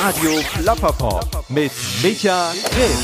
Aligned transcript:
Radio 0.00 0.30
Plapperpop 0.52 1.50
mit 1.50 1.72
Micha 2.04 2.52
Grimm. 2.70 2.98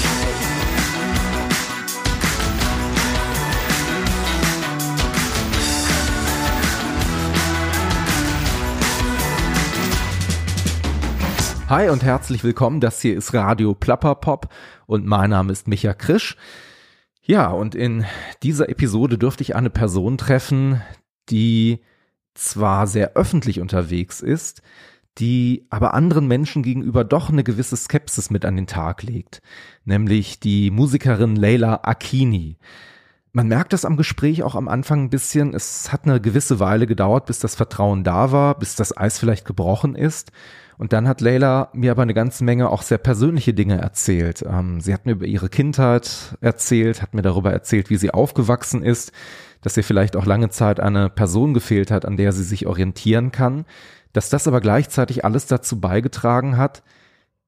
Hi 11.68 11.88
und 11.88 12.04
herzlich 12.04 12.44
willkommen. 12.44 12.78
Das 12.80 13.00
hier 13.00 13.16
ist 13.16 13.34
Radio 13.34 13.74
Plapperpop 13.74 14.48
und 14.86 15.04
mein 15.04 15.30
Name 15.30 15.50
ist 15.50 15.66
Micha 15.66 15.94
Krisch. 15.94 16.36
Ja, 17.22 17.50
und 17.50 17.74
in 17.74 18.04
dieser 18.44 18.68
Episode 18.68 19.18
dürfte 19.18 19.42
ich 19.42 19.56
eine 19.56 19.70
Person 19.70 20.16
treffen, 20.16 20.80
die 21.28 21.80
zwar 22.34 22.86
sehr 22.86 23.14
öffentlich 23.14 23.60
unterwegs 23.60 24.20
ist, 24.20 24.62
die 25.18 25.66
aber 25.70 25.94
anderen 25.94 26.26
Menschen 26.26 26.62
gegenüber 26.62 27.04
doch 27.04 27.28
eine 27.28 27.44
gewisse 27.44 27.76
Skepsis 27.76 28.30
mit 28.30 28.44
an 28.44 28.56
den 28.56 28.66
Tag 28.66 29.02
legt, 29.02 29.42
nämlich 29.84 30.40
die 30.40 30.70
Musikerin 30.70 31.36
Leila 31.36 31.80
Akini. 31.82 32.56
Man 33.32 33.48
merkt 33.48 33.72
das 33.72 33.84
am 33.84 33.96
Gespräch 33.96 34.42
auch 34.44 34.54
am 34.54 34.68
Anfang 34.68 35.04
ein 35.04 35.10
bisschen. 35.10 35.54
Es 35.54 35.92
hat 35.92 36.04
eine 36.04 36.20
gewisse 36.20 36.60
Weile 36.60 36.86
gedauert, 36.86 37.26
bis 37.26 37.40
das 37.40 37.56
Vertrauen 37.56 38.04
da 38.04 38.30
war, 38.30 38.56
bis 38.56 38.76
das 38.76 38.96
Eis 38.96 39.18
vielleicht 39.18 39.44
gebrochen 39.44 39.96
ist. 39.96 40.30
Und 40.78 40.92
dann 40.92 41.08
hat 41.08 41.20
Leila 41.20 41.68
mir 41.72 41.90
aber 41.90 42.02
eine 42.02 42.14
ganze 42.14 42.44
Menge 42.44 42.68
auch 42.70 42.82
sehr 42.82 42.98
persönliche 42.98 43.54
Dinge 43.54 43.80
erzählt. 43.80 44.44
Ähm, 44.48 44.80
sie 44.80 44.92
hat 44.94 45.06
mir 45.06 45.12
über 45.12 45.26
ihre 45.26 45.48
Kindheit 45.48 46.36
erzählt, 46.40 47.02
hat 47.02 47.14
mir 47.14 47.22
darüber 47.22 47.52
erzählt, 47.52 47.90
wie 47.90 47.96
sie 47.96 48.12
aufgewachsen 48.12 48.82
ist, 48.82 49.12
dass 49.62 49.76
ihr 49.76 49.84
vielleicht 49.84 50.16
auch 50.16 50.26
lange 50.26 50.50
Zeit 50.50 50.78
eine 50.78 51.10
Person 51.10 51.54
gefehlt 51.54 51.90
hat, 51.90 52.04
an 52.04 52.16
der 52.16 52.32
sie 52.32 52.44
sich 52.44 52.66
orientieren 52.66 53.32
kann 53.32 53.64
dass 54.14 54.30
das 54.30 54.48
aber 54.48 54.62
gleichzeitig 54.62 55.24
alles 55.24 55.46
dazu 55.46 55.80
beigetragen 55.80 56.56
hat, 56.56 56.82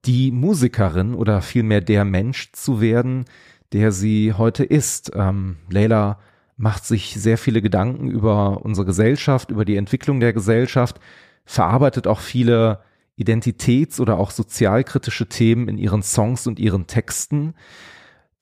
die 0.04 0.32
Musikerin 0.32 1.14
oder 1.14 1.40
vielmehr 1.40 1.80
der 1.80 2.04
Mensch 2.04 2.52
zu 2.52 2.80
werden, 2.80 3.24
der 3.72 3.92
sie 3.92 4.34
heute 4.34 4.64
ist. 4.64 5.12
Ähm, 5.14 5.56
Leila 5.70 6.18
macht 6.56 6.84
sich 6.84 7.14
sehr 7.14 7.38
viele 7.38 7.62
Gedanken 7.62 8.10
über 8.10 8.64
unsere 8.64 8.84
Gesellschaft, 8.84 9.50
über 9.50 9.64
die 9.64 9.76
Entwicklung 9.76 10.20
der 10.20 10.32
Gesellschaft, 10.32 11.00
verarbeitet 11.44 12.06
auch 12.08 12.20
viele 12.20 12.80
identitäts- 13.18 14.00
oder 14.00 14.18
auch 14.18 14.32
sozialkritische 14.32 15.28
Themen 15.28 15.68
in 15.68 15.78
ihren 15.78 16.02
Songs 16.02 16.46
und 16.48 16.58
ihren 16.58 16.88
Texten, 16.88 17.54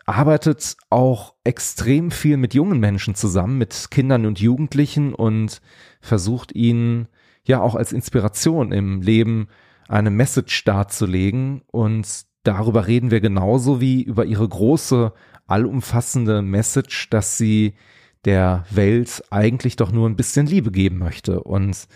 arbeitet 0.06 0.76
auch 0.88 1.34
extrem 1.44 2.10
viel 2.10 2.38
mit 2.38 2.54
jungen 2.54 2.80
Menschen 2.80 3.14
zusammen, 3.14 3.58
mit 3.58 3.90
Kindern 3.90 4.24
und 4.24 4.40
Jugendlichen 4.40 5.14
und 5.14 5.60
versucht 6.00 6.54
ihnen 6.54 7.08
ja 7.46 7.60
auch 7.60 7.74
als 7.74 7.92
Inspiration 7.92 8.72
im 8.72 9.02
Leben 9.02 9.48
eine 9.88 10.10
Message 10.10 10.64
darzulegen. 10.64 11.62
Und 11.70 12.06
darüber 12.42 12.86
reden 12.86 13.10
wir 13.10 13.20
genauso 13.20 13.80
wie 13.80 14.02
über 14.02 14.24
ihre 14.24 14.48
große, 14.48 15.12
allumfassende 15.46 16.42
Message, 16.42 17.10
dass 17.10 17.36
sie 17.36 17.74
der 18.24 18.64
Welt 18.70 19.22
eigentlich 19.30 19.76
doch 19.76 19.92
nur 19.92 20.08
ein 20.08 20.16
bisschen 20.16 20.46
Liebe 20.46 20.70
geben 20.70 20.98
möchte 20.98 21.42
und 21.42 21.86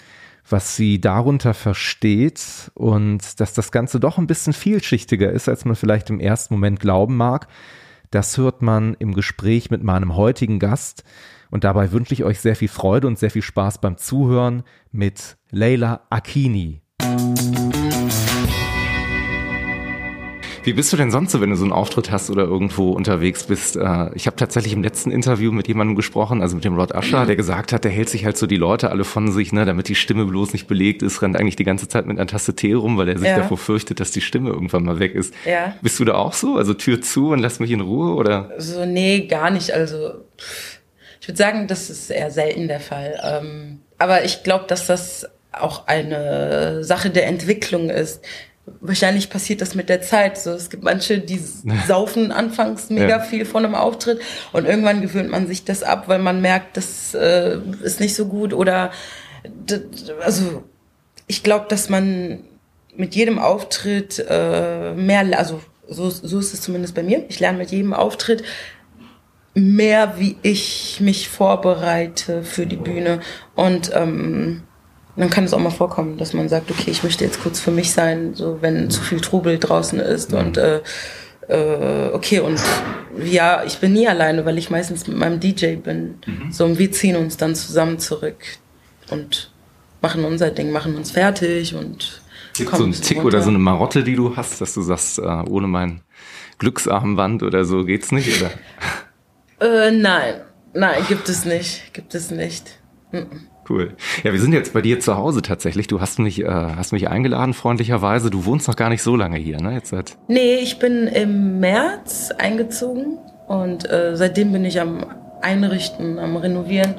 was 0.50 0.76
sie 0.76 1.00
darunter 1.00 1.54
versteht 1.54 2.70
und 2.74 3.40
dass 3.40 3.52
das 3.52 3.70
Ganze 3.70 4.00
doch 4.00 4.18
ein 4.18 4.26
bisschen 4.26 4.52
vielschichtiger 4.52 5.30
ist, 5.30 5.48
als 5.48 5.64
man 5.64 5.76
vielleicht 5.76 6.10
im 6.10 6.20
ersten 6.20 6.54
Moment 6.54 6.80
glauben 6.80 7.16
mag. 7.16 7.48
Das 8.10 8.38
hört 8.38 8.62
man 8.62 8.94
im 8.98 9.14
Gespräch 9.14 9.70
mit 9.70 9.82
meinem 9.82 10.16
heutigen 10.16 10.58
Gast. 10.58 11.04
Und 11.50 11.64
dabei 11.64 11.92
wünsche 11.92 12.14
ich 12.14 12.24
euch 12.24 12.40
sehr 12.40 12.56
viel 12.56 12.68
Freude 12.68 13.06
und 13.06 13.18
sehr 13.18 13.30
viel 13.30 13.42
Spaß 13.42 13.80
beim 13.80 13.96
Zuhören 13.96 14.62
mit 14.92 15.36
Leila 15.50 16.02
Akini. 16.10 16.82
Wie 20.68 20.74
bist 20.74 20.92
du 20.92 20.98
denn 20.98 21.10
sonst 21.10 21.32
so, 21.32 21.40
wenn 21.40 21.48
du 21.48 21.56
so 21.56 21.64
einen 21.64 21.72
Auftritt 21.72 22.10
hast 22.10 22.28
oder 22.28 22.42
irgendwo 22.42 22.90
unterwegs 22.90 23.44
bist? 23.44 23.76
Äh, 23.76 24.10
ich 24.14 24.26
habe 24.26 24.36
tatsächlich 24.36 24.74
im 24.74 24.82
letzten 24.82 25.10
Interview 25.10 25.50
mit 25.50 25.66
jemandem 25.66 25.96
gesprochen, 25.96 26.42
also 26.42 26.56
mit 26.56 26.64
dem 26.66 26.74
Rod 26.74 26.94
Usher, 26.94 27.24
der 27.24 27.36
gesagt 27.36 27.72
hat, 27.72 27.84
der 27.84 27.90
hält 27.90 28.10
sich 28.10 28.26
halt 28.26 28.36
so 28.36 28.46
die 28.46 28.58
Leute 28.58 28.90
alle 28.90 29.04
von 29.04 29.32
sich, 29.32 29.50
ne, 29.54 29.64
damit 29.64 29.88
die 29.88 29.94
Stimme 29.94 30.26
bloß 30.26 30.52
nicht 30.52 30.66
belegt 30.66 31.02
ist, 31.02 31.22
rennt 31.22 31.38
eigentlich 31.38 31.56
die 31.56 31.64
ganze 31.64 31.88
Zeit 31.88 32.04
mit 32.04 32.18
einer 32.18 32.26
Tasse 32.26 32.54
Tee 32.54 32.74
rum, 32.74 32.98
weil 32.98 33.08
er 33.08 33.18
sich 33.18 33.28
ja. 33.28 33.38
davor 33.38 33.56
fürchtet, 33.56 33.98
dass 33.98 34.10
die 34.10 34.20
Stimme 34.20 34.50
irgendwann 34.50 34.84
mal 34.84 34.98
weg 34.98 35.14
ist. 35.14 35.32
Ja. 35.46 35.74
Bist 35.80 36.00
du 36.00 36.04
da 36.04 36.16
auch 36.16 36.34
so? 36.34 36.56
Also 36.56 36.74
Tür 36.74 37.00
zu 37.00 37.30
und 37.30 37.38
lass 37.38 37.60
mich 37.60 37.70
in 37.70 37.80
Ruhe 37.80 38.14
oder? 38.14 38.50
So, 38.58 38.84
nee, 38.84 39.26
gar 39.26 39.48
nicht. 39.48 39.72
Also 39.72 40.16
ich 41.28 41.32
würde 41.32 41.42
sagen, 41.42 41.66
das 41.66 41.90
ist 41.90 42.10
eher 42.10 42.30
selten 42.30 42.68
der 42.68 42.80
Fall. 42.80 43.20
Ähm, 43.22 43.82
aber 43.98 44.24
ich 44.24 44.44
glaube, 44.44 44.64
dass 44.66 44.86
das 44.86 45.28
auch 45.52 45.86
eine 45.86 46.82
Sache 46.82 47.10
der 47.10 47.26
Entwicklung 47.26 47.90
ist. 47.90 48.24
Wahrscheinlich 48.80 49.28
passiert 49.28 49.60
das 49.60 49.74
mit 49.74 49.90
der 49.90 50.00
Zeit. 50.00 50.38
So, 50.38 50.52
es 50.52 50.70
gibt 50.70 50.84
manche, 50.84 51.18
die 51.18 51.38
saufen 51.86 52.32
anfangs 52.32 52.88
mega 52.88 53.18
ja. 53.18 53.20
viel 53.20 53.44
von 53.44 53.66
einem 53.66 53.74
Auftritt 53.74 54.22
und 54.54 54.64
irgendwann 54.64 55.02
gewöhnt 55.02 55.28
man 55.28 55.46
sich 55.46 55.64
das 55.64 55.82
ab, 55.82 56.04
weil 56.08 56.18
man 56.18 56.40
merkt, 56.40 56.78
das 56.78 57.12
äh, 57.12 57.58
ist 57.82 58.00
nicht 58.00 58.14
so 58.14 58.24
gut 58.24 58.54
oder 58.54 58.90
also 60.22 60.64
ich 61.26 61.42
glaube, 61.42 61.66
dass 61.68 61.90
man 61.90 62.44
mit 62.96 63.14
jedem 63.14 63.38
Auftritt 63.38 64.24
äh, 64.30 64.94
mehr, 64.94 65.26
also 65.38 65.60
so, 65.86 66.08
so 66.08 66.38
ist 66.38 66.54
es 66.54 66.62
zumindest 66.62 66.94
bei 66.94 67.02
mir. 67.02 67.26
Ich 67.28 67.38
lerne 67.38 67.58
mit 67.58 67.70
jedem 67.70 67.92
Auftritt 67.92 68.44
mehr, 69.58 70.14
wie 70.18 70.36
ich 70.42 70.98
mich 71.00 71.28
vorbereite 71.28 72.42
für 72.42 72.66
die 72.66 72.76
Bühne. 72.76 73.20
Und 73.54 73.90
ähm, 73.94 74.62
dann 75.16 75.30
kann 75.30 75.44
es 75.44 75.52
auch 75.52 75.58
mal 75.58 75.70
vorkommen, 75.70 76.16
dass 76.16 76.32
man 76.32 76.48
sagt, 76.48 76.70
okay, 76.70 76.90
ich 76.90 77.02
möchte 77.02 77.24
jetzt 77.24 77.42
kurz 77.42 77.58
für 77.58 77.72
mich 77.72 77.92
sein, 77.92 78.34
so 78.34 78.58
wenn 78.60 78.88
zu 78.88 79.02
viel 79.02 79.20
Trubel 79.20 79.58
draußen 79.58 79.98
ist 79.98 80.32
und 80.32 80.56
äh, 80.56 80.80
äh, 81.48 82.10
okay 82.12 82.40
und 82.40 82.60
ja, 83.24 83.64
ich 83.64 83.78
bin 83.78 83.94
nie 83.94 84.06
alleine, 84.06 84.44
weil 84.44 84.58
ich 84.58 84.70
meistens 84.70 85.08
mit 85.08 85.16
meinem 85.16 85.40
DJ 85.40 85.76
bin. 85.76 86.18
Mhm. 86.24 86.52
So 86.52 86.64
und 86.64 86.78
wir 86.78 86.92
ziehen 86.92 87.16
uns 87.16 87.36
dann 87.36 87.56
zusammen 87.56 87.98
zurück 87.98 88.44
und 89.10 89.50
machen 90.00 90.24
unser 90.24 90.50
Ding, 90.50 90.70
machen 90.70 90.94
uns 90.94 91.10
fertig 91.10 91.74
und 91.74 92.22
Gibt 92.54 92.76
so 92.76 92.84
ein 92.84 92.92
Tick 92.92 93.18
runter. 93.18 93.26
oder 93.26 93.42
so 93.42 93.48
eine 93.48 93.58
Marotte, 93.58 94.04
die 94.04 94.14
du 94.14 94.36
hast, 94.36 94.60
dass 94.60 94.74
du 94.74 94.82
sagst, 94.82 95.18
äh, 95.18 95.22
ohne 95.22 95.66
mein 95.66 96.02
Glücksarmband 96.58 97.42
oder 97.42 97.64
so 97.64 97.84
geht's 97.84 98.12
nicht, 98.12 98.40
oder? 98.40 98.50
Äh, 99.60 99.90
nein, 99.90 100.42
nein, 100.72 101.02
gibt 101.08 101.28
es 101.28 101.44
nicht, 101.44 101.92
gibt 101.92 102.14
es 102.14 102.30
nicht. 102.30 102.78
Cool. 103.68 103.96
Ja, 104.22 104.32
wir 104.32 104.40
sind 104.40 104.52
jetzt 104.52 104.72
bei 104.72 104.80
dir 104.80 104.98
zu 104.98 105.16
Hause 105.16 105.42
tatsächlich. 105.42 105.88
Du 105.88 106.00
hast 106.00 106.18
mich, 106.18 106.40
äh, 106.40 106.46
hast 106.48 106.92
mich 106.92 107.08
eingeladen, 107.08 107.52
freundlicherweise. 107.52 108.30
Du 108.30 108.44
wohnst 108.44 108.66
noch 108.66 108.76
gar 108.76 108.88
nicht 108.88 109.02
so 109.02 109.14
lange 109.14 109.36
hier, 109.36 109.60
ne? 109.60 109.74
Jetzt 109.74 109.90
seit. 109.90 110.16
Nee, 110.26 110.56
ich 110.56 110.78
bin 110.78 111.06
im 111.06 111.60
März 111.60 112.30
eingezogen 112.38 113.18
und 113.46 113.90
äh, 113.90 114.16
seitdem 114.16 114.52
bin 114.52 114.64
ich 114.64 114.80
am 114.80 115.04
Einrichten, 115.42 116.18
am 116.18 116.36
Renovieren. 116.36 116.94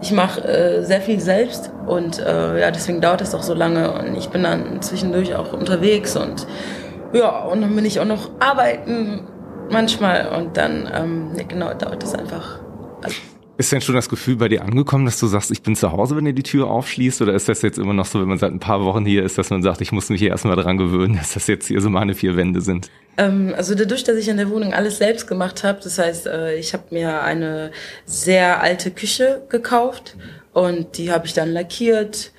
Ich 0.00 0.12
mache 0.12 0.42
äh, 0.42 0.84
sehr 0.84 1.00
viel 1.00 1.20
selbst 1.20 1.70
und 1.86 2.18
äh, 2.18 2.60
ja, 2.60 2.70
deswegen 2.70 3.00
dauert 3.00 3.20
es 3.20 3.34
auch 3.34 3.42
so 3.42 3.54
lange 3.54 3.92
und 3.92 4.16
ich 4.16 4.28
bin 4.28 4.44
dann 4.44 4.80
zwischendurch 4.80 5.34
auch 5.34 5.52
unterwegs 5.52 6.16
und 6.16 6.46
ja, 7.12 7.44
und 7.44 7.62
dann 7.62 7.74
bin 7.74 7.84
ich 7.84 7.98
auch 7.98 8.04
noch 8.04 8.30
arbeiten 8.38 9.22
manchmal 9.70 10.28
und 10.28 10.56
dann, 10.56 10.88
ähm, 10.92 11.48
genau, 11.48 11.74
dauert 11.74 12.02
es 12.02 12.14
einfach. 12.14 12.60
Also 13.02 13.16
ist 13.58 13.72
denn 13.72 13.80
schon 13.80 13.96
das 13.96 14.08
Gefühl 14.08 14.36
bei 14.36 14.48
dir 14.48 14.62
angekommen, 14.62 15.04
dass 15.04 15.18
du 15.18 15.26
sagst, 15.26 15.50
ich 15.50 15.62
bin 15.62 15.74
zu 15.74 15.90
Hause, 15.90 16.16
wenn 16.16 16.24
ihr 16.24 16.32
die 16.32 16.44
Tür 16.44 16.68
aufschließt? 16.68 17.20
Oder 17.22 17.34
ist 17.34 17.48
das 17.48 17.60
jetzt 17.62 17.76
immer 17.76 17.92
noch 17.92 18.06
so, 18.06 18.20
wenn 18.20 18.28
man 18.28 18.38
seit 18.38 18.52
ein 18.52 18.60
paar 18.60 18.84
Wochen 18.84 19.04
hier 19.04 19.24
ist, 19.24 19.36
dass 19.36 19.50
man 19.50 19.64
sagt, 19.64 19.80
ich 19.80 19.90
muss 19.90 20.10
mich 20.10 20.20
hier 20.20 20.30
erstmal 20.30 20.54
dran 20.54 20.76
gewöhnen, 20.76 21.16
dass 21.16 21.34
das 21.34 21.48
jetzt 21.48 21.66
hier 21.66 21.80
so 21.80 21.90
meine 21.90 22.14
vier 22.14 22.36
Wände 22.36 22.60
sind? 22.60 22.88
Ähm, 23.16 23.52
also 23.56 23.74
dadurch, 23.74 24.04
dass 24.04 24.16
ich 24.16 24.28
in 24.28 24.36
der 24.36 24.48
Wohnung 24.50 24.74
alles 24.74 24.98
selbst 24.98 25.26
gemacht 25.26 25.64
habe, 25.64 25.80
das 25.82 25.98
heißt, 25.98 26.28
äh, 26.28 26.54
ich 26.54 26.72
habe 26.72 26.84
mir 26.90 27.20
eine 27.22 27.72
sehr 28.04 28.62
alte 28.62 28.92
Küche 28.92 29.42
gekauft 29.48 30.16
und 30.52 30.96
die 30.96 31.10
habe 31.10 31.26
ich 31.26 31.34
dann 31.34 31.50
lackiert 31.50 32.30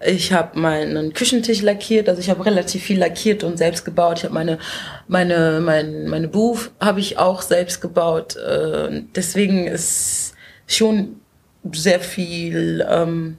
ich 0.00 0.32
habe 0.32 0.58
meinen 0.58 1.12
Küchentisch 1.12 1.62
lackiert, 1.62 2.08
also 2.08 2.20
ich 2.20 2.30
habe 2.30 2.46
relativ 2.46 2.84
viel 2.84 2.98
lackiert 2.98 3.42
und 3.42 3.58
selbst 3.58 3.84
gebaut. 3.84 4.18
Ich 4.18 4.24
habe 4.24 4.34
meine 4.34 4.58
meine 5.08 5.60
mein, 5.60 6.06
meine 6.06 6.28
Booth 6.28 6.70
habe 6.80 7.00
ich 7.00 7.18
auch 7.18 7.42
selbst 7.42 7.80
gebaut. 7.80 8.36
Äh, 8.36 9.02
deswegen 9.14 9.66
ist 9.66 10.34
schon 10.66 11.20
sehr 11.72 12.00
viel 12.00 12.86
ähm, 12.88 13.38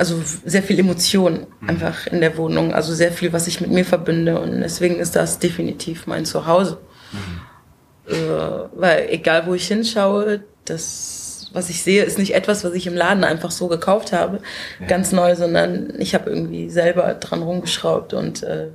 also 0.00 0.18
sehr 0.46 0.62
viel 0.62 0.78
Emotion 0.78 1.46
mhm. 1.60 1.68
einfach 1.68 2.06
in 2.06 2.22
der 2.22 2.38
Wohnung, 2.38 2.72
also 2.72 2.94
sehr 2.94 3.12
viel, 3.12 3.34
was 3.34 3.46
ich 3.46 3.60
mit 3.60 3.70
mir 3.70 3.84
verbinde 3.84 4.40
und 4.40 4.62
deswegen 4.62 4.98
ist 4.98 5.14
das 5.14 5.38
definitiv 5.38 6.06
mein 6.06 6.24
Zuhause. 6.24 6.78
Mhm. 7.12 8.14
Äh, 8.14 8.68
weil 8.74 9.08
egal 9.10 9.46
wo 9.46 9.52
ich 9.52 9.68
hinschaue, 9.68 10.42
das 10.64 11.19
was 11.52 11.70
ich 11.70 11.82
sehe, 11.82 12.02
ist 12.04 12.18
nicht 12.18 12.34
etwas, 12.34 12.64
was 12.64 12.72
ich 12.74 12.86
im 12.86 12.94
Laden 12.94 13.24
einfach 13.24 13.50
so 13.50 13.68
gekauft 13.68 14.12
habe, 14.12 14.40
ja. 14.80 14.86
ganz 14.86 15.12
neu, 15.12 15.34
sondern 15.36 15.92
ich 15.98 16.14
habe 16.14 16.30
irgendwie 16.30 16.70
selber 16.70 17.14
dran 17.14 17.42
rumgeschraubt 17.42 18.14
und 18.14 18.42
äh, 18.42 18.68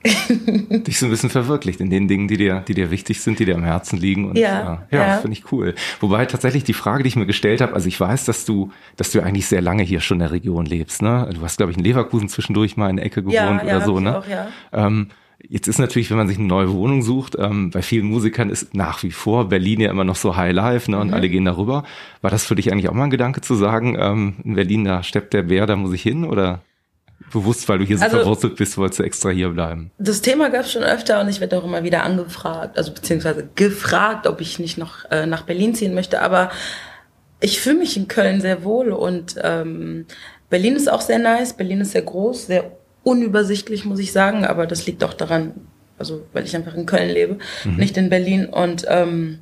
dich 0.28 0.98
so 0.98 1.06
ein 1.06 1.10
bisschen 1.10 1.30
verwirklicht 1.30 1.80
in 1.80 1.90
den 1.90 2.06
Dingen, 2.06 2.28
die 2.28 2.36
dir, 2.36 2.62
die 2.68 2.74
dir 2.74 2.90
wichtig 2.90 3.20
sind, 3.20 3.40
die 3.40 3.44
dir 3.44 3.56
am 3.56 3.64
Herzen 3.64 3.98
liegen. 3.98 4.30
Und, 4.30 4.38
ja, 4.38 4.86
ja, 4.90 5.06
ja. 5.06 5.16
finde 5.18 5.36
ich 5.36 5.50
cool. 5.50 5.74
Wobei 6.00 6.24
tatsächlich 6.26 6.62
die 6.62 6.72
Frage, 6.72 7.02
die 7.02 7.08
ich 7.08 7.16
mir 7.16 7.26
gestellt 7.26 7.60
habe, 7.60 7.74
also 7.74 7.88
ich 7.88 7.98
weiß, 7.98 8.24
dass 8.24 8.44
du, 8.44 8.70
dass 8.96 9.10
du 9.10 9.20
eigentlich 9.20 9.46
sehr 9.46 9.60
lange 9.60 9.82
hier 9.82 10.00
schon 10.00 10.16
in 10.16 10.20
der 10.20 10.30
Region 10.30 10.66
lebst. 10.66 11.02
Ne? 11.02 11.28
Du 11.34 11.42
hast, 11.42 11.56
glaube 11.56 11.72
ich, 11.72 11.78
in 11.78 11.84
Leverkusen 11.84 12.28
zwischendurch 12.28 12.76
mal 12.76 12.90
in 12.90 12.96
der 12.96 13.06
Ecke 13.06 13.22
gewohnt 13.22 13.34
ja, 13.34 13.60
oder 13.62 13.80
so. 13.84 13.98
Ne? 13.98 14.18
Auch, 14.18 14.28
ja. 14.28 14.48
Ähm, 14.72 15.08
Jetzt 15.50 15.66
ist 15.66 15.78
natürlich, 15.78 16.10
wenn 16.10 16.18
man 16.18 16.28
sich 16.28 16.38
eine 16.38 16.46
neue 16.46 16.72
Wohnung 16.72 17.02
sucht, 17.02 17.36
ähm, 17.38 17.70
bei 17.70 17.80
vielen 17.80 18.06
Musikern 18.06 18.50
ist 18.50 18.74
nach 18.74 19.02
wie 19.02 19.10
vor 19.10 19.48
Berlin 19.48 19.80
ja 19.80 19.90
immer 19.90 20.04
noch 20.04 20.16
so 20.16 20.36
High 20.36 20.52
Life 20.52 20.90
ne, 20.90 20.98
und 20.98 21.08
mhm. 21.08 21.14
alle 21.14 21.28
gehen 21.30 21.46
darüber. 21.46 21.84
War 22.20 22.30
das 22.30 22.44
für 22.44 22.54
dich 22.54 22.70
eigentlich 22.70 22.88
auch 22.90 22.94
mal 22.94 23.04
ein 23.04 23.10
Gedanke 23.10 23.40
zu 23.40 23.54
sagen, 23.54 23.96
ähm, 23.98 24.36
in 24.44 24.56
Berlin, 24.56 24.84
da 24.84 25.02
steppt 25.02 25.32
der 25.32 25.44
Bär, 25.44 25.66
da 25.66 25.76
muss 25.76 25.94
ich 25.94 26.02
hin? 26.02 26.24
Oder 26.24 26.60
bewusst, 27.32 27.66
weil 27.68 27.78
du 27.78 27.84
hier 27.84 27.96
so 27.96 28.04
also, 28.04 28.18
verwurzelt 28.18 28.56
bist, 28.56 28.76
wolltest 28.76 29.00
du 29.00 29.04
extra 29.04 29.30
hier 29.30 29.48
bleiben? 29.48 29.90
Das 29.98 30.20
Thema 30.20 30.50
gab 30.50 30.62
es 30.62 30.72
schon 30.72 30.82
öfter 30.82 31.20
und 31.20 31.28
ich 31.28 31.40
werde 31.40 31.58
auch 31.58 31.64
immer 31.64 31.82
wieder 31.82 32.02
angefragt, 32.02 32.76
also 32.76 32.92
beziehungsweise 32.92 33.48
gefragt, 33.54 34.26
ob 34.26 34.42
ich 34.42 34.58
nicht 34.58 34.76
noch 34.76 35.10
äh, 35.10 35.24
nach 35.24 35.42
Berlin 35.42 35.74
ziehen 35.74 35.94
möchte. 35.94 36.20
Aber 36.20 36.50
ich 37.40 37.60
fühle 37.60 37.78
mich 37.78 37.96
in 37.96 38.08
Köln 38.08 38.42
sehr 38.42 38.64
wohl 38.64 38.90
und 38.90 39.36
ähm, 39.42 40.06
Berlin 40.50 40.76
ist 40.76 40.90
auch 40.90 41.00
sehr 41.00 41.18
nice. 41.18 41.54
Berlin 41.54 41.80
ist 41.80 41.92
sehr 41.92 42.02
groß, 42.02 42.46
sehr 42.46 42.77
unübersichtlich, 43.08 43.84
muss 43.86 43.98
ich 43.98 44.12
sagen, 44.12 44.44
aber 44.44 44.66
das 44.66 44.86
liegt 44.86 45.02
auch 45.02 45.14
daran, 45.14 45.54
also 45.98 46.26
weil 46.32 46.44
ich 46.44 46.54
einfach 46.54 46.74
in 46.74 46.84
Köln 46.84 47.08
lebe, 47.08 47.38
mhm. 47.64 47.76
nicht 47.76 47.96
in 47.96 48.10
Berlin. 48.10 48.46
Und 48.46 48.84
ähm, 48.88 49.38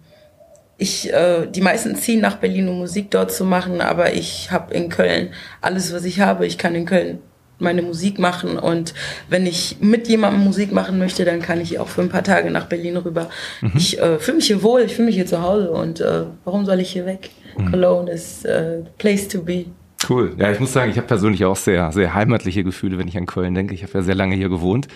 ich, 0.79 1.13
äh, 1.13 1.47
die 1.47 1.61
meisten 1.61 1.97
ziehen 1.97 2.21
nach 2.21 2.37
Berlin, 2.37 2.69
um 2.69 2.79
Musik 2.79 3.11
dort 3.11 3.33
zu 3.33 3.45
machen, 3.45 3.81
aber 3.81 4.15
ich 4.15 4.51
habe 4.53 4.73
in 4.73 4.89
Köln 4.89 5.31
alles, 5.61 5.93
was 5.93 6.05
ich 6.05 6.21
habe. 6.21 6.47
Ich 6.47 6.59
kann 6.59 6.75
in 6.77 6.87
Köln 6.87 7.19
meine 7.59 7.83
Musik 7.83 8.19
machen 8.19 8.59
und 8.59 8.93
wenn 9.31 9.47
ich 9.47 9.79
mit 9.81 10.09
jemandem 10.09 10.45
Musik 10.45 10.73
machen 10.73 10.99
möchte, 10.99 11.25
dann 11.25 11.41
kann 11.41 11.61
ich 11.61 11.79
auch 11.79 11.89
für 11.89 12.03
ein 12.03 12.11
paar 12.11 12.23
Tage 12.23 12.51
nach 12.51 12.67
Berlin 12.67 12.99
rüber. 12.99 13.31
Mhm. 13.63 13.73
Ich 13.75 13.99
äh, 13.99 14.19
fühle 14.19 14.37
mich 14.37 14.47
hier 14.47 14.63
wohl, 14.63 14.83
ich 14.83 14.95
fühle 14.95 15.07
mich 15.07 15.15
hier 15.17 15.27
zu 15.27 15.41
Hause 15.43 15.71
und 15.71 16.01
äh, 16.01 16.25
warum 16.45 16.67
soll 16.67 16.81
ich 16.81 16.91
hier 16.91 17.07
weg? 17.07 17.31
Mhm. 17.57 17.71
Cologne 17.71 18.11
ist 18.11 18.45
äh, 18.45 18.83
place 18.99 19.27
to 19.29 19.43
be. 19.43 19.65
Cool. 20.09 20.35
Ja, 20.39 20.53
ich 20.53 20.61
muss 20.61 20.73
sagen, 20.73 20.91
ich 20.91 20.99
habe 20.99 21.07
persönlich 21.07 21.45
auch 21.45 21.57
sehr, 21.57 21.91
sehr 21.93 22.15
heimatliche 22.15 22.65
Gefühle, 22.65 22.99
wenn 22.99 23.09
ich 23.09 23.17
an 23.17 23.27
Köln 23.27 23.55
denke. 23.55 23.75
Ich 23.75 23.83
habe 23.83 23.93
ja 23.95 24.03
sehr 24.03 24.15
lange 24.15 24.37
hier 24.37 24.49
gewohnt. 24.49 24.89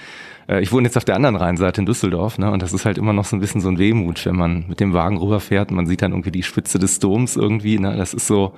Äh, 0.47 0.61
ich 0.61 0.73
wohne 0.73 0.87
jetzt 0.87 0.97
auf 0.97 1.05
der 1.05 1.17
anderen 1.17 1.37
Rheinseite 1.37 1.81
in 1.81 1.87
Düsseldorf, 1.87 2.39
ne? 2.39 2.51
Und 2.51 2.63
das 2.63 2.73
ist 2.73 2.85
halt 2.85 2.99
immer 2.99 3.13
noch 3.13 3.25
so 3.25 3.37
ein 3.37 3.41
bisschen 3.41 3.61
so 3.61 3.69
ein 3.69 3.79
Wehmut, 3.79 4.25
wenn 4.27 4.37
man 4.37 4.67
mit 4.69 4.81
dem 4.81 4.93
Wagen 4.93 5.17
rüberfährt 5.17 5.71
man 5.71 5.87
sieht 5.87 6.03
dann 6.03 6.13
irgendwie 6.13 6.31
die 6.31 6.43
Spitze 6.43 6.79
des 6.79 6.99
Doms 6.99 7.37
irgendwie, 7.37 7.79
ne? 7.79 7.97
Das 7.97 8.15
ist 8.15 8.27
so, 8.27 8.55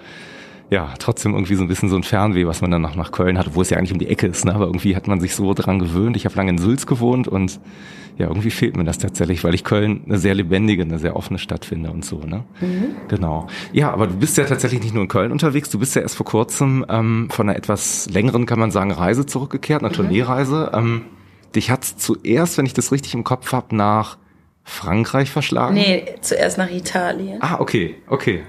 ja, 0.72 0.94
trotzdem 0.98 1.34
irgendwie 1.34 1.54
so 1.54 1.62
ein 1.62 1.68
bisschen 1.68 1.90
so 1.90 1.96
ein 1.96 2.02
Fernweh, 2.02 2.46
was 2.46 2.62
man 2.62 2.70
dann 2.70 2.80
nach, 2.80 2.96
nach 2.96 3.12
Köln 3.12 3.36
hat, 3.36 3.54
wo 3.54 3.60
es 3.60 3.68
ja 3.68 3.76
eigentlich 3.76 3.92
um 3.92 3.98
die 3.98 4.08
Ecke 4.08 4.26
ist, 4.26 4.46
ne? 4.46 4.54
Aber 4.54 4.64
irgendwie 4.64 4.96
hat 4.96 5.06
man 5.06 5.20
sich 5.20 5.34
so 5.34 5.52
dran 5.52 5.78
gewöhnt. 5.78 6.16
Ich 6.16 6.24
habe 6.24 6.34
lange 6.34 6.48
in 6.48 6.56
Sülz 6.56 6.86
gewohnt 6.86 7.28
und 7.28 7.60
ja, 8.16 8.26
irgendwie 8.26 8.50
fehlt 8.50 8.74
mir 8.78 8.84
das 8.84 8.96
tatsächlich, 8.96 9.44
weil 9.44 9.54
ich 9.54 9.64
Köln 9.64 10.00
eine 10.06 10.16
sehr 10.16 10.34
lebendige, 10.34 10.82
eine 10.82 10.98
sehr 10.98 11.14
offene 11.14 11.38
Stadt 11.38 11.66
finde 11.66 11.90
und 11.90 12.06
so, 12.06 12.20
ne? 12.20 12.44
Mhm. 12.62 12.94
Genau. 13.08 13.48
Ja, 13.74 13.92
aber 13.92 14.06
du 14.06 14.14
bist 14.14 14.38
ja 14.38 14.44
tatsächlich 14.44 14.82
nicht 14.82 14.94
nur 14.94 15.02
in 15.02 15.08
Köln 15.08 15.30
unterwegs, 15.30 15.68
du 15.68 15.78
bist 15.78 15.94
ja 15.94 16.00
erst 16.00 16.16
vor 16.16 16.24
kurzem 16.24 16.86
ähm, 16.88 17.28
von 17.30 17.50
einer 17.50 17.58
etwas 17.58 18.08
längeren, 18.08 18.46
kann 18.46 18.58
man 18.58 18.70
sagen, 18.70 18.92
Reise 18.92 19.26
zurückgekehrt, 19.26 19.82
einer 19.82 19.90
mhm. 19.90 19.96
Tourneereise. 19.96 20.70
Ähm, 20.72 21.02
dich 21.54 21.70
hat's 21.70 21.98
zuerst, 21.98 22.56
wenn 22.56 22.64
ich 22.64 22.72
das 22.72 22.92
richtig 22.92 23.12
im 23.12 23.24
Kopf 23.24 23.52
habe, 23.52 23.76
nach 23.76 24.16
Frankreich 24.64 25.30
verschlagen? 25.30 25.74
Nee, 25.74 26.06
zuerst 26.22 26.56
nach 26.56 26.70
Italien. 26.70 27.42
Ah, 27.42 27.60
okay, 27.60 27.96
okay. 28.08 28.42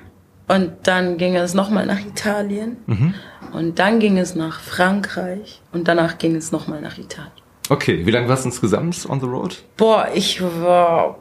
Und 0.54 0.74
dann 0.84 1.18
ging 1.18 1.36
es 1.36 1.54
nochmal 1.54 1.86
nach 1.86 2.00
Italien. 2.00 2.78
Mhm. 2.86 3.14
Und 3.54 3.80
dann 3.80 4.00
ging 4.00 4.18
es 4.18 4.36
nach 4.36 4.60
Frankreich. 4.60 5.62
Und 5.72 5.88
danach 5.88 6.18
ging 6.18 6.36
es 6.36 6.52
nochmal 6.52 6.82
nach 6.82 6.98
Italien. 6.98 7.32
Okay, 7.70 8.06
wie 8.06 8.12
lange 8.12 8.28
warst 8.28 8.44
du 8.44 8.50
insgesamt 8.50 9.08
on 9.10 9.20
the 9.22 9.26
road? 9.26 9.64
Boah, 9.78 10.10
ich 10.14 10.42
war 10.42 11.18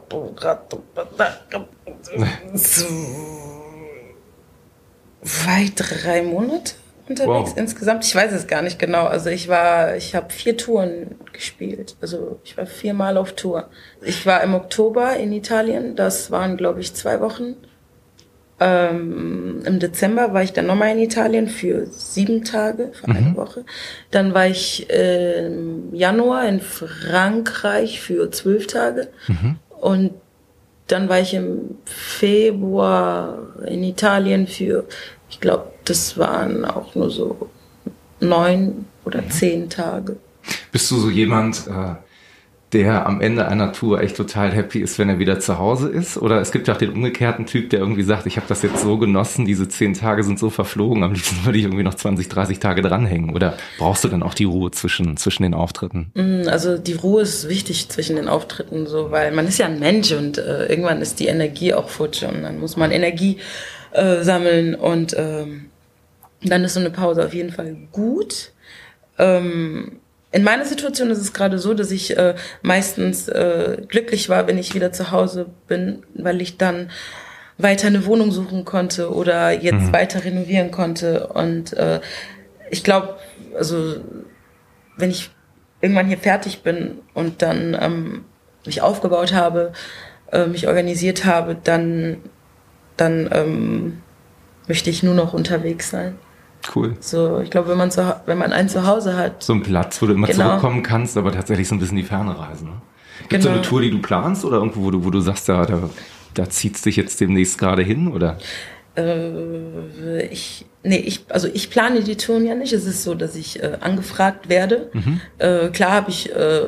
zwei, 5.23 5.71
drei 5.75 6.21
Monate 6.23 6.73
unterwegs 7.07 7.51
wow. 7.51 7.57
insgesamt. 7.57 8.05
Ich 8.05 8.13
weiß 8.13 8.33
es 8.33 8.47
gar 8.47 8.61
nicht 8.61 8.77
genau. 8.77 9.05
Also 9.05 9.29
ich 9.29 9.47
war, 9.47 9.95
ich 9.95 10.15
habe 10.15 10.31
vier 10.31 10.57
Touren 10.57 11.15
gespielt. 11.31 11.95
Also 12.01 12.39
ich 12.43 12.57
war 12.57 12.65
viermal 12.65 13.17
auf 13.17 13.33
Tour. 13.33 13.69
Ich 14.01 14.25
war 14.25 14.43
im 14.43 14.53
Oktober 14.53 15.15
in 15.15 15.31
Italien. 15.31 15.95
Das 15.95 16.29
waren, 16.29 16.57
glaube 16.57 16.81
ich, 16.81 16.93
zwei 16.93 17.21
Wochen. 17.21 17.55
Ähm, 18.65 19.61
Im 19.65 19.79
Dezember 19.79 20.33
war 20.33 20.41
ich 20.41 20.53
dann 20.53 20.67
nochmal 20.67 20.91
in 20.91 20.99
Italien 20.99 21.49
für 21.49 21.85
sieben 21.87 22.45
Tage, 22.45 22.91
für 22.93 23.09
mhm. 23.09 23.17
eine 23.17 23.35
Woche. 23.35 23.65
Dann 24.09 24.33
war 24.33 24.47
ich 24.47 24.89
äh, 24.89 25.47
im 25.47 25.93
Januar 25.93 26.47
in 26.47 26.61
Frankreich 26.61 27.99
für 27.99 28.31
zwölf 28.31 28.67
Tage. 28.67 29.09
Mhm. 29.27 29.57
Und 29.81 30.11
dann 30.87 31.09
war 31.09 31.19
ich 31.19 31.33
im 31.33 31.75
Februar 31.83 33.37
in 33.67 33.83
Italien 33.83 34.47
für, 34.47 34.85
ich 35.29 35.41
glaube, 35.41 35.73
das 35.83 36.17
waren 36.17 36.63
auch 36.63 36.95
nur 36.95 37.11
so 37.11 37.49
neun 38.21 38.85
oder 39.03 39.23
mhm. 39.23 39.29
zehn 39.29 39.69
Tage. 39.69 40.15
Bist 40.71 40.89
du 40.89 40.95
so 40.95 41.09
jemand, 41.09 41.67
äh, 41.67 41.95
der 42.73 43.05
am 43.05 43.21
Ende 43.21 43.47
einer 43.47 43.71
Tour 43.71 44.01
echt 44.01 44.17
total 44.17 44.51
happy 44.51 44.79
ist, 44.79 44.97
wenn 44.99 45.09
er 45.09 45.19
wieder 45.19 45.39
zu 45.39 45.59
Hause 45.59 45.89
ist? 45.89 46.17
Oder 46.17 46.41
es 46.41 46.51
gibt 46.51 46.67
ja 46.67 46.73
auch 46.73 46.77
den 46.77 46.91
umgekehrten 46.91 47.45
Typ, 47.45 47.69
der 47.69 47.79
irgendwie 47.79 48.03
sagt, 48.03 48.25
ich 48.25 48.37
habe 48.37 48.47
das 48.47 48.61
jetzt 48.63 48.81
so 48.81 48.97
genossen, 48.97 49.45
diese 49.45 49.67
zehn 49.67 49.93
Tage 49.93 50.23
sind 50.23 50.39
so 50.39 50.49
verflogen, 50.49 51.03
am 51.03 51.13
liebsten 51.13 51.45
würde 51.45 51.57
ich 51.57 51.65
irgendwie 51.65 51.83
noch 51.83 51.93
20, 51.93 52.27
30 52.29 52.59
Tage 52.59 52.81
dranhängen. 52.81 53.35
Oder 53.35 53.57
brauchst 53.77 54.03
du 54.03 54.07
dann 54.07 54.23
auch 54.23 54.33
die 54.33 54.45
Ruhe 54.45 54.71
zwischen, 54.71 55.17
zwischen 55.17 55.43
den 55.43 55.53
Auftritten? 55.53 56.11
Mm, 56.15 56.47
also 56.47 56.77
die 56.77 56.93
Ruhe 56.93 57.21
ist 57.21 57.47
wichtig 57.47 57.89
zwischen 57.89 58.15
den 58.15 58.27
Auftritten, 58.27 58.87
so, 58.87 59.11
weil 59.11 59.31
man 59.31 59.47
ist 59.47 59.59
ja 59.59 59.67
ein 59.67 59.79
Mensch 59.79 60.11
und 60.11 60.37
äh, 60.37 60.65
irgendwann 60.65 61.01
ist 61.01 61.19
die 61.19 61.27
Energie 61.27 61.73
auch 61.73 61.89
futsch 61.89 62.23
und 62.23 62.43
dann 62.43 62.59
muss 62.59 62.77
man 62.77 62.91
Energie 62.91 63.37
äh, 63.91 64.23
sammeln 64.23 64.75
und 64.75 65.15
ähm, 65.17 65.65
dann 66.43 66.63
ist 66.63 66.73
so 66.73 66.79
eine 66.79 66.89
Pause 66.89 67.25
auf 67.25 67.33
jeden 67.33 67.51
Fall 67.51 67.75
gut. 67.91 68.51
Ähm, 69.17 69.99
in 70.33 70.43
meiner 70.43 70.65
Situation 70.65 71.11
ist 71.11 71.19
es 71.19 71.31
gerade 71.31 71.59
so, 71.59 71.73
dass 71.73 71.91
ich 71.91 72.17
äh, 72.17 72.33
meistens 72.63 73.27
äh, 73.27 73.77
glücklich 73.87 74.29
war, 74.29 74.47
wenn 74.47 74.57
ich 74.57 74.73
wieder 74.73 74.91
zu 74.91 75.11
Hause 75.11 75.45
bin, 75.67 76.03
weil 76.15 76.41
ich 76.41 76.57
dann 76.57 76.89
weiter 77.59 77.87
eine 77.87 78.05
Wohnung 78.07 78.31
suchen 78.31 78.65
konnte 78.65 79.13
oder 79.13 79.51
jetzt 79.51 79.87
mhm. 79.87 79.93
weiter 79.93 80.25
renovieren 80.25 80.71
konnte. 80.71 81.27
Und 81.27 81.73
äh, 81.73 82.01
ich 82.71 82.83
glaube, 82.83 83.17
also 83.55 83.97
wenn 84.97 85.11
ich 85.11 85.29
irgendwann 85.81 86.07
hier 86.07 86.17
fertig 86.17 86.63
bin 86.63 86.99
und 87.13 87.43
dann 87.43 87.77
ähm, 87.79 88.25
mich 88.65 88.81
aufgebaut 88.81 89.33
habe, 89.33 89.71
äh, 90.31 90.47
mich 90.47 90.67
organisiert 90.67 91.25
habe, 91.25 91.55
dann, 91.55 92.17
dann 92.97 93.29
ähm, 93.31 94.01
möchte 94.67 94.89
ich 94.89 95.03
nur 95.03 95.13
noch 95.13 95.33
unterwegs 95.33 95.91
sein. 95.91 96.17
Cool. 96.73 96.95
So, 96.99 97.39
ich 97.39 97.49
glaube, 97.49 97.69
wenn 97.69 97.77
man 97.77 97.91
zu, 97.91 98.15
wenn 98.25 98.37
man 98.37 98.53
ein 98.53 98.69
Zuhause 98.69 99.15
hat. 99.15 99.43
So 99.43 99.53
ein 99.53 99.63
Platz, 99.63 100.01
wo 100.01 100.05
du 100.05 100.13
immer 100.13 100.27
genau. 100.27 100.49
zurückkommen 100.49 100.83
kannst, 100.83 101.17
aber 101.17 101.31
tatsächlich 101.31 101.67
so 101.67 101.75
ein 101.75 101.79
bisschen 101.79 101.97
die 101.97 102.03
Ferne 102.03 102.37
reisen. 102.37 102.69
Ne? 102.69 102.81
Gibt 103.29 103.33
es 103.33 103.39
genau. 103.39 103.43
so 103.43 103.49
eine 103.49 103.61
Tour, 103.61 103.81
die 103.81 103.91
du 103.91 103.99
planst 103.99 104.45
oder 104.45 104.57
irgendwo, 104.57 104.83
wo 104.83 104.91
du, 104.91 105.05
wo 105.05 105.09
du 105.09 105.19
sagst, 105.19 105.49
da, 105.49 105.65
da, 105.65 105.89
da 106.33 106.49
zieht 106.49 106.75
es 106.75 106.81
dich 106.81 106.95
jetzt 106.95 107.19
demnächst 107.19 107.57
gerade 107.57 107.83
hin, 107.83 108.11
oder? 108.11 108.37
Äh, 108.95 110.25
ich, 110.27 110.65
nee, 110.83 110.97
ich, 110.97 111.25
also 111.29 111.47
ich 111.51 111.69
plane 111.69 112.03
die 112.03 112.15
Touren 112.15 112.45
ja 112.45 112.55
nicht. 112.55 112.73
Es 112.73 112.85
ist 112.85 113.03
so, 113.03 113.15
dass 113.15 113.35
ich 113.35 113.61
äh, 113.61 113.77
angefragt 113.81 114.49
werde. 114.49 114.89
Mhm. 114.93 115.21
Äh, 115.39 115.69
klar 115.69 115.91
habe 115.91 116.11
ich 116.11 116.31
äh, 116.31 116.67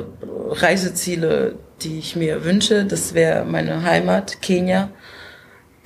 Reiseziele, 0.50 1.56
die 1.82 1.98
ich 1.98 2.16
mir 2.16 2.44
wünsche. 2.44 2.84
Das 2.84 3.14
wäre 3.14 3.44
meine 3.44 3.82
Heimat, 3.82 4.42
Kenia 4.42 4.90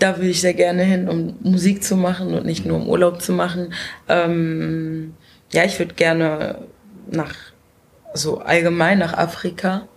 da 0.00 0.16
würde 0.16 0.30
ich 0.30 0.40
sehr 0.40 0.54
gerne 0.54 0.82
hin, 0.82 1.08
um 1.08 1.36
Musik 1.42 1.84
zu 1.84 1.96
machen 1.96 2.34
und 2.34 2.44
nicht 2.44 2.66
nur 2.66 2.78
um 2.78 2.88
Urlaub 2.88 3.20
zu 3.20 3.32
machen. 3.32 3.72
Ähm, 4.08 5.14
ja, 5.52 5.64
ich 5.64 5.78
würde 5.78 5.94
gerne 5.94 6.58
nach, 7.10 7.34
so 8.14 8.38
allgemein 8.38 8.98
nach 8.98 9.14
Afrika, 9.14 9.88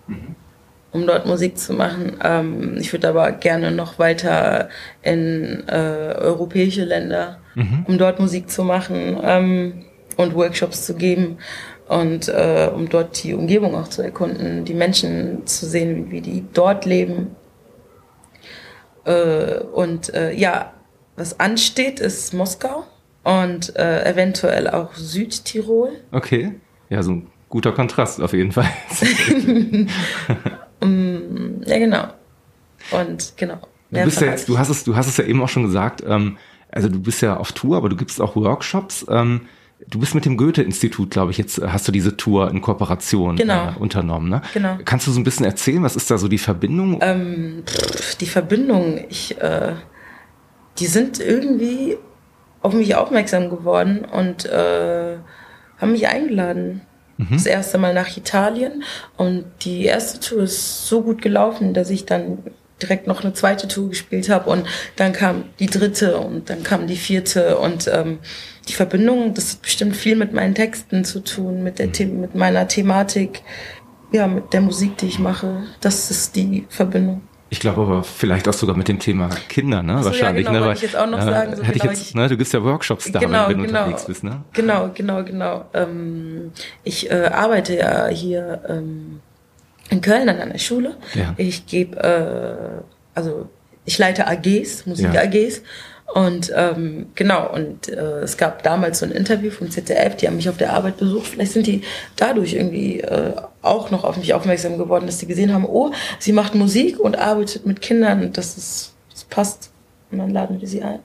um 0.91 1.07
dort 1.07 1.25
Musik 1.25 1.57
zu 1.57 1.73
machen. 1.73 2.17
Ähm, 2.23 2.77
ich 2.79 2.91
würde 2.91 3.09
aber 3.09 3.31
gerne 3.31 3.71
noch 3.71 3.97
weiter 3.97 4.69
in 5.01 5.63
äh, 5.67 6.15
europäische 6.17 6.83
Länder, 6.83 7.39
mhm. 7.55 7.85
um 7.87 7.97
dort 7.97 8.19
Musik 8.19 8.49
zu 8.49 8.63
machen 8.63 9.17
ähm, 9.23 9.85
und 10.17 10.35
Workshops 10.35 10.85
zu 10.85 10.95
geben 10.95 11.37
und 11.87 12.27
äh, 12.27 12.69
um 12.73 12.89
dort 12.89 13.23
die 13.23 13.33
Umgebung 13.33 13.75
auch 13.75 13.87
zu 13.87 14.01
erkunden, 14.01 14.65
die 14.65 14.73
Menschen 14.73 15.45
zu 15.47 15.65
sehen, 15.65 16.11
wie 16.11 16.21
die 16.21 16.45
dort 16.53 16.85
leben 16.85 17.35
und 19.05 20.13
äh, 20.13 20.33
ja, 20.33 20.73
was 21.15 21.39
ansteht, 21.39 21.99
ist 21.99 22.33
Moskau 22.33 22.85
und 23.23 23.75
äh, 23.75 24.09
eventuell 24.09 24.69
auch 24.69 24.93
Südtirol. 24.95 25.91
Okay, 26.11 26.53
ja, 26.89 27.03
so 27.03 27.11
ein 27.11 27.27
guter 27.49 27.71
Kontrast 27.71 28.21
auf 28.21 28.33
jeden 28.33 28.51
Fall. 28.51 28.69
um, 30.81 31.61
ja, 31.65 31.77
genau. 31.77 32.07
Und 32.91 33.33
genau. 33.37 33.59
Du, 33.91 34.03
bist 34.03 34.21
ja 34.21 34.27
jetzt, 34.27 34.49
du, 34.49 34.57
hast 34.57 34.69
es, 34.69 34.83
du 34.83 34.95
hast 34.95 35.07
es 35.07 35.17
ja 35.17 35.23
eben 35.23 35.41
auch 35.41 35.49
schon 35.49 35.63
gesagt, 35.63 36.03
ähm, 36.05 36.37
also 36.71 36.89
du 36.89 36.99
bist 36.99 37.21
ja 37.21 37.37
auf 37.37 37.51
Tour, 37.51 37.77
aber 37.77 37.89
du 37.89 37.95
gibst 37.95 38.19
auch 38.19 38.35
Workshops. 38.35 39.05
Ähm, 39.07 39.41
Du 39.89 39.99
bist 39.99 40.15
mit 40.15 40.25
dem 40.25 40.37
Goethe-Institut, 40.37 41.11
glaube 41.11 41.31
ich, 41.31 41.37
jetzt 41.37 41.61
hast 41.61 41.87
du 41.87 41.91
diese 41.91 42.15
Tour 42.15 42.49
in 42.49 42.61
Kooperation 42.61 43.35
genau. 43.35 43.69
äh, 43.69 43.79
unternommen. 43.79 44.29
Ne? 44.29 44.41
Genau. 44.53 44.77
Kannst 44.85 45.07
du 45.07 45.11
so 45.11 45.19
ein 45.19 45.23
bisschen 45.23 45.45
erzählen, 45.45 45.83
was 45.83 45.95
ist 45.95 46.09
da 46.09 46.17
so 46.17 46.27
die 46.27 46.37
Verbindung? 46.37 46.99
Ähm, 47.01 47.63
pff, 47.65 48.15
die 48.15 48.25
Verbindung, 48.25 49.03
ich, 49.09 49.39
äh, 49.41 49.73
die 50.79 50.87
sind 50.87 51.19
irgendwie 51.19 51.97
auf 52.61 52.73
mich 52.73 52.95
aufmerksam 52.95 53.49
geworden 53.49 54.05
und 54.05 54.45
äh, 54.45 55.17
haben 55.77 55.91
mich 55.91 56.07
eingeladen. 56.07 56.81
Mhm. 57.17 57.27
Das 57.31 57.45
erste 57.45 57.77
Mal 57.77 57.93
nach 57.93 58.15
Italien 58.15 58.83
und 59.17 59.45
die 59.61 59.85
erste 59.85 60.19
Tour 60.19 60.43
ist 60.43 60.87
so 60.87 61.01
gut 61.03 61.21
gelaufen, 61.21 61.73
dass 61.73 61.89
ich 61.89 62.05
dann 62.05 62.39
direkt 62.81 63.07
noch 63.07 63.23
eine 63.23 63.33
zweite 63.33 63.67
Tour 63.67 63.89
gespielt 63.89 64.29
habe 64.29 64.49
und 64.49 64.65
dann 64.95 65.13
kam 65.13 65.45
die 65.59 65.67
dritte 65.67 66.17
und 66.17 66.49
dann 66.49 66.63
kam 66.63 66.87
die 66.87 66.95
vierte 66.95 67.57
und 67.57 67.87
ähm, 67.87 68.19
die 68.67 68.73
Verbindung, 68.73 69.33
das 69.33 69.53
hat 69.53 69.61
bestimmt 69.61 69.95
viel 69.95 70.15
mit 70.15 70.33
meinen 70.33 70.55
Texten 70.55 71.03
zu 71.03 71.19
tun, 71.21 71.63
mit 71.63 71.79
der 71.79 71.89
The 71.93 72.05
mit 72.05 72.35
meiner 72.35 72.67
Thematik, 72.67 73.41
ja, 74.11 74.27
mit 74.27 74.53
der 74.53 74.61
Musik, 74.61 74.97
die 74.97 75.07
ich 75.07 75.19
mache. 75.19 75.63
Das 75.81 76.11
ist 76.11 76.35
die 76.35 76.65
Verbindung. 76.69 77.21
Ich 77.49 77.59
glaube 77.59 77.83
aber 77.83 78.03
vielleicht 78.03 78.47
auch 78.47 78.53
sogar 78.53 78.75
mit 78.75 78.87
dem 78.87 78.97
Thema 78.97 79.29
Kinder, 79.47 79.83
ne? 79.83 79.99
So, 79.99 80.05
Wahrscheinlich, 80.05 80.45
ja, 80.45 80.51
genau, 80.51 80.63
ne? 80.63 80.69
Weil, 80.69 80.75
ich 80.75 80.81
jetzt 80.81 80.95
auch 80.95 81.07
noch 81.07 81.19
äh, 81.19 81.23
sagen, 81.23 81.55
so 81.55 81.63
hätte 81.63 81.79
genau, 81.79 81.91
ich 81.91 81.99
jetzt, 81.99 82.15
ne? 82.15 82.27
Du 82.27 82.37
gibst 82.37 82.53
ja 82.53 82.63
Workshops 82.63 83.11
da, 83.11 83.19
genau, 83.19 83.47
wenn 83.47 83.59
du 83.59 83.65
genau, 83.65 83.81
unterwegs 83.81 84.05
bist, 84.05 84.23
ne? 84.23 84.43
Genau, 84.53 84.89
genau, 84.93 85.23
genau. 85.23 85.65
Ähm, 85.73 86.51
ich 86.83 87.11
äh, 87.11 87.29
arbeite 87.31 87.77
ja 87.77 88.07
hier 88.07 88.63
ähm, 88.67 89.19
in 89.89 90.01
Köln 90.01 90.29
an 90.29 90.39
einer 90.39 90.57
Schule. 90.57 90.95
Ja. 91.13 91.35
Ich 91.37 91.67
gebe, 91.67 91.97
äh, 92.01 92.81
also 93.13 93.49
ich 93.85 93.99
leite 93.99 94.25
AGs, 94.25 94.87
Musik-AGs. 94.87 95.61
Und 96.13 96.51
ähm, 96.55 97.07
genau, 97.15 97.51
und 97.51 97.89
äh, 97.89 98.19
es 98.19 98.37
gab 98.37 98.61
damals 98.61 98.99
so 98.99 99.05
ein 99.05 99.11
Interview 99.11 99.49
vom 99.49 99.71
ZDF, 99.71 100.15
die 100.15 100.27
haben 100.27 100.35
mich 100.35 100.47
auf 100.47 100.57
der 100.57 100.73
Arbeit 100.73 100.97
besucht. 100.97 101.27
Vielleicht 101.27 101.53
sind 101.53 101.65
die 101.65 101.81
dadurch 102.15 102.53
irgendwie 102.53 102.99
äh, 102.99 103.33
auch 103.61 103.89
noch 103.89 104.03
auf 104.03 104.17
mich 104.17 104.33
aufmerksam 104.33 104.77
geworden, 104.77 105.07
dass 105.07 105.19
sie 105.19 105.25
gesehen 105.25 105.53
haben, 105.53 105.65
oh, 105.65 105.91
sie 106.19 106.33
macht 106.33 106.53
Musik 106.53 106.99
und 106.99 107.17
arbeitet 107.17 107.65
mit 107.65 107.81
Kindern 107.81 108.31
das 108.33 108.57
ist, 108.57 108.93
das 109.11 109.23
passt. 109.23 109.71
Und 110.11 110.19
dann 110.19 110.29
laden 110.29 110.61
wir 110.61 110.67
sie 110.67 110.83
ein. 110.83 110.99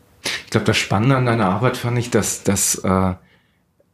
Ich 0.45 0.50
glaube, 0.50 0.67
das 0.67 0.76
Spannende 0.76 1.17
an 1.17 1.26
deiner 1.26 1.47
Arbeit 1.47 1.78
fand 1.78 1.99
ich, 1.99 2.11
dass, 2.11 2.43
dass 2.43 2.75
äh, 2.76 3.14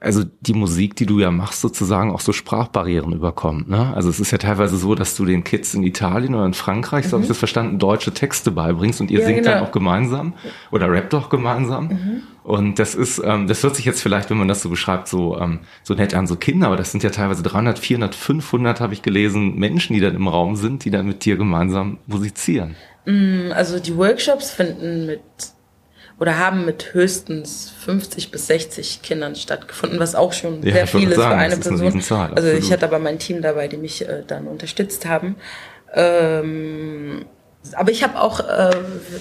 also 0.05 0.23
die 0.41 0.55
Musik, 0.55 0.97
die 0.97 1.07
du 1.07 1.19
ja 1.19 1.31
machst, 1.31 1.61
sozusagen 1.61 2.13
auch 2.13 2.21
so 2.21 2.33
Sprachbarrieren 2.33 3.13
überkommt. 3.13 3.69
Ne? 3.69 3.93
Also 3.95 4.09
es 4.11 4.21
ist 4.21 4.31
ja 4.31 4.39
teilweise 4.39 4.77
so, 4.77 4.95
dass 4.95 5.17
du 5.17 5.25
den 5.25 5.43
Kids 5.45 5.75
in 5.75 5.83
Italien 5.83 6.35
oder 6.35 6.47
in 6.47 6.55
Frankreich, 6.55 7.07
mhm. 7.07 7.09
so 7.09 7.13
habe 7.17 7.23
ich 7.25 7.29
das 7.29 7.39
verstanden, 7.39 7.79
deutsche 7.79 8.13
Texte 8.13 8.51
beibringst 8.51 9.01
und 9.01 9.11
ihr 9.11 9.21
Ja, 9.21 9.27
singt 9.27 9.43
genau. 9.43 9.51
dann 9.57 9.65
auch 9.65 9.73
gemeinsam 9.73 10.35
oder 10.71 10.91
rappt 10.91 11.15
auch 11.15 11.29
gemeinsam. 11.31 11.89
Mhm. 11.89 12.23
Und 12.45 12.79
das 12.79 12.95
ist, 12.95 13.23
ähm, 13.25 13.47
das 13.47 13.63
hört 13.63 13.75
sich 13.77 13.87
jetzt 13.87 14.03
vielleicht, 14.03 14.29
wenn 14.29 14.37
man 14.37 14.49
das 14.49 14.61
so 14.61 14.69
beschreibt, 14.69 15.09
so 15.09 15.39
ähm, 15.39 15.61
so 15.83 15.95
nett 15.95 16.15
an, 16.15 16.27
so 16.27 16.37
Kinder, 16.37 16.67
aber 16.67 16.77
das 16.77 16.91
sind 16.93 17.03
ja 17.03 17.09
teilweise 17.11 17.43
300, 17.43 17.79
400, 17.79 18.15
500, 18.15 18.81
habe 18.81 18.93
ich 18.93 19.01
gelesen, 19.01 19.55
Menschen, 19.57 19.95
die 19.95 20.01
dann 20.01 20.15
im 20.15 20.29
Raum 20.29 20.55
sind, 20.57 20.85
die 20.85 20.91
dann 20.91 21.07
mit 21.07 21.25
dir 21.25 21.37
gemeinsam 21.37 21.99
musizieren. 22.07 22.77
Mm, 23.07 23.51
Also 23.55 23.79
die 23.81 23.97
Workshops 23.97 24.51
finden 24.51 25.07
mit 25.07 25.23
oder 26.21 26.39
haben 26.39 26.65
mit 26.65 26.95
höchstens 26.95 27.73
50 27.85 28.31
bis 28.31 28.47
60 28.47 29.03
Kindern 29.03 29.35
stattgefunden, 29.35 29.99
was 29.99 30.15
auch 30.15 30.33
schon 30.33 30.63
Ja, 30.63 30.73
sehr 30.75 30.87
viel 30.87 31.11
ist 31.11 31.17
sagen, 31.17 31.31
für 31.33 31.37
eine 31.37 31.55
ist 31.55 31.67
eine 31.67 31.71
Person. 31.71 31.87
Riesenzahl, 31.87 32.33
also 32.35 32.49
ich 32.51 32.73
hatte 32.73 32.85
aber 32.87 32.99
mein 32.99 33.19
Team 33.19 33.43
dabei, 33.43 33.67
die 33.69 33.77
mich 33.77 34.09
äh, 34.09 34.23
dann 34.27 34.47
unterstützt 34.47 35.07
haben. 35.07 35.37
Ähm, 35.93 37.25
aber 37.73 37.91
ich 37.91 38.03
habe 38.03 38.21
auch, 38.21 38.41
äh, 38.41 38.73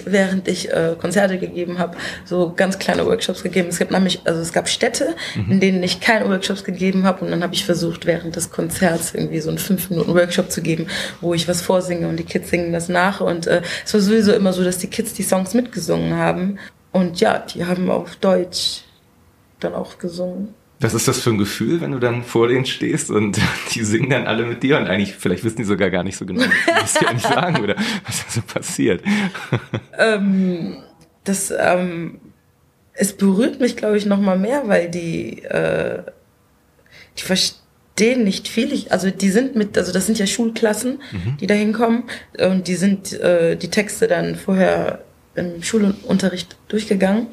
während 0.03 0.49
ich 0.49 0.69
äh, 0.69 0.95
Konzerte 0.99 1.37
gegeben 1.39 1.79
habe, 1.79 1.95
so 2.25 2.51
ganz 2.53 2.77
kleine 2.77 3.05
Workshops 3.05 3.41
gegeben. 3.41 3.69
Es 3.69 3.79
gibt 3.79 3.91
nämlich, 3.91 4.19
also 4.25 4.41
es 4.41 4.51
gab 4.51 4.67
Städte, 4.67 5.15
Mhm. 5.35 5.51
in 5.51 5.59
denen 5.61 5.83
ich 5.83 6.01
keine 6.01 6.27
Workshops 6.29 6.65
gegeben 6.65 7.05
habe 7.05 7.23
und 7.23 7.31
dann 7.31 7.41
habe 7.41 7.53
ich 7.53 7.63
versucht, 7.65 8.05
während 8.05 8.35
des 8.35 8.51
Konzerts 8.51 9.13
irgendwie 9.13 9.39
so 9.39 9.47
einen 9.47 9.59
fünf 9.59 9.89
Minuten 9.89 10.13
Workshop 10.13 10.51
zu 10.51 10.61
geben, 10.61 10.87
wo 11.21 11.33
ich 11.33 11.47
was 11.47 11.61
vorsinge 11.61 12.07
und 12.09 12.17
die 12.17 12.25
Kids 12.25 12.49
singen 12.49 12.73
das 12.73 12.89
nach. 12.89 13.21
Und 13.21 13.47
äh, 13.47 13.61
es 13.85 13.93
war 13.93 14.01
sowieso 14.01 14.33
immer 14.33 14.51
so, 14.51 14.63
dass 14.63 14.77
die 14.77 14.87
Kids 14.87 15.13
die 15.13 15.23
Songs 15.23 15.53
mitgesungen 15.53 16.17
haben. 16.17 16.59
Und 16.93 17.19
ja, 17.19 17.39
die 17.39 17.65
haben 17.65 17.89
auf 17.89 18.15
Deutsch 18.17 18.83
dann 19.59 19.73
auch 19.73 19.97
gesungen. 19.97 20.53
Was 20.79 20.93
ist 20.93 21.07
das 21.07 21.19
für 21.19 21.31
ein 21.31 21.37
Gefühl, 21.37 21.81
wenn 21.81 21.91
du 21.91 21.99
dann 21.99 22.23
vor 22.23 22.47
denen 22.47 22.65
stehst 22.65 23.09
und 23.09 23.39
die 23.73 23.83
singen 23.83 24.09
dann 24.09 24.27
alle 24.27 24.45
mit 24.45 24.63
dir 24.63 24.77
und 24.77 24.87
eigentlich, 24.87 25.15
vielleicht 25.15 25.43
wissen 25.43 25.57
die 25.57 25.63
sogar 25.63 25.89
gar 25.89 26.03
nicht 26.03 26.17
so 26.17 26.25
genau, 26.25 26.43
was 26.79 26.93
die 26.93 27.05
eigentlich 27.05 27.23
sagen 27.23 27.63
oder 27.63 27.75
was 28.05 28.25
da 28.25 28.31
so 28.31 28.41
passiert. 28.41 29.01
Ähm, 29.97 30.77
das, 31.23 31.53
ähm, 31.57 32.19
es 32.93 33.13
berührt 33.13 33.59
mich, 33.59 33.77
glaube 33.77 33.97
ich, 33.97 34.05
noch 34.05 34.19
mal 34.19 34.37
mehr, 34.37 34.67
weil 34.67 34.89
die, 34.89 35.43
äh, 35.43 36.03
die 37.17 37.21
verstehen 37.21 38.23
nicht 38.23 38.47
viel. 38.47 38.73
Ich, 38.73 38.91
also 38.91 39.09
die 39.11 39.29
sind 39.29 39.55
mit, 39.55 39.77
also 39.77 39.93
das 39.93 40.07
sind 40.07 40.17
ja 40.17 40.25
Schulklassen, 40.25 40.99
die 41.39 41.47
da 41.47 41.53
hinkommen 41.53 42.03
und 42.39 42.67
die 42.67 42.75
sind 42.75 43.13
äh, 43.13 43.55
die 43.55 43.69
Texte 43.69 44.07
dann 44.07 44.35
vorher 44.35 45.03
im 45.35 45.63
Schulunterricht 45.63 46.55
durchgegangen. 46.67 47.27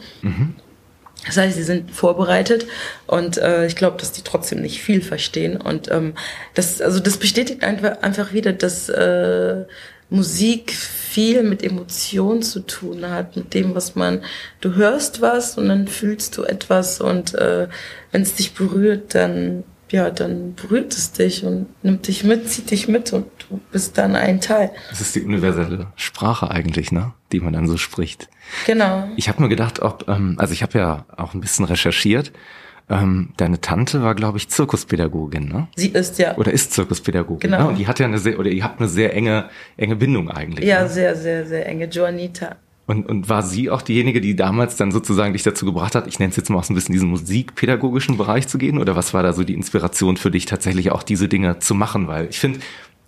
Das 1.26 1.37
heißt, 1.37 1.57
sie 1.57 1.62
sind 1.62 1.90
vorbereitet 1.90 2.66
und 3.07 3.37
äh, 3.37 3.66
ich 3.66 3.76
glaube, 3.76 3.99
dass 3.99 4.12
die 4.12 4.23
trotzdem 4.23 4.62
nicht 4.62 4.80
viel 4.80 5.02
verstehen. 5.02 5.59
Und 5.59 5.90
ähm, 5.90 6.14
das, 6.54 6.80
also 6.80 6.99
das 6.99 7.19
bestätigt 7.19 7.62
einfach, 7.62 8.00
einfach 8.00 8.33
wieder, 8.33 8.54
dass 8.54 8.88
äh, 8.88 9.64
Musik 10.09 10.73
viel 10.73 11.42
mit 11.42 11.62
Emotionen 11.62 12.42
zu 12.42 12.61
tun 12.61 13.09
hat, 13.11 13.37
mit 13.37 13.52
dem, 13.52 13.75
was 13.75 13.95
man, 13.97 14.23
du 14.61 14.75
hörst 14.75 15.21
was 15.21 15.59
und 15.59 15.69
dann 15.69 15.88
fühlst 15.88 16.37
du 16.37 16.45
etwas 16.45 17.00
und 17.00 17.35
äh, 17.35 17.69
wenn 18.12 18.23
es 18.23 18.35
dich 18.35 18.54
berührt, 18.54 19.14
dann 19.14 19.64
ja, 19.90 20.11
dann 20.11 20.54
berührt 20.54 20.92
es 20.92 21.12
dich 21.12 21.44
und 21.44 21.66
nimmt 21.82 22.06
dich 22.06 22.25
mit, 22.25 22.49
zieht 22.49 22.70
dich 22.70 22.88
mit 22.88 23.12
und 23.12 23.26
du 23.49 23.61
bist 23.73 23.99
dann 23.99 24.16
ein 24.16 24.40
Teil. 24.40 24.70
Das 24.88 25.00
ist 25.00 25.14
die 25.14 25.23
universelle 25.23 25.88
Sprache 25.97 26.50
eigentlich, 26.50 26.92
ne? 26.92 27.12
Die 27.32 27.40
man 27.40 27.52
dann 27.52 27.66
so 27.66 27.76
spricht. 27.76 28.28
Genau. 28.66 29.09
Ich 29.16 29.28
habe 29.28 29.42
mir 29.42 29.49
gedacht, 29.49 29.80
ob, 29.80 30.09
ähm, 30.09 30.37
also 30.38 30.52
ich 30.52 30.62
habe 30.62 30.78
ja 30.78 31.04
auch 31.16 31.35
ein 31.35 31.40
bisschen 31.40 31.64
recherchiert. 31.64 32.32
Ähm, 32.88 33.30
deine 33.37 33.61
Tante 33.61 34.02
war, 34.02 34.16
glaube 34.16 34.38
ich, 34.38 34.49
Zirkuspädagogin, 34.49 35.49
ne? 35.49 35.68
Sie 35.76 35.88
ist 35.88 36.18
ja, 36.18 36.37
Oder 36.37 36.52
ist 36.52 36.73
Zirkuspädagogin. 36.73 37.50
Genau. 37.50 37.64
Ne? 37.64 37.68
Und 37.68 37.78
die 37.78 37.87
hat 37.87 38.00
ja 38.00 38.06
eine 38.06 38.18
sehr, 38.18 38.38
oder 38.38 38.50
ihr 38.50 38.64
habt 38.64 38.80
eine 38.80 38.88
sehr 38.88 39.14
enge, 39.14 39.49
enge 39.76 39.94
Bindung 39.97 40.28
eigentlich. 40.28 40.66
ja 40.66 40.82
ne? 40.82 40.88
sehr, 40.88 41.14
sehr, 41.14 41.47
sehr 41.47 41.66
enge. 41.66 41.85
Joanita. 41.87 42.56
Und, 42.90 43.06
und 43.09 43.28
war 43.28 43.44
sie 43.44 43.70
auch 43.70 43.82
diejenige, 43.82 44.20
die 44.20 44.35
damals 44.35 44.75
dann 44.75 44.90
sozusagen 44.90 45.32
dich 45.32 45.44
dazu 45.44 45.64
gebracht 45.64 45.94
hat, 45.94 46.09
ich 46.09 46.18
nenne 46.18 46.30
es 46.30 46.37
jetzt 46.37 46.50
mal 46.50 46.59
aus 46.59 46.70
ein 46.70 46.75
bisschen 46.75 46.92
diesen 46.92 47.09
musikpädagogischen 47.09 48.16
Bereich 48.16 48.49
zu 48.49 48.59
gehen? 48.59 48.78
Oder 48.78 48.97
was 48.97 49.14
war 49.14 49.23
da 49.23 49.32
so 49.32 49.44
die 49.44 49.54
Inspiration 49.54 50.16
für 50.16 50.32
dich, 50.32 50.44
tatsächlich 50.44 50.90
auch 50.90 51.04
diese 51.04 51.28
Dinge 51.28 51.61
zu 51.61 51.76
machen? 51.76 52.09
Weil 52.09 52.26
ich 52.30 52.40
finde, 52.40 52.59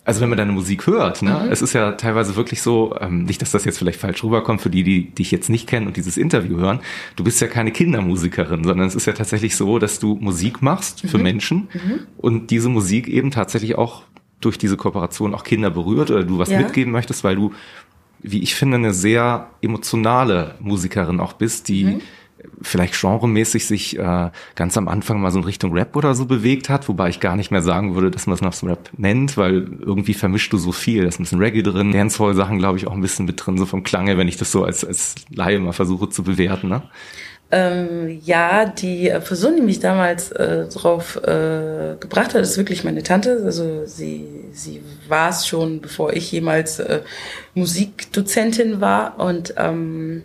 also 0.05 0.21
wenn 0.21 0.29
man 0.29 0.37
deine 0.37 0.53
Musik 0.53 0.87
hört, 0.87 1.21
ne, 1.21 1.49
es 1.51 1.61
ist 1.61 1.73
ja 1.73 1.91
teilweise 1.93 2.37
wirklich 2.37 2.61
so, 2.61 2.95
ähm, 3.01 3.23
nicht, 3.23 3.41
dass 3.41 3.51
das 3.51 3.65
jetzt 3.65 3.77
vielleicht 3.77 3.99
falsch 3.99 4.23
rüberkommt 4.23 4.61
für 4.61 4.69
die, 4.69 4.83
die 4.83 5.09
dich 5.09 5.31
jetzt 5.31 5.49
nicht 5.49 5.67
kennen 5.67 5.87
und 5.87 5.97
dieses 5.97 6.15
Interview 6.15 6.57
hören, 6.57 6.79
du 7.17 7.25
bist 7.25 7.41
ja 7.41 7.47
keine 7.47 7.71
Kindermusikerin, 7.71 8.63
sondern 8.63 8.87
es 8.87 8.95
ist 8.95 9.05
ja 9.05 9.11
tatsächlich 9.13 9.55
so, 9.57 9.79
dass 9.79 9.99
du 9.99 10.15
Musik 10.15 10.61
machst 10.61 11.01
für 11.01 11.17
Menschen 11.17 11.67
und 12.17 12.51
diese 12.51 12.69
Musik 12.69 13.09
eben 13.09 13.31
tatsächlich 13.31 13.77
auch 13.77 14.03
durch 14.39 14.57
diese 14.57 14.77
Kooperation 14.77 15.33
auch 15.33 15.43
Kinder 15.43 15.69
berührt 15.69 16.09
oder 16.11 16.23
du 16.23 16.37
was 16.37 16.49
Ja. 16.49 16.59
mitgeben 16.59 16.91
möchtest, 16.93 17.23
weil 17.23 17.35
du 17.35 17.51
wie 18.23 18.41
ich 18.41 18.55
finde, 18.55 18.77
eine 18.77 18.93
sehr 18.93 19.49
emotionale 19.61 20.55
Musikerin 20.59 21.19
auch 21.19 21.33
bist, 21.33 21.67
die 21.67 21.99
vielleicht 22.61 22.99
genremäßig 22.99 23.65
sich 23.65 23.97
äh, 23.97 24.31
ganz 24.55 24.77
am 24.77 24.87
Anfang 24.87 25.21
mal 25.21 25.31
so 25.31 25.39
in 25.39 25.45
Richtung 25.45 25.73
Rap 25.73 25.95
oder 25.95 26.15
so 26.15 26.25
bewegt 26.25 26.69
hat, 26.69 26.87
wobei 26.89 27.09
ich 27.09 27.19
gar 27.19 27.35
nicht 27.35 27.51
mehr 27.51 27.61
sagen 27.61 27.95
würde, 27.95 28.11
dass 28.11 28.27
man 28.27 28.35
es 28.35 28.41
nach 28.41 28.53
so 28.53 28.67
Rap 28.67 28.89
nennt, 28.97 29.37
weil 29.37 29.67
irgendwie 29.79 30.13
vermischst 30.13 30.51
du 30.51 30.57
so 30.57 30.71
viel. 30.71 31.03
Da 31.03 31.07
ist 31.09 31.19
ein 31.19 31.23
bisschen 31.23 31.39
Reggae 31.39 31.63
drin, 31.63 31.91
Dancehall-Sachen, 31.91 32.57
glaube 32.59 32.77
ich, 32.77 32.87
auch 32.87 32.93
ein 32.93 33.01
bisschen 33.01 33.25
mit 33.25 33.45
drin, 33.45 33.57
so 33.57 33.65
vom 33.65 33.83
Klange, 33.83 34.17
wenn 34.17 34.27
ich 34.27 34.37
das 34.37 34.51
so 34.51 34.63
als, 34.63 34.83
als 34.83 35.15
Laie 35.29 35.59
mal 35.59 35.73
versuche 35.73 36.09
zu 36.09 36.23
bewerten. 36.23 36.69
Ne? 36.69 36.83
Ähm, 37.51 38.19
ja, 38.23 38.65
die 38.65 39.09
äh, 39.09 39.19
Person, 39.19 39.55
die 39.55 39.61
mich 39.61 39.79
damals 39.79 40.31
äh, 40.31 40.65
drauf 40.69 41.17
äh, 41.17 41.95
gebracht 41.99 42.33
hat, 42.33 42.41
ist 42.41 42.57
wirklich 42.57 42.83
meine 42.83 43.03
Tante. 43.03 43.41
Also 43.45 43.85
sie, 43.85 44.25
sie 44.51 44.81
war 45.07 45.29
es 45.29 45.45
schon, 45.45 45.79
bevor 45.81 46.13
ich 46.13 46.31
jemals 46.31 46.79
äh, 46.79 47.01
Musikdozentin 47.53 48.81
war. 48.81 49.19
Und 49.19 49.53
ähm, 49.57 50.23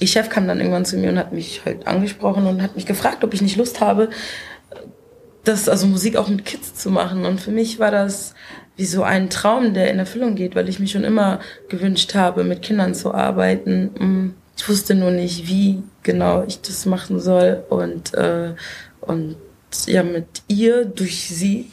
ihr 0.00 0.08
Chef 0.08 0.28
kam 0.28 0.48
dann 0.48 0.58
irgendwann 0.58 0.84
zu 0.84 0.96
mir 0.96 1.10
und 1.10 1.18
hat 1.18 1.32
mich 1.32 1.62
halt 1.64 1.86
angesprochen 1.86 2.46
und 2.46 2.60
hat 2.60 2.74
mich 2.74 2.86
gefragt, 2.86 3.22
ob 3.22 3.32
ich 3.32 3.42
nicht 3.42 3.56
Lust 3.56 3.80
habe, 3.80 4.10
das, 5.44 5.68
also 5.68 5.86
Musik 5.86 6.16
auch 6.16 6.28
mit 6.28 6.44
Kids 6.44 6.74
zu 6.74 6.90
machen. 6.90 7.24
Und 7.24 7.40
für 7.40 7.52
mich 7.52 7.78
war 7.78 7.90
das 7.92 8.34
wie 8.76 8.84
so 8.84 9.02
ein 9.04 9.30
Traum, 9.30 9.74
der 9.74 9.90
in 9.90 9.98
Erfüllung 9.98 10.34
geht, 10.34 10.54
weil 10.54 10.68
ich 10.68 10.80
mich 10.80 10.90
schon 10.90 11.04
immer 11.04 11.40
gewünscht 11.68 12.14
habe, 12.14 12.44
mit 12.44 12.62
Kindern 12.62 12.94
zu 12.94 13.14
arbeiten. 13.14 13.84
Mm, 13.98 14.34
Ich 14.58 14.68
wusste 14.68 14.94
nur 14.94 15.10
nicht, 15.10 15.48
wie 15.48 15.82
genau 16.06 16.44
ich 16.46 16.62
das 16.62 16.86
machen 16.86 17.20
soll. 17.20 17.62
Und, 17.68 18.14
äh, 18.14 18.54
und 19.02 19.36
ja, 19.86 20.02
mit 20.02 20.26
ihr, 20.48 20.86
durch 20.86 21.28
sie, 21.28 21.70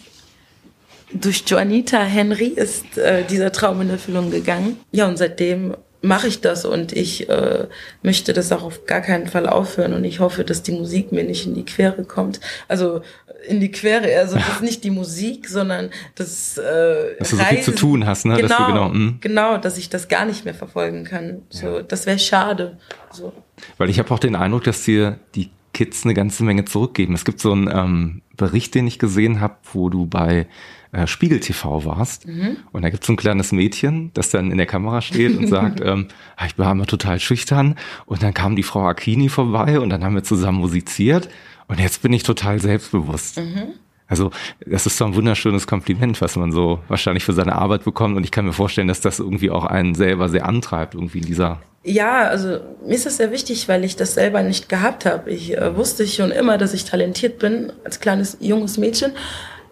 durch 1.13 1.43
Joanita 1.47 2.03
Henry 2.03 2.47
ist 2.47 2.97
äh, 2.97 3.23
dieser 3.23 3.53
Traum 3.53 3.79
in 3.81 3.91
Erfüllung 3.91 4.31
gegangen. 4.31 4.77
Ja, 4.91 5.07
und 5.07 5.17
seitdem 5.17 5.77
mache 6.03 6.27
ich 6.27 6.41
das 6.41 6.65
und 6.65 6.91
ich 6.91 7.29
äh, 7.29 7.65
möchte 8.03 8.33
das 8.33 8.51
auch 8.51 8.63
auf 8.63 8.85
gar 8.85 8.99
keinen 8.99 9.27
Fall 9.27 9.47
aufhören 9.47 9.93
und 9.93 10.03
ich 10.03 10.19
hoffe, 10.19 10.43
dass 10.43 10.61
die 10.61 10.73
Musik 10.73 11.13
mir 11.13 11.23
nicht 11.23 11.47
in 11.47 11.55
die 11.55 11.63
Quere 11.63 12.03
kommt. 12.03 12.41
Also 12.67 13.01
in 13.47 13.61
die 13.61 13.71
Quere, 13.71 14.13
also 14.17 14.35
das 14.35 14.47
ist 14.55 14.61
nicht 14.61 14.83
die 14.83 14.91
Musik, 14.91 15.47
sondern 15.47 15.91
das 16.15 16.57
äh, 16.57 17.15
Dass 17.17 17.29
du 17.29 17.37
so 17.37 17.43
viel 17.43 17.61
zu 17.61 17.71
tun 17.71 18.05
hast, 18.05 18.25
ne? 18.25 18.35
Genau, 18.35 18.47
dass 18.47 18.57
du 18.57 18.65
genau, 18.65 18.89
mm. 18.89 19.17
genau, 19.21 19.57
dass 19.57 19.77
ich 19.77 19.89
das 19.89 20.09
gar 20.09 20.25
nicht 20.25 20.43
mehr 20.43 20.53
verfolgen 20.53 21.05
kann. 21.05 21.43
So, 21.49 21.77
ja. 21.77 21.81
das 21.83 22.05
wäre 22.05 22.19
schade. 22.19 22.77
So. 23.09 23.31
Weil 23.77 23.89
ich 23.89 23.97
habe 23.97 24.11
auch 24.11 24.19
den 24.19 24.35
Eindruck, 24.35 24.65
dass 24.65 24.83
dir 24.83 25.19
die 25.35 25.51
Kids 25.73 26.03
eine 26.03 26.13
ganze 26.13 26.43
Menge 26.43 26.65
zurückgeben. 26.65 27.15
Es 27.15 27.23
gibt 27.23 27.39
so 27.39 27.53
einen 27.53 27.69
ähm, 27.73 28.21
Bericht, 28.35 28.75
den 28.75 28.87
ich 28.87 28.99
gesehen 28.99 29.39
habe, 29.39 29.55
wo 29.71 29.89
du 29.89 30.05
bei 30.05 30.47
äh, 30.93 31.07
Spiegel 31.07 31.39
TV 31.39 31.85
warst. 31.85 32.27
Mhm. 32.27 32.57
Und 32.71 32.83
da 32.83 32.89
gibt 32.89 33.03
es 33.03 33.07
so 33.07 33.13
ein 33.13 33.17
kleines 33.17 33.51
Mädchen, 33.51 34.11
das 34.13 34.29
dann 34.29 34.51
in 34.51 34.57
der 34.57 34.67
Kamera 34.67 35.01
steht 35.01 35.37
und 35.37 35.47
sagt, 35.47 35.81
ähm, 35.83 36.07
ah, 36.37 36.45
ich 36.45 36.57
war 36.57 36.71
immer 36.71 36.85
total 36.85 37.19
schüchtern. 37.19 37.75
Und 38.05 38.23
dann 38.23 38.33
kam 38.33 38.55
die 38.55 38.63
Frau 38.63 38.87
Akini 38.87 39.27
vorbei 39.27 39.79
und 39.79 39.89
dann 39.89 40.03
haben 40.03 40.15
wir 40.15 40.23
zusammen 40.23 40.59
musiziert. 40.59 41.29
Und 41.67 41.79
jetzt 41.79 42.01
bin 42.03 42.13
ich 42.13 42.23
total 42.23 42.59
selbstbewusst. 42.59 43.39
Mhm. 43.39 43.73
Also 44.07 44.29
das 44.65 44.85
ist 44.85 44.97
so 44.97 45.05
ein 45.05 45.15
wunderschönes 45.15 45.65
Kompliment, 45.65 46.21
was 46.21 46.35
man 46.35 46.51
so 46.51 46.79
wahrscheinlich 46.87 47.23
für 47.23 47.33
seine 47.33 47.55
Arbeit 47.55 47.83
bekommt. 47.83 48.15
Und 48.15 48.23
ich 48.23 48.31
kann 48.31 48.45
mir 48.45 48.53
vorstellen, 48.53 48.87
dass 48.87 49.01
das 49.01 49.19
irgendwie 49.19 49.49
auch 49.49 49.65
einen 49.65 49.95
selber 49.95 50.29
sehr 50.29 50.45
antreibt, 50.45 50.93
irgendwie 50.93 51.19
in 51.19 51.25
dieser 51.25 51.59
ja, 51.85 52.29
also 52.29 52.61
mir 52.85 52.95
ist 52.95 53.05
das 53.05 53.17
sehr 53.17 53.31
wichtig, 53.31 53.67
weil 53.67 53.83
ich 53.83 53.97
das 53.97 54.13
selber 54.13 54.41
nicht 54.41 54.69
gehabt 54.69 55.05
habe. 55.05 55.29
Ich 55.29 55.57
äh, 55.57 55.75
wusste 55.75 56.07
schon 56.07 56.31
immer, 56.31 56.57
dass 56.57 56.73
ich 56.73 56.85
talentiert 56.85 57.39
bin 57.39 57.73
als 57.83 57.99
kleines 57.99 58.37
junges 58.39 58.77
Mädchen. 58.77 59.11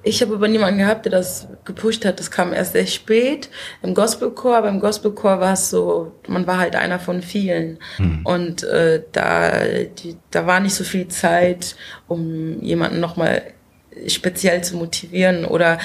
Ich 0.03 0.21
habe 0.21 0.33
aber 0.33 0.47
niemanden 0.47 0.79
gehabt, 0.79 1.05
der 1.05 1.11
das 1.11 1.47
gepusht 1.63 2.05
hat. 2.05 2.19
Das 2.19 2.31
kam 2.31 2.53
erst 2.53 2.73
sehr 2.73 2.87
spät 2.87 3.49
im 3.83 3.93
Gospelchor. 3.93 4.61
Beim 4.63 4.79
Gospelchor 4.79 5.39
war 5.39 5.53
es 5.53 5.69
so, 5.69 6.13
man 6.27 6.47
war 6.47 6.57
halt 6.57 6.75
einer 6.75 6.99
von 6.99 7.21
vielen. 7.21 7.77
Hm. 7.97 8.21
Und 8.25 8.63
äh, 8.63 9.03
da, 9.11 9.51
die, 9.99 10.17
da 10.31 10.47
war 10.47 10.59
nicht 10.59 10.73
so 10.73 10.83
viel 10.83 11.07
Zeit, 11.07 11.75
um 12.07 12.61
jemanden 12.61 12.99
nochmal 12.99 13.43
speziell 14.07 14.63
zu 14.63 14.77
motivieren. 14.77 15.45
Oder 15.45 15.77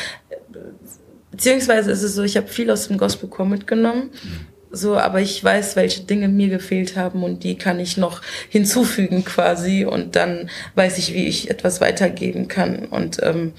beziehungsweise 1.30 1.90
ist 1.90 2.02
es 2.02 2.14
so, 2.14 2.22
ich 2.22 2.38
habe 2.38 2.48
viel 2.48 2.70
aus 2.70 2.88
dem 2.88 2.96
Gospelchor 2.96 3.44
mitgenommen. 3.44 4.10
Hm. 4.22 4.46
So, 4.70 4.96
aber 4.98 5.20
ich 5.20 5.42
weiß, 5.42 5.76
welche 5.76 6.02
Dinge 6.02 6.28
mir 6.28 6.48
gefehlt 6.48 6.96
haben 6.96 7.22
und 7.22 7.44
die 7.44 7.56
kann 7.56 7.80
ich 7.80 7.96
noch 7.96 8.20
hinzufügen 8.48 9.24
quasi 9.24 9.84
und 9.84 10.16
dann 10.16 10.50
weiß 10.74 10.98
ich, 10.98 11.14
wie 11.14 11.26
ich 11.26 11.50
etwas 11.50 11.80
weitergeben 11.80 12.48
kann 12.48 12.86
und 12.86 13.18
ähm, 13.22 13.52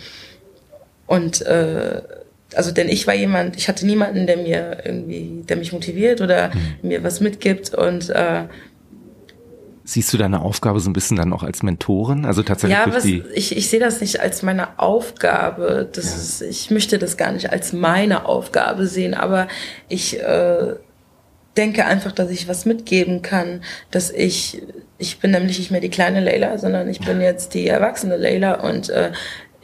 und 1.08 1.42
äh, 1.42 2.02
also 2.56 2.72
denn 2.72 2.88
ich 2.88 3.08
war 3.08 3.14
jemand, 3.14 3.58
ich 3.58 3.68
hatte 3.68 3.86
niemanden, 3.86 4.28
der 4.28 4.38
mir 4.38 4.78
irgendwie, 4.86 5.44
der 5.48 5.58
mich 5.58 5.74
motiviert 5.74 6.22
oder 6.22 6.50
mhm. 6.50 6.90
mir 6.90 7.04
was 7.04 7.20
mitgibt 7.20 7.74
und 7.74 8.10
äh, 8.10 8.44
Siehst 9.90 10.12
du 10.12 10.18
deine 10.18 10.42
Aufgabe 10.42 10.82
so 10.82 10.90
ein 10.90 10.94
bisschen 10.94 11.16
dann 11.16 11.32
auch 11.32 11.44
als 11.44 11.64
Mentorin? 11.64 12.26
Also 12.26 12.44
tatsächlich 12.44 12.78
ja, 12.78 12.94
was, 12.94 13.06
ich, 13.06 13.56
ich 13.56 13.70
sehe 13.70 13.80
das 13.80 14.02
nicht 14.02 14.20
als 14.20 14.44
meine 14.44 14.80
Aufgabe. 14.80 15.88
Das 15.90 16.06
ja. 16.06 16.16
ist, 16.18 16.42
ich 16.42 16.72
möchte 16.72 17.00
das 17.00 17.16
gar 17.16 17.32
nicht 17.32 17.54
als 17.54 17.72
meine 17.72 18.26
Aufgabe 18.26 18.86
sehen, 18.86 19.14
aber 19.14 19.48
ich 19.88 20.20
äh, 20.20 20.74
denke 21.56 21.86
einfach, 21.86 22.12
dass 22.12 22.30
ich 22.32 22.50
was 22.50 22.66
mitgeben 22.66 23.22
kann, 23.22 23.62
dass 23.90 24.12
ich, 24.12 24.62
ich 24.98 25.20
bin 25.20 25.32
nämlich 25.32 25.58
nicht 25.58 25.72
mehr 25.72 25.80
die 25.80 25.90
kleine 25.90 26.20
Leila, 26.20 26.58
sondern 26.58 26.90
ich 26.90 27.00
bin 27.00 27.22
jetzt 27.22 27.54
die 27.54 27.68
erwachsene 27.68 28.18
Leila 28.18 28.56
und 28.56 28.90
äh, 28.90 29.14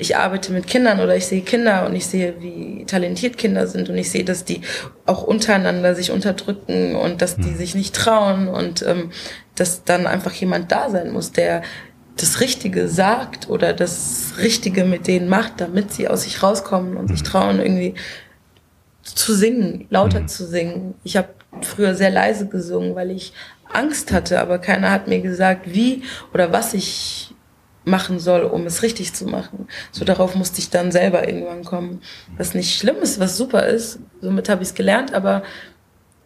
ich 0.03 0.17
arbeite 0.17 0.51
mit 0.51 0.67
Kindern 0.67 0.99
oder 0.99 1.15
ich 1.15 1.25
sehe 1.25 1.41
Kinder 1.41 1.85
und 1.85 1.95
ich 1.95 2.05
sehe, 2.05 2.35
wie 2.39 2.83
talentiert 2.85 3.37
Kinder 3.37 3.67
sind 3.67 3.89
und 3.89 3.97
ich 3.97 4.11
sehe, 4.11 4.25
dass 4.25 4.43
die 4.43 4.61
auch 5.05 5.23
untereinander 5.23 5.95
sich 5.95 6.11
unterdrücken 6.11 6.95
und 6.95 7.21
dass 7.21 7.37
die 7.37 7.51
hm. 7.51 7.57
sich 7.57 7.73
nicht 7.73 7.95
trauen 7.95 8.49
und 8.49 8.81
ähm, 8.83 9.11
dass 9.55 9.85
dann 9.85 10.05
einfach 10.05 10.33
jemand 10.33 10.71
da 10.73 10.89
sein 10.89 11.11
muss, 11.11 11.31
der 11.31 11.61
das 12.17 12.41
Richtige 12.41 12.89
sagt 12.89 13.49
oder 13.49 13.71
das 13.71 14.33
Richtige 14.39 14.83
mit 14.83 15.07
denen 15.07 15.29
macht, 15.29 15.53
damit 15.61 15.93
sie 15.93 16.09
aus 16.09 16.23
sich 16.23 16.43
rauskommen 16.43 16.97
und 16.97 17.07
sich 17.07 17.19
hm. 17.19 17.25
trauen, 17.25 17.59
irgendwie 17.59 17.95
zu 19.03 19.33
singen, 19.33 19.85
lauter 19.89 20.21
mhm. 20.21 20.27
zu 20.27 20.45
singen. 20.45 20.95
Ich 21.03 21.17
habe 21.17 21.29
früher 21.61 21.95
sehr 21.95 22.09
leise 22.09 22.47
gesungen, 22.47 22.95
weil 22.95 23.11
ich 23.11 23.33
Angst 23.71 24.11
hatte, 24.11 24.39
aber 24.39 24.59
keiner 24.59 24.91
hat 24.91 25.07
mir 25.07 25.21
gesagt, 25.21 25.73
wie 25.73 26.03
oder 26.33 26.51
was 26.51 26.73
ich 26.73 27.32
machen 27.85 28.19
soll, 28.19 28.43
um 28.43 28.65
es 28.65 28.81
richtig 28.83 29.13
zu 29.13 29.25
machen. 29.25 29.67
So 29.91 30.05
darauf 30.05 30.35
musste 30.35 30.59
ich 30.59 30.69
dann 30.69 30.91
selber 30.91 31.27
irgendwann 31.27 31.63
kommen. 31.63 32.01
Was 32.37 32.53
nicht 32.53 32.77
schlimm 32.77 32.97
ist, 33.01 33.19
was 33.19 33.37
super 33.37 33.65
ist. 33.65 33.99
Somit 34.21 34.49
habe 34.49 34.63
ich 34.63 34.69
es 34.69 34.75
gelernt, 34.75 35.13
aber 35.13 35.43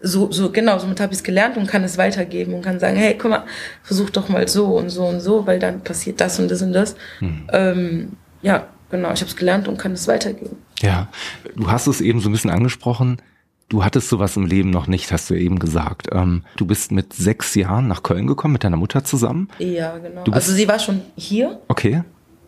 so, 0.01 0.31
so 0.31 0.51
genau, 0.51 0.77
somit 0.77 0.99
habe 0.99 1.13
ich 1.13 1.19
es 1.19 1.23
gelernt 1.23 1.57
und 1.57 1.67
kann 1.67 1.83
es 1.83 1.97
weitergeben 1.97 2.53
und 2.53 2.61
kann 2.61 2.79
sagen, 2.79 2.97
hey, 2.97 3.17
guck 3.17 3.31
mal, 3.31 3.43
versuch 3.81 4.09
doch 4.11 4.29
mal 4.29 4.47
so 4.47 4.77
und 4.77 4.89
so 4.89 5.05
und 5.05 5.19
so, 5.19 5.47
weil 5.47 5.59
dann 5.59 5.81
passiert 5.81 6.21
das 6.21 6.39
und 6.39 6.51
das 6.51 6.61
und 6.61 6.73
das. 6.73 6.95
Mhm. 7.19 7.47
Ähm, 7.51 8.11
ja, 8.41 8.67
genau, 8.91 9.11
ich 9.11 9.21
habe 9.21 9.29
es 9.29 9.35
gelernt 9.35 9.67
und 9.67 9.77
kann 9.77 9.93
es 9.93 10.07
weitergeben. 10.07 10.57
Ja, 10.81 11.07
du 11.55 11.71
hast 11.71 11.87
es 11.87 12.01
eben 12.01 12.19
so 12.19 12.29
ein 12.29 12.33
bisschen 12.33 12.51
angesprochen. 12.51 13.21
Du 13.69 13.83
hattest 13.83 14.07
sowas 14.07 14.37
im 14.37 14.45
Leben 14.45 14.69
noch 14.69 14.87
nicht, 14.87 15.11
hast 15.11 15.29
du 15.29 15.33
eben 15.33 15.59
gesagt. 15.59 16.07
Ähm, 16.13 16.43
du 16.55 16.65
bist 16.65 16.91
mit 16.91 17.13
sechs 17.13 17.53
Jahren 17.55 17.87
nach 17.87 18.01
Köln 18.01 18.25
gekommen, 18.25 18.53
mit 18.53 18.63
deiner 18.63 18.77
Mutter 18.77 19.03
zusammen. 19.03 19.49
Ja, 19.59 19.97
genau. 19.97 20.23
also 20.31 20.53
sie 20.53 20.67
war 20.69 20.79
schon 20.79 21.01
hier. 21.17 21.59
Okay. 21.67 22.03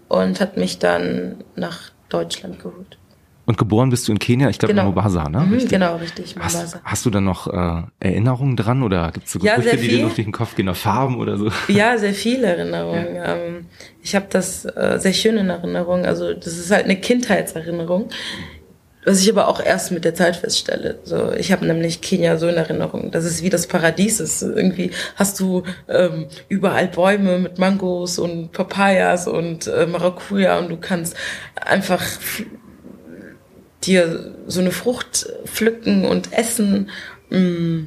Und 0.07 0.39
hat 0.39 0.55
mich 0.55 0.79
dann 0.79 1.43
nach 1.55 1.91
Deutschland 2.07 2.59
geholt. 2.59 2.97
Und 3.45 3.57
geboren 3.57 3.89
bist 3.89 4.07
du 4.07 4.11
in 4.11 4.19
Kenia, 4.19 4.49
ich 4.49 4.59
glaube 4.59 4.75
genau. 4.75 4.89
in 4.89 4.93
Mombasa, 4.93 5.27
ne? 5.27 5.39
Mhm, 5.39 5.53
richtig? 5.53 5.71
Genau, 5.71 5.95
richtig. 5.95 6.35
Mombasa. 6.35 6.61
Hast, 6.61 6.81
hast 6.83 7.05
du 7.05 7.09
dann 7.09 7.23
noch 7.23 7.47
äh, 7.47 7.81
Erinnerungen 7.99 8.55
dran 8.55 8.83
oder 8.83 9.11
gibt 9.11 9.25
es 9.25 9.33
so 9.33 9.39
Gerüchte, 9.39 9.71
ja, 9.71 9.75
die 9.75 9.87
dir 9.87 10.01
durch 10.03 10.13
den 10.13 10.31
Kopf 10.31 10.55
gehen, 10.55 10.67
noch 10.67 10.75
Farben 10.75 11.17
oder 11.17 11.35
so? 11.35 11.49
Ja, 11.67 11.97
sehr 11.97 12.13
viele 12.13 12.45
Erinnerungen. 12.45 13.15
Ja. 13.15 13.35
Ähm, 13.35 13.65
ich 14.03 14.15
habe 14.15 14.27
das 14.29 14.65
äh, 14.65 14.99
sehr 14.99 15.13
schön 15.13 15.37
in 15.37 15.49
Erinnerung. 15.49 16.05
Also 16.05 16.33
das 16.33 16.59
ist 16.59 16.69
halt 16.69 16.85
eine 16.85 16.95
Kindheitserinnerung. 16.97 18.09
Was 19.05 19.21
ich 19.21 19.31
aber 19.31 19.47
auch 19.47 19.63
erst 19.63 19.91
mit 19.91 20.03
der 20.03 20.13
Zeit 20.13 20.35
feststelle. 20.35 20.99
So, 21.05 21.31
ich 21.31 21.53
habe 21.53 21.65
nämlich 21.65 22.01
Kenia 22.01 22.37
so 22.37 22.47
in 22.47 22.55
Erinnerung, 22.55 23.11
dass 23.11 23.23
es 23.23 23.41
wie 23.41 23.49
das 23.49 23.65
Paradies 23.65 24.19
ist. 24.19 24.41
Irgendwie 24.41 24.91
hast 25.15 25.39
du 25.39 25.63
ähm, 25.87 26.27
überall 26.49 26.89
Bäume 26.89 27.39
mit 27.39 27.57
Mangos 27.57 28.19
und 28.19 28.51
Papayas 28.51 29.27
und 29.27 29.67
äh, 29.67 29.87
Maracuja 29.87 30.59
und 30.59 30.69
du 30.69 30.77
kannst 30.77 31.15
einfach 31.55 32.03
dir 33.83 34.35
so 34.47 34.59
eine 34.59 34.71
Frucht 34.71 35.27
pflücken 35.45 36.03
und 36.03 36.33
essen. 36.33 36.89
Mm, 37.29 37.83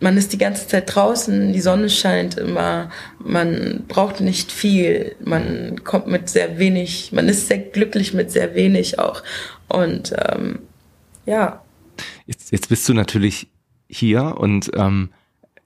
man 0.00 0.16
ist 0.16 0.32
die 0.32 0.38
ganze 0.38 0.66
Zeit 0.66 0.94
draußen, 0.94 1.52
die 1.52 1.60
Sonne 1.60 1.90
scheint 1.90 2.36
immer, 2.36 2.90
man 3.18 3.84
braucht 3.86 4.20
nicht 4.20 4.50
viel, 4.50 5.14
man 5.22 5.84
kommt 5.84 6.06
mit 6.06 6.28
sehr 6.28 6.58
wenig, 6.58 7.12
man 7.12 7.28
ist 7.28 7.48
sehr 7.48 7.58
glücklich 7.58 8.14
mit 8.14 8.30
sehr 8.30 8.54
wenig 8.54 8.98
auch. 8.98 9.22
Und 9.68 10.14
ähm, 10.16 10.60
ja. 11.26 11.62
Jetzt, 12.26 12.50
jetzt 12.50 12.70
bist 12.70 12.88
du 12.88 12.94
natürlich 12.94 13.48
hier 13.88 14.36
und 14.38 14.70
ähm, 14.74 15.10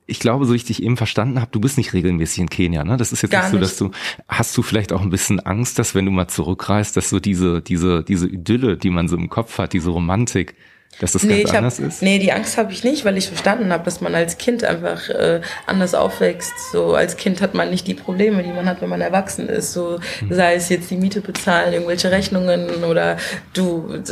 ich 0.06 0.18
glaube, 0.18 0.44
so 0.44 0.52
wie 0.52 0.56
ich 0.56 0.64
dich 0.64 0.82
eben 0.82 0.96
verstanden 0.96 1.40
habe, 1.40 1.50
du 1.50 1.60
bist 1.60 1.78
nicht 1.78 1.92
regelmäßig 1.94 2.40
in 2.40 2.50
Kenia, 2.50 2.84
ne? 2.84 2.96
Das 2.96 3.12
ist 3.12 3.22
jetzt 3.22 3.30
Gar 3.30 3.44
nicht 3.44 3.52
so, 3.52 3.58
dass 3.58 3.78
du, 3.78 3.90
hast 4.28 4.56
du 4.56 4.62
vielleicht 4.62 4.92
auch 4.92 5.00
ein 5.00 5.10
bisschen 5.10 5.40
Angst, 5.40 5.78
dass 5.78 5.94
wenn 5.94 6.04
du 6.04 6.10
mal 6.10 6.28
zurückreist, 6.28 6.96
dass 6.96 7.08
so 7.08 7.20
diese, 7.20 7.62
diese, 7.62 8.02
diese 8.02 8.28
Idylle, 8.28 8.76
die 8.76 8.90
man 8.90 9.08
so 9.08 9.16
im 9.16 9.30
Kopf 9.30 9.56
hat, 9.58 9.72
diese 9.72 9.90
Romantik, 9.90 10.56
dass 11.00 11.12
das 11.12 11.22
nee, 11.22 11.42
ganz 11.42 11.54
anders 11.54 11.78
hab, 11.78 11.86
ist? 11.86 12.02
Nee, 12.02 12.18
die 12.18 12.32
Angst 12.32 12.56
habe 12.56 12.72
ich 12.72 12.84
nicht, 12.84 13.04
weil 13.04 13.16
ich 13.16 13.28
verstanden 13.28 13.72
habe, 13.72 13.84
dass 13.84 14.00
man 14.00 14.14
als 14.14 14.38
Kind 14.38 14.64
einfach 14.64 15.08
äh, 15.08 15.40
anders 15.66 15.94
aufwächst. 15.94 16.52
So 16.72 16.94
als 16.94 17.16
Kind 17.16 17.40
hat 17.40 17.54
man 17.54 17.70
nicht 17.70 17.86
die 17.86 17.94
Probleme, 17.94 18.42
die 18.42 18.52
man 18.52 18.68
hat, 18.68 18.80
wenn 18.80 18.88
man 18.88 19.00
erwachsen 19.00 19.48
ist. 19.48 19.72
So 19.72 19.98
hm. 20.20 20.34
sei 20.34 20.54
es 20.54 20.68
jetzt 20.68 20.90
die 20.90 20.96
Miete 20.96 21.20
bezahlen, 21.20 21.72
irgendwelche 21.72 22.10
Rechnungen 22.10 22.84
oder 22.84 23.16
du 23.52 24.02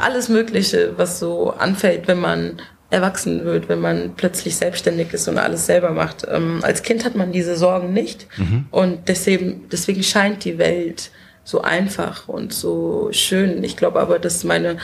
alles 0.00 0.28
Mögliche, 0.28 0.96
was 0.96 1.18
so 1.18 1.50
anfällt, 1.50 2.06
wenn 2.08 2.20
man 2.20 2.60
erwachsen 2.92 3.44
wird, 3.44 3.68
wenn 3.68 3.80
man 3.80 4.14
plötzlich 4.16 4.56
selbstständig 4.56 5.12
ist 5.12 5.26
und 5.26 5.38
alles 5.38 5.66
selber 5.66 5.90
macht. 5.90 6.26
Ähm, 6.30 6.60
als 6.62 6.82
Kind 6.82 7.04
hat 7.04 7.14
man 7.14 7.32
diese 7.32 7.56
Sorgen 7.56 7.92
nicht 7.92 8.26
mhm. 8.36 8.66
und 8.70 9.08
deswegen, 9.08 9.64
deswegen 9.72 10.02
scheint 10.02 10.44
die 10.44 10.58
Welt 10.58 11.10
so 11.42 11.62
einfach 11.62 12.28
und 12.28 12.52
so 12.52 13.08
schön. 13.12 13.64
Ich 13.64 13.76
glaube 13.76 13.98
aber, 13.98 14.18
dass 14.18 14.44
meine 14.44 14.76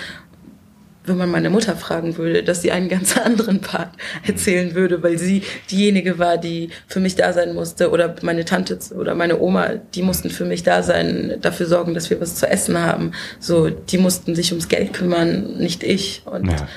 wenn 1.09 1.18
man 1.18 1.31
meine 1.31 1.51
Mutter 1.51 1.77
fragen 1.77 2.16
würde, 2.16 2.42
dass 2.42 2.62
sie 2.62 2.71
einen 2.71 2.88
ganz 2.88 3.16
anderen 3.18 3.61
Part 3.61 3.90
erzählen 4.27 4.75
würde, 4.75 5.03
weil 5.03 5.18
sie 5.18 5.42
diejenige 5.71 6.18
war, 6.18 6.38
die 6.38 6.71
für 6.87 7.01
mich 7.01 7.14
da 7.14 7.33
sein 7.33 7.55
musste 7.55 7.90
oder 7.90 8.16
meine 8.23 8.44
Tante 8.44 8.79
oder 8.94 9.14
meine 9.14 9.40
Oma, 9.40 9.75
die 9.94 10.03
mussten 10.03 10.31
für 10.31 10.44
mich 10.44 10.62
da 10.62 10.83
sein, 10.83 11.38
dafür 11.40 11.66
sorgen, 11.66 11.94
dass 11.94 12.11
wir 12.11 12.21
was 12.21 12.37
zu 12.37 12.47
essen 12.49 12.79
haben. 12.79 13.12
So, 13.40 13.71
die 13.71 13.99
mussten 13.99 14.35
sich 14.35 14.53
ums 14.53 14.68
Geld 14.68 14.92
kümmern, 14.92 15.59
nicht 15.59 15.83
ich. 15.83 16.23
Und 16.25 16.51
ja 16.51 16.68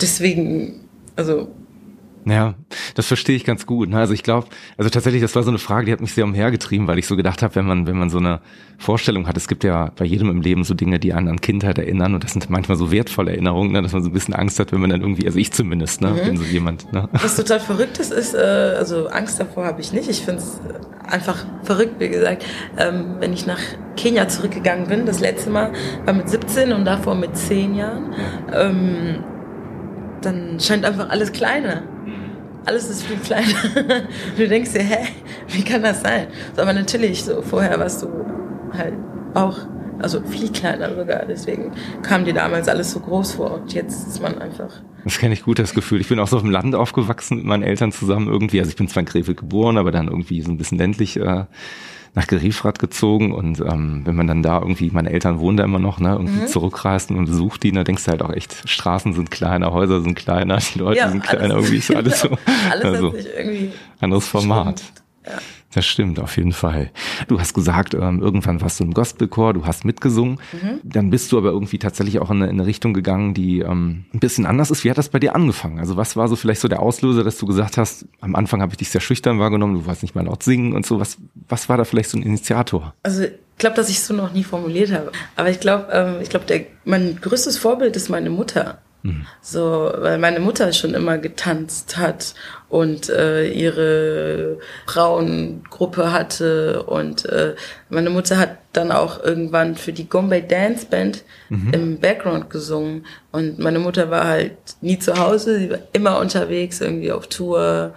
deswegen, 0.00 0.88
also 1.16 1.48
Ja, 2.28 2.54
das 2.94 3.06
verstehe 3.06 3.36
ich 3.36 3.44
ganz 3.44 3.64
gut. 3.64 3.88
Ne? 3.88 3.96
Also 3.96 4.12
ich 4.12 4.22
glaube, 4.22 4.48
also 4.76 4.90
tatsächlich, 4.90 5.22
das 5.22 5.34
war 5.34 5.42
so 5.42 5.50
eine 5.50 5.58
Frage, 5.58 5.86
die 5.86 5.92
hat 5.92 6.00
mich 6.00 6.12
sehr 6.12 6.24
umhergetrieben, 6.24 6.86
weil 6.86 6.98
ich 6.98 7.06
so 7.06 7.16
gedacht 7.16 7.42
habe, 7.42 7.54
wenn 7.54 7.66
man, 7.66 7.86
wenn 7.86 7.96
man 7.96 8.10
so 8.10 8.18
eine 8.18 8.40
Vorstellung 8.76 9.26
hat, 9.26 9.36
es 9.36 9.48
gibt 9.48 9.64
ja 9.64 9.92
bei 9.96 10.04
jedem 10.04 10.28
im 10.30 10.42
Leben 10.42 10.62
so 10.64 10.74
Dinge, 10.74 10.98
die 10.98 11.14
einen 11.14 11.28
an 11.28 11.40
Kindheit 11.40 11.78
erinnern 11.78 12.14
und 12.14 12.24
das 12.24 12.32
sind 12.32 12.50
manchmal 12.50 12.76
so 12.76 12.90
wertvolle 12.90 13.32
Erinnerungen, 13.32 13.72
ne? 13.72 13.82
dass 13.82 13.92
man 13.92 14.02
so 14.02 14.10
ein 14.10 14.12
bisschen 14.12 14.34
Angst 14.34 14.58
hat, 14.58 14.72
wenn 14.72 14.80
man 14.80 14.90
dann 14.90 15.00
irgendwie, 15.00 15.26
also 15.26 15.38
ich 15.38 15.52
zumindest, 15.52 16.02
ne, 16.02 16.10
mhm. 16.10 16.16
wenn 16.26 16.36
so 16.36 16.44
jemand. 16.44 16.92
Ne? 16.92 17.08
Was 17.12 17.36
total 17.36 17.60
verrückt 17.60 17.98
ist, 17.98 18.12
ist, 18.12 18.34
äh, 18.34 18.38
also 18.38 19.08
Angst 19.08 19.40
davor 19.40 19.64
habe 19.64 19.80
ich 19.80 19.92
nicht. 19.92 20.08
Ich 20.08 20.20
finde 20.20 20.42
es 20.42 20.60
einfach 21.06 21.46
verrückt, 21.62 21.94
wie 21.98 22.08
gesagt, 22.08 22.44
ähm, 22.76 23.16
wenn 23.20 23.32
ich 23.32 23.46
nach 23.46 23.60
Kenia 23.96 24.28
zurückgegangen 24.28 24.88
bin, 24.88 25.06
das 25.06 25.20
letzte 25.20 25.50
Mal 25.50 25.72
war 26.04 26.14
mit 26.14 26.28
17 26.28 26.72
und 26.72 26.84
davor 26.84 27.14
mit 27.14 27.36
10 27.36 27.74
Jahren. 27.74 28.12
Ähm, 28.52 29.24
dann 30.20 30.58
scheint 30.60 30.84
einfach 30.84 31.08
alles 31.10 31.32
kleiner 31.32 31.82
alles 32.68 32.90
ist 32.90 33.02
viel 33.04 33.16
kleiner. 33.16 33.54
du 34.36 34.46
denkst 34.46 34.72
dir, 34.72 34.82
hä, 34.82 35.08
wie 35.48 35.64
kann 35.64 35.82
das 35.82 36.02
sein? 36.02 36.26
So, 36.54 36.62
aber 36.62 36.74
natürlich, 36.74 37.24
so 37.24 37.40
vorher 37.40 37.78
warst 37.78 38.02
du 38.02 38.08
halt 38.76 38.92
auch, 39.34 39.58
also 39.98 40.20
viel 40.20 40.52
kleiner 40.52 40.94
sogar. 40.94 41.24
Deswegen 41.26 41.72
kam 42.02 42.26
dir 42.26 42.34
damals 42.34 42.68
alles 42.68 42.92
so 42.92 43.00
groß 43.00 43.32
vor 43.32 43.54
und 43.54 43.72
jetzt 43.72 44.06
ist 44.06 44.22
man 44.22 44.38
einfach. 44.38 44.82
Das 45.04 45.18
kenne 45.18 45.32
ich 45.32 45.44
gut, 45.44 45.58
das 45.58 45.72
Gefühl. 45.72 46.00
Ich 46.02 46.08
bin 46.08 46.20
auch 46.20 46.28
so 46.28 46.36
auf 46.36 46.42
dem 46.42 46.50
Land 46.50 46.74
aufgewachsen 46.74 47.38
mit 47.38 47.46
meinen 47.46 47.62
Eltern 47.62 47.90
zusammen 47.90 48.28
irgendwie. 48.28 48.60
Also 48.60 48.68
ich 48.68 48.76
bin 48.76 48.86
zwar 48.86 49.00
in 49.00 49.06
Krefeld 49.06 49.38
geboren, 49.38 49.78
aber 49.78 49.90
dann 49.90 50.08
irgendwie 50.08 50.42
so 50.42 50.50
ein 50.50 50.58
bisschen 50.58 50.76
ländlich. 50.76 51.16
Äh, 51.16 51.46
nach 52.14 52.26
Geriefrat 52.26 52.78
gezogen 52.78 53.32
und 53.32 53.60
ähm, 53.60 54.02
wenn 54.04 54.14
man 54.14 54.26
dann 54.26 54.42
da 54.42 54.60
irgendwie, 54.60 54.90
meine 54.90 55.10
Eltern 55.10 55.38
wohnen 55.38 55.56
da 55.56 55.64
immer 55.64 55.78
noch, 55.78 56.00
ne, 56.00 56.12
irgendwie 56.12 56.42
mhm. 56.42 56.46
zurückreist 56.46 57.10
und 57.10 57.26
besucht 57.26 57.62
die, 57.62 57.72
da 57.72 57.84
denkst 57.84 58.04
du 58.04 58.10
halt 58.10 58.22
auch 58.22 58.32
echt, 58.32 58.68
Straßen 58.68 59.12
sind 59.12 59.30
kleiner, 59.30 59.72
Häuser 59.72 60.00
sind 60.00 60.14
kleiner, 60.14 60.58
die 60.58 60.78
Leute 60.78 60.98
ja, 60.98 61.10
sind 61.10 61.22
kleiner, 61.22 61.54
irgendwie 61.54 61.76
ist 61.76 61.94
alles 61.94 62.20
so. 62.20 62.28
alles 62.70 62.84
also, 62.84 63.14
irgendwie 63.14 63.72
anderes 64.00 64.26
Format. 64.28 64.82
Ja. 65.26 65.32
Das 65.74 65.84
stimmt, 65.84 66.18
auf 66.18 66.36
jeden 66.38 66.52
Fall. 66.52 66.90
Du 67.26 67.38
hast 67.38 67.52
gesagt, 67.52 67.92
ähm, 67.92 68.22
irgendwann 68.22 68.62
warst 68.62 68.80
du 68.80 68.84
im 68.84 68.94
Gospelchor, 68.94 69.52
du 69.52 69.66
hast 69.66 69.84
mitgesungen. 69.84 70.40
Mhm. 70.52 70.80
Dann 70.82 71.10
bist 71.10 71.30
du 71.30 71.36
aber 71.36 71.50
irgendwie 71.50 71.78
tatsächlich 71.78 72.20
auch 72.20 72.30
in 72.30 72.38
eine, 72.38 72.46
in 72.46 72.58
eine 72.58 72.66
Richtung 72.66 72.94
gegangen, 72.94 73.34
die 73.34 73.60
ähm, 73.60 74.06
ein 74.14 74.18
bisschen 74.18 74.46
anders 74.46 74.70
ist. 74.70 74.84
Wie 74.84 74.90
hat 74.90 74.96
das 74.96 75.10
bei 75.10 75.18
dir 75.18 75.34
angefangen? 75.34 75.78
Also 75.78 75.96
was 75.96 76.16
war 76.16 76.26
so 76.28 76.36
vielleicht 76.36 76.62
so 76.62 76.68
der 76.68 76.80
Auslöser, 76.80 77.22
dass 77.22 77.36
du 77.36 77.44
gesagt 77.44 77.76
hast, 77.76 78.06
am 78.20 78.34
Anfang 78.34 78.62
habe 78.62 78.72
ich 78.72 78.78
dich 78.78 78.88
sehr 78.88 79.02
schüchtern 79.02 79.38
wahrgenommen, 79.38 79.74
du 79.74 79.86
warst 79.86 80.02
nicht 80.02 80.14
mal 80.14 80.24
laut 80.24 80.42
singen 80.42 80.72
und 80.72 80.86
so. 80.86 81.00
Was, 81.00 81.18
was 81.48 81.68
war 81.68 81.76
da 81.76 81.84
vielleicht 81.84 82.08
so 82.08 82.16
ein 82.16 82.22
Initiator? 82.22 82.94
Also 83.02 83.24
ich 83.24 83.32
glaube, 83.58 83.76
dass 83.76 83.90
ich 83.90 83.98
es 83.98 84.06
so 84.06 84.14
noch 84.14 84.32
nie 84.32 84.44
formuliert 84.44 84.92
habe. 84.92 85.12
Aber 85.36 85.50
ich 85.50 85.60
glaube, 85.60 85.88
ähm, 85.92 86.22
ich 86.22 86.30
glaube, 86.30 86.46
mein 86.84 87.18
größtes 87.20 87.58
Vorbild 87.58 87.94
ist 87.96 88.08
meine 88.08 88.30
Mutter. 88.30 88.78
Mhm. 89.08 89.26
So, 89.40 89.90
weil 89.96 90.18
meine 90.18 90.40
Mutter 90.40 90.72
schon 90.72 90.94
immer 90.94 91.18
getanzt 91.18 91.96
hat 91.96 92.34
und 92.68 93.08
äh, 93.08 93.48
ihre 93.48 94.58
Frauengruppe 94.86 96.12
hatte 96.12 96.82
und 96.82 97.24
äh, 97.26 97.54
meine 97.88 98.10
Mutter 98.10 98.38
hat 98.38 98.58
dann 98.72 98.92
auch 98.92 99.22
irgendwann 99.22 99.76
für 99.76 99.92
die 99.92 100.08
Gombay 100.08 100.46
Dance 100.46 100.86
Band 100.86 101.24
mhm. 101.48 101.72
im 101.72 102.00
Background 102.00 102.50
gesungen 102.50 103.06
und 103.32 103.58
meine 103.58 103.78
Mutter 103.78 104.10
war 104.10 104.26
halt 104.26 104.56
nie 104.80 104.98
zu 104.98 105.18
Hause, 105.18 105.58
sie 105.58 105.70
war 105.70 105.78
immer 105.92 106.18
unterwegs, 106.18 106.80
irgendwie 106.80 107.12
auf 107.12 107.26
Tour, 107.28 107.94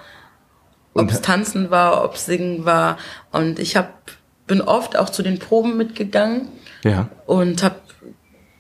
ob 0.94 1.10
es 1.10 1.22
Tanzen 1.22 1.72
war, 1.72 2.04
ob 2.04 2.16
es 2.16 2.26
Singen 2.26 2.66
war 2.66 2.98
und 3.32 3.60
ich 3.60 3.76
hab, 3.76 4.12
bin 4.48 4.62
oft 4.62 4.98
auch 4.98 5.10
zu 5.10 5.24
den 5.24 5.40
Proben 5.40 5.76
mitgegangen 5.76 6.48
ja. 6.84 7.10
und 7.26 7.64
habe 7.64 7.76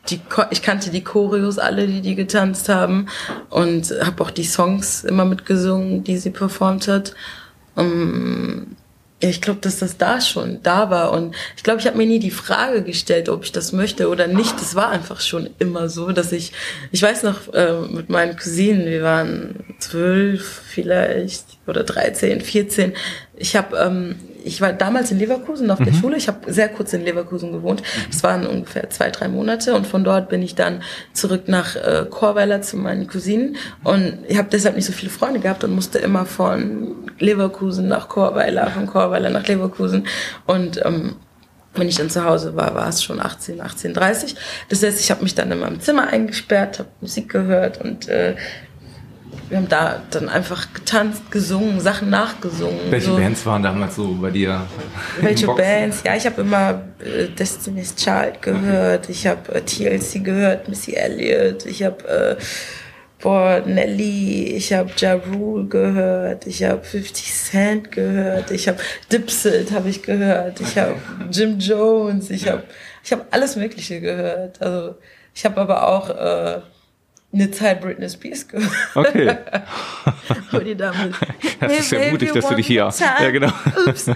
die, 0.09 0.19
ich 0.49 0.61
kannte 0.61 0.89
die 0.89 1.03
Choreos 1.03 1.59
alle, 1.59 1.87
die 1.87 2.01
die 2.01 2.15
getanzt 2.15 2.69
haben 2.69 3.07
und 3.49 3.93
habe 4.03 4.23
auch 4.23 4.31
die 4.31 4.43
Songs 4.43 5.03
immer 5.03 5.25
mitgesungen, 5.25 6.03
die 6.03 6.17
sie 6.17 6.31
performt 6.31 6.87
hat. 6.87 7.13
Um, 7.75 8.75
ja, 9.21 9.29
ich 9.29 9.39
glaube, 9.39 9.59
dass 9.61 9.77
das 9.77 9.97
da 9.97 10.19
schon 10.19 10.63
da 10.63 10.89
war 10.89 11.11
und 11.11 11.35
ich 11.55 11.63
glaube, 11.63 11.79
ich 11.79 11.85
habe 11.85 11.97
mir 11.97 12.07
nie 12.07 12.19
die 12.19 12.31
Frage 12.31 12.81
gestellt, 12.81 13.29
ob 13.29 13.43
ich 13.43 13.51
das 13.51 13.71
möchte 13.71 14.09
oder 14.09 14.27
nicht. 14.27 14.55
Das 14.59 14.73
war 14.73 14.89
einfach 14.89 15.21
schon 15.21 15.49
immer 15.59 15.89
so, 15.89 16.11
dass 16.11 16.31
ich, 16.31 16.51
ich 16.91 17.03
weiß 17.03 17.21
noch 17.23 17.53
äh, 17.53 17.81
mit 17.81 18.09
meinen 18.09 18.35
Cousinen, 18.35 18.87
wir 18.87 19.03
waren 19.03 19.63
zwölf 19.77 20.63
vielleicht 20.67 21.45
oder 21.67 21.83
dreizehn, 21.83 22.41
vierzehn. 22.41 22.93
Ich 23.35 23.55
habe 23.55 23.77
ähm, 23.77 24.15
ich 24.43 24.62
war 24.62 24.73
damals 24.73 25.12
in 25.12 25.19
Leverkusen 25.19 25.69
auf 25.71 25.80
der 25.80 25.93
mhm. 25.93 25.97
Schule. 25.97 26.17
Ich 26.17 26.27
habe 26.27 26.51
sehr 26.51 26.69
kurz 26.69 26.93
in 26.93 27.04
Leverkusen 27.04 27.51
gewohnt. 27.51 27.84
Es 28.10 28.23
waren 28.23 28.45
ungefähr 28.45 28.89
zwei, 28.89 29.10
drei 29.10 29.27
Monate. 29.27 29.73
Und 29.73 29.88
von 29.88 30.04
dort 30.04 30.30
bin 30.30 30.41
ich 30.41 30.56
dann 30.56 30.82
zurück 31.13 31.47
nach 31.47 31.75
äh, 31.75 32.06
Chorweiler 32.10 32.62
zu 32.62 32.77
meinen 32.77 33.08
Cousinen. 33.08 33.58
Und 33.84 34.19
ich 34.27 34.38
habe 34.38 34.49
deshalb 34.51 34.75
nicht 34.75 34.86
so 34.86 34.93
viele 34.93 35.12
Freunde 35.12 35.39
gehabt 35.39 35.63
und 35.63 35.73
musste 35.73 35.99
immer 35.99 36.25
von 36.25 37.10
Leverkusen 37.19 37.88
nach 37.88 38.10
Chorweiler, 38.10 38.67
von 38.71 38.88
Chorweiler 38.88 39.30
nach 39.30 39.47
Leverkusen. 39.47 40.08
Und 40.45 40.84
ähm, 40.86 41.15
wenn 41.73 41.88
ich 41.88 41.95
dann 41.95 42.10
zu 42.10 42.25
Hause 42.25 42.56
war, 42.56 42.75
war 42.75 42.89
es 42.89 43.04
schon 43.04 43.21
18, 43.21 43.62
18.30 43.62 44.36
Das 44.69 44.84
heißt, 44.84 44.99
ich 44.99 45.10
habe 45.10 45.23
mich 45.23 45.36
dann 45.36 45.51
in 45.51 45.60
meinem 45.60 45.80
Zimmer 45.80 46.08
eingesperrt, 46.08 46.80
habe 46.80 46.89
Musik 46.99 47.30
gehört 47.30 47.80
und 47.80 48.10
äh, 48.10 48.36
wir 49.51 49.57
haben 49.57 49.67
da 49.67 50.01
dann 50.11 50.29
einfach 50.29 50.73
getanzt, 50.73 51.29
gesungen, 51.29 51.81
Sachen 51.81 52.09
nachgesungen. 52.09 52.89
Welche 52.89 53.07
so. 53.07 53.17
Bands 53.17 53.45
waren 53.45 53.61
damals 53.61 53.97
so 53.97 54.15
bei 54.15 54.31
dir? 54.31 54.65
Welche 55.19 55.45
Bands? 55.55 56.03
Ja, 56.05 56.15
ich 56.15 56.25
habe 56.25 56.39
immer 56.39 56.83
äh, 56.99 57.27
Destiny's 57.27 57.93
Child 57.95 58.41
gehört, 58.41 59.03
okay. 59.03 59.11
ich 59.11 59.27
habe 59.27 59.53
äh, 59.53 59.61
TLC 59.61 60.23
gehört, 60.23 60.69
Missy 60.69 60.93
Elliott, 60.93 61.65
ich 61.65 61.83
habe 61.83 62.07
äh, 62.07 62.41
boah, 63.21 63.61
Nelly, 63.65 64.53
ich 64.55 64.71
habe 64.71 64.89
Ja 64.97 65.15
Rule 65.15 65.65
gehört, 65.65 66.47
ich 66.47 66.63
habe 66.63 66.81
50 66.81 67.33
Cent 67.33 67.91
gehört, 67.91 68.51
ich 68.51 68.69
habe 68.69 68.77
Dipset 69.11 69.71
habe 69.73 69.89
ich 69.89 70.01
gehört, 70.01 70.61
ich 70.61 70.77
habe 70.77 70.95
Jim 71.29 71.59
Jones, 71.59 72.29
ich 72.29 72.47
habe 72.47 72.63
ich 73.03 73.11
habe 73.11 73.25
alles 73.31 73.57
Mögliche 73.57 73.99
gehört. 73.99 74.61
Also 74.61 74.95
ich 75.33 75.43
habe 75.43 75.59
aber 75.59 75.87
auch 75.87 76.09
äh, 76.09 76.61
eine 77.33 77.51
Zeit 77.51 77.81
Britney 77.81 78.09
Spears 78.09 78.47
gehört. 78.47 78.71
Okay. 78.93 79.37
Wo 80.51 80.59
die 80.59 80.75
damit. 80.75 81.13
Das 81.59 81.71
ist 81.71 81.91
ja 81.91 82.11
mutig, 82.11 82.33
dass 82.33 82.47
du 82.47 82.55
dich 82.55 82.67
hier. 82.67 82.89
Ja, 82.99 83.29
genau. 83.29 83.51
Oops, 83.87 84.07
I 84.07 84.13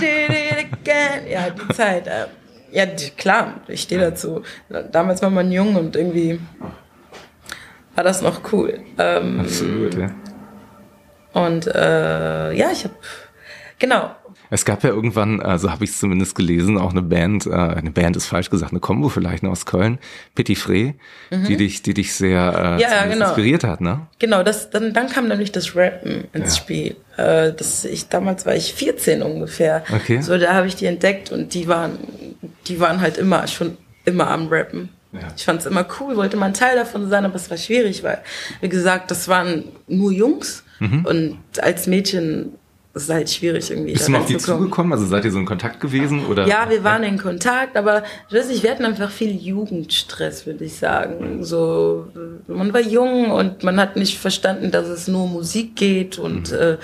did 0.00 0.30
it 0.30 0.66
again. 0.82 1.26
Ja, 1.30 1.50
die 1.50 1.74
Zeit. 1.74 2.06
Äh, 2.06 2.26
ja, 2.70 2.86
klar, 3.16 3.60
ich 3.68 3.82
stehe 3.82 4.00
dazu. 4.00 4.42
Damals 4.90 5.22
war 5.22 5.30
man 5.30 5.50
jung 5.50 5.76
und 5.76 5.96
irgendwie 5.96 6.40
war 7.94 8.04
das 8.04 8.20
noch 8.20 8.52
cool. 8.52 8.80
Ähm, 8.98 9.40
Absolut, 9.40 9.94
ja. 9.94 10.10
Und 11.32 11.66
äh, 11.66 12.52
ja, 12.52 12.70
ich 12.72 12.84
habe 12.84 12.94
genau 13.78 14.10
es 14.54 14.64
gab 14.64 14.84
ja 14.84 14.90
irgendwann, 14.90 15.40
also 15.40 15.70
habe 15.70 15.84
ich 15.84 15.90
es 15.90 15.98
zumindest 15.98 16.36
gelesen, 16.36 16.78
auch 16.78 16.92
eine 16.92 17.02
Band, 17.02 17.46
äh, 17.46 17.50
eine 17.50 17.90
Band 17.90 18.16
ist 18.16 18.26
falsch 18.26 18.50
gesagt, 18.50 18.72
eine 18.72 18.80
Combo 18.80 19.08
vielleicht 19.08 19.44
aus 19.44 19.66
Köln, 19.66 19.98
Petit 20.34 20.56
Fré, 20.56 20.94
mhm. 21.30 21.44
die 21.44 21.56
dich, 21.56 21.82
die 21.82 21.92
dich 21.92 22.14
sehr 22.14 22.78
äh, 22.78 22.82
ja, 22.82 23.04
genau. 23.06 23.26
inspiriert 23.26 23.64
hat, 23.64 23.80
ne? 23.80 24.06
Genau, 24.20 24.44
das, 24.44 24.70
dann, 24.70 24.92
dann 24.92 25.08
kam 25.08 25.26
nämlich 25.26 25.50
das 25.50 25.74
Rappen 25.74 26.24
ins 26.32 26.56
ja. 26.56 26.62
Spiel. 26.62 26.96
Äh, 27.16 27.52
das, 27.52 27.84
ich, 27.84 28.08
damals 28.08 28.46
war 28.46 28.54
ich 28.54 28.74
14 28.74 29.22
ungefähr. 29.22 29.84
Okay. 29.92 30.20
So, 30.20 30.38
da 30.38 30.54
habe 30.54 30.68
ich 30.68 30.76
die 30.76 30.86
entdeckt 30.86 31.32
und 31.32 31.52
die 31.52 31.66
waren, 31.66 31.98
die 32.68 32.78
waren 32.78 33.00
halt 33.00 33.18
immer 33.18 33.46
schon 33.48 33.76
immer 34.04 34.28
am 34.30 34.48
Rappen. 34.48 34.90
Ja. 35.12 35.20
Ich 35.36 35.44
fand 35.44 35.60
es 35.60 35.66
immer 35.66 35.86
cool, 36.00 36.16
wollte 36.16 36.36
mal 36.36 36.46
ein 36.46 36.54
Teil 36.54 36.76
davon 36.76 37.08
sein, 37.08 37.24
aber 37.24 37.36
es 37.36 37.50
war 37.50 37.56
schwierig, 37.56 38.02
weil, 38.02 38.18
wie 38.60 38.68
gesagt, 38.68 39.10
das 39.10 39.26
waren 39.28 39.64
nur 39.86 40.12
Jungs. 40.12 40.64
Mhm. 40.80 41.04
Und 41.04 41.38
als 41.60 41.86
Mädchen 41.86 42.52
es 42.96 43.04
ist 43.04 43.10
halt 43.10 43.28
schwierig 43.28 43.70
irgendwie. 43.70 43.92
Bist 43.92 44.06
du 44.06 44.12
mal 44.12 44.20
auf 44.20 44.26
die 44.26 44.36
zugekommen? 44.36 44.92
Also 44.92 45.06
seid 45.06 45.24
ihr 45.24 45.32
so 45.32 45.38
in 45.40 45.46
Kontakt 45.46 45.80
gewesen? 45.80 46.26
Oder? 46.26 46.46
Ja, 46.46 46.70
wir 46.70 46.84
waren 46.84 47.02
in 47.02 47.18
Kontakt, 47.18 47.76
aber 47.76 48.04
ich 48.28 48.36
weiß 48.36 48.48
nicht, 48.48 48.62
wir 48.62 48.70
hatten 48.70 48.84
einfach 48.84 49.10
viel 49.10 49.34
Jugendstress, 49.34 50.46
würde 50.46 50.64
ich 50.64 50.76
sagen. 50.76 51.42
So, 51.44 52.06
man 52.46 52.72
war 52.72 52.80
jung 52.80 53.32
und 53.32 53.64
man 53.64 53.80
hat 53.80 53.96
nicht 53.96 54.18
verstanden, 54.18 54.70
dass 54.70 54.86
es 54.86 55.08
nur 55.08 55.26
Musik 55.26 55.74
geht 55.74 56.18
und 56.18 56.52
mhm. 56.52 56.58
äh, 56.58 56.76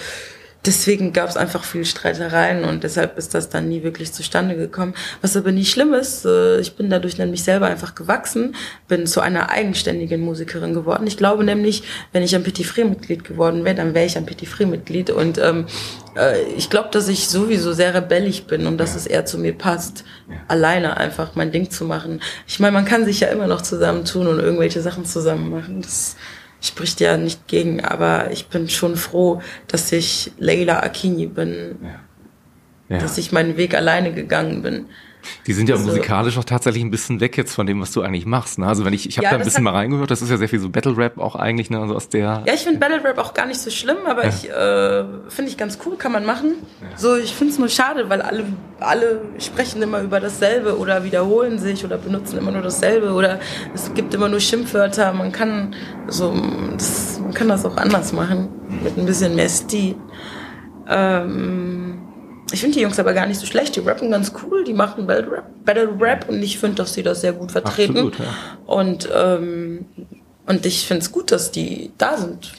deswegen 0.67 1.13
gab 1.13 1.29
es 1.29 1.37
einfach 1.37 1.65
viel 1.65 1.85
Streitereien 1.85 2.65
und 2.65 2.85
deshalb 2.85 3.17
ist 3.17 3.35
das 3.35 3.49
dann 3.49 3.69
nie 3.69 3.83
wirklich 3.83 4.13
zustande 4.13 4.57
gekommen. 4.57 4.95
Was 5.23 5.37
aber 5.37 5.53
nicht 5.53 5.71
schlimm 5.71 5.95
ist, 5.95 6.25
äh, 6.25 6.61
ich 6.61 6.77
bin 6.77 6.91
dadurch 6.91 7.19
nämlich 7.19 7.43
selber 7.43 7.67
einfach 7.67 7.95
gewachsen, 7.95 8.55
bin 8.89 9.07
zu 9.07 9.21
einer 9.21 9.51
eigenständigen 9.51 10.21
Musikerin 10.21 10.75
geworden. 10.75 11.07
Ich 11.07 11.17
glaube 11.17 11.45
nämlich, 11.45 11.83
wenn 12.13 12.23
ich 12.23 12.35
ein 12.35 12.43
Petit 12.43 12.67
Free-Mitglied 12.67 13.25
geworden 13.25 13.65
wäre, 13.65 13.77
dann 13.77 13.95
wäre 13.95 14.07
ich 14.07 14.17
ein 14.17 14.27
Petit 14.27 14.49
Free-Mitglied 14.49 15.11
und 15.11 15.39
ähm, 15.39 15.67
äh, 16.17 16.43
ich 16.57 16.69
glaube, 16.69 16.91
dass 16.93 17.09
ich 17.09 17.29
sowieso 17.29 17.73
sehr 17.73 17.95
rebellisch 17.95 18.43
bin 18.43 18.67
und 18.67 18.79
dass 18.79 18.95
es 18.95 19.07
eher 19.07 19.25
zu 19.25 19.39
mir 19.39 19.53
passt, 19.53 20.05
alleine 20.49 20.97
einfach 20.97 21.35
mein 21.35 21.53
Ding 21.53 21.71
zu 21.71 21.85
machen. 21.85 22.21
Ich 22.47 22.61
meine, 22.61 22.73
man 22.73 22.85
kann 22.85 23.05
sich 23.05 23.21
ja 23.21 23.29
immer 23.29 23.47
noch 23.47 23.63
zusammentun 23.63 24.27
und 24.27 24.39
irgendwelche 24.39 24.83
Sachen 24.83 25.05
zusammen 25.05 25.51
machen. 25.51 25.83
Das 25.83 26.17
spricht 26.61 27.01
ja 27.01 27.17
nicht 27.17 27.49
gegen, 27.49 27.85
aber 27.85 28.31
ich 28.31 28.49
bin 28.49 28.69
schon 28.69 28.97
froh, 28.97 29.43
dass 29.67 29.91
ich 29.93 30.33
Leila 30.39 30.81
Akini 30.81 31.27
bin, 31.27 31.79
ja. 31.83 32.01
Ja. 32.89 32.99
dass 32.99 33.19
ich 33.19 33.33
meinen 33.33 33.57
Weg 33.57 33.75
alleine 33.75 34.13
gegangen 34.13 34.63
bin. 34.63 34.87
Die 35.47 35.53
sind 35.53 35.69
ja 35.69 35.77
also, 35.77 35.89
musikalisch 35.89 36.39
auch 36.39 36.45
tatsächlich 36.45 36.83
ein 36.83 36.91
bisschen 36.91 37.21
weg 37.21 37.37
jetzt 37.37 37.55
von 37.55 37.67
dem, 37.67 37.81
was 37.81 37.93
du 37.93 38.03
eigentlich 38.03 38.27
machst. 38.27 38.59
Ne? 38.59 38.67
Also 38.67 38.85
wenn 38.85 38.93
ich, 38.93 39.09
ich 39.09 39.17
habe 39.19 39.25
ja, 39.25 39.31
da 39.31 39.37
ein 39.37 39.45
bisschen 39.45 39.65
mal 39.65 39.73
reingehört, 39.73 40.11
das 40.11 40.23
ist 40.23 40.31
ja 40.31 40.37
sehr 40.37 40.49
viel 40.49 40.61
so 40.61 40.69
Battle 40.69 40.97
Rap 40.97 41.19
auch 41.19 41.35
eigentlich, 41.37 41.71
ne? 41.71 41.81
Also 41.81 41.95
aus 41.95 42.09
der. 42.09 42.43
Ja, 42.47 42.55
ich 42.55 42.61
finde 42.61 42.79
Battle 42.79 43.03
Rap 43.03 43.19
auch 43.19 43.35
gar 43.35 43.47
nicht 43.47 43.61
so 43.61 43.71
schlimm, 43.71 43.99
aber 44.07 44.25
ja. 44.25 44.29
ich 44.29 44.49
äh, 44.49 45.31
finde 45.31 45.51
ich 45.51 45.57
ganz 45.57 45.79
cool, 45.85 45.97
kann 45.97 46.13
man 46.13 46.25
machen. 46.25 46.55
Ja. 46.81 46.97
So, 46.97 47.17
ich 47.17 47.35
finde 47.35 47.53
es 47.53 47.59
nur 47.59 47.69
schade, 47.69 48.09
weil 48.09 48.23
alle, 48.23 48.45
alle 48.81 49.23
sprechen 49.39 49.83
immer 49.83 50.01
über 50.01 50.21
dasselbe 50.21 50.79
oder 50.79 51.05
wiederholen 51.05 51.59
sich 51.59 51.85
oder 51.85 51.99
benutzen 51.99 52.39
immer 52.39 52.51
nur 52.51 52.63
dasselbe 52.63 53.13
oder 53.13 53.41
es 53.75 53.93
gibt 53.95 54.15
immer 54.15 54.29
nur 54.29 54.41
Schimpfwörter. 54.41 55.13
Man 55.13 55.33
kann 55.33 55.75
so, 56.09 56.35
das, 56.73 57.21
man 57.21 57.35
kann 57.35 57.49
das 57.49 57.65
auch 57.65 57.77
anders 57.77 58.13
machen 58.13 58.49
mit 58.83 58.97
ein 58.97 59.07
bisschen 59.07 59.35
mehr 59.35 59.49
Stil. 59.49 59.97
Ähm, 60.89 62.00
ich 62.53 62.61
finde 62.61 62.77
die 62.77 62.83
Jungs 62.83 62.99
aber 62.99 63.13
gar 63.13 63.27
nicht 63.27 63.41
so 63.41 63.47
schlecht. 63.47 63.77
Die 63.77 63.81
rappen 63.81 64.11
ganz 64.11 64.33
cool, 64.43 64.65
die 64.65 64.73
machen 64.73 65.07
Battle 65.07 65.31
Rap, 65.31 65.45
Battle 65.65 65.95
Rap 66.01 66.29
und 66.29 66.43
ich 66.43 66.59
finde, 66.59 66.77
dass 66.77 66.95
sie 66.95 67.03
das 67.03 67.21
sehr 67.21 67.33
gut 67.33 67.53
vertreten. 67.53 67.97
Absolut, 67.97 68.19
ja. 68.19 68.25
Und 68.67 69.09
ähm, 69.15 69.85
und 70.51 70.67
ich 70.67 70.85
finde 70.85 71.03
es 71.03 71.13
gut, 71.13 71.31
dass 71.31 71.53
die 71.53 71.93
da 71.97 72.17
sind. 72.17 72.53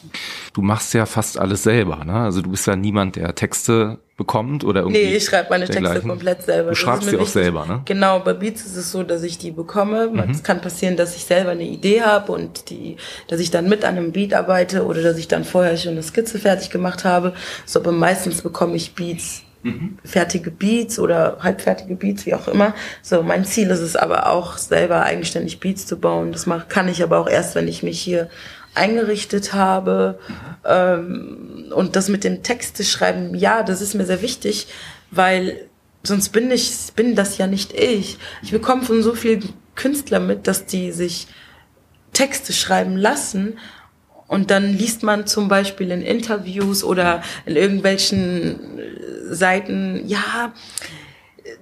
Du 0.53 0.61
machst 0.61 0.93
ja 0.93 1.05
fast 1.05 1.37
alles 1.37 1.63
selber, 1.63 2.05
ne? 2.05 2.13
Also 2.13 2.41
du 2.41 2.49
bist 2.49 2.65
ja 2.65 2.77
niemand, 2.77 3.17
der 3.17 3.35
Texte 3.35 3.99
bekommt 4.15 4.63
oder 4.63 4.81
irgendwie. 4.81 5.03
Nee, 5.03 5.15
ich 5.17 5.25
schreibe 5.25 5.49
meine 5.49 5.65
Texte 5.65 5.99
komplett 5.99 6.43
selber. 6.43 6.69
Du 6.69 6.75
schreibst 6.75 7.09
sie 7.09 7.17
auch 7.17 7.27
selber, 7.27 7.65
ne? 7.65 7.81
Genau, 7.83 8.19
bei 8.19 8.33
Beats 8.33 8.65
ist 8.65 8.77
es 8.77 8.91
so, 8.93 9.03
dass 9.03 9.23
ich 9.23 9.39
die 9.39 9.51
bekomme. 9.51 10.07
Mhm. 10.07 10.31
Es 10.31 10.41
kann 10.41 10.61
passieren, 10.61 10.95
dass 10.95 11.17
ich 11.17 11.25
selber 11.25 11.51
eine 11.51 11.65
Idee 11.65 12.01
habe 12.01 12.31
und 12.31 12.69
die, 12.69 12.95
dass 13.27 13.41
ich 13.41 13.51
dann 13.51 13.67
mit 13.67 13.83
an 13.83 13.97
einem 13.97 14.13
Beat 14.13 14.33
arbeite 14.33 14.85
oder 14.85 15.01
dass 15.01 15.17
ich 15.17 15.27
dann 15.27 15.43
vorher 15.43 15.75
schon 15.75 15.91
eine 15.91 16.03
Skizze 16.03 16.39
fertig 16.39 16.69
gemacht 16.69 17.03
habe. 17.03 17.33
So, 17.65 17.81
aber 17.81 17.91
meistens 17.91 18.41
bekomme 18.41 18.77
ich 18.77 18.95
Beats 18.95 19.43
Mhm. 19.63 19.97
fertige 20.03 20.49
Beats 20.49 20.97
oder 20.97 21.37
halbfertige 21.39 21.95
Beats, 21.95 22.25
wie 22.25 22.33
auch 22.33 22.47
immer. 22.47 22.73
So, 23.01 23.21
mein 23.21 23.45
Ziel 23.45 23.69
ist 23.69 23.81
es 23.81 23.95
aber 23.95 24.27
auch, 24.27 24.57
selber 24.57 25.03
eigenständig 25.03 25.59
Beats 25.59 25.85
zu 25.85 25.99
bauen. 25.99 26.31
Das 26.31 26.45
mach, 26.45 26.67
kann 26.67 26.87
ich 26.87 27.03
aber 27.03 27.19
auch 27.19 27.29
erst, 27.29 27.55
wenn 27.55 27.67
ich 27.67 27.83
mich 27.83 28.01
hier 28.01 28.29
eingerichtet 28.73 29.53
habe. 29.53 30.19
Ähm, 30.65 31.71
und 31.75 31.95
das 31.95 32.09
mit 32.09 32.23
dem 32.23 32.43
Texte 32.43 32.83
schreiben, 32.83 33.35
ja, 33.35 33.63
das 33.63 33.81
ist 33.81 33.93
mir 33.93 34.05
sehr 34.05 34.21
wichtig, 34.21 34.67
weil 35.11 35.67
sonst 36.03 36.29
bin 36.29 36.49
ich, 36.51 36.75
bin 36.95 37.15
das 37.15 37.37
ja 37.37 37.47
nicht 37.47 37.73
ich. 37.73 38.17
Ich 38.41 38.51
bekomme 38.51 38.83
von 38.83 39.03
so 39.03 39.13
vielen 39.13 39.47
Künstlern 39.75 40.25
mit, 40.25 40.47
dass 40.47 40.65
die 40.65 40.91
sich 40.91 41.27
Texte 42.13 42.53
schreiben 42.53 42.97
lassen 42.97 43.57
und 44.31 44.49
dann 44.49 44.77
liest 44.77 45.03
man 45.03 45.27
zum 45.27 45.49
Beispiel 45.49 45.91
in 45.91 46.01
Interviews 46.01 46.85
oder 46.85 47.21
in 47.45 47.57
irgendwelchen 47.57 48.57
Seiten, 49.29 50.03
ja, 50.07 50.53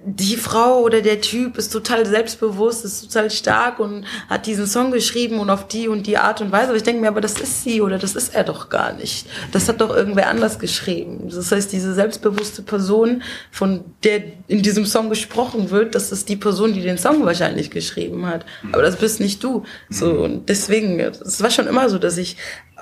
die 0.04 0.36
Frau 0.36 0.80
oder 0.82 1.00
der 1.00 1.20
Typ 1.20 1.56
ist 1.56 1.72
total 1.72 2.04
selbstbewusst, 2.04 2.84
ist 2.84 3.02
total 3.02 3.30
stark 3.30 3.80
und 3.80 4.04
hat 4.28 4.46
diesen 4.46 4.66
Song 4.66 4.90
geschrieben 4.90 5.38
und 5.38 5.48
auf 5.48 5.68
die 5.68 5.88
und 5.88 6.06
die 6.06 6.18
Art 6.18 6.40
und 6.40 6.52
Weise. 6.52 6.68
Aber 6.68 6.76
ich 6.76 6.82
denke 6.82 7.00
mir, 7.00 7.08
aber 7.08 7.20
das 7.20 7.40
ist 7.40 7.64
sie 7.64 7.80
oder 7.80 7.98
das 7.98 8.14
ist 8.14 8.34
er 8.34 8.44
doch 8.44 8.68
gar 8.68 8.92
nicht. 8.92 9.26
Das 9.52 9.68
hat 9.68 9.80
doch 9.80 9.94
irgendwer 9.94 10.28
anders 10.28 10.58
geschrieben. 10.58 11.30
Das 11.30 11.50
heißt, 11.50 11.72
diese 11.72 11.94
selbstbewusste 11.94 12.62
Person, 12.62 13.22
von 13.50 13.84
der 14.04 14.22
in 14.48 14.62
diesem 14.62 14.84
Song 14.84 15.08
gesprochen 15.08 15.70
wird, 15.70 15.94
das 15.94 16.12
ist 16.12 16.28
die 16.28 16.36
Person, 16.36 16.74
die 16.74 16.82
den 16.82 16.98
Song 16.98 17.24
wahrscheinlich 17.24 17.70
geschrieben 17.70 18.26
hat. 18.26 18.44
Aber 18.72 18.82
das 18.82 18.96
bist 18.96 19.20
nicht 19.20 19.42
du. 19.42 19.64
So 19.88 20.10
und 20.10 20.48
deswegen, 20.48 21.00
es 21.00 21.42
war 21.42 21.50
schon 21.50 21.66
immer 21.66 21.88
so, 21.88 21.98
dass 21.98 22.18
ich 22.18 22.36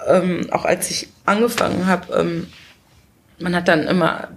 ähm, 0.07 0.47
auch 0.51 0.65
als 0.65 0.91
ich 0.91 1.09
angefangen 1.25 1.87
habe, 1.87 2.13
ähm, 2.15 2.47
man 3.41 3.55
hat 3.55 3.69
dann 3.69 3.87
immer 3.87 4.29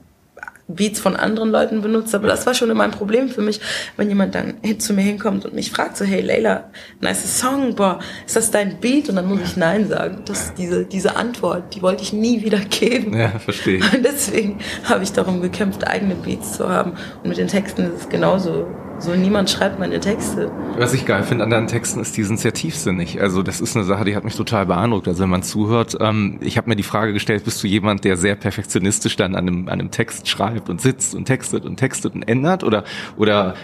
Beats 0.76 1.00
von 1.00 1.16
anderen 1.16 1.50
Leuten 1.50 1.82
benutzt, 1.82 2.14
aber 2.16 2.28
das 2.28 2.46
war 2.46 2.54
schon 2.54 2.70
immer 2.70 2.84
ein 2.84 2.92
Problem 2.92 3.30
für 3.30 3.42
mich, 3.42 3.60
wenn 3.98 4.10
jemand 4.10 4.36
dann 4.36 4.56
zu 4.80 4.94
mir 4.94 5.02
hinkommt 5.02 5.46
und 5.46 5.54
mich 5.54 5.72
fragt 5.72 5.98
so, 5.98 6.06
hey 6.06 6.22
Leila, 6.22 6.70
nice 7.00 7.40
Song, 7.40 7.76
boah, 7.76 8.00
ist 8.26 8.36
das 8.36 8.52
dein 8.52 8.80
Beat? 8.80 9.10
Und 9.10 9.16
dann 9.16 9.28
muss 9.28 9.42
ich 9.42 9.58
Nein 9.58 9.88
sagen. 9.88 10.24
Das, 10.26 10.54
diese, 10.54 10.86
diese 10.86 11.16
Antwort, 11.16 11.76
die 11.76 11.82
wollte 11.82 12.04
ich 12.04 12.14
nie 12.14 12.44
wieder 12.44 12.60
geben. 12.60 13.18
Ja, 13.18 13.40
verstehe. 13.40 13.80
Und 13.94 14.04
deswegen 14.04 14.60
habe 14.84 15.04
ich 15.04 15.12
darum 15.14 15.42
gekämpft, 15.42 15.88
eigene 15.88 16.16
Beats 16.16 16.54
zu 16.54 16.70
haben. 16.70 16.94
Und 17.24 17.30
mit 17.30 17.38
den 17.38 17.48
Texten 17.48 17.84
ist 17.84 18.02
es 18.02 18.10
genauso. 18.10 18.68
So 19.02 19.16
niemand 19.16 19.50
schreibt 19.50 19.80
meine 19.80 20.00
Texte. 20.00 20.52
Was 20.78 20.94
ich 20.94 21.08
geil 21.08 21.24
finde 21.24 21.44
an 21.44 21.50
deinen 21.50 21.66
Texten 21.66 22.00
ist, 22.00 22.16
die 22.18 22.24
sind 22.24 22.40
sehr 22.40 22.54
tiefsinnig. 22.54 23.20
Also 23.20 23.42
das 23.42 23.60
ist 23.60 23.76
eine 23.76 23.84
Sache, 23.84 24.06
die 24.06 24.16
hat 24.16 24.24
mich 24.24 24.36
total 24.36 24.68
beeindruckt. 24.68 25.08
Also 25.08 25.24
wenn 25.24 25.30
man 25.32 25.42
zuhört, 25.42 25.98
ähm, 26.00 26.38
ich 26.40 26.56
habe 26.56 26.70
mir 26.70 26.76
die 26.76 26.84
Frage 26.84 27.12
gestellt, 27.12 27.44
bist 27.44 27.64
du 27.64 27.68
jemand, 27.68 28.04
der 28.04 28.16
sehr 28.16 28.36
perfektionistisch 28.36 29.16
dann 29.16 29.34
an 29.34 29.48
einem, 29.48 29.68
an 29.70 29.80
einem 29.80 29.90
Text 29.90 30.28
schreibt 30.28 30.70
und 30.70 30.82
sitzt 30.82 31.16
und 31.16 31.26
textet 31.26 31.66
und 31.66 31.78
textet 31.78 32.14
und 32.14 32.22
ändert? 32.22 32.64
Oder, 32.64 32.84
oder 33.18 33.56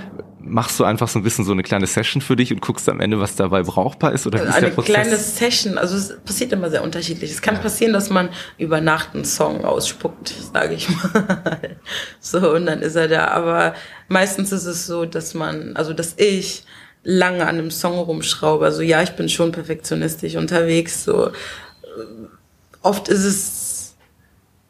machst 0.47 0.79
du 0.79 0.83
einfach 0.83 1.07
so 1.07 1.19
ein 1.19 1.23
bisschen 1.23 1.45
so 1.45 1.51
eine 1.51 1.63
kleine 1.63 1.87
Session 1.87 2.21
für 2.21 2.35
dich 2.35 2.51
und 2.51 2.61
guckst 2.61 2.87
am 2.89 2.99
Ende, 2.99 3.19
was 3.19 3.35
dabei 3.35 3.63
brauchbar 3.63 4.13
ist? 4.13 4.25
Oder 4.25 4.39
wie 4.39 4.47
ist 4.47 4.55
eine 4.55 4.67
der 4.67 4.73
Prozess? 4.73 4.93
kleine 4.93 5.17
Session, 5.17 5.77
also 5.77 5.95
es 5.95 6.17
passiert 6.25 6.53
immer 6.53 6.69
sehr 6.69 6.83
unterschiedlich. 6.83 7.31
Es 7.31 7.41
kann 7.41 7.55
ja. 7.55 7.61
passieren, 7.61 7.93
dass 7.93 8.09
man 8.09 8.29
über 8.57 8.81
Nacht 8.81 9.13
einen 9.13 9.25
Song 9.25 9.65
ausspuckt, 9.65 10.33
sage 10.53 10.75
ich 10.75 10.89
mal. 10.89 11.77
so, 12.19 12.53
und 12.53 12.65
dann 12.65 12.81
ist 12.81 12.95
er 12.95 13.07
da. 13.07 13.27
Aber 13.27 13.73
meistens 14.07 14.51
ist 14.51 14.65
es 14.65 14.85
so, 14.85 15.05
dass 15.05 15.33
man, 15.33 15.75
also 15.75 15.93
dass 15.93 16.15
ich 16.17 16.63
lange 17.03 17.43
an 17.43 17.57
einem 17.57 17.71
Song 17.71 17.97
rumschraube. 17.99 18.65
Also 18.65 18.81
ja, 18.81 19.01
ich 19.01 19.11
bin 19.11 19.29
schon 19.29 19.51
perfektionistisch 19.51 20.35
unterwegs. 20.35 21.05
So 21.05 21.31
oft 22.81 23.07
ist 23.07 23.23
es, 23.23 23.56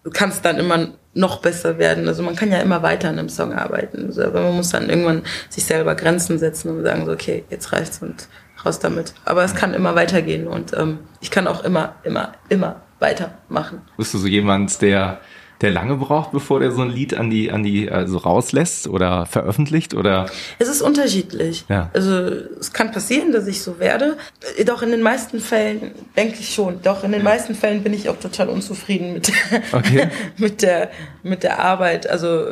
du 0.07 0.13
kannst 0.13 0.45
dann 0.45 0.57
immer 0.57 0.87
noch 1.13 1.41
besser 1.41 1.77
werden. 1.79 2.07
Also 2.07 2.23
man 2.23 2.37
kann 2.37 2.49
ja 2.49 2.59
immer 2.59 2.81
weiter 2.81 3.09
an 3.09 3.19
einem 3.19 3.27
Song 3.27 3.51
arbeiten. 3.51 4.05
Also, 4.05 4.23
aber 4.23 4.41
man 4.41 4.55
muss 4.55 4.69
dann 4.69 4.87
irgendwann 4.87 5.23
sich 5.49 5.65
selber 5.65 5.95
Grenzen 5.95 6.39
setzen 6.39 6.69
und 6.69 6.83
sagen 6.85 7.05
so, 7.05 7.11
okay, 7.11 7.43
jetzt 7.49 7.73
reicht's 7.73 8.01
und 8.01 8.29
raus 8.65 8.79
damit. 8.79 9.13
Aber 9.25 9.43
es 9.43 9.53
kann 9.53 9.73
immer 9.73 9.95
weitergehen 9.95 10.47
und 10.47 10.71
ähm, 10.77 10.99
ich 11.19 11.29
kann 11.29 11.45
auch 11.45 11.65
immer, 11.65 11.95
immer, 12.03 12.31
immer 12.47 12.81
weitermachen. 12.99 13.81
Bist 13.97 14.13
du 14.13 14.17
so 14.17 14.27
jemand, 14.27 14.81
der 14.81 15.19
der 15.61 15.71
lange 15.71 15.95
braucht, 15.95 16.31
bevor 16.31 16.59
der 16.59 16.71
so 16.71 16.81
ein 16.81 16.89
Lied 16.89 17.15
an 17.15 17.29
die, 17.29 17.51
an 17.51 17.63
die, 17.63 17.89
also 17.89 18.17
rauslässt 18.17 18.87
oder 18.87 19.25
veröffentlicht 19.25 19.93
oder? 19.93 20.27
Es 20.59 20.67
ist 20.67 20.81
unterschiedlich. 20.81 21.65
Ja. 21.67 21.89
Also, 21.93 22.11
es 22.59 22.73
kann 22.73 22.91
passieren, 22.91 23.31
dass 23.31 23.47
ich 23.47 23.61
so 23.61 23.79
werde. 23.79 24.17
Doch 24.65 24.81
in 24.81 24.91
den 24.91 25.01
meisten 25.01 25.39
Fällen 25.39 25.91
denke 26.15 26.37
ich 26.39 26.53
schon. 26.53 26.81
Doch 26.83 27.03
in 27.03 27.11
den 27.11 27.23
meisten 27.23 27.55
Fällen 27.55 27.83
bin 27.83 27.93
ich 27.93 28.09
auch 28.09 28.19
total 28.19 28.49
unzufrieden 28.49 29.13
mit, 29.13 29.31
okay. 29.71 30.09
mit 30.37 30.61
der, 30.61 30.91
mit 31.23 31.43
der 31.43 31.59
Arbeit. 31.59 32.07
Also, 32.07 32.45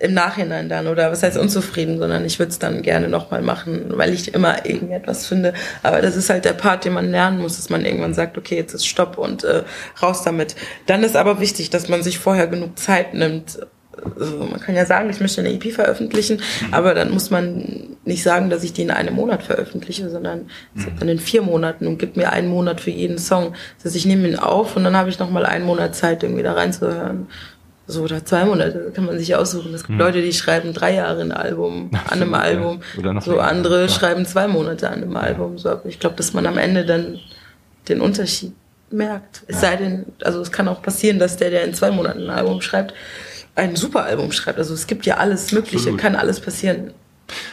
im 0.00 0.14
Nachhinein 0.14 0.68
dann 0.70 0.86
oder 0.86 1.12
was 1.12 1.22
heißt 1.22 1.36
unzufrieden, 1.36 1.98
sondern 1.98 2.24
ich 2.24 2.38
würde 2.38 2.50
es 2.50 2.58
dann 2.58 2.80
gerne 2.80 3.06
nochmal 3.06 3.42
machen, 3.42 3.84
weil 3.90 4.14
ich 4.14 4.32
immer 4.32 4.64
irgendetwas 4.64 5.26
finde. 5.26 5.52
Aber 5.82 6.00
das 6.00 6.16
ist 6.16 6.30
halt 6.30 6.46
der 6.46 6.54
Part, 6.54 6.86
den 6.86 6.94
man 6.94 7.10
lernen 7.10 7.38
muss, 7.38 7.56
dass 7.56 7.68
man 7.68 7.84
irgendwann 7.84 8.14
sagt, 8.14 8.38
okay, 8.38 8.56
jetzt 8.56 8.72
ist 8.72 8.86
Stopp 8.86 9.18
und 9.18 9.44
äh, 9.44 9.62
raus 10.02 10.22
damit. 10.22 10.56
Dann 10.86 11.04
ist 11.04 11.16
aber 11.16 11.38
wichtig, 11.38 11.68
dass 11.68 11.88
man 11.88 12.02
sich 12.02 12.18
vorher 12.18 12.46
genug 12.46 12.78
Zeit 12.78 13.12
nimmt. 13.12 13.58
Also 14.18 14.38
man 14.38 14.60
kann 14.60 14.74
ja 14.74 14.86
sagen, 14.86 15.10
ich 15.10 15.20
möchte 15.20 15.42
eine 15.42 15.52
EP 15.52 15.70
veröffentlichen, 15.70 16.40
aber 16.70 16.94
dann 16.94 17.10
muss 17.10 17.30
man 17.30 17.98
nicht 18.06 18.22
sagen, 18.22 18.48
dass 18.48 18.64
ich 18.64 18.72
die 18.72 18.82
in 18.82 18.90
einem 18.90 19.14
Monat 19.14 19.42
veröffentliche, 19.42 20.08
sondern 20.08 20.48
dann 20.98 21.08
in 21.10 21.18
vier 21.18 21.42
Monaten 21.42 21.86
und 21.86 21.98
gibt 21.98 22.16
mir 22.16 22.32
einen 22.32 22.48
Monat 22.48 22.80
für 22.80 22.90
jeden 22.90 23.18
Song. 23.18 23.52
Das 23.76 23.86
heißt, 23.86 23.96
ich 23.96 24.06
nehme 24.06 24.26
ihn 24.26 24.36
auf 24.36 24.76
und 24.76 24.84
dann 24.84 24.96
habe 24.96 25.10
ich 25.10 25.18
nochmal 25.18 25.44
einen 25.44 25.66
Monat 25.66 25.94
Zeit, 25.94 26.22
irgendwie 26.22 26.42
da 26.42 26.54
reinzuhören 26.54 27.26
so 27.90 28.02
oder 28.02 28.24
zwei 28.24 28.44
Monate 28.44 28.92
kann 28.94 29.06
man 29.06 29.18
sich 29.18 29.34
aussuchen. 29.34 29.74
Es 29.74 29.82
gibt 29.82 29.98
hm. 29.98 29.98
Leute, 29.98 30.22
die 30.22 30.32
schreiben 30.32 30.72
drei 30.72 30.94
Jahre 30.94 31.20
ein 31.20 31.32
Album 31.32 31.90
an 32.08 32.22
einem 32.22 32.34
Album. 32.34 32.80
Oder 32.98 33.20
so 33.20 33.38
andere 33.38 33.82
ja. 33.82 33.88
schreiben 33.88 34.24
zwei 34.26 34.48
Monate 34.48 34.88
an 34.88 35.02
einem 35.02 35.16
Album. 35.16 35.58
So, 35.58 35.70
aber 35.70 35.86
ich 35.86 35.98
glaube, 35.98 36.16
dass 36.16 36.32
man 36.32 36.46
am 36.46 36.58
Ende 36.58 36.84
dann 36.86 37.18
den 37.88 38.00
Unterschied 38.00 38.52
merkt. 38.90 39.42
Es 39.46 39.56
ja. 39.56 39.68
sei 39.68 39.76
denn, 39.76 40.06
also 40.22 40.40
es 40.40 40.50
kann 40.52 40.68
auch 40.68 40.82
passieren, 40.82 41.18
dass 41.18 41.36
der, 41.36 41.50
der 41.50 41.64
in 41.64 41.74
zwei 41.74 41.90
Monaten 41.90 42.22
ein 42.24 42.30
Album 42.30 42.60
schreibt, 42.60 42.94
ein 43.54 43.76
super 43.76 44.04
Album 44.04 44.32
schreibt. 44.32 44.58
Also 44.58 44.74
es 44.74 44.86
gibt 44.86 45.06
ja 45.06 45.16
alles 45.16 45.52
Mögliche, 45.52 45.76
Absolut. 45.76 46.00
kann 46.00 46.16
alles 46.16 46.40
passieren. 46.40 46.92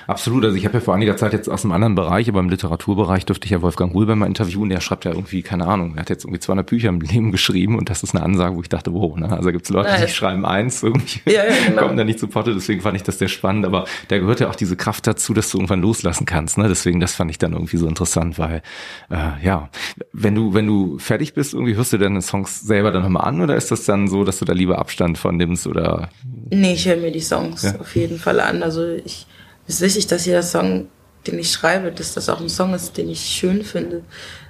Absolut. 0.07 0.45
Also 0.45 0.57
ich 0.57 0.65
habe 0.65 0.75
ja 0.75 0.79
vor 0.81 0.95
einiger 0.95 1.17
Zeit 1.17 1.33
jetzt 1.33 1.49
aus 1.49 1.63
einem 1.63 1.71
anderen 1.71 1.95
Bereich, 1.95 2.29
aber 2.29 2.39
im 2.39 2.49
Literaturbereich 2.49 3.25
dürfte 3.25 3.45
ich 3.45 3.51
ja 3.51 3.61
Wolfgang 3.61 3.93
Hulber 3.93 4.15
mal 4.15 4.25
interviewen. 4.25 4.69
Der 4.69 4.81
schreibt 4.81 5.05
ja 5.05 5.11
irgendwie, 5.11 5.41
keine 5.41 5.67
Ahnung, 5.67 5.93
er 5.95 6.01
hat 6.01 6.09
jetzt 6.09 6.25
irgendwie 6.25 6.39
200 6.39 6.65
Bücher 6.65 6.89
im 6.89 7.01
Leben 7.01 7.31
geschrieben 7.31 7.77
und 7.77 7.89
das 7.89 8.03
ist 8.03 8.15
eine 8.15 8.23
Ansage, 8.23 8.55
wo 8.55 8.61
ich 8.61 8.69
dachte, 8.69 8.93
wow, 8.93 9.15
ne? 9.17 9.31
also 9.31 9.51
gibt 9.51 9.65
es 9.65 9.69
Leute, 9.69 9.89
die 10.01 10.11
schreiben 10.11 10.45
eins, 10.45 10.83
irgendwie 10.83 11.21
ja, 11.25 11.43
ja, 11.45 11.51
genau. 11.67 11.81
kommen 11.81 11.97
da 11.97 12.03
nicht 12.03 12.19
zu 12.19 12.27
Potte. 12.27 12.53
Deswegen 12.53 12.81
fand 12.81 12.95
ich 12.95 13.03
das 13.03 13.19
sehr 13.19 13.27
spannend. 13.27 13.65
Aber 13.65 13.85
da 14.07 14.17
gehört 14.17 14.39
ja 14.39 14.49
auch 14.49 14.55
diese 14.55 14.75
Kraft 14.75 15.07
dazu, 15.07 15.33
dass 15.33 15.49
du 15.49 15.57
irgendwann 15.57 15.81
loslassen 15.81 16.25
kannst. 16.25 16.57
Ne? 16.57 16.67
Deswegen, 16.67 16.99
das 16.99 17.15
fand 17.15 17.31
ich 17.31 17.37
dann 17.37 17.53
irgendwie 17.53 17.77
so 17.77 17.87
interessant, 17.87 18.39
weil 18.39 18.61
äh, 19.09 19.43
ja, 19.43 19.69
wenn 20.13 20.35
du 20.35 20.53
wenn 20.53 20.67
du 20.67 20.97
fertig 20.99 21.33
bist, 21.33 21.53
irgendwie 21.53 21.75
hörst 21.75 21.93
du 21.93 21.97
deine 21.97 22.21
Songs 22.21 22.61
selber 22.61 22.91
dann 22.91 23.03
nochmal 23.03 23.27
an 23.27 23.41
oder 23.41 23.55
ist 23.55 23.71
das 23.71 23.85
dann 23.85 24.07
so, 24.07 24.23
dass 24.23 24.39
du 24.39 24.45
da 24.45 24.53
lieber 24.53 24.79
Abstand 24.79 25.17
von 25.17 25.37
nimmst 25.37 25.67
oder? 25.67 26.09
Nee, 26.49 26.73
ich 26.73 26.87
höre 26.87 26.97
mir 26.97 27.11
die 27.11 27.21
Songs 27.21 27.63
ja. 27.63 27.79
auf 27.79 27.95
jeden 27.95 28.19
Fall 28.19 28.39
an. 28.39 28.63
Also 28.63 28.83
ich 29.05 29.27
ist 29.67 29.81
wichtig, 29.81 30.07
dass 30.07 30.25
jeder 30.25 30.43
Song, 30.43 30.87
den 31.25 31.39
ich 31.39 31.51
schreibe, 31.51 31.91
dass 31.91 32.13
das 32.13 32.29
auch 32.29 32.39
ein 32.39 32.49
Song 32.49 32.73
ist, 32.73 32.97
den 32.97 33.09
ich 33.09 33.21
schön 33.21 33.63
finde. 33.63 34.03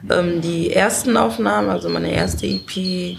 Ähm, 0.10 0.42
die 0.42 0.72
ersten 0.72 1.18
Aufnahmen, 1.18 1.70
also 1.70 1.90
meine 1.90 2.12
erste 2.12 2.46
EP, 2.46 3.18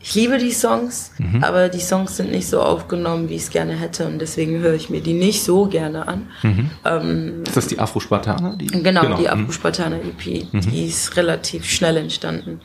ich 0.00 0.14
liebe 0.14 0.38
die 0.38 0.52
Songs, 0.52 1.10
mhm. 1.18 1.42
aber 1.42 1.68
die 1.68 1.80
Songs 1.80 2.16
sind 2.16 2.30
nicht 2.30 2.48
so 2.48 2.62
aufgenommen, 2.62 3.28
wie 3.28 3.34
ich 3.34 3.42
es 3.42 3.50
gerne 3.50 3.74
hätte 3.74 4.06
und 4.06 4.20
deswegen 4.20 4.60
höre 4.60 4.74
ich 4.74 4.88
mir 4.88 5.02
die 5.02 5.12
nicht 5.12 5.42
so 5.42 5.66
gerne 5.66 6.06
an. 6.06 6.28
Mhm. 6.42 6.70
Ähm, 6.84 7.42
ist 7.44 7.56
das 7.56 7.66
die 7.66 7.78
Afro-Spartaner? 7.78 8.56
Genau, 8.56 9.02
genau, 9.02 9.16
die 9.16 9.24
mhm. 9.24 9.28
Afro-Spartaner 9.28 9.96
EP. 9.96 10.52
Mhm. 10.52 10.60
Die 10.60 10.86
ist 10.86 11.16
relativ 11.16 11.64
schnell 11.66 11.96
entstanden. 11.96 12.60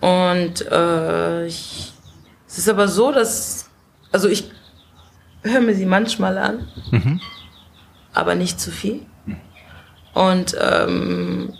Und 0.00 0.70
äh, 0.70 1.46
ich, 1.46 1.92
es 2.46 2.58
ist 2.58 2.68
aber 2.68 2.88
so, 2.88 3.10
dass, 3.10 3.68
also 4.12 4.28
ich 4.28 4.44
höre 5.44 5.60
mir 5.60 5.74
sie 5.74 5.86
manchmal 5.86 6.38
an, 6.38 6.68
mhm. 6.90 7.20
aber 8.12 8.34
nicht 8.34 8.60
zu 8.60 8.70
viel. 8.70 9.02
Und 10.14 10.56
ähm, 10.60 11.52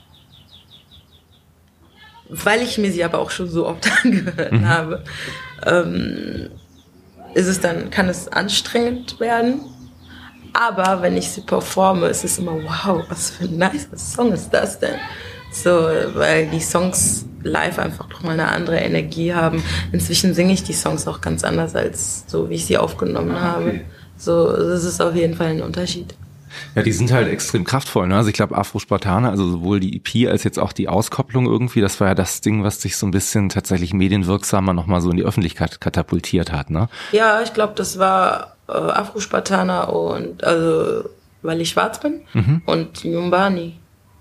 weil 2.29 2.62
ich 2.62 2.79
mir 2.79 2.90
sie 2.90 3.05
aber 3.05 3.18
auch 3.18 3.31
schon 3.31 3.49
so 3.49 3.66
oft 3.66 3.88
angehört 4.05 4.53
mhm. 4.53 4.68
habe, 4.68 5.05
ähm, 5.64 6.51
ist 7.35 7.47
es 7.47 7.61
dann, 7.61 7.90
kann 7.90 8.09
es 8.09 8.29
anstrengend 8.29 9.20
werden. 9.20 9.61
Aber 10.53 11.03
wenn 11.03 11.16
ich 11.16 11.31
sie 11.31 11.40
performe, 11.40 12.07
ist 12.07 12.25
es 12.25 12.38
immer, 12.38 12.53
wow, 12.53 13.05
was 13.09 13.31
für 13.31 13.44
ein 13.44 13.59
nicer 13.59 13.99
Song 13.99 14.33
ist 14.33 14.51
das 14.51 14.79
denn? 14.79 14.94
So, 15.51 15.70
weil 16.14 16.47
die 16.49 16.61
Songs 16.61 17.27
live 17.44 17.78
einfach 17.78 18.09
doch 18.09 18.22
mal 18.22 18.33
eine 18.33 18.48
andere 18.48 18.78
Energie 18.78 19.35
haben. 19.35 19.62
Inzwischen 19.92 20.35
singe 20.35 20.52
ich 20.52 20.62
die 20.62 20.72
Songs 20.72 21.07
auch 21.07 21.20
ganz 21.20 21.44
anders 21.44 21.74
als 21.74 22.24
so, 22.26 22.50
wie 22.50 22.54
ich 22.54 22.66
sie 22.66 22.78
aufgenommen 22.78 23.33
ah, 23.33 23.57
okay. 23.59 23.66
habe. 23.66 23.80
So, 24.16 24.57
das 24.57 24.85
ist 24.85 25.00
auf 25.00 25.14
jeden 25.14 25.35
Fall 25.35 25.48
ein 25.48 25.62
Unterschied. 25.62 26.14
Ja, 26.74 26.83
die 26.83 26.92
sind 26.92 27.12
halt 27.12 27.28
extrem 27.28 27.64
kraftvoll. 27.64 28.07
Ne? 28.07 28.16
Also 28.16 28.28
ich 28.28 28.35
glaube, 28.35 28.57
Afro-Spartaner, 28.57 29.30
also 29.30 29.48
sowohl 29.48 29.80
die 29.80 29.96
EP 29.96 30.30
als 30.30 30.44
jetzt 30.44 30.59
auch 30.59 30.72
die 30.72 30.88
Auskopplung 30.88 31.46
irgendwie, 31.46 31.80
das 31.80 32.00
war 32.00 32.09
ja 32.09 32.14
das 32.14 32.40
Ding, 32.40 32.62
was 32.62 32.80
sich 32.80 32.96
so 32.96 33.07
ein 33.07 33.11
bisschen 33.11 33.48
tatsächlich 33.48 33.92
medienwirksamer 33.92 34.72
nochmal 34.72 35.00
so 35.00 35.11
in 35.11 35.16
die 35.16 35.24
Öffentlichkeit 35.24 35.80
katapultiert 35.80 36.52
hat. 36.52 36.70
Ne? 36.70 36.88
Ja, 37.12 37.42
ich 37.42 37.52
glaube, 37.54 37.74
das 37.76 37.98
war 37.98 38.57
äh, 38.68 38.72
Afro-Spartaner 38.72 39.92
und 39.92 40.44
also 40.44 41.09
weil 41.42 41.61
ich 41.61 41.70
schwarz 41.70 42.00
bin 42.00 42.22
mhm. 42.33 42.62
und 42.64 43.04
Nyumbani. 43.04 43.74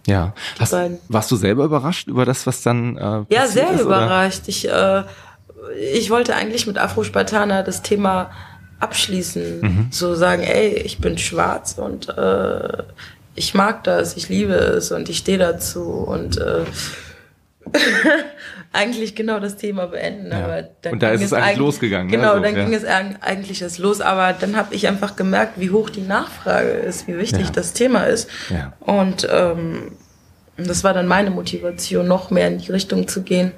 Ja. 0.06 0.34
Hast, 0.60 0.76
warst 1.08 1.32
du 1.32 1.36
selber 1.36 1.64
überrascht 1.64 2.08
über 2.08 2.26
das, 2.26 2.46
was 2.46 2.62
dann 2.62 2.98
äh, 2.98 3.24
Ja, 3.30 3.48
sehr 3.48 3.72
ist, 3.72 3.82
überrascht. 3.82 4.44
Ich, 4.48 4.70
äh, 4.70 5.04
ich 5.94 6.10
wollte 6.10 6.36
eigentlich 6.36 6.68
mit 6.68 6.78
Afro-Spartaner 6.78 7.64
das 7.64 7.82
Thema 7.82 8.32
abschließen. 8.80 9.62
Mhm. 9.62 9.88
So 9.92 10.16
sagen, 10.16 10.44
ey, 10.44 10.74
ich 10.74 11.00
bin 11.00 11.18
schwarz 11.18 11.76
und 11.78 12.10
äh, 12.10 12.84
ich 13.36 13.54
mag 13.54 13.84
das, 13.86 14.18
ich 14.18 14.30
liebe 14.30 14.54
es 14.54 14.92
und 14.92 15.10
ich 15.10 15.20
stehe 15.20 15.38
dazu 15.38 15.84
und 15.84 16.38
äh, 16.38 16.66
eigentlich 18.74 19.16
genau 19.16 19.40
das 19.40 19.56
Thema 19.56 19.86
beenden. 19.88 20.32
Ja. 20.32 20.44
Aber 20.44 20.64
dann 20.82 20.94
und 20.94 21.04
da 21.04 21.12
ist 21.12 21.22
es 21.22 21.32
eigentlich 21.32 21.58
losgegangen. 21.58 22.08
Ne? 22.08 22.18
Genau, 22.18 22.36
ne? 22.36 22.42
dann 22.42 22.56
ja. 22.56 22.66
ging 22.66 22.74
es 22.74 22.84
eigentlich 22.84 23.62
erst 23.62 23.78
los. 23.78 24.02
Aber 24.02 24.34
dann 24.34 24.58
habe 24.58 24.74
ich 24.74 24.88
einfach 24.88 25.16
gemerkt, 25.16 25.60
wie 25.60 25.70
hoch 25.70 25.90
die 25.90 26.02
Nachfrage 26.02 26.70
ist, 26.70 27.08
wie 27.08 27.18
wichtig 27.18 27.46
ja. 27.46 27.52
das 27.54 27.74
Thema 27.74 28.06
ist. 28.06 28.30
Und 28.80 29.28
ähm, 29.32 29.94
das 30.58 30.84
war 30.84 30.94
dann 30.94 31.08
meine 31.08 31.30
Motivation, 31.30 32.08
noch 32.08 32.32
mehr 32.32 32.48
in 32.48 32.58
die 32.58 32.72
Richtung 32.72 33.08
zu 33.08 33.22
gehen, 33.22 33.54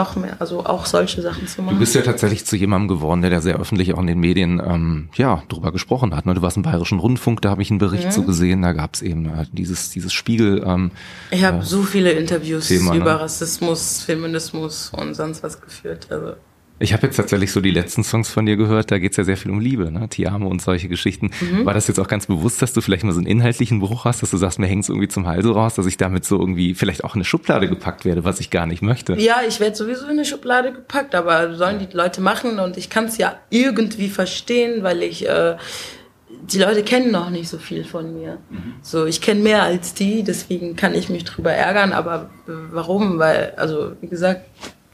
noch 0.00 0.16
mehr, 0.16 0.36
also 0.38 0.64
auch 0.64 0.86
solche 0.86 1.20
Sachen 1.20 1.46
zu 1.46 1.62
machen. 1.62 1.74
Du 1.74 1.80
bist 1.80 1.94
ja 1.94 2.00
tatsächlich 2.00 2.46
zu 2.46 2.56
jemandem 2.56 2.88
geworden, 2.88 3.20
der 3.20 3.30
da 3.30 3.40
sehr 3.40 3.56
öffentlich 3.56 3.92
auch 3.94 4.00
in 4.00 4.06
den 4.06 4.18
Medien 4.18 4.60
ähm, 4.64 5.08
ja 5.14 5.42
drüber 5.48 5.72
gesprochen 5.72 6.16
hat. 6.16 6.26
Ne? 6.26 6.34
Du 6.34 6.42
warst 6.42 6.56
im 6.56 6.62
Bayerischen 6.62 6.98
Rundfunk, 6.98 7.42
da 7.42 7.50
habe 7.50 7.62
ich 7.62 7.70
einen 7.70 7.78
Bericht 7.78 8.06
mhm. 8.06 8.10
zu 8.10 8.24
gesehen, 8.24 8.62
da 8.62 8.72
gab 8.72 8.94
es 8.94 9.02
eben 9.02 9.26
äh, 9.26 9.46
dieses 9.52 9.90
dieses 9.90 10.12
Spiegel. 10.12 10.62
Ähm, 10.66 10.90
ich 11.30 11.44
habe 11.44 11.58
äh, 11.58 11.62
so 11.62 11.82
viele 11.82 12.12
Interviews 12.12 12.68
Thema, 12.68 12.94
über 12.94 13.14
ne? 13.14 13.20
Rassismus, 13.20 14.02
Feminismus 14.02 14.90
und 14.96 15.14
sonst 15.14 15.42
was 15.42 15.60
geführt. 15.60 16.08
Also 16.10 16.34
ich 16.80 16.94
habe 16.94 17.06
jetzt 17.06 17.16
tatsächlich 17.16 17.52
so 17.52 17.60
die 17.60 17.70
letzten 17.70 18.02
Songs 18.02 18.30
von 18.30 18.46
dir 18.46 18.56
gehört, 18.56 18.90
da 18.90 18.98
geht's 18.98 19.18
ja 19.18 19.24
sehr 19.24 19.36
viel 19.36 19.50
um 19.50 19.60
Liebe, 19.60 19.92
ne? 19.92 20.08
Tiamo 20.08 20.48
und 20.48 20.62
solche 20.62 20.88
Geschichten. 20.88 21.30
Mhm. 21.40 21.66
War 21.66 21.74
das 21.74 21.86
jetzt 21.88 22.00
auch 22.00 22.08
ganz 22.08 22.26
bewusst, 22.26 22.62
dass 22.62 22.72
du 22.72 22.80
vielleicht 22.80 23.04
mal 23.04 23.12
so 23.12 23.18
einen 23.18 23.26
inhaltlichen 23.26 23.80
Bruch 23.80 24.06
hast, 24.06 24.22
dass 24.22 24.30
du 24.30 24.38
sagst, 24.38 24.58
mir 24.58 24.66
hängt's 24.66 24.88
irgendwie 24.88 25.08
zum 25.08 25.26
Halse 25.26 25.50
raus, 25.50 25.74
dass 25.74 25.84
ich 25.84 25.98
damit 25.98 26.24
so 26.24 26.38
irgendwie 26.38 26.74
vielleicht 26.74 27.04
auch 27.04 27.14
in 27.14 27.18
eine 27.18 27.24
Schublade 27.24 27.68
gepackt 27.68 28.06
werde, 28.06 28.24
was 28.24 28.40
ich 28.40 28.48
gar 28.48 28.66
nicht 28.66 28.80
möchte? 28.80 29.14
Ja, 29.20 29.36
ich 29.46 29.60
werde 29.60 29.76
sowieso 29.76 30.04
in 30.04 30.12
eine 30.12 30.24
Schublade 30.24 30.72
gepackt, 30.72 31.14
aber 31.14 31.54
sollen 31.54 31.78
die 31.78 31.94
Leute 31.94 32.22
machen 32.22 32.58
und 32.58 32.78
ich 32.78 32.88
kann's 32.88 33.18
ja 33.18 33.36
irgendwie 33.50 34.08
verstehen, 34.08 34.82
weil 34.82 35.02
ich 35.02 35.28
äh, 35.28 35.56
die 36.30 36.58
Leute 36.58 36.82
kennen 36.82 37.10
noch 37.10 37.28
nicht 37.28 37.48
so 37.48 37.58
viel 37.58 37.84
von 37.84 38.14
mir. 38.14 38.38
Mhm. 38.48 38.74
So, 38.80 39.04
ich 39.04 39.20
kenne 39.20 39.40
mehr 39.40 39.64
als 39.64 39.92
die, 39.92 40.22
deswegen 40.22 40.76
kann 40.76 40.94
ich 40.94 41.10
mich 41.10 41.24
drüber 41.24 41.52
ärgern, 41.52 41.92
aber 41.92 42.30
warum? 42.46 43.18
Weil, 43.18 43.52
also, 43.56 43.92
wie 44.00 44.08
gesagt, 44.08 44.46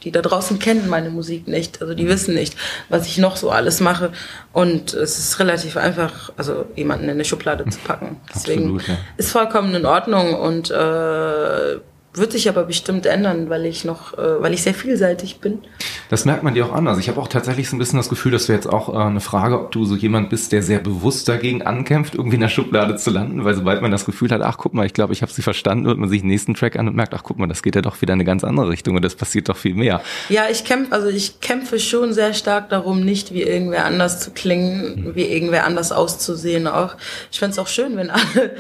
die 0.03 0.11
da 0.11 0.23
draußen 0.23 0.59
kennen 0.59 0.89
meine 0.89 1.11
Musik 1.11 1.49
nicht. 1.49 1.81
Also 1.81 1.95
die 1.95 2.07
wissen 2.07 2.35
nicht, 2.35 2.57
was 2.89 3.07
ich 3.07 3.19
noch 3.19 3.37
so 3.37 3.51
alles 3.51 3.81
mache. 3.81 4.13
Und 4.53 4.95
es 4.95 5.19
ist 5.19 5.39
relativ 5.41 5.77
einfach, 5.77 6.33
also 6.37 6.67
jemanden 6.77 7.05
in 7.05 7.11
eine 7.11 7.25
Schublade 7.25 7.65
zu 7.69 7.79
packen. 7.81 8.21
Deswegen 8.35 8.77
Absolut, 8.77 8.89
ja. 8.89 8.99
ist 9.17 9.31
vollkommen 9.31 9.75
in 9.75 9.87
Ordnung 9.87 10.35
und 10.35 10.71
äh, 10.71 11.77
wird 12.17 12.33
sich 12.33 12.49
aber 12.49 12.65
bestimmt 12.65 13.07
ändern, 13.07 13.51
weil 13.51 13.67
ich 13.67 13.85
noch, 13.85 14.17
äh, 14.17 14.43
weil 14.43 14.55
ich 14.55 14.63
sehr 14.63 14.75
vielseitig 14.75 15.41
bin. 15.41 15.61
Das 16.09 16.25
merkt 16.25 16.43
man 16.43 16.55
dir 16.55 16.67
auch 16.67 16.73
an. 16.73 16.89
Also 16.89 17.01
ich 17.01 17.09
habe 17.09 17.21
auch 17.21 17.29
tatsächlich 17.29 17.69
so 17.69 17.77
ein 17.77 17.79
bisschen 17.79 17.99
das 17.99 18.09
Gefühl, 18.09 18.33
dass 18.33 18.47
du 18.47 18.53
jetzt 18.53 18.69
auch 18.69 18.93
äh, 18.95 18.99
eine 18.99 19.21
Frage, 19.21 19.61
ob 19.61 19.73
du 19.73 19.85
so 19.85 19.97
jemand 19.97 20.31
bist, 20.31 20.53
der 20.53 20.63
sehr 20.63 20.79
bewusst 20.79 21.29
dagegen 21.29 21.63
ankämpft, 21.63 22.15
irgendwie 22.15 22.37
in 22.37 22.41
der 22.41 22.49
Schublade 22.49 22.97
zu 22.97 23.11
landen, 23.11 23.45
weil 23.45 23.55
sobald 23.55 23.83
man 23.83 23.91
das 23.91 24.05
Gefühl 24.05 24.31
hat, 24.31 24.41
ach 24.43 24.57
guck 24.59 24.75
mal, 24.75 24.87
ich 24.87 24.95
glaube, 24.95 25.13
ich 25.13 25.23
habe 25.23 25.33
sie 25.33 25.43
verstanden, 25.43 25.87
und 25.87 25.99
man 25.99 26.09
sich 26.09 26.21
den 26.21 26.29
nächsten 26.29 26.55
Track 26.55 26.77
an 26.77 26.89
und 26.89 26.97
merkt, 26.97 27.15
ach 27.15 27.23
guck 27.23 27.39
mal, 27.39 27.47
das 27.47 27.63
geht 27.63 27.75
ja 27.75 27.83
doch 27.83 28.01
wieder 28.01 28.13
in 28.13 28.21
eine 28.21 28.25
ganz 28.25 28.45
andere 28.45 28.69
Richtung 28.69 28.97
und 28.97 29.05
das 29.05 29.15
passiert 29.15 29.49
doch 29.49 29.57
viel 29.57 29.75
mehr. 29.75 30.01
Ja, 30.29 30.45
ich 30.51 30.65
kämpfe, 30.65 30.93
also 30.93 31.09
ich 31.09 31.41
kämpfe 31.41 31.79
schon 31.79 32.13
sehr 32.13 32.35
stark 32.35 32.71
darum, 32.71 33.05
nicht 33.05 33.33
wie 33.33 33.43
irgendwer 33.43 33.85
anders 33.85 34.21
zu 34.21 34.31
klingen, 34.31 35.07
mhm. 35.07 35.15
wie 35.15 35.25
irgendwer 35.25 35.65
anders 35.65 35.93
auszusehen 35.93 36.67
auch. 36.67 36.97
Ich 37.31 37.39
fände 37.39 37.53
es 37.53 37.59
auch 37.59 37.69
schön, 37.69 37.97
wenn 37.97 38.11
alle 38.11 38.57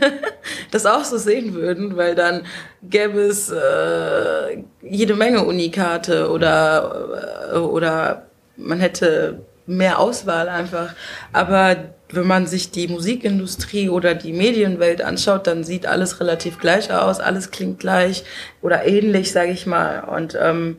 das 0.70 0.86
auch 0.86 1.04
so 1.04 1.18
sehen 1.18 1.54
würden, 1.54 1.96
weil 1.96 2.14
dann 2.14 2.42
gäbe 2.82 3.20
es 3.20 3.50
äh, 3.50 4.62
jede 4.82 5.14
Menge 5.14 5.44
Unikate 5.44 6.30
oder, 6.30 7.52
äh, 7.52 7.58
oder 7.58 8.26
man 8.56 8.80
hätte 8.80 9.40
mehr 9.66 9.98
Auswahl 9.98 10.48
einfach. 10.48 10.94
Aber 11.32 11.76
wenn 12.10 12.26
man 12.26 12.46
sich 12.46 12.70
die 12.70 12.88
Musikindustrie 12.88 13.88
oder 13.88 14.14
die 14.14 14.32
Medienwelt 14.32 15.02
anschaut, 15.02 15.46
dann 15.46 15.64
sieht 15.64 15.86
alles 15.86 16.20
relativ 16.20 16.58
gleich 16.58 16.92
aus, 16.92 17.20
alles 17.20 17.50
klingt 17.50 17.78
gleich 17.78 18.24
oder 18.62 18.84
ähnlich, 18.86 19.32
sage 19.32 19.52
ich 19.52 19.66
mal. 19.66 20.00
Und 20.00 20.36
ähm, 20.40 20.76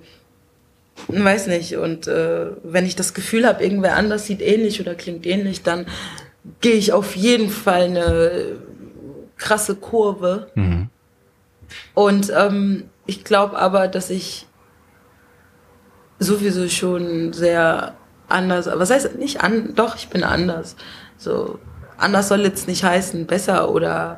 weiß 1.08 1.48
nicht. 1.48 1.78
Und 1.78 2.08
äh, 2.08 2.48
wenn 2.64 2.86
ich 2.86 2.96
das 2.96 3.14
Gefühl 3.14 3.48
habe, 3.48 3.64
irgendwer 3.64 3.96
anders 3.96 4.26
sieht 4.26 4.42
ähnlich 4.42 4.82
oder 4.82 4.96
klingt 4.96 5.26
ähnlich, 5.26 5.64
dann 5.64 5.86
gehe 6.60 6.76
ich 6.76 6.92
auf 6.92 7.16
jeden 7.16 7.50
Fall 7.50 7.84
eine 7.84 8.32
krasse 9.38 9.76
Kurve. 9.76 10.48
Mhm. 10.56 10.90
Und 11.94 12.32
ähm, 12.36 12.90
ich 13.06 13.24
glaube 13.24 13.58
aber, 13.58 13.88
dass 13.88 14.10
ich 14.10 14.48
sowieso 16.20 16.68
schon 16.70 17.34
sehr 17.34 17.96
anders, 18.28 18.70
was 18.72 18.92
heißt 18.92 19.18
nicht 19.18 19.42
an, 19.42 19.74
doch, 19.76 19.96
ich 19.96 20.10
bin 20.10 20.24
anders. 20.24 20.76
So, 21.18 21.60
anders 21.98 22.28
soll 22.28 22.42
jetzt 22.42 22.68
nicht 22.68 22.84
heißen, 22.84 23.26
besser 23.26 23.72
oder 23.72 24.18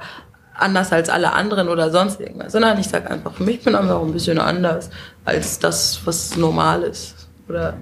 anders 0.56 0.92
als 0.92 1.10
alle 1.10 1.34
anderen 1.34 1.68
oder 1.68 1.90
sonst 1.90 2.20
irgendwas, 2.20 2.52
sondern 2.52 2.80
ich 2.80 2.88
sage 2.88 3.10
einfach, 3.10 3.34
für 3.34 3.44
mich 3.44 3.64
bin 3.64 3.76
einfach 3.76 4.02
ein 4.02 4.14
bisschen 4.14 4.40
anders 4.40 4.90
als 5.26 5.60
das, 5.60 6.00
was 6.06 6.38
normal 6.38 6.84
ist. 6.84 7.28
Oder 7.50 7.76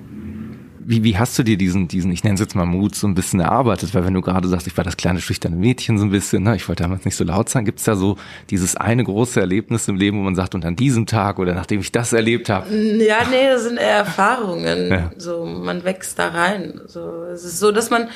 wie, 0.86 1.04
wie 1.04 1.18
hast 1.18 1.38
du 1.38 1.44
dir 1.44 1.58
diesen, 1.58 1.88
diesen, 1.88 2.12
ich 2.12 2.24
nenne 2.24 2.36
es 2.36 2.40
jetzt 2.40 2.56
mal 2.56 2.66
Mut, 2.66 2.96
so 2.96 3.08
ein 3.08 3.14
bisschen 3.14 3.40
erarbeitet? 3.40 3.94
Weil 3.94 4.06
wenn 4.06 4.14
du 4.14 4.22
gerade 4.22 4.48
sagst, 4.48 4.68
ich 4.68 4.76
war 4.78 4.84
das 4.84 4.98
kleine 4.98 5.22
schüchterne 5.22 5.56
Mädchen 5.56 5.98
so 5.98 6.06
ein 6.06 6.12
bisschen, 6.12 6.44
ne, 6.44 6.56
ich 6.56 6.68
wollte 6.68 6.84
damals 6.84 7.06
nicht 7.06 7.16
so 7.16 7.24
laut 7.24 7.50
sein, 7.50 7.66
gibt 7.66 7.80
es 7.80 7.86
da 7.86 7.96
so 7.96 8.18
dieses 8.50 8.76
eine 8.76 9.04
große 9.04 9.40
Erlebnis 9.40 9.88
im 9.88 9.96
Leben, 9.96 10.18
wo 10.18 10.24
man 10.24 10.36
sagt, 10.36 10.56
und 10.56 10.66
an 10.66 10.76
diesem 10.76 11.06
Tag 11.06 11.40
oder 11.40 11.54
nachdem 11.54 11.80
ich 11.80 11.92
das 11.92 12.14
erlebt 12.14 12.50
habe? 12.50 12.74
Ja, 12.74 13.26
nee, 13.30 13.48
das 13.50 13.64
sind 13.64 13.78
eher 13.78 13.98
Erfahrungen. 13.98 14.92
Ja. 14.92 15.10
So, 15.18 15.46
man 15.46 15.86
wächst 15.86 16.20
da 16.20 16.30
rein. 16.30 16.82
So, 16.86 17.24
es 17.24 17.46
ist 17.46 17.60
so, 17.60 17.72
dass 17.72 17.90
man, 17.90 18.10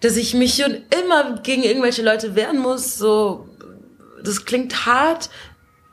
dass 0.00 0.16
ich 0.16 0.34
mich 0.34 0.54
schon 0.54 0.76
immer 1.00 1.40
gegen 1.42 1.64
irgendwelche 1.64 2.02
Leute 2.02 2.36
wehren 2.36 2.58
muss. 2.58 2.96
So, 2.96 3.48
das 4.22 4.44
klingt 4.44 4.86
hart. 4.86 5.30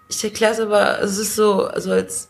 Ich 0.09 0.23
erkläre 0.23 0.53
es 0.53 0.59
aber, 0.59 1.01
es 1.01 1.17
ist 1.17 1.35
so, 1.35 1.65
also 1.65 1.91
als 1.91 2.29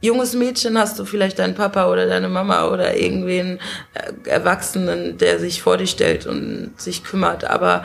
junges 0.00 0.34
Mädchen 0.34 0.78
hast 0.78 0.98
du 0.98 1.04
vielleicht 1.04 1.38
deinen 1.38 1.54
Papa 1.54 1.90
oder 1.90 2.06
deine 2.06 2.28
Mama 2.28 2.66
oder 2.68 2.96
irgendwen 2.96 3.58
äh, 3.94 4.28
Erwachsenen, 4.28 5.18
der 5.18 5.38
sich 5.38 5.62
vor 5.62 5.76
dich 5.76 5.90
stellt 5.90 6.26
und 6.26 6.72
sich 6.76 7.02
kümmert. 7.02 7.44
Aber 7.44 7.84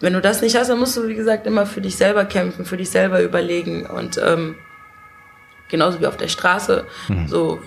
wenn 0.00 0.14
du 0.14 0.20
das 0.20 0.40
nicht 0.40 0.56
hast, 0.56 0.68
dann 0.68 0.78
musst 0.78 0.96
du, 0.96 1.06
wie 1.08 1.14
gesagt, 1.14 1.46
immer 1.46 1.66
für 1.66 1.80
dich 1.80 1.96
selber 1.96 2.24
kämpfen, 2.24 2.64
für 2.64 2.76
dich 2.76 2.90
selber 2.90 3.22
überlegen. 3.22 3.86
Und 3.86 4.18
ähm, 4.18 4.56
genauso 5.68 6.00
wie 6.00 6.06
auf 6.06 6.16
der 6.16 6.28
Straße, 6.28 6.86
mhm. 7.08 7.28
so 7.28 7.60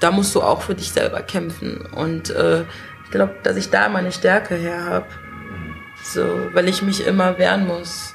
da 0.00 0.12
musst 0.12 0.34
du 0.34 0.42
auch 0.42 0.62
für 0.62 0.74
dich 0.74 0.90
selber 0.92 1.22
kämpfen. 1.22 1.86
Und 1.92 2.30
äh, 2.30 2.62
ich 3.04 3.10
glaube, 3.10 3.34
dass 3.42 3.56
ich 3.56 3.70
da 3.70 3.88
meine 3.88 4.12
Stärke 4.12 4.54
her 4.54 4.84
habe. 4.84 5.06
So, 6.04 6.24
weil 6.52 6.68
ich 6.68 6.82
mich 6.82 7.04
immer 7.04 7.38
wehren 7.38 7.66
muss 7.66 8.14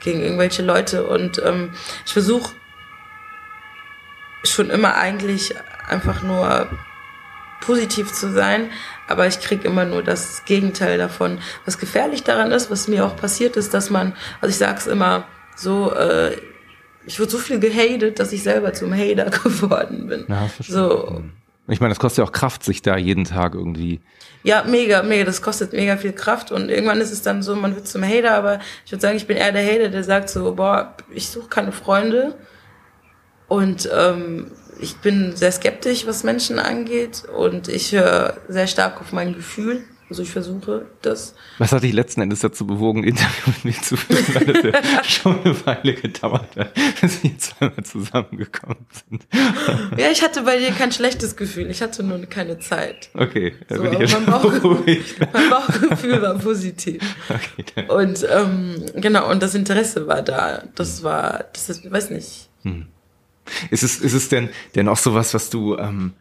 gegen 0.00 0.20
irgendwelche 0.20 0.62
Leute. 0.62 1.06
Und 1.06 1.42
ähm, 1.44 1.70
ich 2.04 2.12
versuche 2.12 2.52
schon 4.44 4.70
immer 4.70 4.96
eigentlich 4.96 5.54
einfach 5.88 6.22
nur 6.22 6.68
positiv 7.60 8.12
zu 8.12 8.32
sein, 8.32 8.70
aber 9.08 9.26
ich 9.26 9.40
krieg 9.40 9.64
immer 9.64 9.84
nur 9.84 10.02
das 10.02 10.44
Gegenteil 10.44 10.98
davon. 10.98 11.38
Was 11.64 11.78
gefährlich 11.78 12.22
daran 12.22 12.52
ist, 12.52 12.70
was 12.70 12.88
mir 12.88 13.04
auch 13.04 13.16
passiert 13.16 13.56
ist, 13.56 13.74
dass 13.74 13.90
man, 13.90 14.14
also 14.40 14.50
ich 14.50 14.58
sag's 14.58 14.86
immer 14.86 15.24
so, 15.56 15.92
äh, 15.92 16.36
ich 17.06 17.18
wurde 17.18 17.30
so 17.30 17.38
viel 17.38 17.58
gehatet, 17.58 18.20
dass 18.20 18.32
ich 18.32 18.42
selber 18.42 18.72
zum 18.74 18.92
Hater 18.92 19.30
geworden 19.44 20.08
bin. 20.08 20.26
Ja, 20.28 20.48
so. 20.60 21.16
Hm. 21.16 21.32
Ich 21.70 21.80
meine, 21.80 21.90
das 21.90 21.98
kostet 21.98 22.18
ja 22.18 22.24
auch 22.24 22.32
Kraft, 22.32 22.64
sich 22.64 22.80
da 22.80 22.96
jeden 22.96 23.24
Tag 23.24 23.54
irgendwie. 23.54 24.00
Ja, 24.42 24.64
mega, 24.64 25.02
mega. 25.02 25.24
Das 25.24 25.42
kostet 25.42 25.74
mega 25.74 25.98
viel 25.98 26.14
Kraft 26.14 26.50
und 26.50 26.70
irgendwann 26.70 27.00
ist 27.02 27.12
es 27.12 27.20
dann 27.20 27.42
so, 27.42 27.54
man 27.56 27.74
wird 27.74 27.86
zum 27.86 28.02
Hater, 28.02 28.34
aber 28.34 28.60
ich 28.86 28.92
würde 28.92 29.02
sagen, 29.02 29.18
ich 29.18 29.26
bin 29.26 29.36
eher 29.36 29.52
der 29.52 29.66
Hater, 29.66 29.90
der 29.90 30.02
sagt 30.02 30.30
so, 30.30 30.54
boah, 30.54 30.94
ich 31.10 31.28
suche 31.28 31.48
keine 31.48 31.72
Freunde 31.72 32.38
und 33.48 33.88
ähm, 33.92 34.50
ich 34.80 34.96
bin 34.96 35.34
sehr 35.36 35.52
skeptisch, 35.52 36.06
was 36.06 36.22
Menschen 36.22 36.58
angeht 36.58 37.24
und 37.36 37.68
ich 37.68 37.92
höre 37.92 38.36
sehr 38.48 38.66
stark 38.66 39.00
auf 39.00 39.12
mein 39.12 39.34
Gefühl. 39.34 39.84
Also 40.10 40.22
ich 40.22 40.30
versuche 40.30 40.86
das. 41.02 41.34
Was 41.58 41.72
hat 41.72 41.82
dich 41.82 41.92
letzten 41.92 42.22
Endes 42.22 42.40
dazu 42.40 42.66
bewogen, 42.66 43.00
ein 43.00 43.08
Interview 43.08 43.44
mit 43.46 43.64
mir 43.66 43.82
zu 43.82 43.94
führen, 43.94 44.24
weil 44.34 44.56
es 44.56 44.64
ja 44.64 45.04
schon 45.04 45.44
eine 45.44 45.66
Weile 45.66 45.94
gedauert 45.94 46.56
hat, 46.56 46.72
dass 47.02 47.22
wir 47.22 47.36
zweimal 47.36 47.84
zusammengekommen 47.84 48.86
sind. 48.90 49.26
Ja, 49.98 50.10
ich 50.10 50.22
hatte 50.22 50.42
bei 50.44 50.58
dir 50.58 50.70
kein 50.70 50.92
schlechtes 50.92 51.36
Gefühl. 51.36 51.70
Ich 51.70 51.82
hatte 51.82 52.02
nur 52.02 52.18
keine 52.24 52.58
Zeit. 52.58 53.10
Okay, 53.12 53.54
da 53.68 53.76
so, 53.76 53.82
bin 53.82 54.00
ich 54.00 54.10
ja 54.10 54.20
mein, 54.20 54.30
Bauch, 54.30 54.62
mein 55.34 55.50
Bauchgefühl 55.50 56.22
war 56.22 56.38
positiv. 56.38 57.02
Okay, 57.28 57.86
und 57.88 58.26
ähm, 58.30 58.86
genau, 58.94 59.30
und 59.30 59.42
das 59.42 59.54
Interesse 59.54 60.06
war 60.06 60.22
da. 60.22 60.62
Das 60.74 61.02
war, 61.02 61.44
das 61.52 61.68
ist, 61.68 61.90
weiß 61.90 62.10
nicht. 62.10 62.48
Hm. 62.62 62.86
Ist 63.70 63.82
es, 63.82 64.00
ist 64.00 64.14
es 64.14 64.28
denn, 64.28 64.48
denn 64.74 64.88
auch 64.88 64.96
sowas, 64.96 65.34
was 65.34 65.50
du, 65.50 65.76
ähm, 65.76 66.12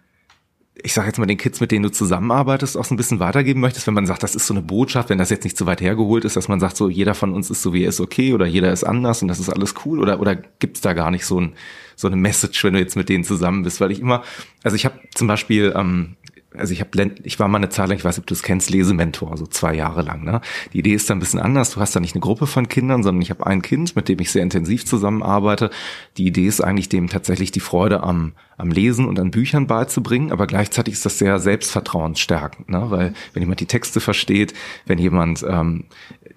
ich 0.76 0.94
sage 0.94 1.08
jetzt 1.08 1.18
mal 1.18 1.26
den 1.26 1.38
Kids, 1.38 1.60
mit 1.60 1.72
denen 1.72 1.84
du 1.84 1.92
zusammenarbeitest, 1.92 2.78
auch 2.78 2.86
so 2.86 2.94
ein 2.94 2.98
bisschen 2.98 3.20
weitergeben 3.20 3.62
möchtest, 3.62 3.88
wenn 3.88 3.94
man 3.94 4.06
sagt, 4.06 4.24
das 4.24 4.36
ist 4.36 4.48
so 4.48 4.54
eine 4.54 4.62
Botschaft, 4.62 5.10
wenn 5.10 5.18
das 5.18 5.30
jetzt 5.30 5.44
nicht 5.44 5.58
zu 5.58 5.66
weit 5.66 5.82
hergeholt 5.82 6.24
ist, 6.26 6.36
dass 6.36 6.48
man 6.48 6.60
sagt, 6.60 6.78
so 6.78 6.90
jeder 6.90 7.16
von 7.16 7.34
uns 7.34 7.50
ist 7.50 7.62
so 7.62 7.74
wie 7.74 7.84
er 7.84 7.90
ist 7.90 8.00
okay 8.00 8.34
oder 8.34 8.46
jeder 8.46 8.72
ist 8.72 8.84
anders 8.84 9.22
und 9.22 9.28
das 9.28 9.40
ist 9.40 9.50
alles 9.50 9.74
cool 9.86 10.00
oder 10.00 10.20
oder 10.20 10.36
gibt's 10.36 10.82
da 10.82 10.94
gar 10.94 11.12
nicht 11.12 11.26
so 11.26 11.42
ein 11.42 11.54
so 11.96 12.08
eine 12.08 12.16
Message, 12.16 12.64
wenn 12.64 12.74
du 12.74 12.80
jetzt 12.80 12.96
mit 12.96 13.10
denen 13.10 13.24
zusammen 13.24 13.64
bist, 13.64 13.82
weil 13.82 13.92
ich 13.92 14.00
immer, 14.00 14.24
also 14.64 14.76
ich 14.76 14.86
habe 14.86 15.00
zum 15.16 15.28
Beispiel 15.28 15.74
ähm, 15.76 16.16
also 16.56 16.74
ich 16.74 16.80
habe 16.80 17.12
ich 17.24 17.40
war 17.40 17.48
mal 17.48 17.58
eine 17.58 17.70
Zeit 17.70 17.90
lang, 17.90 17.98
ich 17.98 18.06
weiß 18.06 18.18
nicht, 18.18 18.24
ob 18.24 18.28
du 18.28 18.34
es 18.34 18.44
kennst, 18.44 18.70
Lesementor, 18.70 19.38
so 19.38 19.46
zwei 19.48 19.74
Jahre 19.74 20.02
lang. 20.02 20.24
Ne? 20.24 20.42
Die 20.74 20.80
Idee 20.80 20.94
ist 20.94 21.10
da 21.10 21.14
ein 21.14 21.20
bisschen 21.20 21.40
anders. 21.40 21.72
Du 21.72 21.80
hast 21.80 21.96
da 21.96 22.00
nicht 22.00 22.16
eine 22.16 22.22
Gruppe 22.22 22.48
von 22.48 22.68
Kindern, 22.68 23.04
sondern 23.04 23.22
ich 23.22 23.30
habe 23.30 23.46
ein 23.46 23.62
Kind, 23.62 23.96
mit 23.96 24.08
dem 24.10 24.20
ich 24.20 24.32
sehr 24.32 24.44
intensiv 24.44 24.86
zusammenarbeite. 24.86 25.70
Die 26.18 26.26
Idee 26.26 26.48
ist 26.48 26.62
eigentlich, 26.62 26.90
dem 26.90 27.10
tatsächlich 27.10 27.52
die 27.52 27.60
Freude 27.60 28.02
am, 28.02 28.34
am 28.58 28.70
Lesen 28.70 29.08
und 29.08 29.20
an 29.20 29.32
Büchern 29.32 29.68
beizubringen, 29.68 30.32
aber 30.32 30.48
gleichzeitig 30.48 30.94
ist 30.96 31.06
das 31.06 31.20
sehr 31.20 31.40
selbstvertrauensstärkend, 31.40 32.70
ne? 32.70 32.86
weil 32.90 33.14
wenn 33.34 33.44
jemand 33.44 33.60
die 33.60 33.66
Texte 33.66 34.00
versteht, 34.00 34.54
wenn 34.86 34.98
jemand 34.98 35.46
ähm, 35.48 35.86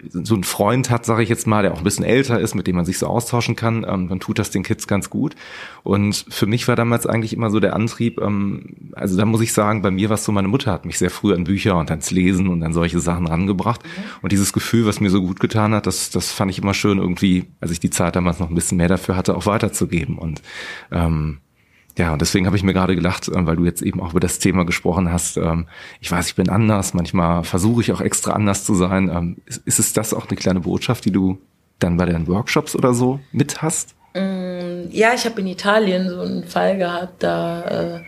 so 0.09 0.33
einen 0.33 0.43
Freund 0.43 0.89
hat, 0.89 1.05
sage 1.05 1.23
ich 1.23 1.29
jetzt 1.29 1.47
mal, 1.47 1.63
der 1.63 1.73
auch 1.73 1.79
ein 1.79 1.83
bisschen 1.83 2.05
älter 2.05 2.39
ist, 2.39 2.55
mit 2.55 2.67
dem 2.67 2.75
man 2.75 2.85
sich 2.85 2.97
so 2.97 3.07
austauschen 3.07 3.55
kann, 3.55 3.85
ähm, 3.87 4.09
dann 4.09 4.19
tut 4.19 4.39
das 4.39 4.49
den 4.49 4.63
Kids 4.63 4.87
ganz 4.87 5.09
gut. 5.09 5.35
Und 5.83 6.25
für 6.29 6.45
mich 6.45 6.67
war 6.67 6.75
damals 6.75 7.05
eigentlich 7.05 7.33
immer 7.33 7.49
so 7.49 7.59
der 7.59 7.75
Antrieb, 7.75 8.19
ähm, 8.21 8.91
also 8.93 9.17
da 9.17 9.25
muss 9.25 9.41
ich 9.41 9.53
sagen, 9.53 9.81
bei 9.81 9.91
mir 9.91 10.09
war 10.09 10.15
es 10.15 10.23
so, 10.23 10.31
meine 10.31 10.47
Mutter 10.47 10.71
hat 10.71 10.85
mich 10.85 10.97
sehr 10.97 11.09
früh 11.09 11.33
an 11.33 11.43
Bücher 11.43 11.77
und 11.77 11.89
ans 11.91 12.11
Lesen 12.11 12.47
und 12.47 12.63
an 12.63 12.73
solche 12.73 12.99
Sachen 12.99 13.27
rangebracht. 13.27 13.83
Mhm. 13.83 14.03
Und 14.21 14.31
dieses 14.31 14.53
Gefühl, 14.53 14.85
was 14.85 14.99
mir 14.99 15.09
so 15.09 15.21
gut 15.21 15.39
getan 15.39 15.73
hat, 15.73 15.87
das, 15.87 16.09
das 16.09 16.31
fand 16.31 16.51
ich 16.51 16.59
immer 16.59 16.73
schön 16.73 16.97
irgendwie, 16.97 17.45
als 17.59 17.71
ich 17.71 17.79
die 17.79 17.89
Zeit 17.89 18.15
damals 18.15 18.39
noch 18.39 18.49
ein 18.49 18.55
bisschen 18.55 18.77
mehr 18.77 18.87
dafür 18.87 19.15
hatte, 19.15 19.35
auch 19.35 19.45
weiterzugeben. 19.45 20.17
Und 20.17 20.41
ähm, 20.91 21.40
ja, 21.97 22.13
und 22.13 22.21
deswegen 22.21 22.45
habe 22.45 22.55
ich 22.55 22.63
mir 22.63 22.73
gerade 22.73 22.95
gedacht, 22.95 23.27
äh, 23.27 23.45
weil 23.45 23.55
du 23.55 23.65
jetzt 23.65 23.81
eben 23.81 24.01
auch 24.01 24.11
über 24.11 24.19
das 24.19 24.39
Thema 24.39 24.65
gesprochen 24.65 25.11
hast, 25.11 25.37
ähm, 25.37 25.67
ich 25.99 26.11
weiß, 26.11 26.27
ich 26.27 26.35
bin 26.35 26.49
anders, 26.49 26.93
manchmal 26.93 27.43
versuche 27.43 27.81
ich 27.81 27.91
auch 27.91 28.01
extra 28.01 28.33
anders 28.33 28.63
zu 28.63 28.73
sein. 28.75 29.09
Ähm, 29.09 29.37
ist, 29.65 29.79
es 29.79 29.93
das 29.93 30.13
auch 30.13 30.27
eine 30.27 30.37
kleine 30.37 30.61
Botschaft, 30.61 31.05
die 31.05 31.11
du 31.11 31.37
dann 31.79 31.97
bei 31.97 32.05
deinen 32.05 32.27
Workshops 32.27 32.75
oder 32.75 32.93
so 32.93 33.19
mit 33.31 33.61
hast? 33.61 33.95
Mm, 34.13 34.89
ja, 34.89 35.13
ich 35.13 35.25
habe 35.25 35.41
in 35.41 35.47
Italien 35.47 36.09
so 36.09 36.21
einen 36.21 36.43
Fall 36.43 36.77
gehabt, 36.77 37.23
da 37.23 37.97
äh, 37.97 38.01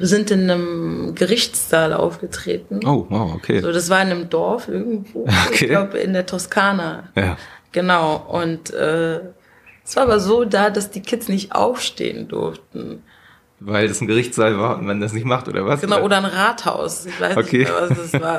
wir 0.00 0.06
sind 0.06 0.30
in 0.30 0.50
einem 0.50 1.14
Gerichtssaal 1.14 1.92
aufgetreten. 1.92 2.80
Oh, 2.86 3.04
wow, 3.10 3.34
okay. 3.34 3.60
So, 3.60 3.70
das 3.70 3.90
war 3.90 4.00
in 4.00 4.08
einem 4.08 4.30
Dorf 4.30 4.66
irgendwo. 4.66 5.26
Okay. 5.48 5.66
Ich 5.66 5.70
glaube 5.70 5.98
in 5.98 6.14
der 6.14 6.24
Toskana. 6.24 7.10
Ja. 7.14 7.36
Genau. 7.72 8.16
Und 8.16 8.72
äh, 8.72 9.20
es 9.90 9.96
war 9.96 10.04
aber 10.04 10.20
so 10.20 10.44
da, 10.44 10.70
dass 10.70 10.92
die 10.92 11.02
Kids 11.02 11.26
nicht 11.26 11.50
aufstehen 11.52 12.28
durften. 12.28 13.02
Weil 13.58 13.88
das 13.88 14.00
ein 14.00 14.06
Gerichtssaal 14.06 14.56
war 14.56 14.78
und 14.78 14.86
man 14.86 15.00
das 15.00 15.12
nicht 15.12 15.24
macht, 15.26 15.48
oder 15.48 15.66
was? 15.66 15.80
Genau, 15.80 16.00
oder 16.02 16.18
ein 16.18 16.26
Rathaus. 16.26 17.06
Ich 17.06 17.20
weiß 17.20 17.36
okay. 17.36 17.58
nicht 17.58 17.72
mehr, 17.72 17.90
was 17.90 18.12
das 18.12 18.20
war. 18.20 18.38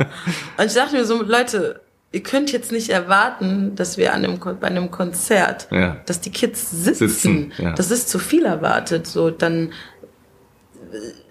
Und 0.57 0.65
ich 0.67 0.73
dachte 0.73 0.95
mir 0.95 1.03
so, 1.03 1.21
Leute, 1.21 1.81
ihr 2.13 2.23
könnt 2.23 2.53
jetzt 2.53 2.71
nicht 2.71 2.89
erwarten, 2.89 3.75
dass 3.75 3.97
wir 3.97 4.13
an 4.13 4.23
einem, 4.23 4.39
bei 4.39 4.67
einem 4.67 4.91
Konzert, 4.91 5.67
ja. 5.71 5.97
dass 6.05 6.21
die 6.21 6.31
Kids 6.31 6.71
sitzen. 6.71 7.09
sitzen 7.09 7.53
ja. 7.57 7.73
Das 7.73 7.91
ist 7.91 8.07
zu 8.07 8.17
viel 8.17 8.45
erwartet. 8.45 9.05
So, 9.05 9.29
dann, 9.29 9.73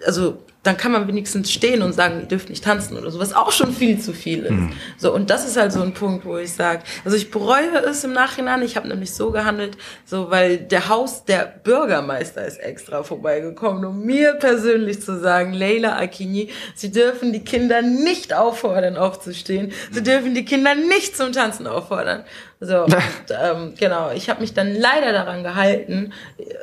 also 0.05 0.37
dann 0.63 0.77
kann 0.77 0.91
man 0.91 1.07
wenigstens 1.07 1.51
stehen 1.51 1.81
und 1.81 1.93
sagen, 1.93 2.19
ihr 2.21 2.27
dürft 2.27 2.49
nicht 2.49 2.63
tanzen 2.63 2.97
oder 2.97 3.09
so, 3.09 3.19
was 3.19 3.33
auch 3.33 3.51
schon 3.51 3.73
viel 3.73 3.99
zu 3.99 4.13
viel 4.13 4.43
ist. 4.43 4.51
Mhm. 4.51 4.73
So 4.97 5.13
und 5.13 5.31
das 5.31 5.47
ist 5.47 5.57
halt 5.57 5.71
so 5.71 5.81
ein 5.81 5.93
Punkt, 5.93 6.23
wo 6.23 6.37
ich 6.37 6.53
sage, 6.53 6.83
also 7.03 7.17
ich 7.17 7.31
bereue 7.31 7.77
es 7.85 8.03
im 8.03 8.13
Nachhinein. 8.13 8.61
Ich 8.61 8.77
habe 8.77 8.87
nämlich 8.87 9.13
so 9.13 9.31
gehandelt, 9.31 9.77
so 10.05 10.29
weil 10.29 10.57
der 10.57 10.87
Haus, 10.89 11.25
der 11.25 11.51
Bürgermeister 11.63 12.45
ist 12.45 12.57
extra 12.59 13.01
vorbeigekommen, 13.01 13.83
um 13.85 14.05
mir 14.05 14.33
persönlich 14.33 15.01
zu 15.01 15.19
sagen, 15.19 15.53
Leila 15.53 15.97
Akini, 15.97 16.49
Sie 16.75 16.91
dürfen 16.91 17.33
die 17.33 17.43
Kinder 17.43 17.81
nicht 17.81 18.33
auffordern, 18.33 18.97
aufzustehen. 18.97 19.71
Sie 19.91 20.03
dürfen 20.03 20.35
die 20.35 20.45
Kinder 20.45 20.75
nicht 20.75 21.17
zum 21.17 21.31
Tanzen 21.31 21.65
auffordern. 21.65 22.23
So, 22.59 22.83
und, 22.83 22.95
ähm, 23.29 23.73
genau. 23.77 24.11
Ich 24.11 24.29
habe 24.29 24.41
mich 24.41 24.53
dann 24.53 24.75
leider 24.75 25.11
daran 25.11 25.43
gehalten. 25.43 26.13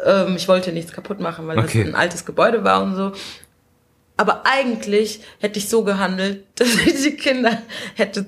Ähm, 0.05 0.37
ich 0.37 0.47
wollte 0.47 0.73
nichts 0.73 0.93
kaputt 0.93 1.19
machen, 1.19 1.49
weil 1.49 1.59
okay. 1.59 1.83
das 1.83 1.93
ein 1.93 1.95
altes 1.97 2.25
Gebäude 2.25 2.63
war 2.63 2.83
und 2.83 2.95
so. 2.95 3.13
Aber 4.19 4.45
eigentlich 4.45 5.21
hätte 5.39 5.59
ich 5.59 5.69
so 5.69 5.85
gehandelt, 5.85 6.45
dass 6.57 6.75
ich 6.75 7.03
die 7.03 7.17
Kinder 7.17 7.63
hätte 7.95 8.27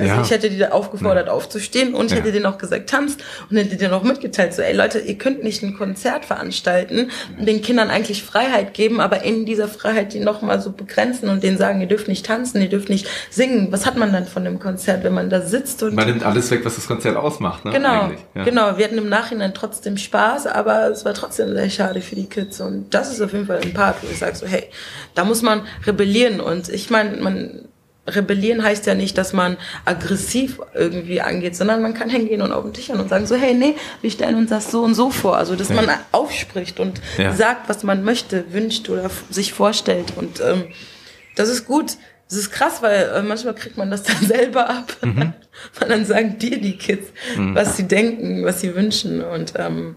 also 0.00 0.14
ja. 0.14 0.22
ich 0.22 0.30
hätte 0.30 0.50
die 0.50 0.58
da 0.58 0.70
aufgefordert 0.70 1.26
ja. 1.26 1.32
aufzustehen 1.32 1.94
und 1.94 2.10
ja. 2.10 2.18
hätte 2.18 2.32
denen 2.32 2.46
auch 2.46 2.58
gesagt, 2.58 2.90
tanzt 2.90 3.22
und 3.50 3.56
hätte 3.56 3.76
denen 3.76 3.92
auch 3.92 4.02
mitgeteilt, 4.02 4.54
so 4.54 4.62
ey 4.62 4.74
Leute, 4.74 4.98
ihr 4.98 5.18
könnt 5.18 5.42
nicht 5.42 5.62
ein 5.62 5.76
Konzert 5.76 6.24
veranstalten 6.24 7.10
und 7.38 7.46
den 7.46 7.62
Kindern 7.62 7.90
eigentlich 7.90 8.22
Freiheit 8.22 8.74
geben, 8.74 9.00
aber 9.00 9.24
in 9.24 9.46
dieser 9.46 9.68
Freiheit 9.68 10.12
die 10.12 10.20
nochmal 10.20 10.60
so 10.60 10.72
begrenzen 10.72 11.28
und 11.28 11.42
denen 11.42 11.58
sagen, 11.58 11.80
ihr 11.80 11.86
dürft 11.86 12.08
nicht 12.08 12.26
tanzen, 12.26 12.60
ihr 12.60 12.68
dürft 12.68 12.88
nicht 12.88 13.08
singen. 13.30 13.68
Was 13.70 13.86
hat 13.86 13.96
man 13.96 14.12
dann 14.12 14.26
von 14.26 14.44
dem 14.44 14.58
Konzert, 14.58 15.04
wenn 15.04 15.14
man 15.14 15.30
da 15.30 15.40
sitzt 15.42 15.82
und... 15.82 15.94
Man 15.94 16.06
nimmt 16.06 16.24
alles 16.24 16.50
weg, 16.50 16.64
was 16.64 16.76
das 16.76 16.86
Konzert 16.86 17.16
ausmacht, 17.16 17.64
ne? 17.64 17.72
Genau, 17.72 18.10
genau. 18.34 18.78
Wir 18.78 18.84
hatten 18.84 18.98
im 18.98 19.08
Nachhinein 19.08 19.54
trotzdem 19.54 19.96
Spaß, 19.96 20.46
aber 20.46 20.88
es 20.88 21.04
war 21.04 21.14
trotzdem 21.14 21.54
sehr 21.54 21.70
schade 21.70 22.00
für 22.00 22.14
die 22.14 22.26
Kids 22.26 22.60
und 22.60 22.94
das 22.94 23.12
ist 23.12 23.20
auf 23.20 23.32
jeden 23.32 23.46
Fall 23.46 23.60
ein 23.62 23.74
Part, 23.74 24.02
wo 24.02 24.08
ich 24.10 24.18
sage 24.18 24.36
so, 24.36 24.46
hey, 24.46 24.64
da 25.14 25.24
muss 25.24 25.42
man 25.42 25.62
rebellieren 25.86 26.40
und 26.40 26.68
ich 26.68 26.90
meine, 26.90 27.16
man 27.16 27.68
rebellieren 28.14 28.62
heißt 28.62 28.86
ja 28.86 28.94
nicht, 28.94 29.16
dass 29.18 29.32
man 29.32 29.56
aggressiv 29.84 30.60
irgendwie 30.74 31.20
angeht, 31.20 31.56
sondern 31.56 31.82
man 31.82 31.94
kann 31.94 32.10
hingehen 32.10 32.42
und 32.42 32.52
auf 32.52 32.64
den 32.64 32.72
Tisch 32.72 32.90
und 32.90 33.08
sagen 33.08 33.26
so, 33.26 33.36
hey, 33.36 33.54
nee, 33.54 33.76
wir 34.02 34.10
stellen 34.10 34.36
uns 34.36 34.50
das 34.50 34.70
so 34.70 34.82
und 34.82 34.94
so 34.94 35.10
vor. 35.10 35.36
Also, 35.36 35.56
dass 35.56 35.68
ja. 35.68 35.76
man 35.76 35.88
aufspricht 36.12 36.80
und 36.80 37.00
ja. 37.18 37.34
sagt, 37.34 37.68
was 37.68 37.82
man 37.82 38.04
möchte, 38.04 38.52
wünscht 38.52 38.88
oder 38.88 39.10
sich 39.30 39.52
vorstellt. 39.52 40.12
Und 40.16 40.40
ähm, 40.40 40.64
das 41.36 41.48
ist 41.48 41.66
gut. 41.66 41.96
Das 42.28 42.38
ist 42.38 42.52
krass, 42.52 42.80
weil 42.80 43.10
äh, 43.14 43.22
manchmal 43.22 43.54
kriegt 43.54 43.76
man 43.76 43.90
das 43.90 44.02
dann 44.04 44.24
selber 44.26 44.70
ab. 44.70 44.96
Mhm. 45.02 45.32
Weil 45.78 45.88
dann 45.88 46.04
sagen 46.04 46.38
dir 46.38 46.60
die 46.60 46.76
Kids, 46.78 47.08
mhm. 47.36 47.54
was 47.54 47.76
sie 47.76 47.88
denken, 47.88 48.44
was 48.44 48.60
sie 48.60 48.74
wünschen. 48.74 49.22
Und 49.22 49.54
ähm, 49.56 49.96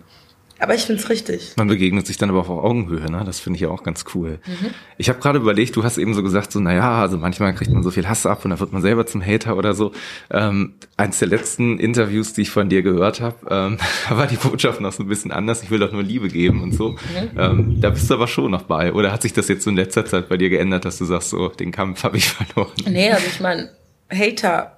aber 0.63 0.75
ich 0.75 0.83
finde 0.83 1.01
es 1.01 1.09
richtig. 1.09 1.53
Man 1.57 1.67
begegnet 1.67 2.07
sich 2.07 2.17
dann 2.17 2.29
aber 2.29 2.39
auf 2.39 2.49
Augenhöhe, 2.49 3.11
ne? 3.11 3.23
Das 3.25 3.39
finde 3.39 3.57
ich 3.57 3.61
ja 3.61 3.69
auch 3.69 3.83
ganz 3.83 4.05
cool. 4.15 4.39
Mhm. 4.47 4.71
Ich 4.97 5.09
habe 5.09 5.19
gerade 5.19 5.37
überlegt, 5.37 5.75
du 5.75 5.83
hast 5.83 5.97
eben 5.97 6.13
so 6.13 6.23
gesagt, 6.23 6.51
so, 6.51 6.59
naja, 6.59 7.01
also 7.01 7.17
manchmal 7.17 7.53
kriegt 7.53 7.71
man 7.71 7.83
so 7.83 7.91
viel 7.91 8.07
Hass 8.07 8.25
ab 8.25 8.45
und 8.45 8.51
dann 8.51 8.59
wird 8.59 8.71
man 8.71 8.81
selber 8.81 9.05
zum 9.05 9.21
Hater 9.23 9.57
oder 9.57 9.73
so. 9.73 9.91
Ähm, 10.31 10.75
eins 10.95 11.19
der 11.19 11.27
letzten 11.27 11.79
Interviews, 11.79 12.33
die 12.33 12.43
ich 12.43 12.49
von 12.49 12.69
dir 12.69 12.81
gehört 12.81 13.19
habe, 13.19 13.35
ähm, 13.49 13.77
war 14.09 14.27
die 14.27 14.37
Botschaft 14.37 14.79
noch 14.79 14.93
so 14.93 15.03
ein 15.03 15.09
bisschen 15.09 15.31
anders. 15.31 15.63
Ich 15.63 15.69
will 15.69 15.79
doch 15.79 15.91
nur 15.91 16.03
Liebe 16.03 16.29
geben 16.29 16.63
und 16.63 16.71
so. 16.73 16.91
Mhm. 16.91 16.97
Ähm, 17.37 17.81
da 17.81 17.89
bist 17.89 18.09
du 18.09 18.13
aber 18.13 18.27
schon 18.27 18.49
noch 18.49 18.63
bei. 18.63 18.93
Oder 18.93 19.11
hat 19.11 19.21
sich 19.21 19.33
das 19.33 19.49
jetzt 19.49 19.63
so 19.63 19.69
in 19.69 19.75
letzter 19.75 20.05
Zeit 20.05 20.29
bei 20.29 20.37
dir 20.37 20.49
geändert, 20.49 20.85
dass 20.85 20.97
du 20.97 21.05
sagst, 21.05 21.29
so, 21.29 21.49
den 21.49 21.71
Kampf 21.71 22.03
habe 22.03 22.17
ich 22.17 22.29
verloren? 22.29 22.71
Nee, 22.87 23.11
also 23.11 23.25
ich 23.27 23.39
meine, 23.41 23.69
Hater, 24.09 24.77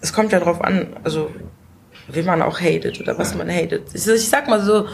es 0.00 0.12
kommt 0.12 0.32
ja 0.32 0.38
drauf 0.38 0.60
an, 0.60 0.88
also 1.02 1.30
wie 2.08 2.22
man 2.22 2.42
auch 2.42 2.60
hatet 2.60 3.00
oder 3.00 3.18
was 3.18 3.34
man 3.34 3.48
hatet. 3.50 3.82
Ich, 3.94 4.06
ich 4.06 4.28
sag 4.28 4.48
mal 4.48 4.60
so, 4.60 4.86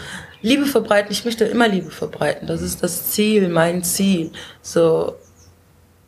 Liebe 0.43 0.67
verbreiten, 0.67 1.13
ich 1.13 1.25
möchte 1.25 1.45
immer 1.45 1.69
Liebe 1.69 1.91
verbreiten. 1.91 2.47
Das 2.47 2.63
ist 2.63 2.83
das 2.83 3.11
Ziel, 3.11 3.49
mein 3.49 3.83
Ziel. 3.83 4.31
So. 4.63 5.17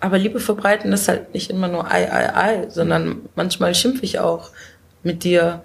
Aber 0.00 0.18
Liebe 0.18 0.40
verbreiten 0.40 0.92
ist 0.92 1.08
halt 1.08 1.34
nicht 1.34 1.50
immer 1.50 1.68
nur 1.68 1.90
ei, 1.90 2.10
ei, 2.10 2.34
ei, 2.34 2.70
sondern 2.70 3.28
manchmal 3.34 3.74
schimpfe 3.74 4.04
ich 4.04 4.18
auch 4.18 4.50
mit 5.02 5.22
dir 5.24 5.64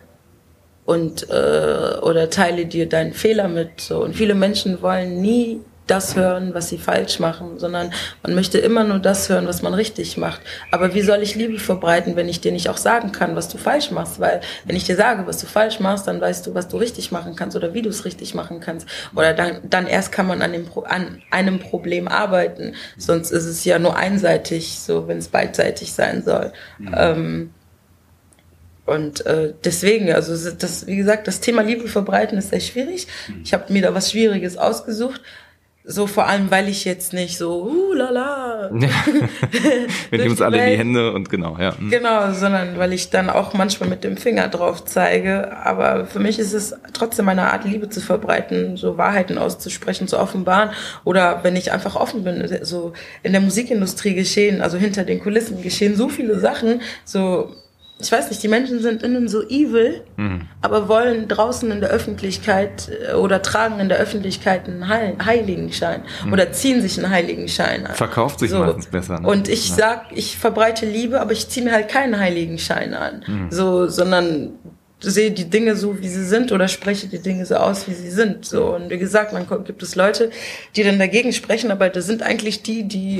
und 0.85 1.29
äh, 1.29 1.97
oder 2.01 2.29
teile 2.29 2.65
dir 2.65 2.87
deinen 2.87 3.13
Fehler 3.13 3.47
mit. 3.47 3.81
So. 3.81 4.03
Und 4.03 4.15
viele 4.15 4.35
Menschen 4.35 4.81
wollen 4.81 5.21
nie 5.21 5.61
das 5.87 6.15
hören, 6.15 6.53
was 6.53 6.69
sie 6.69 6.77
falsch 6.77 7.19
machen, 7.19 7.57
sondern 7.57 7.91
man 8.21 8.35
möchte 8.35 8.57
immer 8.59 8.83
nur 8.83 8.99
das 8.99 9.29
hören, 9.29 9.47
was 9.47 9.61
man 9.61 9.73
richtig 9.73 10.17
macht. 10.17 10.41
Aber 10.71 10.93
wie 10.93 11.01
soll 11.01 11.21
ich 11.21 11.35
Liebe 11.35 11.59
verbreiten, 11.59 12.15
wenn 12.15 12.29
ich 12.29 12.41
dir 12.41 12.51
nicht 12.51 12.69
auch 12.69 12.77
sagen 12.77 13.11
kann, 13.11 13.35
was 13.35 13.47
du 13.47 13.57
falsch 13.57 13.91
machst? 13.91 14.19
Weil 14.19 14.41
wenn 14.65 14.75
ich 14.75 14.83
dir 14.83 14.95
sage, 14.95 15.25
was 15.25 15.39
du 15.39 15.47
falsch 15.47 15.79
machst, 15.79 16.07
dann 16.07 16.21
weißt 16.21 16.45
du, 16.45 16.53
was 16.53 16.67
du 16.67 16.77
richtig 16.77 17.11
machen 17.11 17.35
kannst 17.35 17.55
oder 17.55 17.73
wie 17.73 17.81
du 17.81 17.89
es 17.89 18.05
richtig 18.05 18.35
machen 18.35 18.59
kannst. 18.59 18.87
Oder 19.15 19.33
dann, 19.33 19.61
dann 19.63 19.87
erst 19.87 20.11
kann 20.11 20.27
man 20.27 20.41
an, 20.41 20.51
dem 20.51 20.67
an 20.83 21.21
einem 21.31 21.59
Problem 21.59 22.07
arbeiten. 22.07 22.73
Sonst 22.97 23.31
ist 23.31 23.45
es 23.45 23.63
ja 23.65 23.79
nur 23.79 23.95
einseitig, 23.95 24.79
so 24.79 25.07
wenn 25.07 25.17
es 25.17 25.29
beidseitig 25.29 25.93
sein 25.93 26.23
soll. 26.23 26.51
Mhm. 26.77 26.95
Ähm, 26.95 27.49
und 28.87 29.25
äh, 29.25 29.53
deswegen, 29.65 30.13
also 30.13 30.33
das, 30.51 30.87
wie 30.87 30.95
gesagt, 30.95 31.27
das 31.27 31.41
Thema 31.41 31.61
Liebe 31.61 31.89
verbreiten 31.89 32.37
ist 32.37 32.51
sehr 32.51 32.61
schwierig. 32.61 33.07
Mhm. 33.27 33.41
Ich 33.43 33.53
habe 33.53 33.71
mir 33.71 33.81
da 33.81 33.93
was 33.93 34.11
Schwieriges 34.11 34.57
ausgesucht. 34.57 35.21
So 35.89 36.05
vor 36.05 36.27
allem, 36.27 36.51
weil 36.51 36.67
ich 36.67 36.83
jetzt 36.83 37.13
nicht 37.13 37.37
so, 37.37 37.63
uh, 37.63 37.93
lala. 37.93 38.69
Wir 40.09 40.19
nehmen 40.19 40.31
uns 40.31 40.41
alle 40.41 40.57
in 40.57 40.71
die 40.71 40.77
Hände 40.77 41.13
und 41.13 41.29
genau, 41.29 41.57
ja. 41.57 41.75
Mhm. 41.79 41.89
Genau, 41.89 42.33
sondern 42.33 42.77
weil 42.77 42.91
ich 42.91 43.09
dann 43.09 43.29
auch 43.29 43.53
manchmal 43.53 43.87
mit 43.87 44.03
dem 44.03 44.17
Finger 44.17 44.49
drauf 44.49 44.83
zeige. 44.83 45.55
Aber 45.55 46.05
für 46.05 46.19
mich 46.19 46.39
ist 46.39 46.51
es 46.51 46.75
trotzdem 46.91 47.29
eine 47.29 47.53
Art, 47.53 47.63
Liebe 47.63 47.87
zu 47.87 48.01
verbreiten, 48.01 48.75
so 48.75 48.97
Wahrheiten 48.97 49.37
auszusprechen, 49.37 50.09
zu 50.09 50.19
offenbaren. 50.19 50.71
Oder 51.05 51.39
wenn 51.43 51.55
ich 51.55 51.71
einfach 51.71 51.95
offen 51.95 52.25
bin, 52.25 52.45
so 52.63 52.91
in 53.23 53.31
der 53.31 53.39
Musikindustrie 53.39 54.13
geschehen, 54.13 54.61
also 54.61 54.77
hinter 54.77 55.05
den 55.05 55.21
Kulissen 55.21 55.61
geschehen 55.61 55.95
so 55.95 56.09
viele 56.09 56.37
Sachen, 56.37 56.81
so 57.05 57.55
ich 57.99 58.11
weiß 58.11 58.29
nicht, 58.29 58.43
die 58.43 58.47
Menschen 58.47 58.79
sind 58.79 59.01
innen 59.01 59.27
so 59.27 59.41
evil, 59.47 60.03
mhm. 60.17 60.41
aber 60.61 60.87
wollen 60.87 61.27
draußen 61.27 61.71
in 61.71 61.81
der 61.81 61.89
Öffentlichkeit 61.89 62.89
äh, 63.09 63.13
oder 63.13 63.41
tragen 63.41 63.79
in 63.79 63.89
der 63.89 63.97
Öffentlichkeit 63.97 64.67
einen 64.67 64.87
Heiligenschein 64.87 66.03
mhm. 66.25 66.33
oder 66.33 66.51
ziehen 66.51 66.81
sich 66.81 66.97
einen 66.97 67.09
Heiligenschein 67.09 67.87
an. 67.87 67.95
Verkauft 67.95 68.39
sich 68.39 68.51
so. 68.51 68.59
meistens 68.59 68.87
besser. 68.87 69.19
Ne? 69.19 69.27
Und 69.27 69.47
ich 69.47 69.69
ja. 69.69 69.75
sag, 69.75 70.05
ich 70.11 70.37
verbreite 70.37 70.85
Liebe, 70.85 71.19
aber 71.19 71.31
ich 71.31 71.49
ziehe 71.49 71.65
mir 71.65 71.73
halt 71.73 71.87
keinen 71.89 72.19
Heiligenschein 72.19 72.93
an, 72.93 73.23
mhm. 73.25 73.51
so, 73.51 73.87
sondern 73.87 74.51
sehe 74.99 75.31
die 75.31 75.49
Dinge 75.49 75.75
so, 75.75 75.99
wie 75.99 76.07
sie 76.07 76.25
sind 76.25 76.51
oder 76.51 76.67
spreche 76.67 77.07
die 77.07 77.19
Dinge 77.19 77.45
so 77.45 77.55
aus, 77.55 77.87
wie 77.87 77.93
sie 77.93 78.09
sind. 78.09 78.45
So 78.45 78.75
und 78.75 78.89
wie 78.89 78.97
gesagt, 78.97 79.33
man 79.33 79.47
gibt 79.63 79.81
es 79.83 79.95
Leute, 79.95 80.31
die 80.75 80.83
dann 80.83 80.99
dagegen 80.99 81.33
sprechen, 81.33 81.71
aber 81.71 81.89
das 81.89 82.05
sind 82.05 82.23
eigentlich 82.23 82.63
die, 82.63 82.83
die 82.87 83.19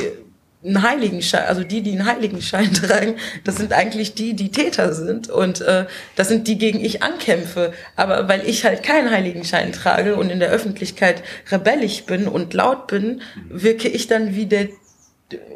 einen 0.64 0.82
Heiligenschein, 0.82 1.45
also 1.45 1.64
die, 1.64 1.82
die 1.82 1.91
einen 1.91 2.05
Heiligenschein 2.05 2.74
tragen, 2.74 3.16
das 3.43 3.58
sind 3.58 3.74
eigentlich 3.74 4.16
die, 4.16 4.34
die 4.34 4.51
Täter 4.51 4.93
sind 4.93 5.30
und 5.30 5.62
äh, 5.62 5.86
das 6.16 6.30
sind 6.30 6.47
die, 6.47 6.58
gegen 6.58 6.84
ich 6.84 7.03
ankämpfe. 7.03 7.74
Aber 7.95 8.28
weil 8.28 8.47
ich 8.47 8.66
halt 8.66 8.84
keinen 8.84 9.12
Heiligenschein 9.12 9.72
trage 9.72 10.16
und 10.16 10.30
in 10.30 10.39
der 10.39 10.49
Öffentlichkeit 10.49 11.24
rebellisch 11.51 12.05
bin 12.05 12.28
und 12.28 12.53
laut 12.53 12.88
bin, 12.88 13.22
wirke 13.49 13.88
ich 13.88 14.08
dann 14.08 14.36
wie 14.36 14.45
der 14.47 14.70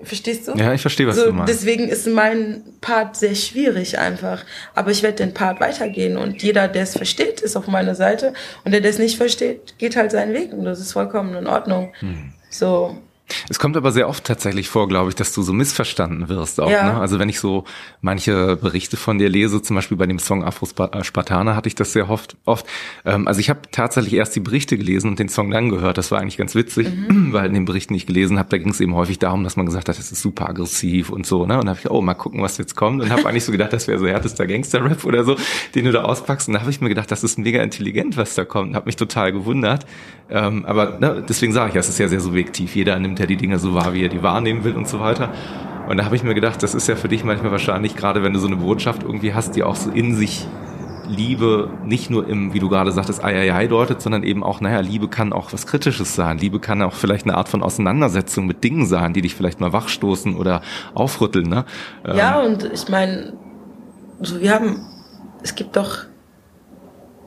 Verstehst 0.03 0.49
du? 0.49 0.53
Ja, 0.55 0.73
ich 0.73 0.81
verstehe, 0.81 1.07
was 1.07 1.15
so, 1.15 1.27
du 1.27 1.31
meinst. 1.31 1.53
Deswegen 1.53 1.87
ist 1.87 2.05
mein 2.05 2.61
Part 2.81 3.15
sehr 3.15 3.35
schwierig 3.35 3.97
einfach. 3.97 4.43
Aber 4.75 4.91
ich 4.91 5.01
werde 5.01 5.23
den 5.23 5.33
Part 5.33 5.61
weitergehen 5.61 6.17
und 6.17 6.43
jeder, 6.43 6.67
der 6.67 6.83
es 6.83 6.97
versteht, 6.97 7.39
ist 7.39 7.55
auf 7.55 7.67
meiner 7.67 7.95
Seite 7.95 8.33
und 8.65 8.73
der, 8.73 8.81
der 8.81 8.89
es 8.89 8.99
nicht 8.99 9.15
versteht, 9.15 9.77
geht 9.77 9.95
halt 9.95 10.11
seinen 10.11 10.33
Weg 10.33 10.51
und 10.51 10.65
das 10.65 10.81
ist 10.81 10.91
vollkommen 10.91 11.35
in 11.35 11.47
Ordnung. 11.47 11.93
Hm. 11.99 12.33
So, 12.49 12.97
es 13.49 13.59
kommt 13.59 13.77
aber 13.77 13.91
sehr 13.91 14.07
oft 14.07 14.23
tatsächlich 14.23 14.69
vor, 14.69 14.87
glaube 14.87 15.09
ich, 15.09 15.15
dass 15.15 15.33
du 15.33 15.41
so 15.41 15.53
missverstanden 15.53 16.29
wirst 16.29 16.59
auch. 16.59 16.69
Ja. 16.69 16.93
Ne? 16.93 16.99
Also 16.99 17.19
wenn 17.19 17.29
ich 17.29 17.39
so 17.39 17.65
manche 18.01 18.55
Berichte 18.55 18.97
von 18.97 19.17
dir 19.17 19.29
lese, 19.29 19.61
zum 19.61 19.75
Beispiel 19.75 19.97
bei 19.97 20.07
dem 20.07 20.19
Song 20.19 20.43
Afro 20.43 20.65
Spartaner 20.65 21.55
hatte 21.55 21.67
ich 21.67 21.75
das 21.75 21.93
sehr 21.93 22.09
oft. 22.09 22.37
oft. 22.45 22.65
Ähm, 23.05 23.27
also 23.27 23.39
ich 23.39 23.49
habe 23.49 23.61
tatsächlich 23.71 24.13
erst 24.13 24.35
die 24.35 24.39
Berichte 24.39 24.77
gelesen 24.77 25.09
und 25.09 25.19
den 25.19 25.29
Song 25.29 25.51
dann 25.51 25.69
gehört. 25.69 25.97
Das 25.97 26.11
war 26.11 26.19
eigentlich 26.19 26.37
ganz 26.37 26.55
witzig, 26.55 26.87
mhm. 26.89 27.31
weil 27.33 27.47
in 27.47 27.53
den 27.53 27.65
Berichten, 27.65 27.93
die 27.93 27.97
ich 27.97 28.07
gelesen 28.07 28.39
habe, 28.39 28.49
da 28.49 28.57
ging 28.57 28.69
es 28.69 28.79
eben 28.79 28.95
häufig 28.95 29.19
darum, 29.19 29.43
dass 29.43 29.55
man 29.55 29.65
gesagt 29.65 29.89
hat, 29.89 29.97
das 29.97 30.11
ist 30.11 30.21
super 30.21 30.49
aggressiv 30.49 31.09
und 31.09 31.25
so. 31.25 31.45
Ne? 31.45 31.59
Und 31.59 31.65
da 31.65 31.71
habe 31.71 31.79
ich, 31.79 31.89
oh, 31.89 32.01
mal 32.01 32.13
gucken, 32.13 32.41
was 32.41 32.57
jetzt 32.57 32.75
kommt. 32.75 33.01
Und 33.01 33.09
habe 33.09 33.25
eigentlich 33.27 33.45
so 33.45 33.51
gedacht, 33.51 33.73
das 33.73 33.87
wäre 33.87 33.99
so 33.99 34.07
härtester 34.07 34.47
Gangster-Rap 34.47 35.05
oder 35.05 35.23
so, 35.23 35.35
den 35.75 35.85
du 35.85 35.91
da 35.91 36.03
auspackst. 36.03 36.47
Und 36.47 36.55
da 36.55 36.61
habe 36.61 36.71
ich 36.71 36.81
mir 36.81 36.89
gedacht, 36.89 37.11
das 37.11 37.23
ist 37.23 37.37
mega 37.37 37.61
intelligent, 37.61 38.17
was 38.17 38.35
da 38.35 38.45
kommt. 38.45 38.69
Und 38.69 38.75
habe 38.75 38.85
mich 38.85 38.95
total 38.95 39.31
gewundert. 39.31 39.85
Ähm, 40.29 40.65
aber 40.65 40.97
ne, 40.99 41.23
deswegen 41.27 41.51
sage 41.51 41.71
ich, 41.71 41.75
es 41.75 41.89
ist 41.89 41.99
ja 41.99 42.07
sehr 42.07 42.21
subjektiv. 42.21 42.75
Jeder 42.75 42.97
nimmt 42.99 43.19
ja 43.21 43.27
die 43.27 43.37
Dinge 43.37 43.59
so 43.59 43.73
wahr, 43.73 43.93
wie 43.93 44.03
er 44.03 44.09
die 44.09 44.21
wahrnehmen 44.21 44.63
will 44.63 44.75
und 44.75 44.87
so 44.87 44.99
weiter. 44.99 45.29
Und 45.87 45.97
da 45.97 46.05
habe 46.05 46.15
ich 46.15 46.23
mir 46.23 46.33
gedacht, 46.33 46.61
das 46.63 46.73
ist 46.73 46.87
ja 46.87 46.95
für 46.95 47.07
dich 47.07 47.23
manchmal 47.23 47.51
wahrscheinlich, 47.51 47.95
gerade 47.95 48.23
wenn 48.23 48.33
du 48.33 48.39
so 48.39 48.47
eine 48.47 48.57
Botschaft 48.57 49.03
irgendwie 49.03 49.33
hast, 49.33 49.55
die 49.55 49.63
auch 49.63 49.75
so 49.75 49.89
in 49.89 50.15
sich 50.15 50.47
Liebe 51.07 51.69
nicht 51.83 52.09
nur 52.09 52.27
im, 52.27 52.53
wie 52.53 52.59
du 52.59 52.69
gerade 52.69 52.91
sagtest, 52.91 53.23
ei, 53.23 53.35
ei, 53.35 53.53
ei 53.53 53.67
deutet, 53.67 54.01
sondern 54.01 54.23
eben 54.23 54.43
auch, 54.43 54.61
naja, 54.61 54.79
Liebe 54.79 55.07
kann 55.07 55.33
auch 55.33 55.51
was 55.51 55.67
Kritisches 55.67 56.15
sein. 56.15 56.37
Liebe 56.37 56.59
kann 56.59 56.81
auch 56.81 56.93
vielleicht 56.93 57.25
eine 57.25 57.35
Art 57.35 57.49
von 57.49 57.61
Auseinandersetzung 57.63 58.47
mit 58.47 58.63
Dingen 58.63 58.85
sein, 58.85 59.13
die 59.13 59.21
dich 59.21 59.35
vielleicht 59.35 59.59
mal 59.59 59.73
wachstoßen 59.73 60.35
oder 60.35 60.61
aufrütteln. 60.93 61.49
Ne? 61.49 61.65
Ja, 62.05 62.41
ähm, 62.41 62.53
und 62.53 62.63
ich 62.71 62.87
meine, 62.87 63.33
so 64.21 64.39
wir 64.39 64.53
haben, 64.53 64.85
es 65.43 65.55
gibt 65.55 65.75
doch 65.75 66.05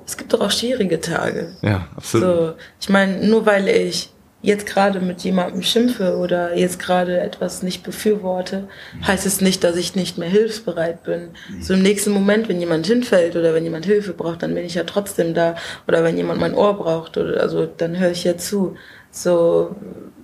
es 0.07 0.17
gibt 0.17 0.33
doch 0.33 0.41
auch 0.41 0.51
schwierige 0.51 1.01
Tage. 1.01 1.57
Ja, 1.63 1.87
absolut. 1.97 2.27
So, 2.27 2.55
ich 2.81 2.89
meine, 2.91 3.27
nur 3.27 3.47
weil 3.47 3.69
ich 3.69 4.11
jetzt 4.45 4.67
gerade 4.67 5.01
mit 5.01 5.23
jemandem 5.23 5.63
schimpfe 5.63 6.19
oder 6.19 6.55
jetzt 6.55 6.79
gerade 6.79 7.19
etwas 7.19 7.63
nicht 7.63 7.83
befürworte, 7.83 8.69
heißt 9.07 9.25
es 9.25 9.41
nicht, 9.41 9.65
dass 9.65 9.75
ich 9.77 9.95
nicht 9.95 10.19
mehr 10.19 10.29
hilfsbereit 10.29 11.03
bin. 11.03 11.31
So 11.63 11.73
im 11.73 11.81
nächsten 11.81 12.11
Moment, 12.11 12.51
wenn 12.51 12.61
jemand 12.61 12.87
hinfällt 12.87 13.37
oder 13.37 13.55
wenn 13.55 13.65
jemand 13.65 13.87
Hilfe 13.87 14.13
braucht, 14.13 14.43
dann 14.43 14.55
bin 14.55 14.67
ich 14.67 14.75
ja 14.75 14.85
trotzdem 14.85 15.33
da. 15.33 15.57
Oder 15.89 16.05
wenn 16.05 16.19
jemand 16.19 16.41
mein 16.41 16.55
Ohr 16.55 16.77
braucht, 16.77 17.17
oder 17.17 17.41
also 17.41 17.65
dann 17.65 17.99
höre 17.99 18.11
ich 18.11 18.25
ja 18.25 18.37
zu. 18.37 18.77
So 19.11 19.75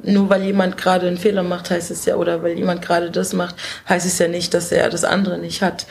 nur 0.03 0.29
weil 0.29 0.43
jemand 0.43 0.77
gerade 0.77 1.07
einen 1.07 1.17
Fehler 1.17 1.43
macht, 1.43 1.71
heißt 1.71 1.91
es 1.91 2.05
ja, 2.05 2.17
oder 2.17 2.43
weil 2.43 2.59
jemand 2.59 2.83
gerade 2.83 3.11
das 3.11 3.33
macht, 3.33 3.55
heißt 3.89 4.07
es 4.07 4.19
ja 4.19 4.29
nicht, 4.29 4.53
dass 4.53 4.71
er 4.71 4.91
das 4.91 5.05
andere 5.05 5.39
nicht 5.39 5.63
hat. 5.63 5.87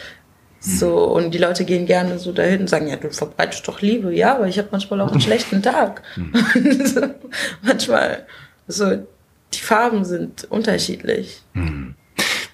So, 0.61 1.05
und 1.05 1.33
die 1.33 1.37
Leute 1.37 1.63
gehen 1.63 1.85
gerne 1.85 2.19
so 2.19 2.33
dahin 2.33 2.61
und 2.61 2.69
sagen, 2.69 2.87
ja, 2.87 2.97
du 2.97 3.09
verbreitest 3.11 3.65
doch 3.67 3.81
Liebe. 3.81 4.13
Ja, 4.13 4.35
aber 4.35 4.47
ich 4.47 4.57
habe 4.57 4.67
manchmal 4.71 4.99
auch 5.01 5.11
einen 5.11 5.21
schlechten 5.21 5.63
Tag. 5.63 6.01
Mhm. 6.17 6.33
so, 6.85 7.01
manchmal, 7.61 8.25
so, 8.67 9.07
die 9.53 9.59
Farben 9.59 10.03
sind 10.03 10.45
unterschiedlich. 10.49 11.41
Mhm. 11.53 11.95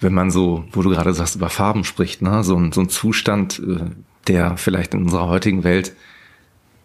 Wenn 0.02 0.14
man 0.14 0.30
so, 0.30 0.66
wo 0.72 0.84
du 0.84 0.92
gerade 0.92 1.14
sagst, 1.14 1.36
über 1.36 1.50
Farben 1.50 1.84
spricht, 1.84 2.22
ne, 2.22 2.44
so 2.44 2.56
ein, 2.56 2.72
so 2.72 2.82
ein 2.82 2.90
Zustand, 2.90 3.60
äh, 3.60 3.86
der 4.28 4.58
vielleicht 4.58 4.94
in 4.94 5.04
unserer 5.04 5.28
heutigen 5.28 5.64
Welt 5.64 5.94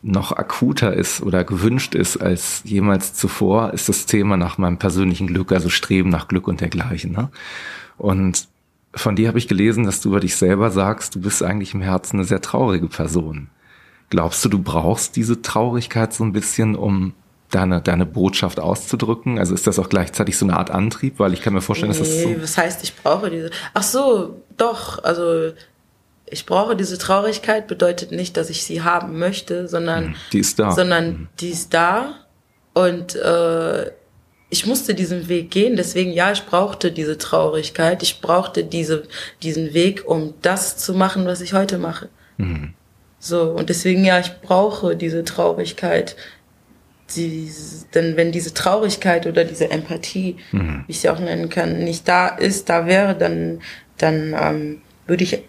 noch 0.03 0.33
akuter 0.33 0.95
ist 0.95 1.21
oder 1.21 1.45
gewünscht 1.45 1.95
ist 1.95 2.17
als 2.17 2.63
jemals 2.65 3.13
zuvor, 3.13 3.75
ist 3.75 3.91
das 3.91 4.07
Thema 4.07 4.39
nach 4.39 4.57
meinem 4.57 4.79
persönlichen 4.79 5.27
Glück, 5.27 5.53
also 5.53 5.69
Streben 5.69 6.09
nach 6.09 6.29
Glück 6.29 6.49
und 6.49 6.63
dergleichen. 6.63 7.13
Ne? 7.13 7.29
Und 7.99 8.49
von 8.95 9.17
dir 9.17 9.29
habe 9.29 9.39
ich 9.39 9.49
gelesen, 9.49 9.85
dass 9.85 10.01
du 10.01 10.09
über 10.09 10.21
dich 10.21 10.37
selber 10.37 10.71
sagst, 10.71 11.15
du 11.15 11.21
bist 11.21 11.43
eigentlich 11.43 11.75
im 11.75 11.81
Herzen 11.81 12.17
eine 12.17 12.25
sehr 12.25 12.41
traurige 12.41 12.89
Person. 12.89 13.49
Glaubst 14.09 14.45
du, 14.45 14.49
du 14.49 14.59
brauchst 14.61 15.15
diese 15.17 15.41
Traurigkeit 15.43 16.13
so 16.13 16.25
ein 16.25 16.33
bisschen, 16.33 16.75
um 16.75 17.15
deine, 17.51 17.81
deine 17.81 18.07
Botschaft 18.07 18.59
auszudrücken? 18.59 19.39
Also 19.39 19.55
ist 19.55 19.67
das 19.67 19.79
auch 19.79 19.89
gleichzeitig 19.89 20.37
so 20.37 20.45
eine 20.45 20.57
Art 20.57 20.71
Antrieb? 20.71 21.19
Weil 21.19 21.33
ich 21.33 21.43
kann 21.43 21.53
mir 21.53 21.61
vorstellen, 21.61 21.93
nee, 21.93 21.99
dass 21.99 22.09
das 22.09 22.23
so... 22.23 22.43
was 22.43 22.59
heißt, 22.59 22.83
ich 22.83 22.97
brauche 22.97 23.31
diese... 23.31 23.51
Ach 23.75 23.83
so, 23.85 24.43
doch, 24.57 25.03
also 25.05 25.53
ich 26.27 26.47
brauche 26.47 26.75
diese 26.75 26.99
Traurigkeit 26.99 27.69
bedeutet 27.69 28.11
nicht, 28.11 28.37
dass 28.37 28.51
ich 28.51 28.65
sie 28.65 28.83
haben 28.83 29.19
möchte, 29.19 29.69
sondern... 29.69 30.07
Hm, 30.07 30.15
die 30.33 30.41
ist 30.41 30.59
da. 30.59 30.73
Sondern 30.73 31.07
hm. 31.07 31.29
die 31.39 31.51
ist 31.51 31.73
da 31.73 32.15
und 32.73 33.15
äh, 33.15 33.91
ich 34.51 34.67
musste 34.67 34.95
diesen 34.95 35.29
Weg 35.29 35.51
gehen, 35.51 35.77
deswegen 35.77 36.13
ja, 36.13 36.33
ich 36.33 36.45
brauchte 36.45 36.91
diese 36.91 37.17
Traurigkeit, 37.17 38.03
ich 38.03 38.21
brauchte 38.21 38.65
diese, 38.65 39.05
diesen 39.43 39.73
Weg, 39.73 40.03
um 40.07 40.35
das 40.43 40.77
zu 40.77 40.93
machen, 40.93 41.25
was 41.25 41.41
ich 41.41 41.53
heute 41.53 41.79
mache. 41.79 42.09
Mhm. 42.37 42.75
So, 43.21 43.53
und 43.53 43.69
deswegen 43.69 44.05
ja, 44.05 44.19
ich 44.19 44.33
brauche 44.43 44.97
diese 44.97 45.25
Traurigkeit. 45.25 46.17
Die, 47.15 47.51
denn 47.95 48.17
wenn 48.17 48.31
diese 48.31 48.55
Traurigkeit 48.55 49.27
oder 49.27 49.45
diese 49.45 49.71
Empathie, 49.71 50.37
mhm. 50.53 50.85
wie 50.87 50.93
ich 50.93 51.01
sie 51.01 51.11
auch 51.11 51.19
nennen 51.19 51.49
kann, 51.49 51.81
nicht 51.85 52.09
da 52.09 52.29
ist, 52.29 52.69
da 52.69 52.87
wäre, 52.87 53.17
dann, 53.17 53.61
dann 53.99 54.35
ähm, 54.41 54.83
würde 55.07 55.25
ich 55.25 55.43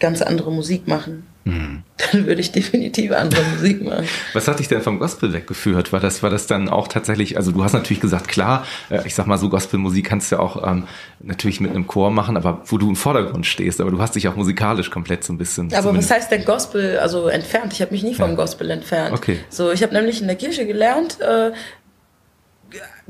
ganz 0.00 0.22
andere 0.22 0.50
Musik 0.50 0.88
machen. 0.88 1.26
Mhm. 1.44 1.82
Dann 2.12 2.26
würde 2.26 2.40
ich 2.40 2.52
definitiv 2.52 3.12
andere 3.12 3.42
Musik 3.44 3.84
machen. 3.84 4.08
Was 4.32 4.48
hat 4.48 4.58
dich 4.58 4.68
denn 4.68 4.80
vom 4.80 4.98
Gospel 4.98 5.32
weggeführt? 5.32 5.92
War 5.92 6.00
das, 6.00 6.22
war 6.22 6.30
das 6.30 6.46
dann 6.46 6.68
auch 6.68 6.88
tatsächlich, 6.88 7.36
also 7.36 7.52
du 7.52 7.62
hast 7.62 7.72
natürlich 7.72 8.00
gesagt, 8.00 8.28
klar, 8.28 8.66
äh, 8.90 9.06
ich 9.06 9.14
sag 9.14 9.26
mal 9.26 9.38
so, 9.38 9.48
Gospelmusik 9.48 10.06
kannst 10.06 10.32
du 10.32 10.36
ja 10.36 10.42
auch 10.42 10.66
ähm, 10.66 10.84
natürlich 11.20 11.60
mit 11.60 11.70
einem 11.70 11.86
Chor 11.86 12.10
machen, 12.10 12.36
aber 12.36 12.62
wo 12.66 12.78
du 12.78 12.88
im 12.88 12.96
Vordergrund 12.96 13.46
stehst, 13.46 13.80
aber 13.80 13.90
du 13.90 14.00
hast 14.00 14.14
dich 14.16 14.26
auch 14.26 14.36
musikalisch 14.36 14.90
komplett 14.90 15.22
so 15.22 15.32
ein 15.32 15.38
bisschen. 15.38 15.66
Aber 15.72 15.82
zumindest. 15.82 16.10
was 16.10 16.16
heißt 16.16 16.32
denn 16.32 16.44
Gospel, 16.44 16.98
also 16.98 17.28
entfernt? 17.28 17.72
Ich 17.72 17.82
habe 17.82 17.92
mich 17.92 18.02
nie 18.02 18.14
vom 18.14 18.30
ja. 18.30 18.36
Gospel 18.36 18.70
entfernt. 18.70 19.14
Okay. 19.14 19.38
So, 19.50 19.70
ich 19.70 19.82
habe 19.82 19.92
nämlich 19.92 20.20
in 20.20 20.26
der 20.26 20.36
Kirche 20.36 20.66
gelernt, 20.66 21.20
äh, 21.20 21.52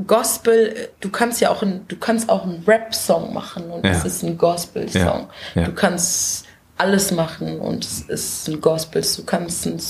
Gospel, 0.07 0.89
du 1.01 1.09
kannst 1.09 1.41
ja 1.41 1.51
auch 1.51 1.63
ein, 1.63 1.87
du 1.89 1.97
kannst 1.97 2.29
auch 2.29 2.45
einen 2.45 2.65
Rap-Song 2.67 3.33
machen 3.33 3.71
und 3.71 3.85
ja. 3.85 3.93
das 3.93 4.05
ist 4.05 4.23
ein 4.23 4.37
Gospel-Song. 4.37 5.29
Ja. 5.55 5.63
Ja. 5.63 5.65
Du 5.67 5.73
kannst 5.73 6.47
alles 6.77 7.13
machen 7.13 7.61
und 7.61 7.85
es 7.85 8.03
ist 8.03 8.49
ein 8.49 8.61
Gospel. 8.61 9.03
Du 9.03 9.25
kannst 9.25 9.67
ein 9.67 9.81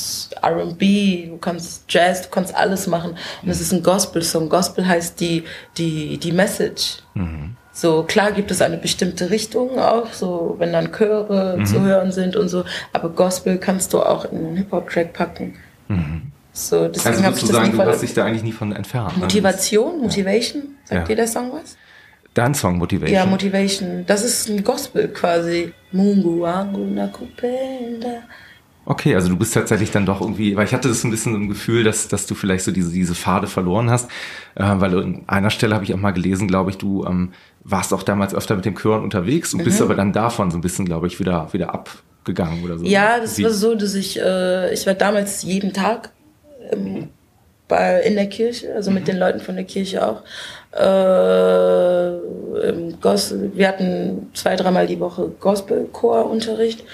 R&B, 0.42 1.28
du 1.30 1.38
kannst 1.38 1.84
Jazz, 1.88 2.22
du 2.22 2.28
kannst 2.28 2.54
alles 2.54 2.86
machen 2.86 3.16
und 3.42 3.48
es 3.48 3.60
ist 3.60 3.72
ein 3.72 3.82
Gospel-Song. 3.82 4.48
Gospel 4.48 4.86
heißt 4.86 5.18
die, 5.20 5.44
die, 5.78 6.18
die 6.18 6.32
Message. 6.32 6.98
Mhm. 7.14 7.56
So, 7.72 8.04
klar 8.04 8.32
gibt 8.32 8.50
es 8.50 8.62
eine 8.62 8.76
bestimmte 8.76 9.30
Richtung 9.30 9.78
auch, 9.78 10.12
so, 10.12 10.54
wenn 10.58 10.72
dann 10.72 10.92
Chöre 10.92 11.56
mhm. 11.58 11.66
zu 11.66 11.80
hören 11.80 12.12
sind 12.12 12.36
und 12.36 12.48
so, 12.48 12.64
aber 12.92 13.08
Gospel 13.08 13.58
kannst 13.58 13.92
du 13.92 14.00
auch 14.00 14.26
in 14.26 14.38
einen 14.38 14.56
Hip-Hop-Track 14.56 15.12
packen. 15.12 15.56
Mhm. 15.88 16.30
So, 16.52 16.86
deswegen 16.86 17.24
also 17.24 17.40
sozusagen, 17.40 17.72
du 17.72 17.84
hast 17.84 18.02
dich 18.02 18.14
da 18.14 18.26
eigentlich 18.26 18.44
nie 18.44 18.52
von 18.52 18.70
entfernt. 18.70 19.16
Ne? 19.16 19.24
Motivation, 19.24 20.00
Motivation, 20.02 20.76
sagt 20.84 21.00
ja. 21.00 21.04
dir 21.04 21.16
der 21.16 21.26
Song 21.26 21.50
was? 21.52 21.76
Dein 22.34 22.54
Song 22.54 22.78
Motivation? 22.78 23.14
Ja, 23.14 23.26
Motivation. 23.26 24.04
Das 24.06 24.24
ist 24.24 24.48
ein 24.48 24.62
Gospel 24.64 25.08
quasi. 25.08 25.72
Mungu 25.92 26.40
wangu 26.40 26.84
nakupenda. 26.84 28.22
Okay, 28.86 29.14
also 29.14 29.28
du 29.28 29.36
bist 29.36 29.54
tatsächlich 29.54 29.90
dann 29.92 30.04
doch 30.04 30.20
irgendwie, 30.20 30.56
weil 30.56 30.66
ich 30.66 30.74
hatte 30.74 30.88
das 30.88 31.04
ein 31.04 31.10
bisschen 31.10 31.32
so 31.32 31.38
ein 31.38 31.48
Gefühl, 31.48 31.84
dass, 31.84 32.08
dass 32.08 32.26
du 32.26 32.34
vielleicht 32.34 32.64
so 32.64 32.70
diese, 32.70 32.92
diese 32.92 33.14
Pfade 33.14 33.46
verloren 33.46 33.88
hast, 33.88 34.10
äh, 34.56 34.64
weil 34.64 34.98
an 34.98 35.22
einer 35.26 35.50
Stelle 35.50 35.74
habe 35.74 35.84
ich 35.84 35.94
auch 35.94 35.98
mal 35.98 36.10
gelesen, 36.10 36.48
glaube 36.48 36.70
ich, 36.70 36.76
du 36.76 37.04
ähm, 37.06 37.32
warst 37.62 37.94
auch 37.94 38.02
damals 38.02 38.34
öfter 38.34 38.56
mit 38.56 38.66
dem 38.66 38.76
Chören 38.76 39.02
unterwegs 39.02 39.54
und 39.54 39.60
mhm. 39.60 39.64
bist 39.64 39.80
aber 39.80 39.94
dann 39.94 40.12
davon 40.12 40.50
so 40.50 40.58
ein 40.58 40.60
bisschen, 40.60 40.84
glaube 40.84 41.06
ich, 41.06 41.18
wieder, 41.18 41.50
wieder 41.52 41.72
abgegangen 41.72 42.62
oder 42.62 42.76
so. 42.76 42.84
Ja, 42.84 43.20
das 43.20 43.38
Wie? 43.38 43.44
war 43.44 43.50
so, 43.52 43.74
dass 43.74 43.94
ich, 43.94 44.20
äh, 44.20 44.74
ich 44.74 44.86
war 44.86 44.94
damals 44.94 45.42
jeden 45.44 45.72
Tag 45.72 46.10
ähm, 46.70 47.08
bei, 47.68 48.00
in 48.02 48.14
der 48.14 48.26
Kirche, 48.26 48.74
also 48.74 48.90
mit 48.90 49.02
mhm. 49.02 49.06
den 49.06 49.18
Leuten 49.18 49.40
von 49.40 49.56
der 49.56 49.64
Kirche 49.64 50.06
auch. 50.06 50.22
Äh, 50.72 52.68
im 52.68 53.00
Gospel, 53.00 53.52
wir 53.54 53.68
hatten 53.68 54.30
zwei, 54.34 54.56
dreimal 54.56 54.86
die 54.86 55.00
Woche 55.00 55.30
Gospelchor-Unterricht. 55.40 56.84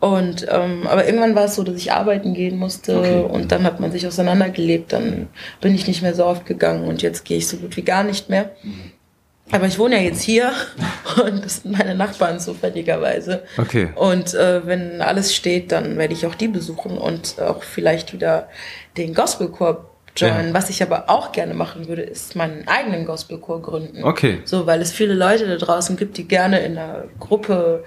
Und 0.00 0.46
ähm, 0.48 0.86
aber 0.86 1.06
irgendwann 1.06 1.34
war 1.34 1.46
es 1.46 1.56
so, 1.56 1.64
dass 1.64 1.74
ich 1.74 1.90
arbeiten 1.90 2.32
gehen 2.32 2.56
musste 2.56 2.98
okay. 2.98 3.20
und 3.20 3.50
dann 3.50 3.64
hat 3.64 3.80
man 3.80 3.90
sich 3.90 4.06
auseinandergelebt. 4.06 4.92
Dann 4.92 5.28
bin 5.60 5.74
ich 5.74 5.88
nicht 5.88 6.02
mehr 6.02 6.14
so 6.14 6.24
oft 6.24 6.46
gegangen 6.46 6.86
und 6.86 7.02
jetzt 7.02 7.24
gehe 7.24 7.38
ich 7.38 7.48
so 7.48 7.56
gut 7.56 7.76
wie 7.76 7.82
gar 7.82 8.04
nicht 8.04 8.30
mehr. 8.30 8.52
Mhm. 8.62 8.92
Aber 9.50 9.66
ich 9.66 9.78
wohne 9.78 9.96
ja 9.96 10.02
jetzt 10.02 10.22
hier 10.22 10.52
und 11.24 11.44
das 11.44 11.62
sind 11.62 11.76
meine 11.76 11.96
Nachbarn 11.96 12.38
zufälligerweise. 12.38 13.42
Okay. 13.56 13.88
Und 13.96 14.34
äh, 14.34 14.64
wenn 14.66 15.02
alles 15.02 15.34
steht, 15.34 15.72
dann 15.72 15.98
werde 15.98 16.14
ich 16.14 16.26
auch 16.26 16.36
die 16.36 16.48
besuchen 16.48 16.96
und 16.96 17.40
auch 17.40 17.64
vielleicht 17.64 18.12
wieder 18.12 18.48
den 18.96 19.14
Gospelchor 19.14 19.90
joinen. 20.16 20.48
Ja. 20.48 20.54
Was 20.54 20.70
ich 20.70 20.82
aber 20.82 21.08
auch 21.08 21.32
gerne 21.32 21.54
machen 21.54 21.88
würde, 21.88 22.02
ist 22.02 22.36
meinen 22.36 22.66
eigenen 22.66 23.04
Gospelchor 23.04 23.62
gründen. 23.62 24.04
Okay. 24.04 24.40
So, 24.44 24.66
weil 24.66 24.80
es 24.80 24.92
viele 24.92 25.14
Leute 25.14 25.46
da 25.46 25.56
draußen 25.56 25.96
gibt, 25.96 26.16
die 26.16 26.26
gerne 26.26 26.60
in 26.60 26.78
einer 26.78 27.04
Gruppe 27.18 27.84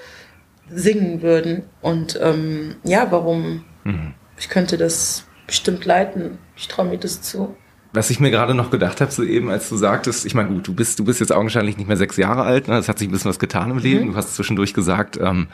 singen 0.69 1.21
würden. 1.21 1.63
Und 1.81 2.19
ähm, 2.21 2.75
ja, 2.83 3.07
warum? 3.11 3.65
Mhm. 3.83 4.13
Ich 4.37 4.49
könnte 4.49 4.77
das 4.77 5.25
bestimmt 5.47 5.85
leiten. 5.85 6.37
Ich 6.55 6.67
traue 6.67 6.85
mir 6.85 6.97
das 6.97 7.21
zu. 7.21 7.55
Was 7.93 8.09
ich 8.09 8.21
mir 8.21 8.31
gerade 8.31 8.53
noch 8.53 8.71
gedacht 8.71 9.01
habe, 9.01 9.11
so 9.11 9.21
eben, 9.21 9.49
als 9.49 9.67
du 9.67 9.75
sagtest, 9.75 10.25
ich 10.25 10.33
meine, 10.33 10.47
gut, 10.49 10.65
du 10.65 10.73
bist, 10.73 10.97
du 10.97 11.03
bist 11.03 11.19
jetzt 11.19 11.33
augenscheinlich 11.33 11.75
nicht 11.75 11.87
mehr 11.87 11.97
sechs 11.97 12.15
Jahre 12.15 12.43
alt, 12.43 12.69
ne? 12.69 12.77
Es 12.77 12.87
hat 12.87 12.97
sich 12.97 13.09
ein 13.09 13.11
bisschen 13.11 13.29
was 13.29 13.39
getan 13.39 13.69
im 13.69 13.79
Leben. 13.79 14.05
Mhm. 14.05 14.11
Du 14.11 14.17
hast 14.17 14.35
zwischendurch 14.35 14.73
gesagt, 14.73 15.19
ähm, 15.21 15.49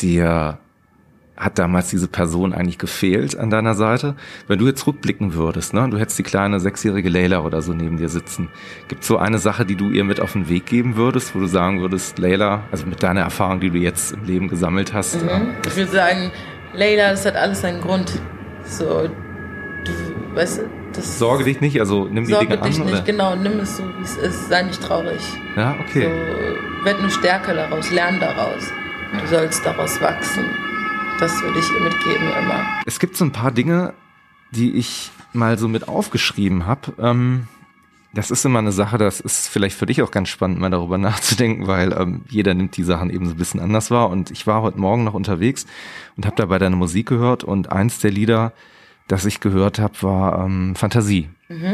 dir 0.00 0.58
hat 1.36 1.58
damals 1.58 1.90
diese 1.90 2.08
Person 2.08 2.52
eigentlich 2.52 2.78
gefehlt 2.78 3.38
an 3.38 3.50
deiner 3.50 3.74
Seite? 3.74 4.14
Wenn 4.48 4.58
du 4.58 4.66
jetzt 4.66 4.86
rückblicken 4.86 5.34
würdest, 5.34 5.74
ne, 5.74 5.88
du 5.90 5.98
hättest 5.98 6.18
die 6.18 6.22
kleine 6.22 6.60
sechsjährige 6.60 7.08
Leila 7.08 7.40
oder 7.40 7.62
so 7.62 7.72
neben 7.72 7.98
dir 7.98 8.08
sitzen. 8.08 8.48
Gibt 8.88 9.02
es 9.02 9.08
so 9.08 9.18
eine 9.18 9.38
Sache, 9.38 9.66
die 9.66 9.76
du 9.76 9.90
ihr 9.90 10.04
mit 10.04 10.20
auf 10.20 10.32
den 10.32 10.48
Weg 10.48 10.66
geben 10.66 10.96
würdest, 10.96 11.34
wo 11.34 11.40
du 11.40 11.46
sagen 11.46 11.80
würdest, 11.80 12.18
Leila, 12.18 12.62
also 12.72 12.86
mit 12.86 13.02
deiner 13.02 13.20
Erfahrung, 13.20 13.60
die 13.60 13.70
du 13.70 13.78
jetzt 13.78 14.12
im 14.12 14.24
Leben 14.24 14.48
gesammelt 14.48 14.92
hast? 14.92 15.22
Mhm. 15.22 15.28
Ähm, 15.28 15.54
ich 15.66 15.76
würde 15.76 15.92
sagen, 15.92 16.30
Leila, 16.72 17.10
das 17.10 17.26
hat 17.26 17.36
alles 17.36 17.64
einen 17.64 17.80
Grund. 17.80 18.12
So, 18.64 19.08
du, 19.84 20.34
weißt 20.34 20.58
du, 20.58 20.62
das 20.92 21.18
Sorge 21.18 21.44
dich 21.44 21.60
nicht, 21.60 21.78
also 21.78 22.08
nimm 22.10 22.24
die 22.24 22.32
Sorge 22.32 22.48
Dinge 22.48 22.62
dich 22.62 22.80
an. 22.80 22.86
Nicht, 22.86 22.94
oder? 22.94 23.02
genau, 23.02 23.36
nimm 23.36 23.60
es 23.60 23.76
so, 23.76 23.84
wie 23.98 24.02
es 24.02 24.16
ist, 24.16 24.48
sei 24.48 24.62
nicht 24.62 24.82
traurig. 24.82 25.20
Ja, 25.56 25.76
okay. 25.80 26.08
So, 26.08 26.84
werd 26.84 27.00
nur 27.00 27.10
stärker 27.10 27.54
daraus, 27.54 27.90
lern 27.90 28.18
daraus. 28.20 28.72
Du 29.20 29.26
sollst 29.26 29.64
daraus 29.64 30.00
wachsen. 30.00 30.44
Das 31.18 31.40
würde 31.42 31.58
ich 31.58 31.70
ihr 31.72 31.80
mitgeben 31.80 32.28
immer. 32.28 32.62
Es 32.84 33.00
gibt 33.00 33.16
so 33.16 33.24
ein 33.24 33.32
paar 33.32 33.50
Dinge, 33.50 33.94
die 34.50 34.74
ich 34.74 35.10
mal 35.32 35.58
so 35.58 35.66
mit 35.66 35.88
aufgeschrieben 35.88 36.66
habe. 36.66 36.92
Ähm, 36.98 37.48
das 38.12 38.30
ist 38.30 38.44
immer 38.44 38.58
eine 38.58 38.72
Sache, 38.72 38.98
das 38.98 39.20
ist 39.20 39.48
vielleicht 39.48 39.76
für 39.78 39.86
dich 39.86 40.02
auch 40.02 40.10
ganz 40.10 40.28
spannend, 40.28 40.58
mal 40.60 40.70
darüber 40.70 40.98
nachzudenken, 40.98 41.66
weil 41.66 41.94
ähm, 41.94 42.22
jeder 42.28 42.52
nimmt 42.52 42.76
die 42.76 42.82
Sachen 42.82 43.08
eben 43.08 43.24
so 43.26 43.32
ein 43.32 43.38
bisschen 43.38 43.60
anders 43.60 43.90
wahr. 43.90 44.10
Und 44.10 44.30
ich 44.30 44.46
war 44.46 44.60
heute 44.60 44.78
Morgen 44.78 45.04
noch 45.04 45.14
unterwegs 45.14 45.66
und 46.18 46.26
habe 46.26 46.36
dabei 46.36 46.58
deine 46.58 46.76
Musik 46.76 47.08
gehört 47.08 47.44
und 47.44 47.72
eins 47.72 47.98
der 48.00 48.10
Lieder, 48.10 48.52
das 49.08 49.24
ich 49.24 49.40
gehört 49.40 49.78
habe, 49.78 49.94
war 50.02 50.44
ähm, 50.44 50.76
Fantasie. 50.76 51.30
Mhm. 51.48 51.72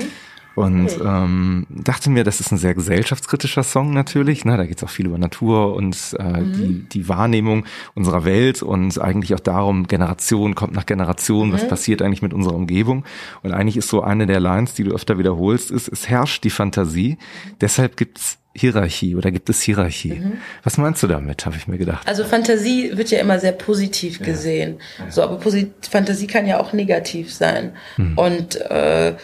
Und 0.54 0.90
ähm, 1.04 1.66
dachte 1.70 2.10
mir, 2.10 2.24
das 2.24 2.40
ist 2.40 2.52
ein 2.52 2.58
sehr 2.58 2.74
gesellschaftskritischer 2.74 3.62
Song 3.62 3.92
natürlich. 3.92 4.44
Ne? 4.44 4.56
Da 4.56 4.66
geht 4.66 4.78
es 4.78 4.84
auch 4.84 4.90
viel 4.90 5.06
über 5.06 5.18
Natur 5.18 5.74
und 5.74 5.96
äh, 6.18 6.22
mhm. 6.22 6.52
die, 6.52 6.88
die 6.88 7.08
Wahrnehmung 7.08 7.64
unserer 7.94 8.24
Welt 8.24 8.62
und 8.62 9.00
eigentlich 9.00 9.34
auch 9.34 9.40
darum, 9.40 9.86
Generation 9.86 10.54
kommt 10.54 10.74
nach 10.74 10.86
Generation, 10.86 11.48
mhm. 11.48 11.52
was 11.54 11.66
passiert 11.66 12.02
eigentlich 12.02 12.22
mit 12.22 12.34
unserer 12.34 12.54
Umgebung. 12.54 13.04
Und 13.42 13.52
eigentlich 13.52 13.76
ist 13.76 13.88
so 13.88 14.02
eine 14.02 14.26
der 14.26 14.40
Lines, 14.40 14.74
die 14.74 14.84
du 14.84 14.92
öfter 14.92 15.18
wiederholst, 15.18 15.70
ist, 15.70 15.88
es 15.88 16.08
herrscht 16.08 16.44
die 16.44 16.50
Fantasie, 16.50 17.18
deshalb 17.60 17.96
gibt's 17.96 18.38
Hierarchie 18.54 19.16
oder 19.16 19.30
gibt 19.30 19.48
es 19.48 19.62
Hierarchie? 19.62 20.14
Mhm. 20.14 20.32
Was 20.62 20.76
meinst 20.76 21.02
du 21.02 21.06
damit, 21.06 21.46
habe 21.46 21.56
ich 21.56 21.68
mir 21.68 21.78
gedacht. 21.78 22.06
Also 22.06 22.24
Fantasie 22.24 22.90
wird 22.94 23.10
ja 23.10 23.18
immer 23.18 23.38
sehr 23.38 23.52
positiv 23.52 24.20
ja. 24.20 24.26
gesehen. 24.26 24.78
So, 25.08 25.22
aber 25.22 25.38
Posit 25.38 25.72
Fantasie 25.90 26.26
kann 26.26 26.46
ja 26.46 26.60
auch 26.60 26.74
negativ 26.74 27.32
sein. 27.32 27.72
Mhm. 27.96 28.18
Und 28.18 28.60
äh, 28.60 29.14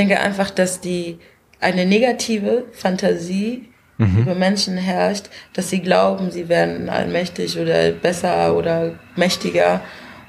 denke 0.00 0.18
einfach, 0.18 0.50
dass 0.50 0.80
die 0.80 1.18
eine 1.60 1.84
negative 1.84 2.64
Fantasie 2.72 3.68
mhm. 3.98 4.22
über 4.22 4.34
Menschen 4.34 4.78
herrscht, 4.78 5.26
dass 5.52 5.68
sie 5.68 5.80
glauben, 5.80 6.30
sie 6.30 6.48
werden 6.48 6.88
allmächtig 6.88 7.58
oder 7.58 7.90
besser 7.90 8.56
oder 8.56 8.94
mächtiger 9.14 9.82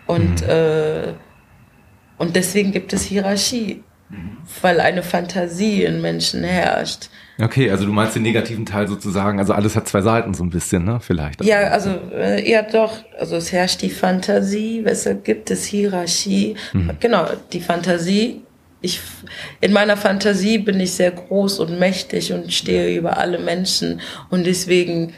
und 0.08 0.42
mhm. 0.42 0.50
äh, 0.50 1.14
und 2.18 2.36
deswegen 2.36 2.72
gibt 2.72 2.92
es 2.94 3.04
Hierarchie, 3.04 3.82
mhm. 4.10 4.38
weil 4.62 4.82
eine 4.82 5.04
Fantasie 5.04 5.86
in 5.86 6.02
Menschen 6.02 6.44
herrscht. 6.44 7.10
Okay, 7.42 7.72
also 7.72 7.86
du 7.86 7.94
meinst 7.94 8.16
den 8.16 8.24
negativen 8.24 8.66
Teil 8.66 8.90
sozusagen, 8.90 9.40
also 9.40 9.54
alles 9.54 9.76
hat 9.78 9.88
zwei 9.88 10.02
Seiten 10.02 10.34
so 10.34 10.44
ein 10.44 10.50
bisschen, 10.50 10.84
ne? 10.84 11.00
Vielleicht. 11.02 11.44
Ja, 11.44 11.70
also 11.70 11.90
äh, 12.14 12.48
ja 12.48 12.62
doch, 12.62 12.98
also 13.18 13.38
es 13.38 13.54
herrscht 13.54 13.82
die 13.82 13.90
Fantasie, 13.90 14.82
weshalb 14.84 15.24
gibt 15.24 15.50
es 15.50 15.64
Hierarchie. 15.64 16.56
Mhm. 16.74 16.92
Genau, 17.00 17.26
die 17.54 17.62
Fantasie 17.62 18.42
ich, 18.82 19.00
in 19.62 19.74
meiner 19.74 19.98
Fantasie 19.98 20.58
bin 20.58 20.80
ich 20.80 20.94
sehr 20.94 21.12
groß 21.12 21.60
und 21.60 21.80
mächtig 21.80 22.34
und 22.34 22.52
stehe 22.52 22.96
über 22.96 23.18
alle 23.18 23.40
Menschen 23.40 24.02
und 24.30 24.46
deswegen 24.46 25.14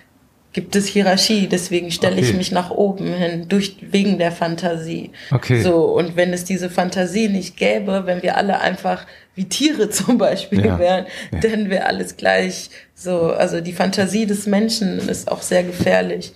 gibt 0.53 0.75
es 0.75 0.85
Hierarchie, 0.85 1.47
deswegen 1.47 1.89
stelle 1.91 2.17
okay. 2.17 2.25
ich 2.25 2.35
mich 2.35 2.51
nach 2.51 2.69
oben 2.69 3.11
hin, 3.13 3.47
durch, 3.49 3.77
wegen 3.81 4.19
der 4.19 4.31
Fantasie. 4.31 5.11
Okay. 5.31 5.61
So, 5.61 5.85
und 5.85 6.15
wenn 6.15 6.31
es 6.31 6.43
diese 6.43 6.69
Fantasie 6.69 7.27
nicht 7.27 7.57
gäbe, 7.57 8.03
wenn 8.05 8.21
wir 8.21 8.37
alle 8.37 8.59
einfach 8.61 9.07
wie 9.33 9.45
Tiere 9.45 9.89
zum 9.89 10.19
Beispiel 10.19 10.63
ja. 10.63 10.77
wären, 10.77 11.05
ja. 11.31 11.39
dann 11.39 11.69
wäre 11.71 11.85
alles 11.85 12.17
gleich 12.17 12.69
so. 12.93 13.31
Also 13.31 13.61
die 13.61 13.73
Fantasie 13.73 14.27
des 14.27 14.45
Menschen 14.45 14.99
ist 15.09 15.31
auch 15.31 15.41
sehr 15.41 15.63
gefährlich 15.63 16.33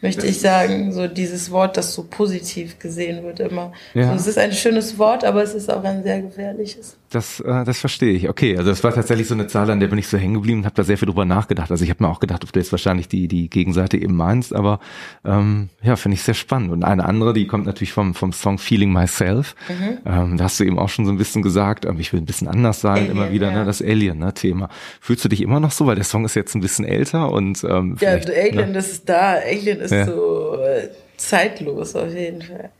möchte 0.00 0.26
ich 0.26 0.40
sagen, 0.40 0.92
so 0.92 1.06
dieses 1.08 1.50
Wort, 1.50 1.76
das 1.76 1.94
so 1.94 2.04
positiv 2.08 2.78
gesehen 2.78 3.24
wird 3.24 3.40
immer. 3.40 3.72
Ja. 3.94 4.08
So, 4.08 4.14
es 4.14 4.26
ist 4.26 4.38
ein 4.38 4.52
schönes 4.52 4.98
Wort, 4.98 5.24
aber 5.24 5.42
es 5.42 5.54
ist 5.54 5.70
auch 5.70 5.82
ein 5.84 6.02
sehr 6.02 6.22
gefährliches. 6.22 6.96
Das, 7.10 7.40
äh, 7.40 7.64
das 7.64 7.78
verstehe 7.78 8.12
ich. 8.12 8.28
Okay, 8.28 8.56
also 8.56 8.68
das 8.68 8.84
war 8.84 8.92
tatsächlich 8.92 9.26
so 9.28 9.34
eine 9.34 9.46
Zahl, 9.46 9.70
an 9.70 9.80
der 9.80 9.86
bin 9.86 9.98
ich 9.98 10.08
so 10.08 10.18
hängen 10.18 10.34
geblieben 10.34 10.60
und 10.60 10.64
habe 10.66 10.74
da 10.74 10.84
sehr 10.84 10.98
viel 10.98 11.06
drüber 11.06 11.24
nachgedacht. 11.24 11.70
Also 11.70 11.82
ich 11.82 11.90
habe 11.90 12.04
mir 12.04 12.10
auch 12.10 12.20
gedacht, 12.20 12.44
ob 12.44 12.52
du 12.52 12.60
jetzt 12.60 12.70
wahrscheinlich 12.70 13.08
die, 13.08 13.28
die 13.28 13.48
Gegenseite 13.48 13.96
eben 13.96 14.14
meinst, 14.14 14.54
aber 14.54 14.78
ähm, 15.24 15.70
ja, 15.82 15.96
finde 15.96 16.16
ich 16.16 16.22
sehr 16.22 16.34
spannend. 16.34 16.70
Und 16.70 16.84
eine 16.84 17.06
andere, 17.06 17.32
die 17.32 17.46
kommt 17.46 17.64
natürlich 17.64 17.92
vom, 17.92 18.14
vom 18.14 18.32
Song 18.32 18.58
Feeling 18.58 18.92
Myself. 18.92 19.54
Mhm. 19.68 19.98
Ähm, 20.04 20.36
da 20.36 20.44
hast 20.44 20.60
du 20.60 20.64
eben 20.64 20.78
auch 20.78 20.90
schon 20.90 21.06
so 21.06 21.12
ein 21.12 21.16
bisschen 21.16 21.42
gesagt, 21.42 21.86
ähm, 21.86 21.98
ich 21.98 22.12
will 22.12 22.20
ein 22.20 22.26
bisschen 22.26 22.46
anders 22.48 22.82
sein, 22.82 22.98
Alien, 22.98 23.10
immer 23.12 23.32
wieder, 23.32 23.46
ne, 23.46 23.52
ja. 23.54 23.58
ne, 23.60 23.64
das 23.64 23.80
Alien-Thema. 23.80 24.66
Ne, 24.66 24.72
Fühlst 25.00 25.24
du 25.24 25.28
dich 25.30 25.40
immer 25.40 25.60
noch 25.60 25.70
so, 25.70 25.86
weil 25.86 25.96
der 25.96 26.04
Song 26.04 26.26
ist 26.26 26.34
jetzt 26.34 26.54
ein 26.54 26.60
bisschen 26.60 26.84
älter 26.84 27.32
und 27.32 27.64
ähm, 27.64 27.96
Ja, 28.00 28.10
Alien, 28.10 28.54
ne? 28.54 28.72
das 28.74 28.92
ist 28.92 29.08
da. 29.08 29.36
Alien 29.36 29.80
ist 29.80 29.92
ja. 29.92 30.04
so 30.04 30.58
äh, 30.60 30.88
zeitlos 31.16 31.94
auf 31.94 32.12
jeden 32.12 32.42
Fall. 32.42 32.70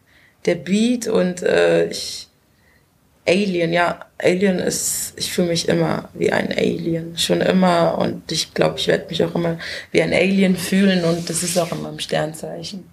Der 0.45 0.55
Beat 0.55 1.09
und 1.09 1.43
äh, 1.43 1.89
ich 1.89 2.28
Alien, 3.29 3.73
ja, 3.73 4.01
Alien 4.21 4.59
ist, 4.59 5.13
ich 5.17 5.31
fühle 5.31 5.49
mich 5.49 5.69
immer 5.69 6.09
wie 6.15 6.33
ein 6.33 6.51
Alien, 6.51 7.17
schon 7.17 7.41
immer 7.41 7.99
und 7.99 8.33
ich 8.33 8.55
glaube, 8.55 8.79
ich 8.79 8.89
werde 8.89 9.07
mich 9.09 9.23
auch 9.23 9.35
immer 9.35 9.59
wie 9.93 10.03
ein 10.03 10.13
Alien 10.13 10.57
fühlen 10.57 11.05
und 11.05 11.29
das 11.29 11.43
ist 11.43 11.59
auch 11.59 11.71
in 11.73 11.83
meinem 11.83 11.99
Sternzeichen 11.99 12.89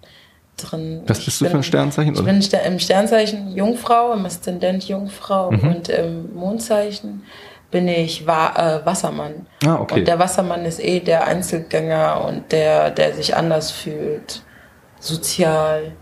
drin. 0.56 1.02
Was 1.06 1.24
bist 1.24 1.40
du 1.40 1.46
für 1.46 1.56
ein 1.56 1.62
Sternzeichen? 1.62 2.14
Ich 2.14 2.20
oder? 2.20 2.32
bin 2.32 2.42
im 2.66 2.78
Sternzeichen 2.78 3.56
Jungfrau, 3.56 4.12
im 4.12 4.26
Aszendent 4.26 4.84
Jungfrau 4.88 5.50
mhm. 5.50 5.68
und 5.68 5.88
im 5.88 6.34
Mondzeichen 6.34 7.24
bin 7.70 7.88
ich 7.88 8.26
Wa 8.26 8.80
äh, 8.80 8.86
Wassermann. 8.86 9.46
Ah, 9.64 9.80
okay. 9.80 10.00
Und 10.00 10.08
der 10.08 10.18
Wassermann 10.18 10.64
ist 10.64 10.82
eh 10.82 11.00
der 11.00 11.26
Einzelgänger 11.26 12.24
und 12.26 12.52
der, 12.52 12.90
der 12.90 13.14
sich 13.14 13.34
anders 13.34 13.70
fühlt. 13.70 14.42
sozial. 15.00 15.92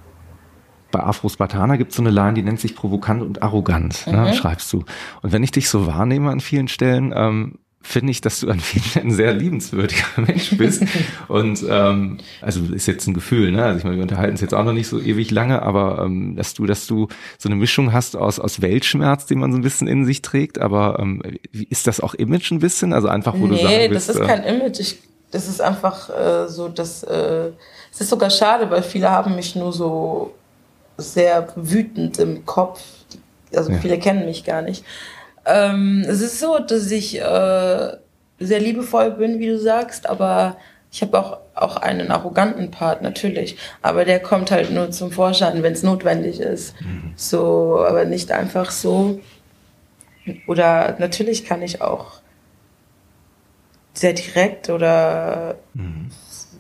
Bei 0.95 1.03
Afro 1.03 1.29
Spartaner 1.29 1.77
gibt 1.77 1.91
es 1.91 1.97
so 1.97 2.03
eine 2.03 2.11
Line, 2.11 2.35
die 2.35 2.43
nennt 2.43 2.61
sich 2.61 2.77
provokant 2.77 3.21
und 3.21 3.43
arrogant, 3.43 4.07
ne, 4.07 4.29
Mhm. 4.29 4.33
schreibst 4.35 4.73
du. 4.73 4.85
Und 5.23 5.33
wenn 5.33 5.43
ich 5.43 5.51
dich 5.51 5.69
so 5.69 5.89
wahrnehme 5.89 6.31
an 6.31 6.39
vielen 6.39 6.69
Stellen, 6.69 7.13
ähm, 7.17 7.59
finde 7.83 8.13
ich, 8.13 8.21
dass 8.21 8.39
du 8.41 8.49
an 8.49 8.61
vielen 8.61 8.85
Stellen 8.85 9.09
ein 9.09 9.13
sehr 9.13 9.33
liebenswürdiger 9.35 10.07
Mensch 10.17 10.57
bist. 10.57 10.85
Und 11.27 11.65
ähm, 11.69 12.19
also 12.41 12.61
ist 12.73 12.87
jetzt 12.87 13.09
ein 13.09 13.13
Gefühl, 13.13 13.51
ne? 13.51 13.65
Also 13.65 13.79
ich 13.79 13.85
meine, 13.85 13.97
wir 13.97 14.03
unterhalten 14.05 14.31
uns 14.35 14.41
jetzt 14.41 14.55
auch 14.55 14.63
noch 14.65 14.73
nicht 14.73 14.87
so 14.87 15.01
ewig 15.01 15.33
lange, 15.33 15.63
aber 15.63 16.03
ähm, 16.05 16.37
dass 16.37 16.55
du, 16.55 16.65
dass 16.65 16.87
du 16.87 17.09
so 17.39 17.49
eine 17.49 17.57
Mischung 17.57 17.93
hast 17.93 18.17
aus 18.17 18.39
aus 18.39 18.63
Weltschmerz, 18.63 19.27
den 19.27 19.41
man 19.41 19.51
so 19.51 19.59
ein 19.59 19.63
bisschen 19.63 19.89
in 19.89 20.05
sich 20.07 20.23
trägt. 20.23 20.61
Aber 20.61 20.99
ähm, 21.01 21.23
ist 21.53 21.89
das 21.89 21.99
auch 22.01 22.15
Image 22.15 22.53
ein 22.53 22.61
bisschen? 22.61 22.93
Also 22.93 23.09
einfach, 23.09 23.35
wo 23.37 23.49
du 23.49 23.57
sagen 23.57 23.67
nee, 23.69 23.91
willst, 23.91 24.09
das 24.09 24.15
ist 24.17 24.23
äh, 24.23 24.27
kein 24.27 24.45
Image. 24.45 24.79
Ich, 24.79 24.99
das 25.33 25.49
ist 25.49 25.61
einfach 25.61 26.09
äh, 26.09 26.49
so, 26.49 26.69
dass 26.69 27.03
äh, 27.03 27.51
es 27.93 28.01
ist 28.01 28.11
sogar 28.11 28.31
schade, 28.31 28.71
weil 28.71 28.83
viele 28.83 29.11
haben 29.11 29.35
mich 29.37 29.57
nur 29.57 29.73
so 29.73 30.33
sehr 30.97 31.49
wütend 31.57 32.19
im 32.19 32.47
Kopf. 32.47 32.81
Also 33.55 33.73
Ja. 33.73 33.79
viele 33.79 33.99
kennen 33.99 34.25
mich 34.27 34.45
gar 34.45 34.63
nicht. 34.63 34.85
Ähm, 35.47 36.05
es 36.09 36.21
ist 36.21 36.41
so, 36.41 36.59
dass 36.59 36.91
ich 36.91 37.21
äh, 37.21 37.93
sehr 38.41 38.61
liebevoll 38.61 39.11
bin, 39.13 39.39
wie 39.39 39.49
du 39.49 39.59
sagst, 39.59 40.09
aber 40.09 40.57
ich 40.91 41.03
habe 41.03 41.19
auch, 41.19 41.39
auch 41.55 41.77
einen 41.77 42.11
arroganten 42.11 42.71
Part, 42.71 43.03
natürlich. 43.03 43.57
Aber 43.83 44.05
der 44.05 44.21
kommt 44.21 44.51
halt 44.51 44.71
nur 44.71 44.91
zum 44.93 45.11
Vorschein, 45.11 45.63
wenn 45.63 45.73
es 45.73 45.83
notwendig 45.83 46.41
ist. 46.41 46.75
So, 47.17 47.85
aber 47.87 48.05
nicht 48.05 48.31
einfach 48.31 48.71
so. 48.71 49.21
Oder 50.47 50.97
natürlich 50.99 51.45
kann 51.45 51.63
ich 51.63 51.83
auch 51.83 52.21
sehr 53.93 54.13
direkt 54.13 54.71
oder 54.71 55.57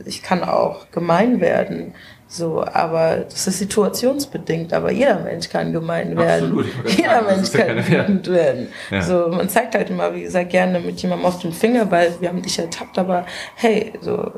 ich 0.04 0.22
kann 0.22 0.42
auch 0.42 0.90
gemein 0.90 1.40
werden. 1.40 1.94
So, 2.36 2.64
aber 2.64 3.18
das 3.30 3.46
ist 3.46 3.58
situationsbedingt, 3.60 4.72
aber 4.72 4.90
jeder 4.90 5.20
Mensch 5.20 5.48
kann 5.48 5.72
gemein 5.72 6.16
werden. 6.16 6.46
Absolut, 6.58 6.66
Jeder 6.96 7.10
sagen, 7.10 7.26
Mensch 7.26 7.52
kann 7.52 7.66
keine- 7.68 7.80
ja. 8.28 8.34
werden. 8.34 8.68
Ja. 8.90 9.02
So, 9.02 9.28
man 9.28 9.48
zeigt 9.48 9.76
halt 9.76 9.88
immer, 9.90 10.12
wie 10.16 10.22
gesagt, 10.22 10.50
gerne 10.50 10.80
mit 10.80 11.00
jemandem 11.00 11.26
auf 11.26 11.38
den 11.38 11.52
Finger, 11.52 11.88
weil 11.92 12.12
wir 12.18 12.28
haben 12.28 12.42
dich 12.42 12.58
ertappt, 12.58 12.98
aber 12.98 13.24
hey, 13.54 13.92
so, 14.00 14.32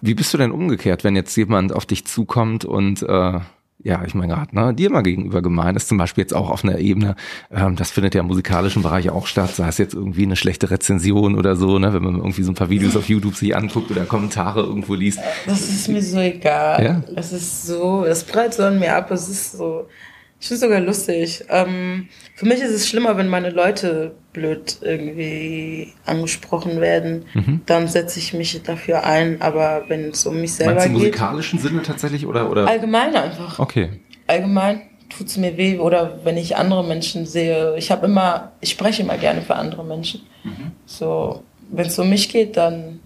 Wie 0.00 0.14
bist 0.14 0.32
du 0.32 0.38
denn 0.38 0.52
umgekehrt, 0.52 1.02
wenn 1.02 1.16
jetzt 1.16 1.34
jemand 1.36 1.72
auf 1.72 1.86
dich 1.86 2.06
zukommt 2.06 2.64
und 2.64 3.02
äh, 3.02 3.40
ja, 3.84 4.02
ich 4.06 4.14
meine 4.14 4.32
gerade, 4.32 4.54
ne, 4.56 4.72
dir 4.72 4.90
mal 4.90 5.02
gegenüber 5.02 5.42
gemein 5.42 5.76
ist, 5.76 5.88
zum 5.88 5.98
Beispiel 5.98 6.22
jetzt 6.22 6.34
auch 6.34 6.48
auf 6.48 6.64
einer 6.64 6.78
Ebene, 6.78 7.16
ähm, 7.52 7.76
das 7.76 7.90
findet 7.90 8.14
ja 8.14 8.22
im 8.22 8.26
musikalischen 8.26 8.82
Bereich 8.82 9.10
auch 9.10 9.26
statt, 9.26 9.54
sei 9.54 9.68
es 9.68 9.76
jetzt 9.76 9.92
irgendwie 9.92 10.22
eine 10.22 10.36
schlechte 10.36 10.70
Rezension 10.70 11.36
oder 11.36 11.54
so, 11.54 11.78
ne, 11.78 11.92
wenn 11.92 12.02
man 12.02 12.16
irgendwie 12.16 12.42
so 12.42 12.50
ein 12.50 12.54
paar 12.54 12.70
Videos 12.70 12.96
auf 12.96 13.10
YouTube 13.10 13.36
sich 13.36 13.54
anguckt 13.54 13.90
oder 13.90 14.06
Kommentare 14.06 14.60
irgendwo 14.60 14.94
liest. 14.94 15.20
das 15.46 15.60
ist 15.68 15.88
mir 15.88 16.02
so 16.02 16.18
egal. 16.18 16.82
Ja? 16.82 17.02
Es 17.14 17.34
ist 17.34 17.66
so, 17.66 18.04
es 18.06 18.24
prallt 18.24 18.54
so 18.54 18.62
an 18.62 18.78
mir 18.78 18.96
ab, 18.96 19.10
es 19.10 19.28
ist 19.28 19.52
so, 19.52 19.86
ich 20.44 20.48
finde 20.48 20.56
es 20.56 20.60
sogar 20.60 20.80
lustig. 20.80 21.44
Ähm, 21.48 22.08
für 22.34 22.44
mich 22.44 22.60
ist 22.60 22.70
es 22.72 22.86
schlimmer, 22.86 23.16
wenn 23.16 23.28
meine 23.28 23.48
Leute 23.48 24.12
blöd 24.34 24.76
irgendwie 24.82 25.94
angesprochen 26.04 26.82
werden, 26.82 27.24
Mhm. 27.32 27.62
dann 27.64 27.88
setze 27.88 28.18
ich 28.18 28.34
mich 28.34 28.60
dafür 28.62 29.04
ein, 29.04 29.40
aber 29.40 29.84
wenn 29.88 30.10
es 30.10 30.26
um 30.26 30.38
mich 30.42 30.52
selber 30.52 30.74
Meinst 30.74 30.86
du 30.86 30.90
im 30.90 30.94
geht, 30.96 31.04
musikalischen 31.12 31.58
Sinne 31.58 31.82
tatsächlich 31.82 32.26
oder 32.26 32.50
oder? 32.50 32.66
allgemein 32.68 33.16
einfach. 33.16 33.58
Okay. 33.58 33.88
allgemein 34.26 34.82
tut 35.08 35.28
es 35.28 35.38
mir 35.38 35.56
weh 35.56 35.78
oder 35.78 36.20
wenn 36.24 36.36
ich 36.36 36.56
andere 36.56 36.84
Menschen 36.84 37.24
sehe. 37.24 37.74
Ich 37.78 37.90
habe 37.90 38.04
immer, 38.04 38.52
ich 38.60 38.68
spreche 38.70 39.02
immer 39.02 39.16
gerne 39.16 39.40
für 39.40 39.54
andere 39.54 39.82
Menschen. 39.82 40.20
So, 40.84 41.42
wenn 41.70 41.86
es 41.86 41.98
um 41.98 42.10
mich 42.10 42.28
geht, 42.28 42.58
dann 42.58 43.00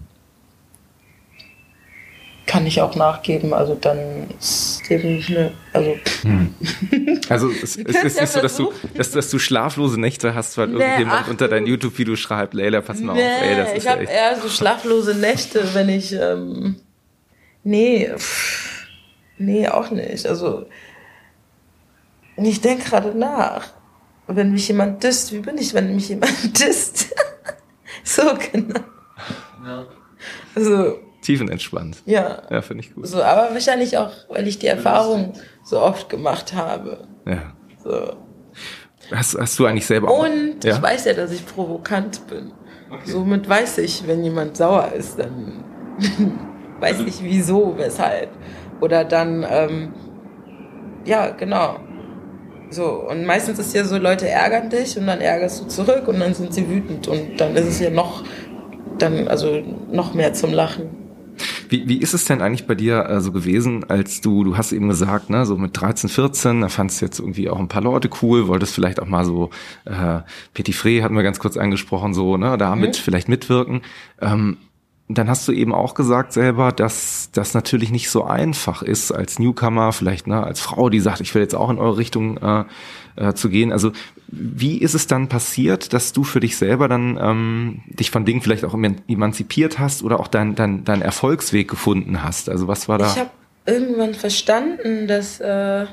kann 2.49 2.65
ich 2.65 2.81
auch 2.81 2.95
nachgeben. 2.95 3.53
Also 3.53 3.75
dann 3.75 4.27
ist 4.39 4.81
eben 4.89 5.23
ne, 5.29 5.51
also 5.71 5.95
Also 7.29 7.49
es, 7.51 7.75
es 7.75 8.03
ist 8.03 8.17
ja 8.17 8.23
nicht 8.23 8.33
so, 8.33 8.41
dass 8.41 8.55
du, 8.57 8.73
dass, 8.95 9.11
dass 9.11 9.29
du 9.29 9.37
schlaflose 9.37 9.99
Nächte 9.99 10.33
hast, 10.33 10.57
weil 10.57 10.69
Nee, 10.69 10.79
irgendjemand 10.83 11.21
ach 11.25 11.29
unter 11.29 11.47
dein. 11.47 11.67
YouTube-Video 11.67 12.15
schreibt, 12.15 12.55
Leila, 12.55 12.81
pass 12.81 13.01
mal 13.01 13.13
nee, 13.13 13.21
auf, 13.23 13.41
ey, 13.43 13.55
das 13.55 13.69
ist 13.69 13.77
ich 13.77 13.83
ja 13.83 13.91
habe 13.91 14.01
echt. 14.01 14.11
eher 14.11 14.35
so 14.41 14.49
schlaflose 14.49 15.13
Nächte, 15.15 15.63
wenn 15.75 15.89
ich 15.89 16.11
ähm, 16.13 16.77
nee, 17.63 18.09
pff, 18.17 18.87
nee 19.37 19.67
auch 19.69 19.91
nicht. 19.91 20.25
Also 20.25 20.65
ich 22.35 22.61
denke 22.61 22.89
gerade 22.89 23.15
nach. 23.17 23.67
Wenn 24.25 24.51
mich 24.51 24.67
jemand 24.67 25.03
disst, 25.03 25.33
wie 25.33 25.39
bin 25.39 25.57
ich, 25.59 25.73
wenn 25.75 25.95
mich 25.95 26.09
jemand 26.09 26.59
disst? 26.59 27.13
so 28.03 28.23
genau. 28.51 28.79
Also 30.55 30.99
Tiefenentspannt. 31.21 32.03
ja. 32.05 32.43
Ja, 32.49 32.61
finde 32.61 32.83
ich 32.83 32.95
gut. 32.95 33.07
So, 33.07 33.21
aber 33.21 33.53
wahrscheinlich 33.53 33.97
auch, 33.97 34.11
weil 34.29 34.47
ich 34.47 34.59
die 34.59 34.67
Erfahrung 34.67 35.33
so 35.63 35.79
oft 35.79 36.09
gemacht 36.09 36.53
habe. 36.53 37.07
Ja. 37.25 37.53
So. 37.83 38.15
Hast, 39.11 39.37
hast 39.39 39.57
du 39.59 39.65
eigentlich 39.65 39.85
selber 39.85 40.09
auch? 40.09 40.23
Und 40.23 40.63
ja? 40.63 40.75
ich 40.75 40.81
weiß 40.81 41.05
ja, 41.05 41.13
dass 41.13 41.31
ich 41.31 41.45
provokant 41.45 42.27
bin. 42.27 42.51
Somit 43.05 43.47
weiß 43.47 43.79
ich, 43.79 44.07
wenn 44.07 44.23
jemand 44.23 44.57
sauer 44.57 44.91
ist, 44.97 45.19
dann 45.19 45.63
weiß 46.79 47.01
ich 47.01 47.23
wieso, 47.23 47.75
weshalb. 47.77 48.29
Oder 48.81 49.03
dann, 49.03 49.45
ähm, 49.49 49.93
ja, 51.05 51.29
genau. 51.31 51.79
So, 52.71 53.07
und 53.09 53.25
meistens 53.25 53.57
ist 53.59 53.73
ja 53.73 53.83
so, 53.83 53.97
Leute 53.97 54.29
ärgern 54.29 54.69
dich 54.69 54.97
und 54.97 55.07
dann 55.07 55.21
ärgerst 55.21 55.61
du 55.61 55.67
zurück 55.67 56.07
und 56.07 56.19
dann 56.19 56.33
sind 56.33 56.53
sie 56.53 56.69
wütend 56.69 57.07
und 57.07 57.39
dann 57.39 57.55
ist 57.55 57.67
es 57.67 57.79
ja 57.79 57.89
noch, 57.89 58.23
dann, 58.99 59.27
also 59.27 59.61
noch 59.91 60.13
mehr 60.13 60.33
zum 60.33 60.53
Lachen. 60.53 60.98
Wie, 61.69 61.87
wie 61.87 61.97
ist 61.97 62.13
es 62.13 62.25
denn 62.25 62.41
eigentlich 62.41 62.67
bei 62.67 62.75
dir 62.75 63.05
äh, 63.05 63.21
so 63.21 63.31
gewesen, 63.31 63.89
als 63.89 64.21
du, 64.21 64.43
du 64.43 64.57
hast 64.57 64.71
eben 64.71 64.89
gesagt, 64.89 65.29
ne, 65.29 65.45
so 65.45 65.55
mit 65.57 65.79
13, 65.79 66.09
14, 66.09 66.61
da 66.61 66.69
fandst 66.69 66.99
du 66.99 67.05
jetzt 67.05 67.19
irgendwie 67.19 67.49
auch 67.49 67.59
ein 67.59 67.67
paar 67.67 67.83
Leute 67.83 68.09
cool, 68.21 68.47
wolltest 68.47 68.73
vielleicht 68.73 68.99
auch 68.99 69.07
mal 69.07 69.23
so, 69.23 69.51
äh, 69.85 70.21
Petit 70.53 70.75
Fré 70.75 71.03
hatten 71.03 71.15
wir 71.15 71.23
ganz 71.23 71.39
kurz 71.39 71.57
angesprochen, 71.57 72.13
so, 72.13 72.37
ne, 72.37 72.57
damit 72.57 72.97
vielleicht 72.97 73.29
mitwirken. 73.29 73.81
Ähm, 74.19 74.57
dann 75.11 75.27
hast 75.27 75.47
du 75.47 75.51
eben 75.51 75.73
auch 75.73 75.95
gesagt 75.95 76.33
selber, 76.33 76.71
dass 76.71 77.29
das 77.33 77.55
natürlich 77.55 77.89
nicht 77.89 78.11
so 78.11 78.23
einfach 78.23 78.83
ist 78.83 79.11
als 79.11 79.39
Newcomer, 79.39 79.91
vielleicht 79.91 80.27
ne, 80.27 80.43
als 80.43 80.59
Frau, 80.59 80.89
die 80.89 80.99
sagt, 80.99 81.19
ich 81.19 81.33
will 81.33 81.41
jetzt 81.41 81.55
auch 81.55 81.71
in 81.71 81.79
eure 81.79 81.97
Richtung 81.97 82.37
äh, 82.37 82.65
äh, 83.15 83.33
zu 83.33 83.49
gehen. 83.49 83.71
Also 83.71 83.91
wie 84.27 84.77
ist 84.77 84.93
es 84.93 85.07
dann 85.07 85.27
passiert, 85.27 85.93
dass 85.93 86.13
du 86.13 86.23
für 86.23 86.39
dich 86.39 86.57
selber 86.57 86.87
dann 86.87 87.17
ähm, 87.19 87.81
dich 87.87 88.11
von 88.11 88.23
Dingen 88.23 88.41
vielleicht 88.41 88.63
auch 88.63 88.75
eman- 88.75 89.01
emanzipiert 89.07 89.79
hast 89.79 90.03
oder 90.03 90.19
auch 90.19 90.27
deinen 90.27 90.53
dein, 90.53 90.83
dein 90.83 91.01
Erfolgsweg 91.01 91.67
gefunden 91.67 92.23
hast? 92.23 92.47
Also 92.47 92.67
was 92.67 92.87
war 92.87 92.99
da? 92.99 93.07
Ich 93.07 93.17
habe 93.17 93.31
irgendwann 93.65 94.13
verstanden, 94.13 95.07
dass 95.07 95.39
äh, 95.39 95.87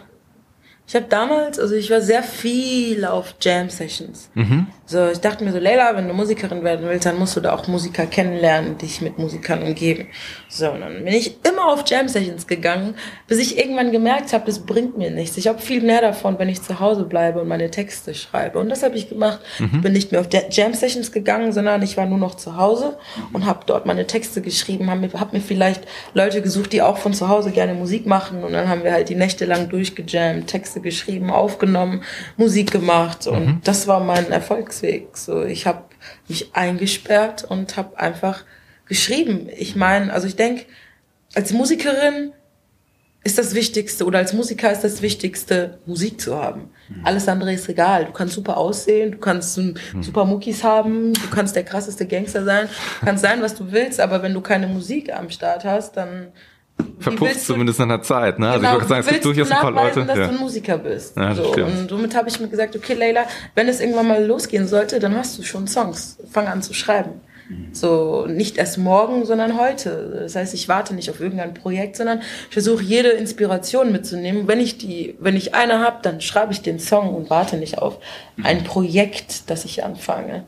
ich 0.87 0.95
habe 0.95 1.07
damals, 1.09 1.59
also 1.59 1.75
ich 1.75 1.91
war 1.91 2.03
sehr 2.03 2.23
viel 2.23 3.07
auf 3.07 3.35
Jam 3.41 3.71
Sessions. 3.71 4.29
Mhm. 4.35 4.67
So, 4.89 5.09
ich 5.09 5.19
dachte 5.19 5.43
mir 5.43 5.51
so, 5.51 5.59
Leila, 5.59 5.97
wenn 5.97 6.07
du 6.07 6.15
Musikerin 6.15 6.63
werden 6.63 6.87
willst, 6.89 7.07
dann 7.07 7.19
musst 7.19 7.35
du 7.35 7.41
da 7.41 7.53
auch 7.53 7.67
Musiker 7.67 8.07
kennenlernen, 8.07 8.79
dich 8.79 9.01
mit 9.01 9.19
Musikern 9.19 9.63
umgeben. 9.65 10.07
So, 10.49 10.71
und 10.71 10.81
dann 10.81 11.05
bin 11.05 11.13
ich 11.13 11.37
immer 11.45 11.73
auf 11.73 11.83
Jam 11.89 12.07
Sessions 12.07 12.47
gegangen, 12.47 12.95
bis 13.27 13.39
ich 13.39 13.59
irgendwann 13.59 13.91
gemerkt 13.91 14.33
habe, 14.33 14.47
das 14.47 14.61
bringt 14.61 14.97
mir 14.97 15.11
nichts. 15.11 15.37
Ich 15.39 15.49
habe 15.49 15.59
viel 15.59 15.83
mehr 15.83 16.01
davon, 16.03 16.39
wenn 16.39 16.49
ich 16.49 16.63
zu 16.63 16.79
Hause 16.79 17.03
bleibe 17.03 17.41
und 17.41 17.49
meine 17.49 17.69
Texte 17.71 18.15
schreibe. 18.15 18.61
Und 18.61 18.69
das 18.69 18.85
habe 18.85 18.95
ich 18.97 19.09
gemacht. 19.09 19.41
Ich 19.59 19.81
bin 19.83 19.93
nicht 19.93 20.13
mehr 20.13 20.21
auf 20.21 20.29
Ja- 20.33 20.49
Jam 20.51 20.73
Sessions 20.73 21.11
gegangen, 21.11 21.53
sondern 21.53 21.83
ich 21.83 21.97
war 21.97 22.07
nur 22.07 22.19
noch 22.19 22.37
zu 22.37 22.57
Hause 22.57 22.97
und 23.33 23.45
habe 23.45 23.61
dort 23.67 23.87
meine 23.87 24.07
Texte 24.07 24.41
geschrieben, 24.41 24.89
habe 24.89 25.01
mir, 25.01 25.13
hab 25.15 25.33
mir 25.33 25.41
vielleicht 25.41 25.83
Leute 26.15 26.43
gesucht, 26.43 26.73
die 26.73 26.83
auch 26.83 26.99
von 26.99 27.13
zu 27.13 27.29
Hause 27.29 27.51
gerne 27.51 27.75
Musik 27.75 28.07
machen. 28.07 28.45
Und 28.45 28.53
dann 28.53 28.69
haben 28.69 28.85
wir 28.85 28.93
halt 28.93 29.09
die 29.09 29.17
Nächte 29.17 29.47
lang 29.47 29.69
durchgejammt, 29.69 30.47
Texte 30.47 30.81
geschrieben, 30.81 31.33
aufgenommen, 31.33 32.03
Musik 32.37 32.71
gemacht. 32.71 33.27
Und 33.27 33.63
das 33.65 33.89
war 33.89 33.99
mein 33.99 34.33
Erfolgsweg. 34.83 35.17
So, 35.17 35.45
ich 35.45 35.67
habe 35.67 35.85
mich 36.29 36.55
eingesperrt 36.55 37.45
und 37.45 37.77
habe 37.77 37.99
einfach 37.99 38.45
geschrieben. 38.87 39.49
Ich 39.57 39.77
meine, 39.77 40.13
also 40.13 40.27
ich 40.27 40.37
denke, 40.37 40.65
als 41.35 41.53
Musikerin 41.53 42.33
ist 43.25 43.39
das 43.39 43.55
Wichtigste 43.57 44.05
oder 44.05 44.19
als 44.19 44.33
Musiker 44.33 44.71
ist 44.71 44.83
das 44.83 45.03
Wichtigste, 45.03 45.81
Musik 45.85 46.21
zu 46.21 46.37
haben. 46.37 46.71
Alles 47.03 47.27
andere 47.27 47.53
ist 47.53 47.69
egal. 47.69 48.05
Du 48.05 48.13
kannst 48.13 48.35
super 48.35 48.57
aussehen, 48.57 49.11
du 49.13 49.19
kannst 49.19 49.59
ähm, 49.59 49.75
super 50.01 50.25
Muckis 50.25 50.63
haben, 50.63 51.13
du 51.13 51.29
kannst 51.33 51.57
der 51.57 51.65
krasseste 51.65 52.07
Gangster 52.07 52.45
sein, 52.45 52.69
du 53.01 53.07
kannst 53.07 53.23
sein, 53.23 53.43
was 53.43 53.57
du 53.57 53.73
willst, 53.73 53.99
aber 53.99 54.23
wenn 54.23 54.33
du 54.33 54.41
keine 54.41 54.69
Musik 54.69 55.13
am 55.13 55.29
Start 55.31 55.65
hast, 55.65 55.97
dann 55.97 56.29
Verpufft 56.99 57.41
zumindest 57.41 57.79
nach 57.79 57.87
einer 57.87 58.03
Zeit, 58.03 58.39
ne? 58.39 58.47
Also 58.49 58.57
ich 58.59 58.63
Genau, 58.63 58.73
wollte 58.75 58.89
sagen, 58.89 59.01
es 59.01 59.09
gibt 59.09 59.25
durchaus 59.25 59.51
ein 59.51 59.59
paar 59.59 59.71
nachweisen, 59.71 60.07
Leute. 60.07 60.09
dass 60.09 60.19
Ja. 60.19 60.27
du 60.27 60.33
ein 60.35 60.41
Musiker 60.41 60.79
bist. 60.79 61.17
Ja, 61.17 61.29
das 61.29 61.37
so, 61.39 61.53
stimmt. 61.53 61.79
und 61.79 61.91
somit 61.91 62.15
habe 62.17 62.29
ich 62.29 62.41
mir 62.41 62.49
gesagt, 62.49 62.75
okay, 62.75 62.95
Leila, 62.95 63.25
wenn 63.55 63.69
es 63.69 63.81
irgendwann 63.81 64.09
mal 64.09 64.25
losgehen 64.25 64.67
sollte, 64.67 64.99
dann 64.99 65.15
hast 65.17 65.39
du 65.39 65.43
schon 65.43 65.67
Songs. 65.69 66.19
Fang 66.31 66.47
an 66.49 66.63
zu 66.63 66.75
schreiben. 66.75 67.21
Mhm. 67.49 67.69
So, 67.73 68.27
nicht 68.27 68.57
erst 68.59 68.79
morgen, 68.79 69.25
sondern 69.25 69.57
heute. 69.59 70.19
Das 70.23 70.35
heißt, 70.35 70.53
ich 70.53 70.69
warte 70.69 70.95
nicht 70.95 71.09
auf 71.11 71.21
irgendein 71.21 71.55
Projekt, 71.55 71.97
sondern 71.97 72.21
ich 72.49 72.53
versuche 72.55 72.83
jede 72.83 73.11
Inspiration 73.11 73.93
mitzunehmen. 73.93 74.49
Wenn 74.49 74.59
ich 74.59 74.79
die, 74.79 75.15
wenn 75.21 75.37
ich 75.37 75.55
eine 75.55 75.79
habe, 75.79 75.99
dann 76.03 76.21
schreibe 76.21 76.53
ich 76.53 76.63
den 76.63 76.81
Song 76.81 77.15
und 77.15 77.31
warte 77.31 77.57
nicht 77.57 77.79
auf 77.79 77.99
Mhm. 78.37 78.47
ein 78.47 78.65
Projekt, 78.65 79.49
das 79.49 79.65
ich 79.65 79.85
anfange. 79.85 80.45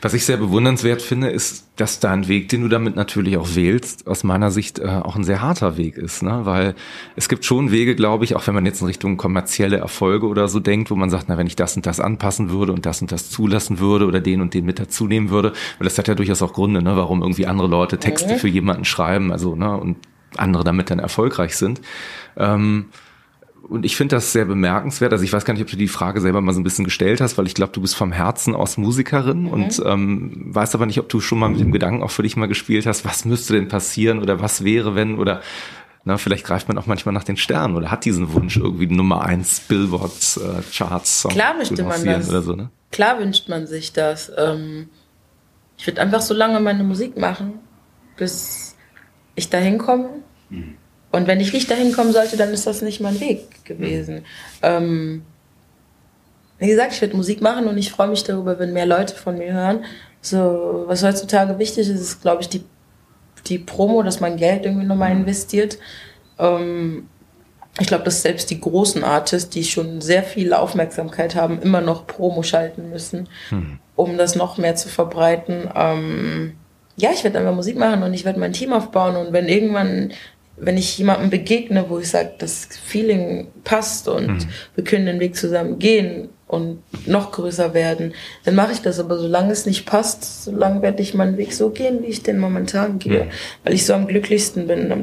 Was 0.00 0.14
ich 0.14 0.24
sehr 0.24 0.36
bewundernswert 0.36 1.02
finde, 1.02 1.28
ist, 1.28 1.66
dass 1.76 2.00
dein 2.00 2.28
Weg, 2.28 2.48
den 2.48 2.62
du 2.62 2.68
damit 2.68 2.96
natürlich 2.96 3.36
auch 3.36 3.54
wählst, 3.54 4.06
aus 4.06 4.24
meiner 4.24 4.50
Sicht 4.50 4.78
äh, 4.78 4.86
auch 4.86 5.16
ein 5.16 5.24
sehr 5.24 5.42
harter 5.42 5.76
Weg 5.76 5.96
ist, 5.96 6.22
ne? 6.22 6.40
Weil 6.44 6.74
es 7.16 7.28
gibt 7.28 7.44
schon 7.44 7.70
Wege, 7.70 7.94
glaube 7.94 8.24
ich, 8.24 8.36
auch 8.36 8.46
wenn 8.46 8.54
man 8.54 8.64
jetzt 8.64 8.80
in 8.80 8.86
Richtung 8.86 9.16
kommerzielle 9.16 9.76
Erfolge 9.76 10.26
oder 10.26 10.48
so 10.48 10.60
denkt, 10.60 10.90
wo 10.90 10.96
man 10.96 11.10
sagt, 11.10 11.26
na, 11.28 11.36
wenn 11.36 11.46
ich 11.46 11.56
das 11.56 11.76
und 11.76 11.86
das 11.86 12.00
anpassen 12.00 12.50
würde 12.50 12.72
und 12.72 12.86
das 12.86 13.02
und 13.02 13.12
das 13.12 13.30
zulassen 13.30 13.78
würde 13.78 14.06
oder 14.06 14.20
den 14.20 14.40
und 14.40 14.54
den 14.54 14.64
mit 14.64 14.78
dazu 14.78 15.06
nehmen 15.06 15.30
würde, 15.30 15.52
weil 15.78 15.84
das 15.84 15.98
hat 15.98 16.08
ja 16.08 16.14
durchaus 16.14 16.42
auch 16.42 16.52
Gründe, 16.52 16.82
ne, 16.82 16.96
warum 16.96 17.22
irgendwie 17.22 17.46
andere 17.46 17.68
Leute 17.68 17.98
Texte 17.98 18.34
mhm. 18.34 18.38
für 18.38 18.48
jemanden 18.48 18.84
schreiben, 18.84 19.32
also 19.32 19.54
ne, 19.56 19.76
und 19.76 19.98
andere 20.36 20.64
damit 20.64 20.90
dann 20.90 20.98
erfolgreich 20.98 21.56
sind. 21.56 21.80
Ähm, 22.36 22.86
und 23.68 23.84
ich 23.84 23.96
finde 23.96 24.16
das 24.16 24.32
sehr 24.32 24.44
bemerkenswert. 24.44 25.12
Also 25.12 25.24
ich 25.24 25.32
weiß 25.32 25.44
gar 25.44 25.54
nicht, 25.54 25.62
ob 25.62 25.68
du 25.68 25.76
die 25.76 25.88
Frage 25.88 26.20
selber 26.20 26.40
mal 26.40 26.52
so 26.52 26.60
ein 26.60 26.64
bisschen 26.64 26.84
gestellt 26.84 27.20
hast, 27.20 27.36
weil 27.36 27.46
ich 27.46 27.54
glaube, 27.54 27.72
du 27.72 27.80
bist 27.80 27.96
vom 27.96 28.12
Herzen 28.12 28.54
aus 28.54 28.76
Musikerin 28.76 29.42
mhm. 29.42 29.48
und 29.48 29.82
ähm, 29.84 30.54
weiß 30.54 30.74
aber 30.74 30.86
nicht, 30.86 31.00
ob 31.00 31.08
du 31.08 31.20
schon 31.20 31.38
mal 31.38 31.48
mit 31.48 31.60
dem 31.60 31.72
Gedanken 31.72 32.02
auch 32.02 32.10
für 32.10 32.22
dich 32.22 32.36
mal 32.36 32.46
gespielt 32.46 32.86
hast, 32.86 33.04
was 33.04 33.24
müsste 33.24 33.54
denn 33.54 33.68
passieren 33.68 34.20
oder 34.20 34.40
was 34.40 34.64
wäre, 34.64 34.94
wenn 34.94 35.18
oder 35.18 35.40
na, 36.04 36.18
vielleicht 36.18 36.44
greift 36.44 36.68
man 36.68 36.78
auch 36.78 36.86
manchmal 36.86 37.12
nach 37.12 37.24
den 37.24 37.36
Sternen 37.36 37.74
oder 37.74 37.90
hat 37.90 38.04
diesen 38.04 38.32
Wunsch, 38.32 38.56
irgendwie 38.56 38.86
Nummer 38.86 39.22
eins 39.22 39.58
Billboard 39.58 40.12
äh, 40.36 40.62
Charts 40.72 41.22
Song 41.22 41.32
Klar 41.32 41.56
möchte 41.56 41.82
man 41.82 42.04
das. 42.04 42.28
Oder 42.28 42.42
so, 42.42 42.54
ne? 42.54 42.70
Klar 42.92 43.18
wünscht 43.18 43.48
man 43.48 43.66
sich 43.66 43.92
das. 43.92 44.30
Ähm, 44.38 44.88
ich 45.76 45.86
würde 45.86 46.00
einfach 46.00 46.20
so 46.20 46.32
lange 46.32 46.60
meine 46.60 46.84
Musik 46.84 47.18
machen, 47.18 47.54
bis 48.16 48.76
ich 49.34 49.50
dahin 49.50 49.78
komme. 49.78 50.10
Mhm 50.48 50.76
und 51.12 51.26
wenn 51.26 51.40
ich 51.40 51.52
nicht 51.52 51.70
dahin 51.70 51.92
kommen 51.92 52.12
sollte, 52.12 52.36
dann 52.36 52.52
ist 52.52 52.66
das 52.66 52.82
nicht 52.82 53.00
mein 53.00 53.20
Weg 53.20 53.64
gewesen. 53.64 54.16
Mhm. 54.16 54.22
Ähm, 54.62 55.22
wie 56.58 56.68
gesagt, 56.68 56.92
ich 56.92 57.00
werde 57.00 57.16
Musik 57.16 57.40
machen 57.40 57.66
und 57.66 57.76
ich 57.78 57.90
freue 57.90 58.08
mich 58.08 58.24
darüber, 58.24 58.58
wenn 58.58 58.72
mehr 58.72 58.86
Leute 58.86 59.14
von 59.14 59.36
mir 59.38 59.52
hören. 59.52 59.84
So, 60.20 60.84
was 60.86 61.02
heutzutage 61.02 61.58
wichtig 61.58 61.88
ist, 61.88 62.00
ist, 62.00 62.22
glaube 62.22 62.42
ich, 62.42 62.48
die, 62.48 62.64
die 63.46 63.58
Promo, 63.58 64.02
dass 64.02 64.20
man 64.20 64.36
Geld 64.36 64.64
irgendwie 64.64 64.86
nochmal 64.86 65.14
mhm. 65.14 65.20
investiert. 65.20 65.78
Ähm, 66.38 67.08
ich 67.78 67.86
glaube, 67.86 68.04
dass 68.04 68.22
selbst 68.22 68.50
die 68.50 68.60
großen 68.60 69.04
Artists, 69.04 69.50
die 69.50 69.64
schon 69.64 70.00
sehr 70.00 70.22
viel 70.22 70.54
Aufmerksamkeit 70.54 71.36
haben, 71.36 71.60
immer 71.60 71.82
noch 71.82 72.06
Promo 72.06 72.42
schalten 72.42 72.88
müssen, 72.88 73.28
mhm. 73.50 73.78
um 73.94 74.16
das 74.16 74.34
noch 74.34 74.56
mehr 74.56 74.76
zu 74.76 74.88
verbreiten. 74.88 75.70
Ähm, 75.74 76.54
ja, 76.96 77.10
ich 77.12 77.22
werde 77.22 77.38
einfach 77.38 77.54
Musik 77.54 77.76
machen 77.76 78.02
und 78.02 78.14
ich 78.14 78.24
werde 78.24 78.40
mein 78.40 78.54
Team 78.54 78.72
aufbauen 78.72 79.16
und 79.16 79.34
wenn 79.34 79.46
irgendwann 79.46 80.12
wenn 80.56 80.76
ich 80.76 80.96
jemandem 80.96 81.30
begegne, 81.30 81.86
wo 81.88 81.98
ich 81.98 82.08
sage, 82.08 82.32
das 82.38 82.68
Feeling 82.84 83.48
passt 83.64 84.08
und 84.08 84.26
mhm. 84.26 84.48
wir 84.74 84.84
können 84.84 85.06
den 85.06 85.20
Weg 85.20 85.36
zusammen 85.36 85.78
gehen 85.78 86.30
und 86.48 86.82
noch 87.06 87.32
größer 87.32 87.74
werden, 87.74 88.14
dann 88.44 88.54
mache 88.54 88.72
ich 88.72 88.80
das. 88.80 89.00
Aber 89.00 89.18
solange 89.18 89.52
es 89.52 89.66
nicht 89.66 89.84
passt, 89.84 90.44
solange 90.44 90.80
werde 90.80 91.02
ich 91.02 91.12
meinen 91.12 91.36
Weg 91.36 91.52
so 91.52 91.70
gehen, 91.70 92.02
wie 92.02 92.06
ich 92.06 92.22
den 92.22 92.38
momentan 92.38 92.98
gehe, 92.98 93.24
mhm. 93.24 93.30
weil 93.64 93.74
ich 93.74 93.84
so 93.84 93.94
am 93.94 94.06
glücklichsten 94.06 94.66
bin. 94.68 94.92
Am 94.92 95.02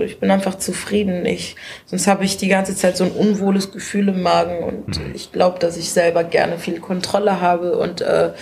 ich 0.00 0.18
bin 0.18 0.30
einfach 0.30 0.56
zufrieden. 0.56 1.24
Ich, 1.24 1.56
sonst 1.86 2.06
habe 2.06 2.24
ich 2.24 2.36
die 2.36 2.48
ganze 2.48 2.74
Zeit 2.74 2.96
so 2.96 3.04
ein 3.04 3.12
unwohles 3.12 3.70
Gefühl 3.70 4.08
im 4.08 4.22
Magen 4.22 4.64
und 4.64 4.98
mhm. 4.98 5.14
ich 5.14 5.32
glaube, 5.32 5.58
dass 5.58 5.76
ich 5.76 5.90
selber 5.90 6.24
gerne 6.24 6.58
viel 6.58 6.80
Kontrolle 6.80 7.40
habe 7.40 7.78
und 7.78 8.00
äh, 8.00 8.32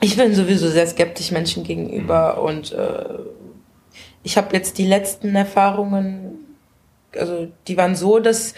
ich 0.00 0.16
bin 0.16 0.34
sowieso 0.34 0.68
sehr 0.68 0.86
skeptisch 0.86 1.30
Menschen 1.30 1.62
gegenüber 1.62 2.40
und 2.40 2.72
äh, 2.72 3.04
ich 4.22 4.36
habe 4.36 4.54
jetzt 4.54 4.78
die 4.78 4.86
letzten 4.86 5.34
Erfahrungen, 5.34 6.38
also 7.16 7.48
die 7.66 7.76
waren 7.76 7.96
so, 7.96 8.18
dass 8.18 8.54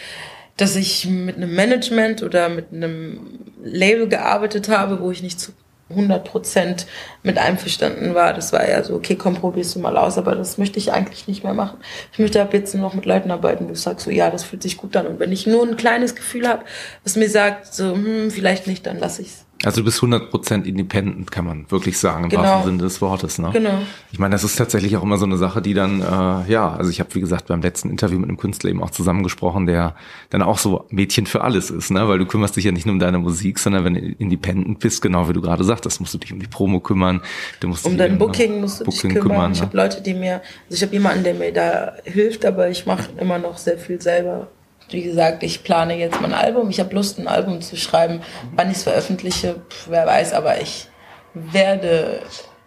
dass 0.57 0.77
ich 0.77 1.07
mit 1.07 1.37
einem 1.37 1.55
Management 1.55 2.23
oder 2.23 2.49
mit 2.49 2.73
einem 2.73 3.41
Label 3.63 4.09
gearbeitet 4.09 4.69
habe, 4.69 5.01
wo 5.01 5.11
ich 5.11 5.23
nicht 5.23 5.41
zu 5.41 5.53
100 5.91 6.25
Prozent 6.25 6.87
mit 7.23 7.39
einverstanden 7.39 8.15
war. 8.15 8.33
Das 8.33 8.53
war 8.53 8.69
ja 8.69 8.83
so, 8.83 8.95
okay, 8.95 9.17
komm, 9.17 9.35
probierst 9.35 9.75
du 9.75 9.81
mal 9.81 9.97
aus, 9.97 10.19
aber 10.19 10.35
das 10.35 10.59
möchte 10.59 10.79
ich 10.79 10.93
eigentlich 10.93 11.29
nicht 11.29 11.45
mehr 11.45 11.55
machen. 11.55 11.79
Ich 12.13 12.19
möchte 12.19 12.41
ab 12.41 12.53
jetzt 12.55 12.75
nur 12.75 12.83
noch 12.83 12.95
mit 12.95 13.07
Leuten 13.07 13.31
arbeiten, 13.31 13.69
wo 13.69 13.73
ich 13.73 13.81
sage 13.81 14.01
so, 14.01 14.11
ja, 14.11 14.31
das 14.31 14.45
fühlt 14.45 14.63
sich 14.63 14.77
gut 14.77 14.97
an. 14.97 15.07
Und 15.07 15.21
wenn 15.21 15.33
ich 15.33 15.47
nur 15.47 15.67
ein 15.67 15.77
kleines 15.77 16.15
Gefühl 16.15 16.49
habe, 16.49 16.65
was 17.05 17.17
mir 17.17 17.29
sagt, 17.29 17.73
so, 17.75 17.93
hm, 17.93 18.31
vielleicht 18.31 18.67
nicht, 18.67 18.87
dann 18.87 18.99
lasse 18.99 19.23
ich's. 19.23 19.45
Also 19.65 19.81
du 19.81 19.85
bist 19.85 20.01
100% 20.01 20.65
independent, 20.65 21.31
kann 21.31 21.45
man 21.45 21.71
wirklich 21.71 21.99
sagen, 21.99 22.25
im 22.25 22.31
genau. 22.31 22.43
wahrsten 22.43 22.65
Sinne 22.65 22.83
des 22.83 23.01
Wortes. 23.01 23.39
Ne? 23.39 23.51
Genau. 23.53 23.79
Ich 24.11 24.19
meine, 24.19 24.33
das 24.33 24.43
ist 24.43 24.57
tatsächlich 24.57 24.97
auch 24.97 25.03
immer 25.03 25.19
so 25.19 25.25
eine 25.25 25.37
Sache, 25.37 25.63
die 25.63 25.75
dann, 25.75 26.01
äh, 26.01 26.51
ja, 26.51 26.75
also 26.75 26.91
ich 26.91 27.01
habe, 27.01 27.15
wie 27.15 27.21
gesagt, 27.21 27.47
beim 27.47 27.63
letzten 27.63 27.91
Interview 27.91 28.19
mit 28.19 28.29
einem 28.29 28.39
Künstler 28.39 28.71
eben 28.71 28.83
auch 28.83 28.91
zusammengesprochen, 28.91 29.67
der 29.67 29.95
dann 30.31 30.43
auch 30.43 30.59
so 30.59 30.87
Mädchen 30.91 31.27
für 31.27 31.43
alles 31.43 31.71
ist, 31.71 31.91
ne? 31.91 32.09
weil 32.09 32.19
du 32.19 32.27
kümmerst 32.27 32.57
dich 32.57 32.65
ja 32.65 32.73
nicht 32.73 32.87
nur 32.87 32.95
um 32.95 32.99
deine 32.99 33.19
Musik, 33.19 33.59
sondern 33.59 33.85
wenn 33.85 33.95
du 33.95 34.01
independent 34.01 34.81
bist, 34.81 35.01
genau 35.01 35.29
wie 35.29 35.33
du 35.33 35.41
gerade 35.41 35.63
sagtest, 35.63 36.01
musst 36.01 36.15
du 36.15 36.19
dich 36.19 36.33
um 36.33 36.41
die 36.41 36.49
Promo 36.49 36.81
kümmern. 36.81 37.21
Du 37.61 37.69
musst 37.69 37.87
um 37.87 37.97
dein 37.97 38.19
Booking 38.19 38.61
musst 38.61 38.81
du 38.81 38.85
Booking 38.85 39.11
dich 39.11 39.21
kümmern. 39.21 39.37
kümmern 39.37 39.53
ich 39.53 39.61
ne? 39.61 39.67
habe 39.67 39.77
Leute, 39.77 40.03
die 40.03 40.15
mir, 40.15 40.35
also 40.65 40.75
ich 40.75 40.83
habe 40.83 40.93
jemanden, 40.93 41.25
der 41.25 41.35
mir 41.35 41.53
da 41.53 41.93
hilft, 42.05 42.45
aber 42.45 42.69
ich 42.69 42.87
mache 42.87 43.11
immer 43.19 43.39
noch 43.39 43.59
sehr 43.59 43.79
viel 43.79 44.01
selber 44.01 44.49
wie 44.91 45.03
gesagt, 45.03 45.43
ich 45.43 45.65
plane 45.65 45.97
jetzt 45.97 46.21
mein 46.21 46.35
Album. 46.35 46.71
Ich 46.71 46.81
habe 46.81 46.95
Lust, 46.95 47.19
ein 47.19 47.29
Album 47.29 47.61
zu 47.61 47.77
schreiben. 47.77 48.21
Wann 48.55 48.71
ich 48.71 48.79
es 48.79 48.83
veröffentliche, 48.83 49.61
pf, 49.69 49.89
wer 49.89 50.07
weiß, 50.07 50.33
aber 50.33 50.61
ich 50.61 50.89
werde 51.35 52.21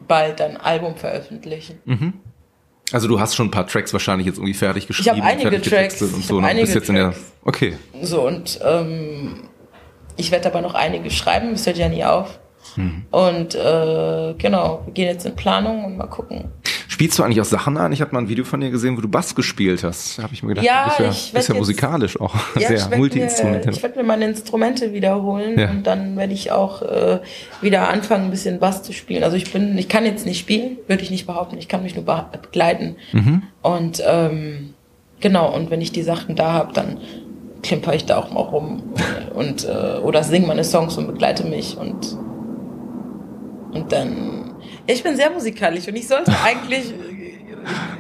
bald 0.08 0.42
ein 0.42 0.58
Album 0.58 0.96
veröffentlichen. 0.96 1.80
Mhm. 1.86 2.14
Also 2.92 3.08
du 3.08 3.20
hast 3.20 3.36
schon 3.36 3.48
ein 3.48 3.52
paar 3.52 3.68
Tracks 3.68 3.94
wahrscheinlich 3.94 4.28
jetzt 4.28 4.38
irgendwie 4.38 4.54
fertig 4.54 4.88
geschrieben. 4.88 5.18
Ich 5.18 5.24
habe 5.24 5.32
einige 5.32 5.62
Tracks 5.62 6.02
und 6.02 6.24
so. 6.24 6.40
Ne? 6.40 6.48
Einige 6.48 6.68
jetzt 6.68 6.74
Tracks. 6.74 6.90
In 6.90 6.96
der, 6.96 7.14
okay. 7.44 7.78
So 8.02 8.28
und 8.28 8.60
ähm, 8.64 9.50
ich 10.18 10.32
werde 10.32 10.50
aber 10.50 10.62
noch 10.62 10.76
einige 10.76 11.10
schreiben. 11.10 11.54
Es 11.54 11.66
hört 11.66 11.78
ja 11.78 11.90
nie 11.90 12.04
auf. 12.04 12.40
Mhm. 12.76 13.04
Und 13.12 13.56
äh, 13.56 14.34
genau, 14.38 14.82
wir 14.86 14.94
gehen 14.94 15.08
jetzt 15.08 15.26
in 15.26 15.36
Planung 15.36 15.86
und 15.86 15.98
mal 15.98 16.08
gucken. 16.08 16.46
Spielst 16.96 17.20
du 17.20 17.24
eigentlich 17.24 17.42
auch 17.42 17.46
Sachen 17.46 17.76
an? 17.76 17.92
Ich 17.92 18.00
habe 18.00 18.14
mal 18.14 18.20
ein 18.20 18.30
Video 18.30 18.46
von 18.46 18.62
dir 18.62 18.70
gesehen, 18.70 18.96
wo 18.96 19.02
du 19.02 19.10
Bass 19.10 19.36
gespielt 19.36 19.84
hast. 19.84 20.18
Da 20.18 20.24
habe 20.24 20.34
ich 20.34 20.44
mir 20.44 20.50
gedacht, 20.50 20.66
ja, 20.66 20.94
du 20.98 21.04
bist 21.08 21.34
ja, 21.34 21.38
bist 21.38 21.50
ja 21.50 21.56
musikalisch 21.56 22.18
auch 22.22 22.34
ja, 22.58 22.70
sehr 22.70 22.98
multi-instrumental. 22.98 23.74
Ich 23.74 23.84
werde 23.84 24.00
mir 24.00 24.06
meine 24.06 24.26
Instrumente 24.26 24.94
wiederholen 24.94 25.60
ja. 25.60 25.72
und 25.72 25.86
dann 25.86 26.16
werde 26.16 26.32
ich 26.32 26.54
auch 26.54 26.82
äh, 26.84 27.20
wieder 27.60 27.90
anfangen, 27.90 28.26
ein 28.26 28.32
bisschen 28.32 28.60
Bass 28.60 28.82
zu 28.82 28.94
spielen. 28.94 29.26
Also 29.26 29.36
ich 29.36 29.52
bin, 29.52 29.78
ich 29.78 29.90
kann 29.90 30.06
jetzt 30.06 30.26
nicht 30.26 30.40
spielen, 30.40 30.78
würde 30.88 31.04
ich 31.04 31.12
nicht 31.12 31.26
behaupten. 31.26 31.58
Ich 31.58 31.68
kann 31.68 31.84
mich 31.84 31.96
nur 31.96 32.06
begleiten. 32.06 32.96
Mhm. 33.12 33.44
Und 33.62 34.02
ähm, 34.08 34.74
genau, 35.20 35.54
und 35.54 35.72
wenn 35.72 35.82
ich 35.82 35.92
die 35.92 36.04
Sachen 36.04 36.38
da 36.38 36.54
habe, 36.54 36.72
dann 36.72 37.00
klimper 37.62 37.94
ich 37.94 38.06
da 38.06 38.18
auch 38.18 38.32
mal 38.32 38.40
rum 38.40 38.84
und 39.34 39.66
äh, 39.66 39.98
oder 40.02 40.24
singe 40.24 40.48
meine 40.48 40.64
Songs 40.64 40.98
und 40.98 41.08
begleite 41.08 41.44
mich 41.46 41.78
und 41.78 42.18
und 43.76 43.92
dann 43.92 44.46
ich 44.88 45.04
bin 45.04 45.16
sehr 45.16 45.30
musikalisch 45.30 45.88
und 45.88 45.96
ich 45.96 46.08
sollte 46.08 46.32
eigentlich 46.44 46.94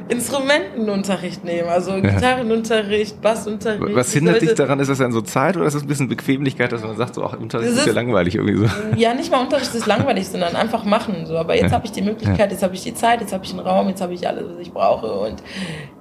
Instrumentenunterricht 0.07 1.43
nehmen, 1.43 1.67
also 1.67 1.99
Gitarrenunterricht, 1.99 3.19
Bassunterricht. 3.21 3.95
Was 3.95 4.13
hindert 4.13 4.39
dich 4.39 4.53
daran? 4.53 4.79
Ist 4.79 4.89
das 4.89 4.99
dann 4.99 5.11
so 5.11 5.21
Zeit 5.21 5.57
oder 5.57 5.65
ist 5.65 5.73
das 5.73 5.81
ein 5.81 5.87
bisschen 5.87 6.07
Bequemlichkeit, 6.07 6.71
dass 6.71 6.83
man 6.83 6.95
sagt, 6.95 7.15
so, 7.15 7.23
ach, 7.23 7.33
Unterricht 7.39 7.71
ist, 7.71 7.79
ist, 7.79 7.87
ja 7.87 7.93
langweilig 7.93 8.35
irgendwie 8.35 8.67
so? 8.67 8.69
Ja, 8.95 9.15
nicht 9.15 9.31
mal 9.31 9.41
Unterricht 9.41 9.73
ist 9.73 9.87
langweilig, 9.87 10.27
sondern 10.27 10.55
einfach 10.55 10.85
machen. 10.85 11.25
So. 11.25 11.37
Aber 11.37 11.55
jetzt 11.55 11.71
ja. 11.71 11.71
habe 11.71 11.85
ich 11.87 11.91
die 11.91 12.03
Möglichkeit, 12.03 12.51
jetzt 12.51 12.61
habe 12.61 12.75
ich 12.75 12.83
die 12.83 12.93
Zeit, 12.93 13.21
jetzt 13.21 13.33
habe 13.33 13.43
ich 13.43 13.51
den 13.51 13.59
Raum, 13.59 13.89
jetzt 13.89 14.01
habe 14.01 14.13
ich 14.13 14.27
alles, 14.27 14.43
was 14.47 14.59
ich 14.59 14.71
brauche 14.71 15.11
und 15.11 15.41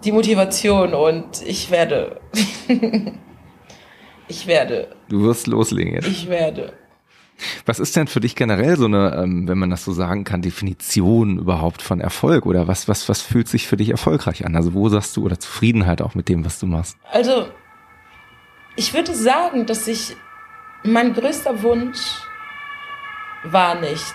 die 0.05 0.13
Motivation 0.13 0.93
und 0.93 1.41
ich 1.47 1.71
werde. 1.71 2.21
ich 4.29 4.47
werde. 4.47 4.89
Du 5.09 5.23
wirst 5.23 5.47
loslegen 5.47 5.95
jetzt. 5.95 6.09
Ich 6.09 6.29
werde. 6.29 6.75
Was 7.67 7.79
ist 7.79 7.97
denn 7.97 8.07
für 8.07 8.21
dich 8.21 8.37
generell 8.37 8.77
so 8.77 8.87
eine, 8.87 9.15
ähm, 9.17 9.49
wenn 9.49 9.59
man 9.59 9.71
das 9.71 9.85
so 9.85 9.93
sagen 9.93 10.25
kann, 10.25 10.43
Definition 10.43 11.39
überhaupt 11.39 11.83
von 11.83 12.01
Erfolg? 12.01 12.47
Oder 12.47 12.69
was, 12.69 12.89
was, 12.89 13.09
was 13.09 13.23
fühlt 13.23 13.49
sich 13.49 13.67
für 13.67 13.77
dich 13.77 13.91
erfolgreich 13.91 14.47
an? 14.47 14.57
Also 14.57 14.75
wo 14.75 14.89
sagst 14.89 15.17
du, 15.17 15.25
oder 15.25 15.39
Zufriedenheit 15.39 16.03
auch 16.03 16.15
mit 16.15 16.29
dem, 16.29 16.45
was 16.45 16.59
du 16.59 16.67
machst? 16.67 16.97
Also, 17.11 17.49
ich 18.77 18.95
würde 18.95 19.15
sagen, 19.15 19.67
dass 19.67 19.87
ich, 19.87 20.17
mein 20.83 21.15
größter 21.15 21.63
Wunsch 21.63 21.99
war 23.45 23.81
nicht 23.81 24.15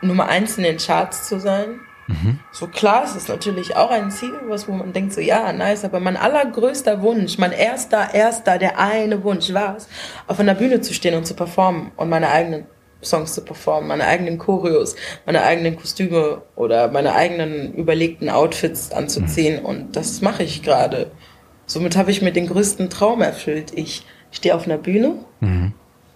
Nummer 0.00 0.28
eins 0.28 0.58
in 0.58 0.64
den 0.64 0.78
Charts 0.78 1.28
zu 1.28 1.38
sein, 1.38 1.80
Mhm. 2.12 2.38
So 2.52 2.66
klar, 2.66 3.04
es 3.04 3.16
ist 3.16 3.28
natürlich 3.28 3.76
auch 3.76 3.90
ein 3.90 4.10
Ziel, 4.10 4.34
was 4.48 4.68
wo 4.68 4.72
man 4.72 4.92
denkt 4.92 5.12
so, 5.12 5.20
ja, 5.20 5.52
nice, 5.52 5.84
aber 5.84 6.00
mein 6.00 6.16
allergrößter 6.16 7.02
Wunsch, 7.02 7.38
mein 7.38 7.52
erster, 7.52 8.14
erster, 8.14 8.58
der 8.58 8.78
eine 8.78 9.24
Wunsch 9.24 9.52
war 9.52 9.76
es, 9.76 9.88
auf 10.26 10.38
einer 10.38 10.54
Bühne 10.54 10.80
zu 10.80 10.94
stehen 10.94 11.14
und 11.14 11.26
zu 11.26 11.34
performen 11.34 11.92
und 11.96 12.08
meine 12.08 12.28
eigenen 12.28 12.66
Songs 13.02 13.34
zu 13.34 13.42
performen, 13.42 13.88
meine 13.88 14.06
eigenen 14.06 14.38
Choreos, 14.38 14.94
meine 15.26 15.42
eigenen 15.42 15.76
Kostüme 15.76 16.42
oder 16.54 16.88
meine 16.88 17.14
eigenen 17.14 17.74
überlegten 17.74 18.28
Outfits 18.28 18.92
anzuziehen 18.92 19.60
mhm. 19.60 19.66
und 19.66 19.96
das 19.96 20.20
mache 20.20 20.42
ich 20.42 20.62
gerade. 20.62 21.10
Somit 21.66 21.96
habe 21.96 22.10
ich 22.10 22.22
mir 22.22 22.32
den 22.32 22.48
größten 22.48 22.90
Traum 22.90 23.22
erfüllt. 23.22 23.72
Ich 23.74 24.04
stehe 24.30 24.54
auf 24.54 24.66
einer 24.66 24.78
Bühne 24.78 25.24
mhm. 25.40 25.72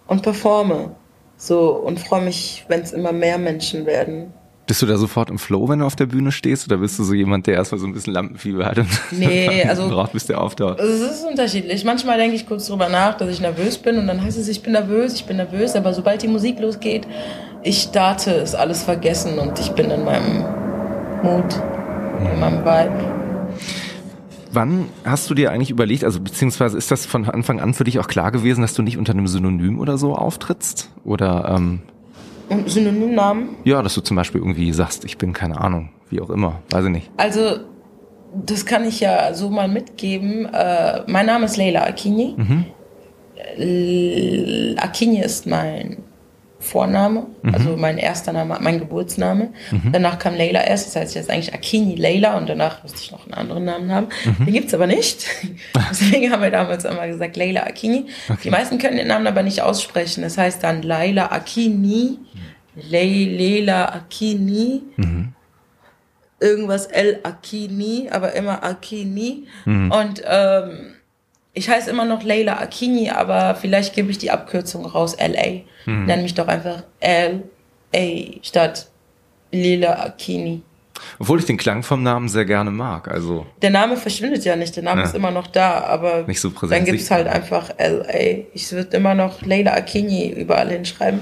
und 0.06 0.22
performe 0.22 0.96
so 1.36 1.70
und 1.72 2.00
freue 2.00 2.22
mich, 2.22 2.64
wenn 2.68 2.80
es 2.80 2.92
immer 2.92 3.12
mehr 3.12 3.38
Menschen 3.38 3.86
werden 3.86 4.32
bist 4.66 4.82
du 4.82 4.86
da 4.86 4.96
sofort 4.96 5.30
im 5.30 5.38
Flow, 5.38 5.68
wenn 5.68 5.78
du 5.78 5.86
auf 5.86 5.94
der 5.94 6.06
Bühne 6.06 6.32
stehst? 6.32 6.66
Oder 6.66 6.78
bist 6.78 6.98
du 6.98 7.04
so 7.04 7.14
jemand, 7.14 7.46
der 7.46 7.54
erstmal 7.54 7.78
so 7.78 7.86
ein 7.86 7.92
bisschen 7.92 8.12
Lampenfieber 8.12 8.66
hat 8.66 8.78
und 8.78 8.88
nee, 9.12 9.62
also, 9.68 9.88
drauf, 9.88 10.10
bis 10.10 10.26
der 10.26 10.40
auftaucht? 10.40 10.80
Es 10.80 11.00
ist 11.00 11.24
unterschiedlich. 11.24 11.84
Manchmal 11.84 12.18
denke 12.18 12.34
ich 12.34 12.46
kurz 12.46 12.66
drüber 12.66 12.88
nach, 12.88 13.16
dass 13.16 13.30
ich 13.30 13.40
nervös 13.40 13.78
bin 13.78 13.98
und 13.98 14.08
dann 14.08 14.22
heißt 14.22 14.36
es, 14.36 14.48
ich 14.48 14.62
bin 14.62 14.72
nervös, 14.72 15.14
ich 15.14 15.24
bin 15.24 15.36
nervös. 15.36 15.76
Aber 15.76 15.92
sobald 15.92 16.22
die 16.22 16.28
Musik 16.28 16.58
losgeht, 16.58 17.06
ich 17.62 17.82
starte, 17.82 18.32
ist 18.32 18.56
alles 18.56 18.82
vergessen 18.82 19.38
und 19.38 19.58
ich 19.60 19.70
bin 19.70 19.90
in 19.90 20.04
meinem 20.04 20.44
Mut, 21.22 21.62
in 22.20 22.40
meinem 22.40 22.64
Vibe. 22.64 23.16
Wann 24.52 24.86
hast 25.04 25.28
du 25.30 25.34
dir 25.34 25.52
eigentlich 25.52 25.70
überlegt, 25.70 26.02
also 26.02 26.18
beziehungsweise 26.18 26.78
ist 26.78 26.90
das 26.90 27.06
von 27.06 27.28
Anfang 27.28 27.60
an 27.60 27.74
für 27.74 27.84
dich 27.84 27.98
auch 27.98 28.08
klar 28.08 28.32
gewesen, 28.32 28.62
dass 28.62 28.74
du 28.74 28.82
nicht 28.82 28.98
unter 28.98 29.12
einem 29.12 29.26
Synonym 29.28 29.78
oder 29.78 29.98
so 29.98 30.14
auftrittst? 30.14 30.90
Oder 31.04 31.54
ähm, 31.54 31.80
Synonymnamen? 32.66 33.50
ja, 33.64 33.82
dass 33.82 33.94
du 33.94 34.00
zum 34.00 34.16
Beispiel 34.16 34.40
irgendwie 34.40 34.72
sagst, 34.72 35.04
ich 35.04 35.18
bin 35.18 35.32
keine 35.32 35.60
Ahnung, 35.60 35.90
wie 36.10 36.20
auch 36.20 36.30
immer, 36.30 36.60
weiß 36.70 36.84
ich 36.86 36.90
nicht. 36.90 37.10
Also, 37.16 37.58
das 38.34 38.66
kann 38.66 38.84
ich 38.84 39.00
ja 39.00 39.32
so 39.34 39.48
mal 39.50 39.68
mitgeben. 39.68 40.46
Äh, 40.52 41.02
mein 41.06 41.26
Name 41.26 41.46
ist 41.46 41.56
Leila 41.56 41.84
Akini. 41.84 42.34
L- 43.56 44.76
Akini 44.78 45.20
ist 45.20 45.46
mein 45.46 45.98
Vorname, 46.58 47.26
also 47.52 47.76
mein 47.76 47.96
erster 47.96 48.32
Name, 48.32 48.56
mein 48.60 48.78
Geburtsname. 48.80 49.50
Danach 49.92 50.18
kam 50.18 50.34
Leila 50.34 50.62
erst, 50.64 50.86
das 50.88 50.96
heißt 50.96 51.14
jetzt 51.14 51.30
eigentlich 51.30 51.54
Akini 51.54 51.94
Leila 51.94 52.36
und 52.36 52.48
danach 52.48 52.82
musste 52.82 52.98
ich 53.00 53.12
noch 53.12 53.24
einen 53.24 53.34
anderen 53.34 53.64
Namen 53.66 53.92
haben. 53.92 54.08
Den 54.40 54.52
gibt's 54.52 54.74
aber 54.74 54.86
nicht. 54.88 55.26
Deswegen 55.90 56.32
haben 56.32 56.42
wir 56.42 56.50
damals 56.50 56.84
immer 56.84 57.06
gesagt 57.06 57.36
Leila 57.36 57.62
Akini. 57.64 58.06
Die 58.42 58.50
meisten 58.50 58.78
können 58.78 58.96
den 58.96 59.06
Namen 59.06 59.26
aber 59.28 59.42
nicht 59.44 59.60
aussprechen. 59.62 60.22
Das 60.22 60.38
heißt 60.38 60.62
dann 60.64 60.82
Leila 60.82 61.26
Akini, 61.30 62.18
Le 62.76 63.04
Leila 63.36 63.86
Akini 63.94 64.82
irgendwas 66.40 66.86
El 66.86 67.20
Akini, 67.22 68.08
aber 68.10 68.34
immer 68.34 68.62
Akini. 68.62 69.46
Und 69.64 70.22
ähm, 70.24 70.94
ich 71.54 71.68
heiße 71.70 71.88
immer 71.90 72.04
noch 72.04 72.22
Leila 72.22 72.58
Akini, 72.58 73.08
aber 73.10 73.54
vielleicht 73.54 73.94
gebe 73.94 74.10
ich 74.10 74.18
die 74.18 74.30
Abkürzung 74.30 74.84
raus, 74.84 75.16
LA. 75.18 75.62
Nenn 75.86 76.22
mich 76.22 76.34
doch 76.34 76.46
einfach 76.48 76.82
LA 77.02 78.40
statt 78.42 78.88
Leila 79.52 80.04
Akini. 80.04 80.62
Obwohl 81.18 81.38
ich 81.40 81.44
den 81.46 81.56
Klang 81.58 81.82
vom 81.82 82.02
Namen 82.02 82.28
sehr 82.28 82.44
gerne 82.46 82.70
mag, 82.70 83.08
also 83.08 83.46
Der 83.62 83.70
Name 83.70 83.96
verschwindet 83.96 84.44
ja 84.44 84.56
nicht, 84.56 84.74
der 84.76 84.82
Name 84.82 85.02
Ja. 85.02 85.06
ist 85.06 85.14
immer 85.14 85.30
noch 85.30 85.46
da, 85.46 85.80
aber 85.84 86.24
Nicht 86.26 86.40
so 86.40 86.50
präsent 86.50 86.72
dann 86.80 86.84
gibt 86.86 87.00
es 87.00 87.10
halt 87.10 87.26
einfach 87.28 87.70
LA. 87.78 88.44
Ich 88.54 88.70
würde 88.72 88.96
immer 88.96 89.14
noch 89.14 89.42
Leila 89.42 89.72
Akini 89.74 90.28
überall 90.28 90.70
hinschreiben. 90.70 91.20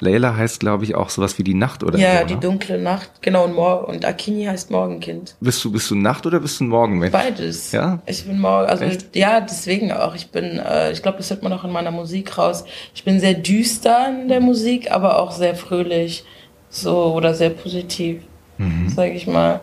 Layla 0.00 0.36
heißt, 0.36 0.60
glaube 0.60 0.84
ich, 0.84 0.94
auch 0.94 1.08
sowas 1.10 1.38
wie 1.38 1.42
die 1.44 1.54
Nacht 1.54 1.82
oder 1.84 1.98
Ja, 1.98 2.20
so. 2.20 2.26
die 2.26 2.34
ne? 2.34 2.40
dunkle 2.40 2.78
Nacht, 2.78 3.10
genau, 3.20 3.44
und, 3.44 3.54
Mor 3.54 3.88
und 3.88 4.04
Akini 4.04 4.44
heißt 4.44 4.70
Morgenkind. 4.70 5.36
Bist 5.40 5.62
du, 5.64 5.70
bist 5.72 5.90
du 5.90 5.94
Nacht 5.94 6.24
oder 6.26 6.40
bist 6.40 6.60
du 6.60 6.64
ein 6.64 6.68
Morgenmensch? 6.68 7.12
Beides. 7.12 7.72
Ja? 7.72 7.98
Ich 8.06 8.24
bin 8.24 8.38
morgen, 8.40 8.68
also 8.68 8.84
Echt? 8.84 9.14
ja, 9.14 9.40
deswegen 9.40 9.92
auch. 9.92 10.14
Ich 10.14 10.30
bin, 10.30 10.58
äh, 10.58 10.92
ich 10.92 11.02
glaube, 11.02 11.18
das 11.18 11.30
hört 11.30 11.42
man 11.42 11.52
auch 11.52 11.64
in 11.64 11.70
meiner 11.72 11.90
Musik 11.90 12.36
raus. 12.38 12.64
Ich 12.94 13.04
bin 13.04 13.20
sehr 13.20 13.34
düster 13.34 14.08
in 14.08 14.28
der 14.28 14.40
Musik, 14.40 14.90
aber 14.90 15.20
auch 15.20 15.32
sehr 15.32 15.54
fröhlich, 15.54 16.24
so 16.70 17.12
oder 17.14 17.34
sehr 17.34 17.50
positiv, 17.50 18.22
Mhm. 18.58 18.88
sage 18.88 19.12
ich 19.12 19.26
mal. 19.26 19.60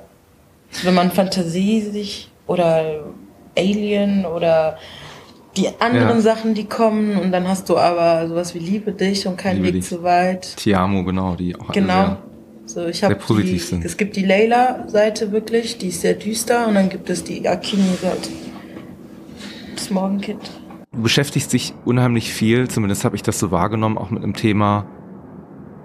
Wenn 0.84 0.94
man 0.94 1.12
Fantasie 1.12 1.82
sich 1.82 2.30
oder 2.48 3.04
Alien 3.58 4.26
oder 4.26 4.78
die 5.58 5.68
anderen 5.80 6.18
Ja. 6.18 6.22
Sachen, 6.22 6.54
die 6.54 6.66
kommen 6.66 7.18
und 7.18 7.32
dann 7.32 7.48
hast 7.48 7.70
du 7.70 7.78
aber 7.78 8.28
sowas 8.28 8.56
wie 8.56 8.60
Liebe 8.60 8.92
dich 8.92 9.28
und 9.28 9.38
kein 9.38 9.58
Liebe 9.58 9.68
Weg 9.68 9.74
dich. 9.76 9.86
zu 9.90 10.02
weit. 10.04 10.56
Tiamo, 10.58 11.04
genau, 11.04 11.36
die 11.36 11.56
auch 11.56 11.70
alle 11.70 11.74
Genau. 11.82 12.18
So, 12.66 12.86
ich 12.88 13.04
habe 13.04 13.18
die, 13.44 13.58
sind. 13.60 13.84
es 13.84 13.98
gibt 13.98 14.16
die 14.16 14.24
Layla-Seite 14.24 15.32
wirklich, 15.34 15.78
die 15.78 15.88
ist 15.90 16.02
sehr 16.02 16.14
düster 16.14 16.68
und 16.68 16.76
dann 16.76 16.90
gibt 16.90 17.10
es 17.10 17.24
die 17.24 17.48
Akini-Seite. 17.48 18.30
Das 19.76 19.90
Morgenkind. 19.90 20.40
Du 20.94 21.02
beschäftigst 21.02 21.52
dich 21.52 21.74
unheimlich 21.86 22.32
viel, 22.34 22.70
zumindest 22.70 23.04
habe 23.04 23.16
ich 23.16 23.22
das 23.24 23.38
so 23.38 23.52
wahrgenommen, 23.52 23.98
auch 23.98 24.12
mit 24.12 24.24
dem 24.24 24.34
Thema 24.34 24.86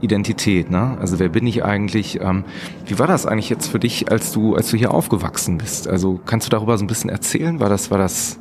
Identität, 0.00 0.70
ne? 0.70 0.96
Also 1.00 1.18
wer 1.18 1.28
bin 1.28 1.46
ich 1.46 1.64
eigentlich? 1.64 2.20
Ähm, 2.20 2.44
wie 2.86 2.98
war 3.00 3.08
das 3.08 3.26
eigentlich 3.26 3.50
jetzt 3.50 3.66
für 3.66 3.80
dich, 3.80 4.12
als 4.12 4.30
du, 4.32 4.54
als 4.54 4.70
du 4.70 4.76
hier 4.76 4.94
aufgewachsen 4.94 5.58
bist? 5.58 5.88
Also 5.88 6.20
kannst 6.24 6.46
du 6.46 6.50
darüber 6.50 6.78
so 6.78 6.84
ein 6.84 6.86
bisschen 6.88 7.10
erzählen? 7.10 7.58
War 7.58 7.68
das, 7.68 7.90
war 7.90 7.98
das 7.98 8.38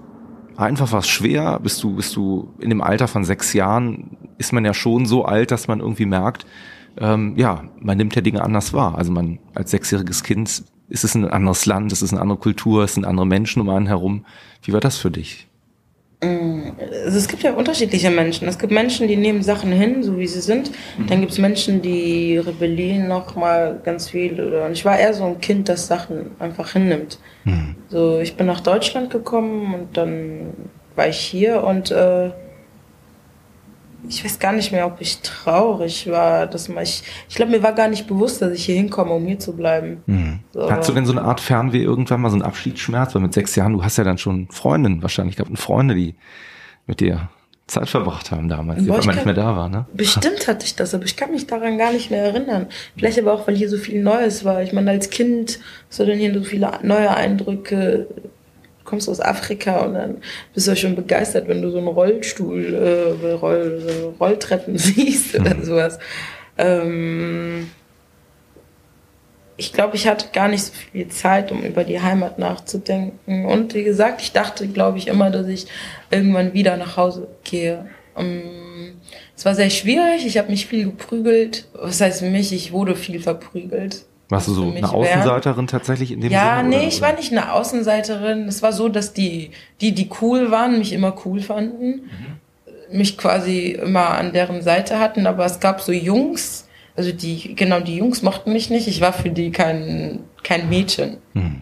einfach 0.58 0.92
was 0.92 1.08
schwer? 1.08 1.60
Bist 1.60 1.84
du, 1.84 1.96
bist 1.96 2.16
du 2.16 2.54
in 2.60 2.70
dem 2.70 2.82
Alter 2.82 3.08
von 3.08 3.24
sechs 3.24 3.54
Jahren, 3.54 4.18
ist 4.38 4.54
man 4.54 4.66
ja 4.66 4.74
schon 4.74 5.06
so 5.06 5.26
alt, 5.26 5.52
dass 5.52 5.68
man 5.68 5.80
irgendwie 5.80 6.06
merkt, 6.06 6.46
ähm, 7.00 7.34
ja, 7.38 7.64
man 7.80 7.98
nimmt 7.98 8.16
ja 8.16 8.22
Dinge 8.22 8.44
anders 8.44 8.74
wahr. 8.74 8.98
Also 8.98 9.12
man 9.12 9.40
als 9.54 9.72
sechsjähriges 9.72 10.24
Kind 10.24 10.64
ist 10.90 11.04
es 11.04 11.16
ein 11.16 11.26
anderes 11.26 11.66
Land, 11.66 11.92
es 11.92 12.02
ist 12.02 12.12
eine 12.12 12.22
andere 12.22 12.40
Kultur, 12.40 12.84
es 12.84 12.96
sind 12.96 13.06
andere 13.06 13.28
Menschen 13.28 13.62
um 13.62 13.70
einen 13.70 13.88
herum. 13.88 14.26
Wie 14.64 14.74
war 14.74 14.80
das 14.80 14.98
für 14.98 15.12
dich? 15.12 15.47
Also 16.20 17.18
es 17.18 17.28
gibt 17.28 17.44
ja 17.44 17.54
unterschiedliche 17.54 18.10
Menschen. 18.10 18.48
Es 18.48 18.58
gibt 18.58 18.72
Menschen, 18.74 19.08
die 19.08 19.16
nehmen 19.16 19.44
Sachen 19.44 19.72
hin, 19.72 20.02
so 20.02 20.18
wie 20.18 20.26
sie 20.26 20.42
sind. 20.42 20.72
Dann 21.08 21.20
gibt 21.20 21.32
es 21.32 21.38
Menschen, 21.38 21.82
die 21.84 22.38
rebellieren 22.38 23.08
noch 23.08 23.36
mal 23.36 23.80
ganz 23.84 24.10
viel. 24.10 24.42
Und 24.42 24.72
ich 24.72 24.84
war 24.84 24.98
eher 24.98 25.14
so 25.14 25.26
ein 25.26 25.40
Kind, 25.40 25.70
das 25.70 25.86
Sachen 25.86 26.32
einfach 26.40 26.72
hinnimmt. 26.74 27.20
So, 27.90 28.20
ich 28.20 28.36
bin 28.36 28.48
nach 28.48 28.62
Deutschland 28.62 29.12
gekommen 29.12 29.76
und 29.76 29.96
dann 29.96 30.54
war 30.96 31.08
ich 31.08 31.20
hier 31.20 31.64
und 31.64 31.92
äh, 31.92 32.32
ich 34.08 34.24
weiß 34.24 34.40
gar 34.40 34.54
nicht 34.54 34.72
mehr, 34.72 34.86
ob 34.86 35.02
ich 35.02 35.20
traurig 35.22 36.10
war, 36.10 36.48
dass 36.48 36.70
man 36.70 36.84
ich, 36.84 37.04
ich 37.28 37.36
glaube, 37.36 37.52
mir 37.52 37.64
war 37.64 37.74
gar 37.74 37.88
nicht 37.88 38.08
bewusst, 38.08 38.42
dass 38.42 38.52
ich 38.54 38.66
hier 38.66 38.76
hinkomme, 38.76 39.12
um 39.12 39.26
hier 39.26 39.40
zu 39.40 39.56
bleiben. 39.56 40.04
So. 40.54 40.70
Hattest 40.70 40.90
du 40.90 40.94
denn 40.94 41.06
so 41.06 41.12
eine 41.12 41.24
Art 41.24 41.40
Fernweh 41.40 41.82
irgendwann 41.82 42.22
mal, 42.22 42.30
so 42.30 42.36
einen 42.36 42.44
Abschiedsschmerz? 42.44 43.16
Weil 43.16 43.22
mit 43.22 43.34
sechs 43.34 43.56
Jahren, 43.56 43.74
du 43.74 43.84
hast 43.84 43.98
ja 43.98 44.04
dann 44.04 44.18
schon 44.18 44.48
Freundinnen 44.52 45.02
wahrscheinlich 45.02 45.36
gehabt 45.36 45.50
und 45.50 45.58
Freunde, 45.58 45.96
die 45.96 46.16
mit 46.86 47.00
dir 47.00 47.30
Zeit 47.68 47.90
verbracht 47.90 48.32
haben 48.32 48.48
damals, 48.48 48.80
die 48.80 48.86
Boah, 48.86 48.96
ich 48.96 49.02
einmal 49.02 49.16
nicht 49.16 49.26
mehr 49.26 49.34
da 49.34 49.56
war, 49.58 49.68
ne? 49.68 49.86
Bestimmt 49.94 50.48
hatte 50.48 50.66
ich 50.66 50.76
das, 50.76 50.94
aber 50.96 51.04
ich 51.04 51.18
kann 51.18 51.32
mich 51.32 51.48
daran 51.48 51.78
gar 51.78 51.92
nicht 51.92 52.10
mehr 52.10 52.24
erinnern. 52.24 52.68
Vielleicht 52.96 53.20
aber 53.20 53.34
auch, 53.34 53.46
weil 53.46 53.56
hier 53.56 53.70
so 53.70 53.78
viel 53.78 54.02
Neues 54.02 54.46
war. 54.46 54.64
Ich 54.64 54.72
meine, 54.72 54.92
als 54.92 55.10
Kind 55.10 55.60
hast 55.90 56.00
du 56.00 56.06
dann 56.06 56.18
hier 56.18 56.34
so 56.34 56.44
viele 56.44 56.80
neue 56.84 57.14
Eindrücke. 57.14 58.08
Du 58.88 58.92
kommst 58.92 59.10
aus 59.10 59.20
Afrika 59.20 59.82
und 59.82 59.96
dann 59.96 60.22
bist 60.54 60.66
du 60.66 60.72
ja 60.72 60.78
schon 60.78 60.96
begeistert, 60.96 61.50
wenn 61.50 61.62
du 61.62 61.70
so 61.72 61.78
einen 61.78 61.88
Rollstuhl, 61.88 62.74
äh, 62.74 63.32
Roll, 63.34 63.82
so 63.86 64.16
Rolltreppen 64.18 64.78
siehst 64.78 65.38
oder 65.38 65.62
sowas. 65.62 66.00
Ähm, 66.58 67.70
ich 69.58 69.74
glaube, 69.74 69.98
ich 69.98 70.08
hatte 70.08 70.28
gar 70.32 70.48
nicht 70.48 70.64
so 70.64 70.72
viel 70.72 71.10
Zeit, 71.10 71.52
um 71.52 71.64
über 71.64 71.84
die 71.84 72.00
Heimat 72.00 72.40
nachzudenken. 72.40 73.46
Und 73.46 73.74
wie 73.74 73.84
gesagt, 73.84 74.22
ich 74.22 74.32
dachte, 74.32 74.70
glaube 74.70 75.00
ich, 75.00 75.08
immer, 75.10 75.32
dass 75.32 75.48
ich 75.48 75.68
irgendwann 76.10 76.54
wieder 76.54 76.78
nach 76.78 76.96
Hause 76.96 77.28
gehe. 77.44 77.90
Ähm, 78.16 79.02
Es 79.36 79.44
war 79.44 79.54
sehr 79.54 79.70
schwierig, 79.70 80.26
ich 80.26 80.38
habe 80.38 80.50
mich 80.50 80.66
viel 80.66 80.86
geprügelt. 80.86 81.68
Was 81.74 82.00
heißt 82.00 82.22
mich? 82.22 82.54
Ich 82.54 82.72
wurde 82.72 82.96
viel 82.96 83.20
verprügelt. 83.22 84.07
Warst 84.30 84.48
du 84.50 84.54
so 84.54 84.72
eine 84.76 84.92
Außenseiterin 84.92 85.68
tatsächlich 85.68 86.12
in 86.12 86.20
dem 86.22 86.32
Ja, 86.32 86.58
Sinne? 86.58 86.70
nee, 86.70 86.76
oder- 86.80 86.88
ich 86.88 87.02
war 87.02 87.14
nicht 87.14 87.32
eine 87.32 87.54
Außenseiterin. 87.54 88.48
Es 88.48 88.62
war 88.62 88.74
so, 88.74 88.90
dass 88.90 89.14
die, 89.14 89.52
die, 89.80 89.94
die 89.94 90.10
cool 90.22 90.52
waren, 90.52 90.78
mich 90.80 90.92
immer 90.92 91.16
cool 91.26 91.40
fanden. 91.42 92.10
Mich 92.92 93.18
quasi 93.18 93.72
immer 93.72 94.10
an 94.10 94.34
deren 94.34 94.62
Seite 94.62 95.00
hatten. 95.00 95.28
Aber 95.28 95.46
es 95.46 95.60
gab 95.62 95.80
so 95.82 95.92
Jungs, 95.94 96.68
also 96.96 97.12
die, 97.14 97.56
genau, 97.56 97.80
die 97.80 97.96
Jungs 97.98 98.22
mochten 98.22 98.52
mich 98.52 98.70
nicht. 98.70 98.88
Ich 98.90 99.00
war 99.00 99.14
für 99.14 99.30
die 99.30 99.52
kein, 99.52 100.20
kein 100.44 100.68
Mädchen. 100.68 101.18
Mhm. 101.34 101.62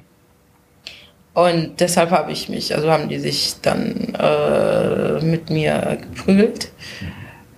Und 1.36 1.82
deshalb 1.82 2.12
habe 2.12 2.32
ich 2.32 2.48
mich, 2.50 2.74
also 2.74 2.90
haben 2.90 3.10
die 3.10 3.20
sich 3.20 3.56
dann 3.62 4.16
äh, 4.16 5.22
mit 5.24 5.50
mir 5.50 5.98
geprügelt. 6.02 6.72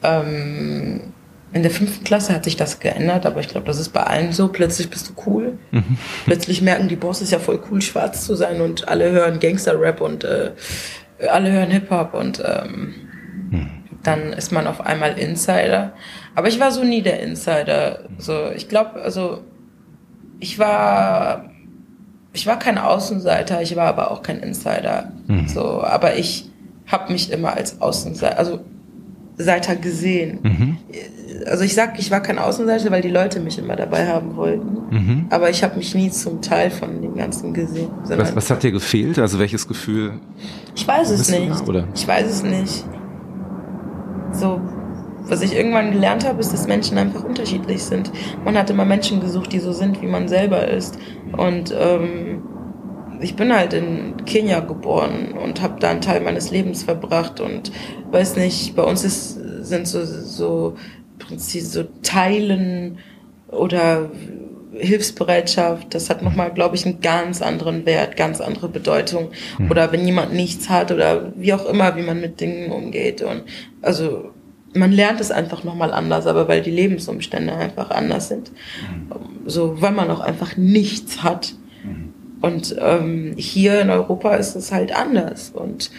Ähm, 0.04 1.14
in 1.54 1.62
der 1.62 1.72
fünften 1.72 2.04
Klasse 2.04 2.34
hat 2.34 2.44
sich 2.44 2.58
das 2.58 2.80
geändert, 2.80 3.26
aber 3.26 3.40
ich 3.40 3.48
glaube, 3.48 3.66
das 3.66 3.80
ist 3.80 3.90
bei 3.90 4.04
allen 4.04 4.34
so. 4.34 4.50
Plötzlich 4.50 4.90
bist 4.90 5.10
du 5.10 5.14
cool. 5.26 5.58
Plötzlich 6.26 6.62
merken 6.62 6.88
die 6.88 6.96
Boss, 6.96 7.22
ist 7.22 7.32
ja 7.32 7.40
voll 7.40 7.60
cool, 7.72 7.82
schwarz 7.82 8.26
zu 8.26 8.36
sein 8.36 8.62
und 8.62 8.88
alle 8.88 9.12
hören 9.12 9.40
Gangster-Rap 9.40 10.02
und 10.02 10.24
äh, 10.24 10.52
alle 11.30 11.52
hören 11.52 11.72
Hip-Hop 11.72 12.14
und 12.14 12.44
ähm, 12.46 12.94
dann 14.04 14.34
ist 14.34 14.52
man 14.52 14.68
auf 14.68 14.86
einmal 14.86 15.18
Insider. 15.18 15.94
Aber 16.36 16.48
ich 16.48 16.60
war 16.60 16.72
so 16.72 16.84
nie 16.84 17.02
der 17.02 17.22
Insider. 17.22 18.08
So, 18.18 18.52
ich 18.56 18.70
glaube, 18.70 19.02
also 19.02 19.44
ich 20.40 20.60
war 20.60 21.50
ich 22.34 22.46
war 22.46 22.60
kein 22.60 22.78
Außenseiter, 22.78 23.62
ich 23.62 23.76
war 23.76 23.88
aber 23.88 24.12
auch 24.12 24.22
kein 24.22 24.40
Insider. 24.42 25.12
So, 25.48 25.82
aber 25.82 26.18
ich 26.18 26.50
habe 26.86 27.12
mich 27.12 27.32
immer 27.32 27.54
als 27.54 27.82
Außenseiter, 27.82 28.38
also 28.38 28.60
Seiter 29.38 29.76
gesehen. 29.76 30.78
Also 31.46 31.64
ich 31.64 31.76
sag, 31.76 32.00
ich 32.00 32.10
war 32.12 32.22
kein 32.22 32.40
Außenseiter, 32.40 32.92
weil 32.92 33.02
die 33.02 33.10
Leute 33.10 33.40
mich 33.40 33.58
immer 33.60 33.76
dabei 33.76 34.08
haben 34.08 34.36
wollten. 34.36 35.28
Aber 35.30 35.50
ich 35.50 35.64
habe 35.64 35.78
mich 35.78 35.94
nie 35.94 36.10
zum 36.10 36.42
Teil 36.42 36.70
von 36.72 37.02
dem 37.02 37.16
Ganzen 37.16 37.54
gesehen. 37.54 37.90
Was, 38.06 38.36
was 38.36 38.50
hat 38.50 38.64
dir 38.64 38.72
gefehlt? 38.72 39.20
Also 39.20 39.40
welches 39.40 39.68
Gefühl? 39.68 40.14
ich 40.76 40.88
weiß 40.88 41.10
es 41.12 41.30
nicht. 41.30 41.50
da, 41.50 41.66
oder? 41.66 41.88
Ich 41.94 42.08
weiß 42.08 42.28
es 42.28 42.44
nicht. 42.44 42.86
So, 44.32 44.62
was 45.30 45.42
ich 45.42 45.56
irgendwann 45.56 45.92
gelernt 45.92 46.26
habe, 46.26 46.40
ist, 46.40 46.54
dass 46.54 46.68
Menschen 46.68 46.98
einfach 46.98 47.24
unterschiedlich 47.24 47.84
sind. 47.84 48.12
Man 48.46 48.58
hat 48.58 48.70
immer 48.70 48.86
Menschen 48.86 49.20
gesucht, 49.20 49.52
die 49.52 49.60
so 49.60 49.74
sind, 49.74 50.02
wie 50.02 50.08
man 50.08 50.28
selber 50.28 50.68
ist. 50.68 50.98
Und 51.36 51.74
ähm, 51.78 52.44
ich 53.20 53.36
bin 53.36 53.54
halt 53.54 53.74
in 53.74 54.16
Kenia 54.26 54.60
geboren 54.60 55.34
und 55.34 55.62
habe 55.62 55.80
da 55.80 55.90
einen 55.90 56.02
Teil 56.02 56.22
meines 56.22 56.52
Lebens 56.52 56.84
verbracht 56.84 57.40
und 57.40 57.72
weiß 58.12 58.38
nicht, 58.38 58.76
bei 58.76 58.84
uns 58.84 59.04
ist, 59.04 59.34
sind 59.62 59.88
so, 59.88 60.06
so 60.06 60.76
Prinzip 61.20 61.64
so 61.64 61.84
teilen 62.04 63.00
oder 63.50 64.10
Hilfsbereitschaft, 64.74 65.94
das 65.94 66.10
hat 66.10 66.22
nochmal, 66.22 66.52
glaube 66.54 66.76
ich, 66.76 66.86
einen 66.86 67.02
ganz 67.02 67.42
anderen 67.42 67.86
Wert, 67.86 68.18
ganz 68.18 68.42
andere 68.42 68.70
Bedeutung. 68.70 69.30
Mhm. 69.58 69.72
Oder 69.72 69.92
wenn 69.92 70.06
jemand 70.06 70.34
nichts 70.34 70.70
hat 70.70 70.92
oder 70.92 71.34
wie 71.36 71.54
auch 71.54 71.66
immer, 71.66 71.96
wie 71.96 72.02
man 72.02 72.22
mit 72.22 72.40
Dingen 72.40 72.72
umgeht. 72.72 73.22
Und 73.22 73.44
also 73.82 74.32
man 74.74 74.92
lernt 74.92 75.22
es 75.22 75.32
einfach 75.32 75.64
nochmal 75.64 75.94
anders, 75.94 76.28
aber 76.28 76.48
weil 76.48 76.62
die 76.62 76.72
Lebensumstände 76.72 77.54
einfach 77.54 77.90
anders 77.90 78.28
sind. 78.28 78.52
Mhm. 78.52 79.12
So, 79.46 79.82
weil 79.82 79.94
man 79.94 80.12
auch 80.12 80.20
einfach 80.20 80.58
nichts 80.58 81.24
hat. 81.24 81.54
Mhm. 81.84 82.14
Und 82.42 82.76
ähm, 82.80 83.34
hier 83.38 83.82
in 83.82 83.90
Europa 83.90 84.36
ist 84.36 84.56
es 84.56 84.72
halt 84.72 84.96
anders. 84.96 85.50
Und 85.50 85.92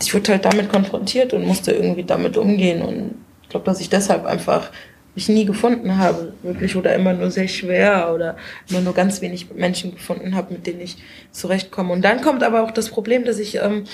ich 0.00 0.14
wurde 0.14 0.32
halt 0.32 0.44
damit 0.44 0.68
konfrontiert 0.68 1.32
und 1.32 1.46
musste 1.46 1.72
irgendwie 1.72 2.04
damit 2.04 2.36
umgehen. 2.36 2.82
Und 2.82 3.14
ich 3.48 3.50
glaube, 3.50 3.64
dass 3.64 3.80
ich 3.80 3.88
deshalb 3.88 4.26
einfach 4.26 4.70
mich 5.14 5.30
nie 5.30 5.46
gefunden 5.46 5.96
habe, 5.96 6.34
wirklich, 6.42 6.76
oder 6.76 6.94
immer 6.94 7.14
nur 7.14 7.30
sehr 7.30 7.48
schwer 7.48 8.12
oder 8.14 8.36
immer 8.68 8.82
nur 8.82 8.92
ganz 8.92 9.22
wenig 9.22 9.46
Menschen 9.54 9.94
gefunden 9.94 10.34
habe, 10.34 10.52
mit 10.52 10.66
denen 10.66 10.82
ich 10.82 10.98
zurechtkomme. 11.32 11.94
Und 11.94 12.02
dann 12.02 12.20
kommt 12.20 12.42
aber 12.42 12.62
auch 12.62 12.72
das 12.72 12.90
Problem, 12.90 13.24
dass 13.24 13.38
ich 13.38 13.56
ähm, 13.56 13.84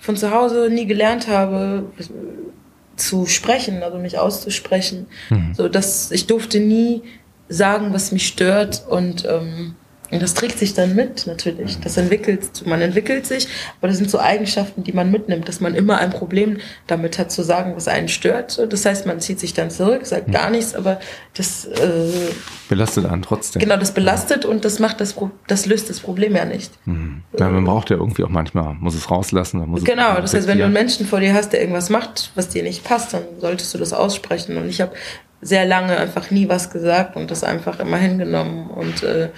von 0.00 0.16
zu 0.16 0.30
Hause 0.30 0.70
nie 0.70 0.86
gelernt 0.86 1.26
habe, 1.26 1.86
zu 2.94 3.26
sprechen, 3.26 3.82
also 3.82 3.98
mich 3.98 4.16
auszusprechen. 4.16 5.08
Mhm. 5.28 5.54
So, 5.54 5.68
dass 5.68 6.12
ich 6.12 6.28
durfte 6.28 6.60
nie 6.60 7.02
sagen, 7.48 7.92
was 7.92 8.12
mich 8.12 8.28
stört 8.28 8.84
und 8.88 9.26
ähm, 9.28 9.74
und 10.10 10.22
das 10.22 10.34
trägt 10.34 10.58
sich 10.58 10.74
dann 10.74 10.94
mit, 10.94 11.26
natürlich. 11.26 11.78
Das 11.80 11.96
entwickelt, 11.96 12.66
man 12.66 12.80
entwickelt 12.80 13.26
sich, 13.26 13.48
aber 13.78 13.88
das 13.88 13.98
sind 13.98 14.10
so 14.10 14.18
Eigenschaften, 14.18 14.82
die 14.82 14.92
man 14.92 15.10
mitnimmt, 15.10 15.48
dass 15.48 15.60
man 15.60 15.74
immer 15.74 15.98
ein 15.98 16.10
Problem 16.10 16.58
damit 16.86 17.18
hat, 17.18 17.30
zu 17.30 17.42
sagen, 17.42 17.74
was 17.76 17.88
einen 17.88 18.08
stört. 18.08 18.60
Das 18.70 18.84
heißt, 18.84 19.06
man 19.06 19.20
zieht 19.20 19.38
sich 19.38 19.54
dann 19.54 19.70
zurück, 19.70 20.06
sagt 20.06 20.26
hm. 20.26 20.32
gar 20.32 20.50
nichts, 20.50 20.74
aber 20.74 21.00
das 21.34 21.64
äh, 21.66 22.30
belastet 22.68 23.06
einen 23.06 23.22
trotzdem. 23.22 23.60
Genau, 23.60 23.76
das 23.76 23.92
belastet 23.92 24.44
und 24.44 24.64
das 24.64 24.78
macht 24.78 25.00
das, 25.00 25.14
das 25.46 25.66
löst 25.66 25.90
das 25.90 26.00
Problem 26.00 26.34
ja 26.34 26.44
nicht. 26.44 26.72
Mhm. 26.86 27.22
Ja, 27.38 27.48
man 27.48 27.64
braucht 27.64 27.90
ja 27.90 27.96
irgendwie 27.96 28.24
auch 28.24 28.28
manchmal, 28.28 28.74
muss 28.74 28.94
es 28.94 29.10
rauslassen. 29.10 29.60
Muss 29.68 29.84
genau, 29.84 30.14
es 30.14 30.22
das 30.22 30.34
heißt, 30.34 30.48
wenn 30.48 30.58
du 30.58 30.64
einen 30.64 30.72
Menschen 30.72 31.06
vor 31.06 31.20
dir 31.20 31.34
hast, 31.34 31.52
der 31.52 31.60
irgendwas 31.60 31.90
macht, 31.90 32.32
was 32.34 32.48
dir 32.48 32.62
nicht 32.62 32.84
passt, 32.84 33.14
dann 33.14 33.22
solltest 33.38 33.72
du 33.74 33.78
das 33.78 33.92
aussprechen. 33.92 34.56
Und 34.56 34.68
ich 34.68 34.80
habe 34.80 34.92
sehr 35.42 35.64
lange 35.64 35.96
einfach 35.96 36.30
nie 36.30 36.48
was 36.48 36.70
gesagt 36.70 37.16
und 37.16 37.30
das 37.30 37.44
einfach 37.44 37.80
immer 37.80 37.96
hingenommen 37.96 38.68
und 38.68 39.02
äh, 39.02 39.30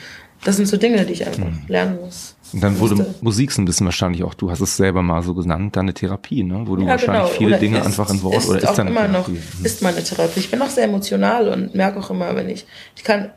das 0.44 0.56
sind 0.56 0.66
so 0.66 0.76
Dinge, 0.76 1.04
die 1.04 1.12
ich 1.12 1.26
einfach 1.26 1.44
mhm. 1.44 1.62
lernen 1.68 1.98
muss. 2.00 2.36
Und 2.52 2.62
dann 2.62 2.78
wurde 2.78 2.96
musste. 2.96 3.14
Musik 3.20 3.52
so 3.52 3.62
ein 3.62 3.64
bisschen 3.64 3.86
wahrscheinlich 3.86 4.24
auch, 4.24 4.34
du 4.34 4.50
hast 4.50 4.60
es 4.60 4.76
selber 4.76 5.02
mal 5.02 5.22
so 5.22 5.34
genannt, 5.34 5.76
deine 5.76 5.94
Therapie, 5.94 6.42
ne? 6.42 6.62
wo 6.66 6.76
du 6.76 6.82
ja, 6.82 6.88
wahrscheinlich 6.88 7.24
genau. 7.24 7.38
viele 7.38 7.50
oder 7.50 7.58
Dinge 7.58 7.78
ist, 7.78 7.86
einfach 7.86 8.10
in 8.10 8.22
Wort 8.22 8.36
ist 8.36 8.48
oder 8.48 8.58
ist 8.58 8.66
auch 8.66 8.78
immer 8.78 9.06
Therapie? 9.06 9.12
noch, 9.12 9.28
mhm. 9.28 9.64
ist 9.64 9.82
meine 9.82 10.02
Therapie. 10.02 10.40
Ich 10.40 10.50
bin 10.50 10.60
auch 10.60 10.68
sehr 10.68 10.84
emotional 10.84 11.48
und 11.48 11.74
merke 11.74 12.00
auch 12.00 12.10
immer, 12.10 12.34
wenn 12.34 12.48
ich, 12.48 12.66
ich 12.96 13.04
kann 13.04 13.30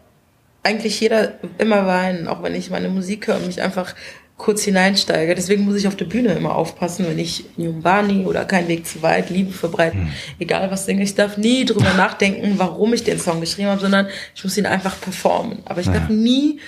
eigentlich 0.64 1.00
jeder 1.00 1.34
immer 1.60 1.86
weinen, 1.86 2.28
auch 2.28 2.42
wenn 2.42 2.56
ich 2.56 2.72
meine 2.72 2.90
Musik 2.90 3.28
höre 3.28 3.38
und 3.38 3.46
mich 3.46 3.62
einfach 3.62 3.94
kurz 4.38 4.64
hineinsteige. 4.64 5.36
Deswegen 5.36 5.64
muss 5.64 5.76
ich 5.76 5.88
auf 5.88 5.96
der 5.96 6.06
Bühne 6.06 6.34
immer 6.34 6.56
aufpassen, 6.56 7.06
wenn 7.08 7.20
ich 7.20 7.46
Nyumbani 7.56 8.26
oder 8.26 8.46
Kein 8.46 8.68
Weg 8.68 8.86
zu 8.86 9.02
weit, 9.02 9.30
Liebe 9.30 9.52
verbreiten, 9.52 10.02
hm. 10.02 10.12
egal 10.40 10.70
was 10.72 10.86
singe, 10.86 11.04
ich 11.04 11.16
darf 11.16 11.38
nie 11.38 11.66
drüber 11.66 11.94
nachdenken, 11.98 12.56
warum 12.58 12.94
ich 12.94 13.04
den 13.04 13.20
Song 13.20 13.40
geschrieben 13.40 13.70
habe, 13.70 13.80
sondern 13.80 14.08
ich 14.36 14.44
muss 14.44 14.58
ihn 14.58 14.66
einfach 14.66 15.00
performen. 15.00 15.60
Aber 15.66 15.80
ich 15.80 15.88
ja. 15.88 15.94
darf 15.94 16.10
nie 16.10 16.60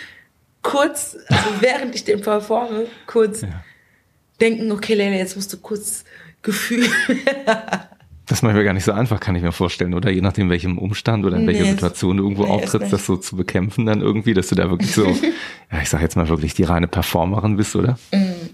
kurz, 0.68 1.18
also 1.30 1.50
während 1.62 1.96
ich 1.96 2.04
den 2.04 2.22
performe, 2.22 2.88
kurz 3.06 3.42
ja. 3.42 3.64
denken, 4.42 4.70
okay, 4.72 4.96
Lena, 4.96 5.16
jetzt 5.16 5.38
musst 5.38 5.52
du 5.54 5.58
kurz 5.58 6.04
Gefühl. 6.42 6.88
das 8.26 8.40
ist 8.40 8.42
manchmal 8.44 8.66
gar 8.66 8.74
nicht 8.74 8.84
so 8.84 8.92
einfach, 8.92 9.22
kann 9.22 9.36
ich 9.36 9.44
mir 9.44 9.54
vorstellen, 9.54 9.94
oder? 9.94 10.10
Je 10.10 10.20
nachdem, 10.20 10.50
welchem 10.50 10.78
Umstand 10.78 11.26
oder 11.26 11.38
in 11.38 11.46
nee, 11.46 11.54
welcher 11.54 11.72
Situation 11.72 12.18
du 12.18 12.24
irgendwo 12.24 12.44
nee, 12.44 12.50
auftrittst, 12.50 12.92
das 12.92 13.06
so 13.06 13.16
zu 13.16 13.38
bekämpfen 13.38 13.86
dann 13.86 14.02
irgendwie, 14.02 14.34
dass 14.34 14.48
du 14.48 14.56
da 14.56 14.70
wirklich 14.70 14.92
so, 14.92 15.06
ja, 15.72 15.82
ich 15.82 15.90
sag 15.90 16.02
jetzt 16.02 16.18
mal 16.18 16.28
wirklich 16.28 16.54
die 16.54 16.64
reine 16.64 16.88
Performerin 16.88 17.56
bist, 17.56 17.76
oder? 17.76 17.98
Mm. 18.12 18.50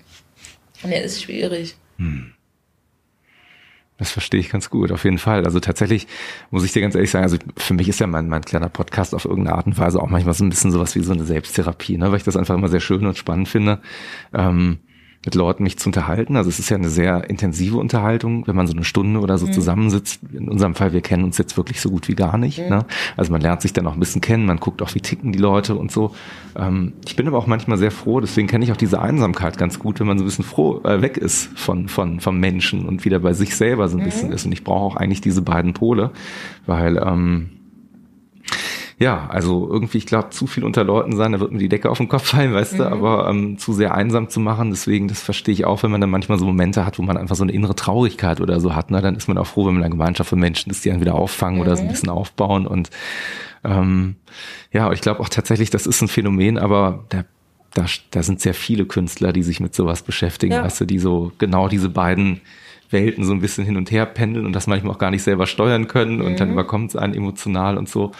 Nee, 0.86 1.04
ist 1.04 1.24
schwierig. 1.24 1.76
Hm. 1.98 2.33
Das 3.98 4.12
verstehe 4.12 4.40
ich 4.40 4.50
ganz 4.50 4.70
gut, 4.70 4.92
auf 4.92 5.04
jeden 5.04 5.20
Fall. 5.20 5.46
Also 5.46 5.60
tatsächlich 5.60 6.08
muss 6.50 6.64
ich 6.64 6.72
dir 6.72 6.82
ganz 6.82 6.96
ehrlich 6.96 7.12
sagen, 7.12 7.24
also 7.24 7.38
für 7.58 7.74
mich 7.74 7.88
ist 7.88 8.00
ja 8.00 8.08
mein, 8.08 8.28
mein 8.28 8.42
kleiner 8.42 8.70
Podcast 8.70 9.14
auf 9.14 9.26
irgendeine 9.26 9.56
Art 9.58 9.68
und 9.68 9.78
Weise 9.78 10.02
auch 10.02 10.10
manchmal 10.10 10.34
so 10.34 10.44
ein 10.44 10.50
bisschen 10.50 10.72
sowas 10.72 10.96
wie 10.96 11.04
so 11.04 11.14
eine 11.14 11.26
Selbsttherapie, 11.26 11.98
ne? 11.98 12.10
weil 12.10 12.18
ich 12.18 12.24
das 12.24 12.36
einfach 12.36 12.56
immer 12.56 12.70
sehr 12.70 12.80
schön 12.80 13.06
und 13.06 13.18
spannend 13.18 13.48
finde. 13.48 13.82
Ähm, 14.34 14.80
mit 15.26 15.36
Leuten 15.36 15.64
mich 15.64 15.78
zu 15.78 15.90
unterhalten. 15.90 16.36
Also 16.36 16.50
es 16.50 16.60
ist 16.60 16.70
ja 16.70 16.78
eine 16.78 16.90
sehr 16.90 17.30
intensive 17.30 17.78
Unterhaltung, 17.78 18.46
wenn 18.46 18.56
man 18.56 18.68
so 18.68 18.74
eine 18.74 18.84
Stunde 18.84 19.20
oder 19.22 19.38
so 19.38 19.48
mhm. 19.48 19.54
zusammensitzt. 19.54 20.20
In 20.34 20.50
unserem 20.50 20.76
Fall, 20.76 20.92
wir 20.92 21.02
kennen 21.02 21.24
uns 21.24 21.38
jetzt 21.38 21.56
wirklich 21.56 21.80
so 21.80 21.90
gut 21.90 22.08
wie 22.10 22.16
gar 22.16 22.38
nicht. 22.38 22.60
Mhm. 22.60 22.70
Ne? 22.70 22.86
Also 23.16 23.32
man 23.32 23.40
lernt 23.40 23.62
sich 23.62 23.72
dann 23.72 23.88
auch 23.88 23.94
ein 23.94 24.00
bisschen 24.00 24.22
kennen, 24.22 24.46
man 24.46 24.60
guckt 24.60 24.82
auch, 24.82 24.94
wie 24.96 25.00
ticken 25.00 25.32
die 25.32 25.40
Leute 25.40 25.76
und 25.76 25.92
so. 25.92 26.14
Ähm, 26.58 26.94
ich 27.06 27.16
bin 27.16 27.28
aber 27.28 27.38
auch 27.38 27.48
manchmal 27.48 27.78
sehr 27.78 27.92
froh, 27.92 28.20
deswegen 28.20 28.48
kenne 28.48 28.66
ich 28.66 28.72
auch 28.72 28.78
diese 28.78 29.02
Einsamkeit 29.02 29.58
ganz 29.58 29.80
gut, 29.80 30.00
wenn 30.00 30.08
man 30.08 30.18
so 30.18 30.24
ein 30.24 30.28
bisschen 30.28 30.46
froh 30.46 30.82
äh, 30.84 31.02
weg 31.02 31.18
ist 31.18 31.58
von, 31.58 31.88
von, 31.88 32.20
vom 32.20 32.40
Menschen 32.40 32.86
und 32.86 33.06
wieder 33.06 33.20
bei 33.20 33.34
sich 33.34 33.56
selber 33.56 33.88
so 33.88 33.98
ein 33.98 34.02
mhm. 34.02 34.06
bisschen 34.06 34.32
ist. 34.32 34.46
Und 34.46 34.52
ich 34.52 34.64
brauche 34.64 34.84
auch 34.84 34.96
eigentlich 34.98 35.22
diese 35.22 35.42
beiden 35.42 35.74
Pole, 35.74 36.12
weil 36.66 36.98
ähm, 36.98 37.50
ja, 39.04 39.28
also 39.30 39.70
irgendwie, 39.70 39.98
ich 39.98 40.06
glaube, 40.06 40.30
zu 40.30 40.48
viel 40.48 40.64
unter 40.64 40.86
Leuten 40.86 41.18
sein, 41.18 41.34
da 41.34 41.42
wird 41.42 41.52
mir 41.52 41.60
die 41.60 41.68
Decke 41.68 41.90
auf 41.90 41.98
den 41.98 42.08
Kopf 42.08 42.28
fallen, 42.30 42.54
weißt 42.54 42.74
mhm. 42.74 42.78
du, 42.78 42.86
aber 42.86 43.30
ähm, 43.30 43.58
zu 43.58 43.74
sehr 43.74 43.94
einsam 43.94 44.30
zu 44.30 44.40
machen, 44.40 44.70
deswegen, 44.70 45.10
das 45.10 45.22
verstehe 45.22 45.54
ich 45.54 45.66
auch, 45.66 45.84
wenn 45.84 45.92
man 45.92 46.00
dann 46.00 46.10
manchmal 46.10 46.40
so 46.40 46.46
Momente 46.46 46.86
hat, 46.86 46.98
wo 46.98 47.04
man 47.04 47.18
einfach 47.18 47.36
so 47.36 47.44
eine 47.44 47.52
innere 47.52 47.76
Traurigkeit 47.76 48.40
oder 48.40 48.62
so 48.62 48.76
hat, 48.76 48.92
ne, 48.92 49.02
dann 49.02 49.16
ist 49.16 49.28
man 49.28 49.38
auch 49.38 49.46
froh, 49.48 49.68
wenn 49.68 49.74
man 49.74 49.84
eine 49.84 49.92
Gemeinschaft 49.92 50.30
von 50.30 50.40
Menschen 50.40 50.72
ist, 50.72 50.86
die 50.86 50.92
einen 50.92 51.02
wieder 51.02 51.16
auffangen 51.16 51.56
mhm. 51.56 51.62
oder 51.62 51.76
so 51.76 51.82
ein 51.82 51.88
mhm. 51.88 51.92
bisschen 51.92 52.10
aufbauen 52.10 52.66
und 52.66 52.90
ähm, 53.66 54.16
ja, 54.72 54.92
ich 54.94 55.02
glaube 55.02 55.20
auch 55.20 55.30
tatsächlich, 55.30 55.70
das 55.70 55.86
ist 55.86 56.02
ein 56.02 56.08
Phänomen, 56.08 56.58
aber 56.58 57.04
der 57.12 57.26
da, 57.74 57.86
da 58.12 58.22
sind 58.22 58.40
sehr 58.40 58.54
viele 58.54 58.86
Künstler, 58.86 59.34
die 59.34 59.42
sich 59.42 59.60
mit 59.60 59.74
sowas 59.74 60.04
beschäftigen, 60.04 60.54
ja. 60.54 60.64
weißt 60.64 60.82
du, 60.82 60.86
die 60.86 61.00
so 61.00 61.32
genau 61.40 61.68
diese 61.68 61.90
beiden 61.90 62.42
Welten 62.94 63.26
so 63.26 63.34
ein 63.34 63.42
bisschen 63.42 63.66
hin 63.66 63.76
und 63.76 63.92
her 63.92 64.06
pendeln 64.06 64.46
und 64.46 64.54
das 64.54 64.68
manchmal 64.68 64.94
auch 64.94 65.00
gar 65.00 65.12
nicht 65.12 65.24
selber 65.24 65.48
steuern 65.48 65.88
können 65.88 66.18
mhm. 66.18 66.26
und 66.26 66.40
dann 66.40 66.50
mhm. 66.50 66.54
überkommt 66.54 66.92
es 66.92 66.96
einen 66.96 67.14
emotional 67.14 67.78
und 67.78 67.90
so. 67.90 68.12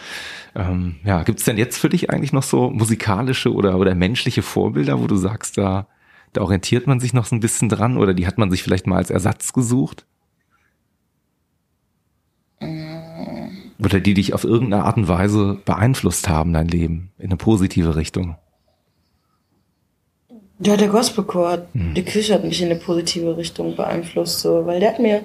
Ähm, 0.56 0.98
ja, 1.06 1.24
gibt 1.24 1.40
es 1.40 1.46
denn 1.46 1.58
jetzt 1.58 1.78
für 1.78 1.90
dich 1.90 2.10
eigentlich 2.10 2.34
noch 2.34 2.44
so 2.44 2.70
musikalische 2.70 3.54
oder, 3.54 3.78
oder 3.78 3.96
menschliche 3.96 4.42
Vorbilder, 4.42 5.00
wo 5.00 5.08
du 5.08 5.16
sagst, 5.16 5.58
da, 5.58 5.88
da 6.34 6.42
orientiert 6.42 6.88
man 6.88 7.00
sich 7.00 7.14
noch 7.14 7.26
so 7.26 7.36
ein 7.36 7.40
bisschen 7.40 7.70
dran 7.70 7.98
oder 7.98 8.14
die 8.14 8.28
hat 8.28 8.38
man 8.38 8.52
sich 8.52 8.64
vielleicht 8.64 8.88
mal 8.88 8.98
als 8.98 9.10
Ersatz 9.10 9.54
gesucht? 9.54 10.06
Mhm. 12.60 13.04
Oder 13.80 14.00
die 14.00 14.14
dich 14.14 14.34
auf 14.34 14.44
irgendeine 14.44 14.86
Art 14.86 14.98
und 14.98 15.08
Weise 15.08 15.60
beeinflusst 15.66 16.30
haben, 16.30 16.54
dein 16.54 16.68
Leben, 16.68 17.12
in 17.18 17.26
eine 17.26 17.38
positive 17.38 17.96
Richtung? 17.96 18.38
Ja, 20.60 20.78
der 20.78 20.88
Gospelchor, 20.88 21.66
mhm. 21.74 21.94
die 21.94 22.04
Kirche 22.04 22.36
hat 22.36 22.44
mich 22.44 22.62
in 22.62 22.70
eine 22.70 22.80
positive 22.80 23.36
Richtung 23.36 23.76
beeinflusst, 23.76 24.40
so, 24.42 24.66
weil 24.66 24.80
der 24.80 24.90
hat 24.90 25.00
mir 25.00 25.24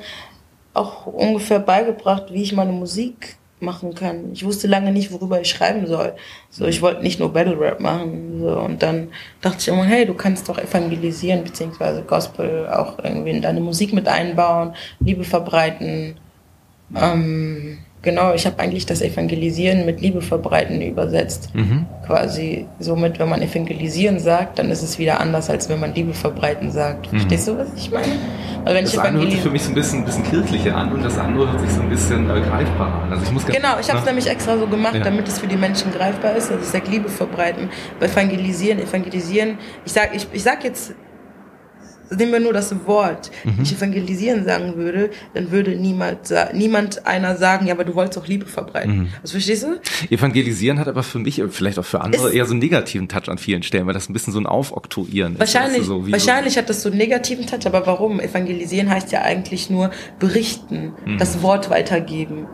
auch 0.74 1.06
ungefähr 1.06 1.58
beigebracht, 1.58 2.26
wie 2.30 2.42
ich 2.42 2.52
meine 2.52 2.72
Musik 2.72 3.36
machen 3.60 3.94
kann. 3.94 4.32
Ich 4.32 4.44
wusste 4.44 4.68
lange 4.68 4.92
nicht, 4.92 5.12
worüber 5.12 5.40
ich 5.40 5.48
schreiben 5.48 5.86
soll. 5.86 6.14
So, 6.50 6.66
ich 6.66 6.80
wollte 6.80 7.02
nicht 7.02 7.18
nur 7.18 7.32
Battle 7.32 7.58
Rap 7.58 7.80
machen. 7.80 8.40
So, 8.40 8.58
und 8.60 8.82
dann 8.82 9.08
dachte 9.40 9.58
ich 9.60 9.68
immer, 9.68 9.84
hey, 9.84 10.06
du 10.06 10.14
kannst 10.14 10.48
doch 10.48 10.58
evangelisieren, 10.58 11.44
beziehungsweise 11.44 12.02
Gospel 12.02 12.68
auch 12.68 12.98
irgendwie 13.02 13.30
in 13.30 13.42
deine 13.42 13.60
Musik 13.60 13.92
mit 13.92 14.06
einbauen, 14.06 14.74
Liebe 15.00 15.24
verbreiten. 15.24 16.16
Ähm, 16.94 17.78
Genau, 18.02 18.32
ich 18.32 18.46
habe 18.46 18.58
eigentlich 18.60 18.86
das 18.86 19.02
Evangelisieren 19.02 19.84
mit 19.84 20.00
Liebe 20.00 20.22
verbreiten 20.22 20.80
übersetzt. 20.80 21.52
Mhm. 21.54 21.86
Quasi 22.06 22.66
somit, 22.78 23.18
wenn 23.18 23.28
man 23.28 23.42
Evangelisieren 23.42 24.20
sagt, 24.20 24.60
dann 24.60 24.70
ist 24.70 24.82
es 24.82 25.00
wieder 25.00 25.20
anders, 25.20 25.50
als 25.50 25.68
wenn 25.68 25.80
man 25.80 25.94
Liebe 25.94 26.14
verbreiten 26.14 26.70
sagt. 26.70 27.12
Mhm. 27.12 27.18
Verstehst 27.18 27.48
du, 27.48 27.58
was 27.58 27.68
ich 27.76 27.90
meine? 27.90 28.06
Weil 28.64 28.76
wenn 28.76 28.84
das 28.84 28.94
ich 28.94 29.00
eine 29.00 29.18
hört 29.18 29.30
sich 29.30 29.40
für 29.40 29.50
mich 29.50 29.62
so 29.62 29.70
ein 29.70 29.74
bisschen, 29.74 29.98
ein 30.00 30.04
bisschen 30.04 30.24
kirchlicher 30.24 30.76
an 30.76 30.92
und 30.92 31.04
das 31.04 31.18
andere 31.18 31.50
hört 31.50 31.60
sich 31.60 31.70
so 31.70 31.80
ein 31.80 31.88
bisschen 31.88 32.30
äh, 32.30 32.40
greifbarer 32.40 33.02
an. 33.02 33.12
Also 33.12 33.24
ich 33.24 33.32
muss 33.32 33.46
genau, 33.46 33.78
ich 33.80 33.88
habe 33.88 33.98
es 33.98 34.04
ne? 34.04 34.10
nämlich 34.10 34.28
extra 34.28 34.56
so 34.56 34.66
gemacht, 34.66 34.94
ja. 34.94 35.00
damit 35.00 35.26
es 35.26 35.40
für 35.40 35.48
die 35.48 35.56
Menschen 35.56 35.90
greifbar 35.90 36.36
ist. 36.36 36.52
Also 36.52 36.62
ich 36.62 36.68
sage 36.68 36.88
Liebe 36.90 37.08
verbreiten. 37.08 37.68
Evangelisieren, 38.00 38.78
Evangelisieren, 38.78 39.58
ich 39.84 39.92
sage 39.92 40.10
ich, 40.14 40.26
ich 40.32 40.42
sag 40.42 40.62
jetzt 40.62 40.94
nehmen 42.10 42.32
wir 42.32 42.40
nur 42.40 42.52
das 42.52 42.74
Wort, 42.86 43.30
mhm. 43.44 43.62
ich 43.62 43.72
evangelisieren 43.72 44.44
sagen 44.44 44.76
würde, 44.76 45.10
dann 45.34 45.50
würde 45.50 45.76
niemand, 45.76 46.32
niemand 46.52 47.06
einer 47.06 47.36
sagen, 47.36 47.66
ja, 47.66 47.74
aber 47.74 47.84
du 47.84 47.94
wolltest 47.94 48.18
auch 48.18 48.26
Liebe 48.26 48.46
verbreiten. 48.46 48.98
Mhm. 48.98 49.08
Also 49.22 49.32
verstehst 49.32 49.64
du? 49.64 49.80
Evangelisieren 50.10 50.78
hat 50.78 50.88
aber 50.88 51.02
für 51.02 51.18
mich, 51.18 51.42
vielleicht 51.50 51.78
auch 51.78 51.84
für 51.84 52.00
andere, 52.00 52.28
ist, 52.28 52.34
eher 52.34 52.46
so 52.46 52.52
einen 52.52 52.60
negativen 52.60 53.08
Touch 53.08 53.28
an 53.28 53.38
vielen 53.38 53.62
Stellen, 53.62 53.86
weil 53.86 53.94
das 53.94 54.08
ein 54.08 54.12
bisschen 54.12 54.32
so 54.32 54.40
ein 54.40 54.46
Aufoktroyieren 54.46 55.38
wahrscheinlich, 55.38 55.82
ist. 55.82 55.86
So, 55.86 56.10
wahrscheinlich 56.10 56.54
so 56.54 56.60
hat 56.60 56.68
das 56.68 56.82
so 56.82 56.88
einen 56.88 56.98
negativen 56.98 57.46
Touch, 57.46 57.66
aber 57.66 57.86
warum? 57.86 58.20
Evangelisieren 58.20 58.90
heißt 58.90 59.12
ja 59.12 59.22
eigentlich 59.22 59.70
nur 59.70 59.90
berichten, 60.18 60.92
mhm. 61.04 61.18
das 61.18 61.42
Wort 61.42 61.70
weitergeben. 61.70 62.46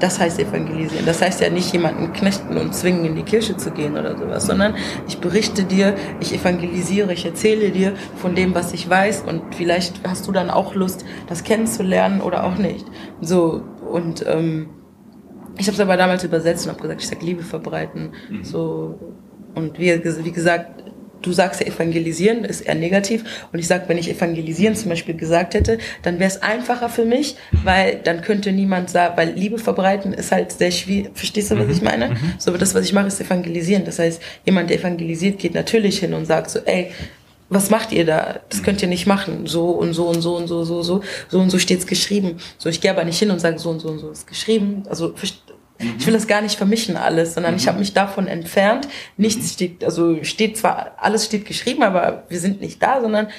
Das 0.00 0.18
heißt 0.18 0.40
evangelisieren. 0.40 1.04
Das 1.06 1.22
heißt 1.22 1.40
ja 1.40 1.50
nicht 1.50 1.72
jemanden 1.72 2.12
knechten 2.12 2.56
und 2.56 2.74
zwingen, 2.74 3.04
in 3.04 3.14
die 3.14 3.22
Kirche 3.22 3.56
zu 3.56 3.70
gehen 3.70 3.96
oder 3.96 4.16
sowas, 4.16 4.46
sondern 4.46 4.74
ich 5.06 5.18
berichte 5.18 5.64
dir, 5.64 5.94
ich 6.20 6.34
evangelisiere, 6.34 7.12
ich 7.12 7.26
erzähle 7.26 7.70
dir 7.70 7.92
von 8.16 8.34
dem, 8.34 8.54
was 8.54 8.72
ich 8.72 8.88
weiß 8.88 9.22
und 9.22 9.54
vielleicht 9.54 10.00
hast 10.08 10.26
du 10.26 10.32
dann 10.32 10.50
auch 10.50 10.74
Lust, 10.74 11.04
das 11.28 11.44
kennenzulernen 11.44 12.20
oder 12.22 12.44
auch 12.44 12.56
nicht. 12.56 12.86
So, 13.20 13.62
und 13.90 14.24
ähm, 14.26 14.70
ich 15.58 15.66
habe 15.66 15.74
es 15.74 15.80
aber 15.80 15.96
damals 15.98 16.24
übersetzt 16.24 16.66
und 16.66 16.72
habe 16.72 16.82
gesagt, 16.82 17.02
ich 17.02 17.08
sage 17.08 17.24
Liebe 17.24 17.42
verbreiten. 17.42 18.12
Mhm. 18.30 18.44
So 18.44 18.98
und 19.54 19.78
wie, 19.78 20.02
wie 20.24 20.32
gesagt, 20.32 20.84
du 21.22 21.32
sagst 21.32 21.60
ja 21.60 21.66
evangelisieren, 21.66 22.44
ist 22.44 22.62
eher 22.62 22.74
negativ. 22.74 23.24
Und 23.52 23.58
ich 23.58 23.66
sag, 23.66 23.88
wenn 23.88 23.98
ich 23.98 24.10
evangelisieren 24.10 24.74
zum 24.74 24.90
Beispiel 24.90 25.14
gesagt 25.14 25.54
hätte, 25.54 25.78
dann 26.02 26.18
wäre 26.18 26.30
es 26.30 26.42
einfacher 26.42 26.88
für 26.88 27.04
mich, 27.04 27.36
weil 27.64 28.00
dann 28.02 28.22
könnte 28.22 28.52
niemand 28.52 28.90
sagen, 28.90 29.16
weil 29.16 29.30
Liebe 29.30 29.58
verbreiten 29.58 30.12
ist 30.12 30.32
halt 30.32 30.52
sehr 30.52 30.70
schwierig. 30.70 31.10
Verstehst 31.14 31.50
du, 31.50 31.58
was 31.58 31.66
mhm. 31.66 31.72
ich 31.72 31.82
meine? 31.82 32.10
Mhm. 32.10 32.34
So, 32.38 32.56
das, 32.56 32.74
was 32.74 32.84
ich 32.84 32.92
mache, 32.92 33.08
ist 33.08 33.20
evangelisieren. 33.20 33.84
Das 33.84 33.98
heißt, 33.98 34.20
jemand, 34.44 34.70
der 34.70 34.78
evangelisiert, 34.78 35.38
geht 35.38 35.54
natürlich 35.54 35.98
hin 35.98 36.14
und 36.14 36.26
sagt 36.26 36.50
so, 36.50 36.60
ey, 36.60 36.90
was 37.50 37.68
macht 37.68 37.92
ihr 37.92 38.06
da? 38.06 38.40
Das 38.48 38.62
könnt 38.62 38.80
ihr 38.80 38.88
nicht 38.88 39.06
machen. 39.06 39.46
So 39.46 39.70
und 39.70 39.92
so 39.92 40.06
und 40.08 40.22
so 40.22 40.36
und 40.36 40.46
so, 40.46 40.64
so, 40.64 40.82
so, 40.82 41.02
so 41.28 41.40
und 41.40 41.50
so 41.50 41.58
steht's 41.58 41.86
geschrieben. 41.86 42.38
So, 42.58 42.68
ich 42.68 42.80
gehe 42.80 42.90
aber 42.90 43.04
nicht 43.04 43.18
hin 43.18 43.30
und 43.30 43.40
sage, 43.40 43.58
so 43.58 43.70
und 43.70 43.80
so 43.80 43.88
und 43.88 43.98
so 43.98 44.10
ist 44.10 44.26
geschrieben. 44.26 44.84
Also, 44.88 45.14
Mhm. 45.80 45.94
Ich 45.98 46.06
will 46.06 46.14
das 46.14 46.26
gar 46.26 46.42
nicht 46.42 46.56
vermischen 46.56 46.96
alles, 46.96 47.34
sondern 47.34 47.52
mhm. 47.52 47.58
ich 47.58 47.68
habe 47.68 47.78
mich 47.78 47.92
davon 47.92 48.26
entfernt. 48.26 48.88
Nichts 49.16 49.46
mhm. 49.46 49.50
steht, 49.50 49.84
also 49.84 50.22
steht 50.24 50.56
zwar, 50.56 50.92
alles 50.98 51.24
steht 51.24 51.46
geschrieben, 51.46 51.82
aber 51.82 52.24
wir 52.28 52.38
sind 52.38 52.60
nicht 52.60 52.82
da, 52.82 53.00
sondern 53.00 53.26
mhm. 53.26 53.30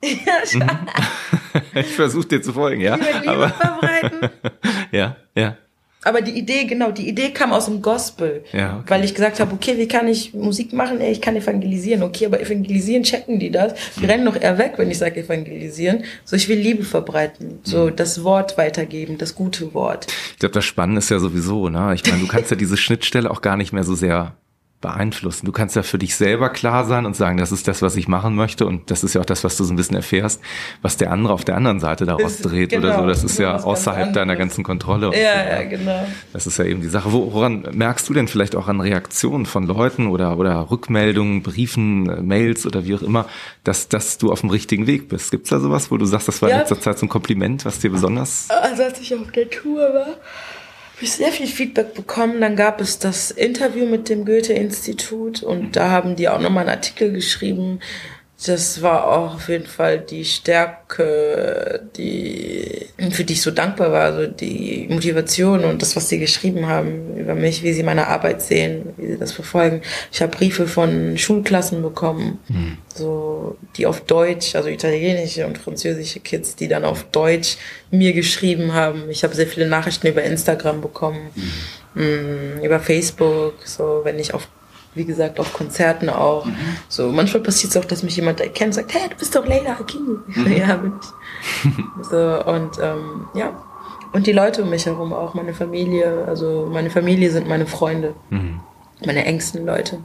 ich 1.74 1.86
versuche 1.86 2.28
dir 2.28 2.42
zu 2.42 2.52
folgen, 2.52 2.80
ja. 2.80 2.98
Aber 3.26 3.48
verbreiten. 3.50 4.30
ja, 4.92 5.16
ja. 5.34 5.56
Aber 6.04 6.20
die 6.20 6.38
Idee, 6.38 6.64
genau, 6.64 6.92
die 6.92 7.08
Idee 7.08 7.30
kam 7.30 7.52
aus 7.52 7.64
dem 7.64 7.82
Gospel. 7.82 8.44
Ja, 8.52 8.78
okay. 8.78 8.84
Weil 8.90 9.04
ich 9.04 9.14
gesagt 9.14 9.40
habe, 9.40 9.52
okay, 9.52 9.76
wie 9.78 9.88
kann 9.88 10.06
ich 10.06 10.32
Musik 10.32 10.72
machen? 10.72 11.00
Ey, 11.00 11.10
ich 11.10 11.20
kann 11.20 11.34
evangelisieren. 11.34 12.02
Okay, 12.02 12.26
aber 12.26 12.40
evangelisieren 12.40 13.02
checken 13.02 13.38
die 13.38 13.50
das. 13.50 13.74
Die 13.96 14.04
mhm. 14.04 14.10
rennen 14.10 14.24
doch 14.26 14.40
eher 14.40 14.58
weg, 14.58 14.74
wenn 14.76 14.90
ich 14.90 14.98
sage 14.98 15.20
evangelisieren. 15.20 16.04
So, 16.24 16.36
ich 16.36 16.48
will 16.48 16.58
Liebe 16.58 16.84
verbreiten. 16.84 17.58
So, 17.64 17.86
mhm. 17.86 17.96
das 17.96 18.22
Wort 18.22 18.56
weitergeben, 18.56 19.18
das 19.18 19.34
gute 19.34 19.74
Wort. 19.74 20.06
Ich 20.32 20.38
glaube, 20.38 20.54
das 20.54 20.64
Spannende 20.64 21.00
ist 21.00 21.10
ja 21.10 21.18
sowieso, 21.18 21.68
ne? 21.68 21.92
Ich 21.94 22.08
meine, 22.08 22.20
du 22.20 22.28
kannst 22.28 22.50
ja 22.50 22.56
diese 22.56 22.76
Schnittstelle 22.76 23.30
auch 23.30 23.42
gar 23.42 23.56
nicht 23.56 23.72
mehr 23.72 23.84
so 23.84 23.94
sehr 23.94 24.36
beeinflussen. 24.80 25.44
Du 25.44 25.52
kannst 25.52 25.74
ja 25.74 25.82
für 25.82 25.98
dich 25.98 26.14
selber 26.14 26.50
klar 26.50 26.84
sein 26.84 27.04
und 27.04 27.16
sagen, 27.16 27.36
das 27.36 27.50
ist 27.50 27.66
das, 27.66 27.82
was 27.82 27.96
ich 27.96 28.06
machen 28.06 28.36
möchte 28.36 28.64
und 28.64 28.90
das 28.90 29.02
ist 29.02 29.14
ja 29.14 29.20
auch 29.20 29.26
das, 29.26 29.42
was 29.42 29.56
du 29.56 29.64
so 29.64 29.72
ein 29.72 29.76
bisschen 29.76 29.96
erfährst, 29.96 30.40
was 30.82 30.96
der 30.96 31.10
andere 31.10 31.32
auf 31.32 31.44
der 31.44 31.56
anderen 31.56 31.80
Seite 31.80 32.06
daraus 32.06 32.34
ist, 32.34 32.42
dreht 32.42 32.70
genau, 32.70 32.86
oder 32.86 32.98
so. 32.98 33.06
Das 33.06 33.24
ist 33.24 33.38
ja 33.38 33.56
außerhalb 33.56 34.12
deiner 34.12 34.36
ganzen 34.36 34.62
Kontrolle. 34.62 35.10
Ja, 35.14 35.60
ja, 35.60 35.62
genau. 35.64 36.06
Das 36.32 36.46
ist 36.46 36.58
ja 36.58 36.64
eben 36.64 36.80
die 36.80 36.88
Sache. 36.88 37.12
Woran 37.12 37.66
merkst 37.72 38.08
du 38.08 38.14
denn 38.14 38.28
vielleicht 38.28 38.54
auch 38.54 38.68
an 38.68 38.80
Reaktionen 38.80 39.46
von 39.46 39.66
Leuten 39.66 40.06
oder, 40.06 40.38
oder 40.38 40.70
Rückmeldungen, 40.70 41.42
Briefen, 41.42 42.26
Mails 42.26 42.64
oder 42.64 42.84
wie 42.84 42.94
auch 42.94 43.02
immer, 43.02 43.26
dass, 43.64 43.88
dass 43.88 44.18
du 44.18 44.30
auf 44.30 44.42
dem 44.42 44.50
richtigen 44.50 44.86
Weg 44.86 45.08
bist? 45.08 45.32
Gibt's 45.32 45.50
da 45.50 45.58
sowas, 45.58 45.90
wo 45.90 45.96
du 45.96 46.04
sagst, 46.04 46.28
das 46.28 46.40
war 46.40 46.50
ja. 46.50 46.56
in 46.56 46.60
letzter 46.60 46.80
Zeit 46.80 46.98
so 46.98 47.06
ein 47.06 47.08
Kompliment, 47.08 47.64
was 47.64 47.80
dir 47.80 47.90
besonders... 47.90 48.46
Also 48.48 48.84
als 48.84 49.00
ich 49.00 49.12
auf 49.14 49.32
der 49.32 49.50
Tour 49.50 49.80
war, 49.80 50.16
habe 50.98 51.04
ich 51.04 51.12
sehr 51.12 51.30
viel 51.30 51.46
Feedback 51.46 51.94
bekommen. 51.94 52.40
Dann 52.40 52.56
gab 52.56 52.80
es 52.80 52.98
das 52.98 53.30
Interview 53.30 53.86
mit 53.86 54.08
dem 54.08 54.24
Goethe-Institut 54.24 55.44
und 55.44 55.76
da 55.76 55.90
haben 55.90 56.16
die 56.16 56.28
auch 56.28 56.40
nochmal 56.40 56.64
einen 56.64 56.76
Artikel 56.76 57.12
geschrieben, 57.12 57.78
das 58.46 58.82
war 58.82 59.08
auch 59.08 59.34
auf 59.34 59.48
jeden 59.48 59.66
Fall 59.66 59.98
die 59.98 60.24
Stärke, 60.24 61.88
die, 61.96 62.86
für 63.10 63.24
die 63.24 63.32
ich 63.32 63.42
so 63.42 63.50
dankbar 63.50 63.90
war, 63.90 64.02
also 64.02 64.28
die 64.28 64.86
Motivation 64.88 65.64
und 65.64 65.82
das, 65.82 65.96
was 65.96 66.08
sie 66.08 66.20
geschrieben 66.20 66.68
haben 66.68 67.16
über 67.16 67.34
mich, 67.34 67.64
wie 67.64 67.72
sie 67.72 67.82
meine 67.82 68.06
Arbeit 68.06 68.40
sehen, 68.40 68.90
wie 68.96 69.08
sie 69.08 69.18
das 69.18 69.32
verfolgen. 69.32 69.82
Ich 70.12 70.22
habe 70.22 70.36
Briefe 70.36 70.68
von 70.68 71.18
Schulklassen 71.18 71.82
bekommen, 71.82 72.38
mhm. 72.48 72.78
so, 72.94 73.56
die 73.76 73.86
auf 73.86 74.02
Deutsch, 74.02 74.54
also 74.54 74.68
italienische 74.68 75.44
und 75.44 75.58
französische 75.58 76.20
Kids, 76.20 76.54
die 76.54 76.68
dann 76.68 76.84
auf 76.84 77.04
Deutsch 77.10 77.56
mir 77.90 78.12
geschrieben 78.12 78.72
haben. 78.72 79.10
Ich 79.10 79.24
habe 79.24 79.34
sehr 79.34 79.48
viele 79.48 79.66
Nachrichten 79.66 80.06
über 80.06 80.22
Instagram 80.22 80.80
bekommen, 80.80 81.30
mhm. 81.96 82.62
über 82.62 82.78
Facebook, 82.78 83.54
so, 83.66 84.02
wenn 84.04 84.20
ich 84.20 84.32
auf 84.32 84.46
wie 84.94 85.04
gesagt, 85.04 85.38
auf 85.38 85.52
Konzerten 85.52 86.08
auch. 86.08 86.44
Mhm. 86.44 86.56
So, 86.88 87.10
manchmal 87.12 87.42
passiert 87.42 87.70
es 87.72 87.76
auch, 87.76 87.84
dass 87.84 88.02
mich 88.02 88.16
jemand 88.16 88.40
erkennt 88.40 88.68
und 88.68 88.72
sagt, 88.74 88.94
hey, 88.94 89.08
du 89.08 89.16
bist 89.16 89.34
doch 89.34 89.46
Leila 89.46 89.78
Hakim. 89.78 90.22
Mhm. 90.26 90.46
Ja, 90.56 90.76
bin 90.76 90.92
ich. 91.00 92.06
so, 92.10 92.44
und 92.44 92.78
ähm, 92.82 93.28
ja. 93.34 93.62
Und 94.12 94.26
die 94.26 94.32
Leute 94.32 94.62
um 94.62 94.70
mich 94.70 94.86
herum 94.86 95.12
auch, 95.12 95.34
meine 95.34 95.52
Familie, 95.52 96.24
also 96.26 96.68
meine 96.72 96.90
Familie 96.90 97.30
sind 97.30 97.46
meine 97.46 97.66
Freunde, 97.66 98.14
mhm. 98.30 98.60
meine 99.04 99.24
engsten 99.26 99.66
Leute. 99.66 100.00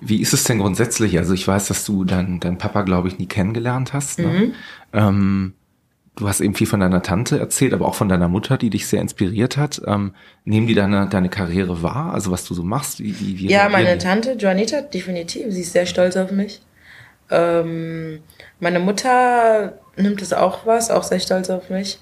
Wie 0.00 0.22
ist 0.22 0.32
es 0.32 0.44
denn 0.44 0.58
grundsätzlich? 0.58 1.18
Also 1.18 1.34
ich 1.34 1.46
weiß, 1.46 1.68
dass 1.68 1.84
du 1.84 2.04
deinen 2.04 2.40
dein 2.40 2.56
Papa, 2.56 2.82
glaube 2.82 3.08
ich, 3.08 3.18
nie 3.18 3.26
kennengelernt 3.26 3.92
hast. 3.92 4.18
Ne? 4.18 4.26
Mhm. 4.26 4.54
Ähm, 4.94 5.52
Du 6.20 6.28
hast 6.28 6.42
eben 6.42 6.54
viel 6.54 6.66
von 6.66 6.80
deiner 6.80 7.02
Tante 7.02 7.38
erzählt, 7.38 7.72
aber 7.72 7.88
auch 7.88 7.94
von 7.94 8.10
deiner 8.10 8.28
Mutter, 8.28 8.58
die 8.58 8.68
dich 8.68 8.86
sehr 8.86 9.00
inspiriert 9.00 9.56
hat. 9.56 9.80
Ähm, 9.86 10.14
nehmen 10.44 10.66
die 10.66 10.74
deine, 10.74 11.08
deine 11.08 11.30
Karriere 11.30 11.82
wahr? 11.82 12.12
Also 12.12 12.30
was 12.30 12.44
du 12.44 12.52
so 12.52 12.62
machst? 12.62 13.00
Wie, 13.00 13.18
wie, 13.18 13.38
wie 13.38 13.48
ja, 13.48 13.70
meine 13.70 13.96
Tante, 13.96 14.32
Joanita, 14.32 14.82
definitiv. 14.82 15.46
Sie 15.48 15.62
ist 15.62 15.72
sehr 15.72 15.86
stolz 15.86 16.18
auf 16.18 16.30
mich. 16.30 16.60
Ähm, 17.30 18.20
meine 18.58 18.80
Mutter 18.80 19.78
nimmt 19.96 20.20
es 20.20 20.34
auch 20.34 20.66
was, 20.66 20.90
auch 20.90 21.04
sehr 21.04 21.20
stolz 21.20 21.48
auf 21.48 21.70
mich. 21.70 21.98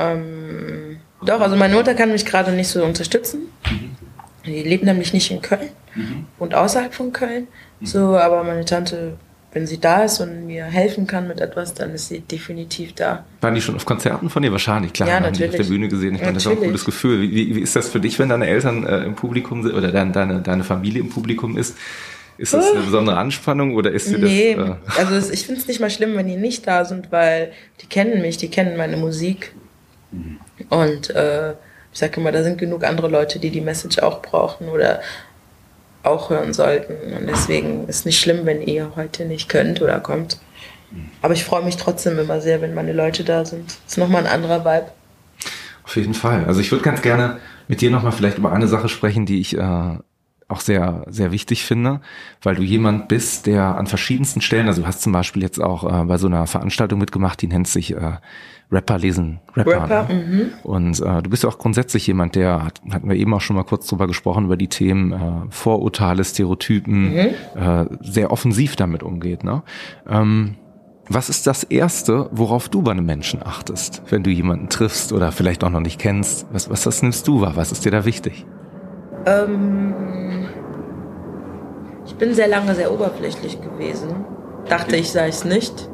Ähm, 0.00 0.98
doch, 1.24 1.40
also 1.40 1.54
meine 1.54 1.76
Mutter 1.76 1.94
kann 1.94 2.10
mich 2.10 2.26
gerade 2.26 2.50
nicht 2.50 2.68
so 2.68 2.84
unterstützen. 2.84 3.42
Mhm. 3.70 3.96
Die 4.46 4.64
lebt 4.64 4.82
nämlich 4.82 5.12
nicht 5.12 5.30
in 5.30 5.40
Köln 5.40 5.70
mhm. 5.94 6.26
und 6.40 6.56
außerhalb 6.56 6.92
von 6.92 7.12
Köln. 7.12 7.46
Mhm. 7.78 7.86
So, 7.86 8.18
aber 8.18 8.42
meine 8.42 8.64
Tante 8.64 9.16
wenn 9.54 9.66
sie 9.68 9.80
da 9.80 10.02
ist 10.02 10.20
und 10.20 10.46
mir 10.46 10.64
helfen 10.64 11.06
kann 11.06 11.28
mit 11.28 11.40
etwas, 11.40 11.74
dann 11.74 11.92
ist 11.92 12.08
sie 12.08 12.20
definitiv 12.20 12.92
da. 12.94 13.24
Waren 13.40 13.54
die 13.54 13.60
schon 13.60 13.76
auf 13.76 13.86
Konzerten 13.86 14.28
von 14.28 14.42
dir? 14.42 14.50
Wahrscheinlich, 14.50 14.92
klar. 14.92 15.08
Ja, 15.08 15.20
natürlich. 15.20 15.52
Die 15.52 15.60
auf 15.60 15.66
der 15.66 15.72
Bühne 15.72 15.88
gesehen. 15.88 16.16
Ich 16.16 16.20
meine, 16.20 16.34
das 16.34 16.44
ist 16.44 16.52
auch 16.52 16.60
ein 16.60 16.66
gutes 16.66 16.84
Gefühl. 16.84 17.22
Wie, 17.22 17.54
wie 17.54 17.60
ist 17.60 17.76
das 17.76 17.88
für 17.88 18.00
dich, 18.00 18.18
wenn 18.18 18.28
deine 18.28 18.48
Eltern 18.48 18.84
äh, 18.84 19.04
im 19.04 19.14
Publikum 19.14 19.62
sind 19.62 19.74
oder 19.74 19.92
deine, 19.92 20.10
deine, 20.10 20.40
deine 20.40 20.64
Familie 20.64 21.00
im 21.00 21.08
Publikum 21.08 21.56
ist? 21.56 21.76
Ist 22.36 22.52
das 22.52 22.72
eine 22.72 22.80
besondere 22.80 23.16
Anspannung 23.16 23.76
oder 23.76 23.92
ist 23.92 24.10
dir 24.10 24.18
nee, 24.18 24.56
das? 24.56 24.98
Äh 24.98 25.00
also 25.00 25.32
ich 25.32 25.46
finde 25.46 25.60
es 25.60 25.68
nicht 25.68 25.78
mal 25.78 25.90
schlimm, 25.90 26.16
wenn 26.16 26.26
die 26.26 26.36
nicht 26.36 26.66
da 26.66 26.84
sind, 26.84 27.12
weil 27.12 27.52
die 27.80 27.86
kennen 27.86 28.20
mich, 28.22 28.36
die 28.38 28.48
kennen 28.48 28.76
meine 28.76 28.96
Musik. 28.96 29.54
Mhm. 30.10 30.38
Und 30.68 31.10
äh, 31.10 31.52
ich 31.92 32.00
sage 32.00 32.20
immer, 32.20 32.32
da 32.32 32.42
sind 32.42 32.58
genug 32.58 32.82
andere 32.82 33.06
Leute, 33.06 33.38
die 33.38 33.50
die 33.50 33.60
Message 33.60 34.00
auch 34.00 34.20
brauchen 34.20 34.68
oder 34.68 35.00
auch 36.04 36.30
hören 36.30 36.52
sollten. 36.52 37.14
Und 37.14 37.26
deswegen 37.26 37.88
ist 37.88 38.06
nicht 38.06 38.20
schlimm, 38.20 38.44
wenn 38.44 38.62
ihr 38.62 38.92
heute 38.96 39.24
nicht 39.24 39.48
könnt 39.48 39.82
oder 39.82 40.00
kommt. 40.00 40.38
Aber 41.22 41.34
ich 41.34 41.44
freue 41.44 41.64
mich 41.64 41.76
trotzdem 41.76 42.18
immer 42.18 42.40
sehr, 42.40 42.60
wenn 42.60 42.74
meine 42.74 42.92
Leute 42.92 43.24
da 43.24 43.44
sind. 43.44 43.76
Ist 43.86 43.98
nochmal 43.98 44.26
ein 44.26 44.32
anderer 44.32 44.64
Vibe. 44.64 44.92
Auf 45.84 45.96
jeden 45.96 46.14
Fall. 46.14 46.44
Also 46.44 46.60
ich 46.60 46.70
würde 46.70 46.84
ganz 46.84 47.02
gerne 47.02 47.38
mit 47.68 47.80
dir 47.80 47.90
nochmal 47.90 48.12
vielleicht 48.12 48.38
über 48.38 48.52
eine 48.52 48.68
Sache 48.68 48.88
sprechen, 48.88 49.26
die 49.26 49.40
ich 49.40 49.56
äh, 49.56 49.98
auch 50.48 50.60
sehr, 50.60 51.04
sehr 51.08 51.32
wichtig 51.32 51.64
finde, 51.64 52.00
weil 52.42 52.54
du 52.54 52.62
jemand 52.62 53.08
bist, 53.08 53.46
der 53.46 53.76
an 53.76 53.86
verschiedensten 53.86 54.40
Stellen, 54.40 54.68
also 54.68 54.82
du 54.82 54.86
hast 54.86 55.02
zum 55.02 55.12
Beispiel 55.12 55.42
jetzt 55.42 55.60
auch 55.60 55.84
äh, 55.84 56.04
bei 56.04 56.18
so 56.18 56.26
einer 56.26 56.46
Veranstaltung 56.46 56.98
mitgemacht, 56.98 57.40
die 57.40 57.48
nennt 57.48 57.66
sich 57.66 57.92
äh, 57.92 58.18
Rapper 58.74 58.98
lesen 58.98 59.40
Rapper. 59.56 59.82
Rapper 59.82 60.12
ne? 60.12 60.24
mhm. 60.24 60.50
Und 60.64 61.00
äh, 61.00 61.22
du 61.22 61.30
bist 61.30 61.44
ja 61.44 61.48
auch 61.48 61.58
grundsätzlich 61.58 62.06
jemand, 62.06 62.34
der, 62.34 62.64
hat, 62.64 62.80
hatten 62.90 63.08
wir 63.08 63.16
eben 63.16 63.32
auch 63.32 63.40
schon 63.40 63.56
mal 63.56 63.62
kurz 63.62 63.86
drüber 63.86 64.06
gesprochen, 64.06 64.46
über 64.46 64.56
die 64.56 64.68
Themen 64.68 65.12
äh, 65.12 65.18
Vorurteile, 65.50 66.24
Stereotypen, 66.24 67.12
mhm. 67.12 67.16
äh, 67.54 67.86
sehr 68.00 68.32
offensiv 68.32 68.76
damit 68.76 69.02
umgeht. 69.02 69.44
Ne? 69.44 69.62
Ähm, 70.08 70.56
was 71.08 71.28
ist 71.28 71.46
das 71.46 71.64
Erste, 71.64 72.28
worauf 72.32 72.68
du 72.68 72.82
bei 72.82 72.90
einem 72.90 73.06
Menschen 73.06 73.42
achtest, 73.42 74.02
wenn 74.08 74.22
du 74.22 74.30
jemanden 74.30 74.68
triffst 74.68 75.12
oder 75.12 75.32
vielleicht 75.32 75.62
auch 75.62 75.70
noch 75.70 75.80
nicht 75.80 76.00
kennst? 76.00 76.46
Was, 76.50 76.70
was 76.70 76.82
das 76.82 77.02
nimmst 77.02 77.28
du 77.28 77.40
wahr? 77.40 77.56
Was 77.56 77.72
ist 77.72 77.84
dir 77.84 77.92
da 77.92 78.04
wichtig? 78.04 78.46
Ähm, 79.26 79.94
ich 82.06 82.14
bin 82.16 82.34
sehr 82.34 82.48
lange 82.48 82.74
sehr 82.74 82.92
oberflächlich 82.92 83.60
gewesen. 83.60 84.24
Dachte 84.68 84.96
ich 84.96 85.10
sei 85.12 85.28
es 85.28 85.44
nicht. 85.44 85.90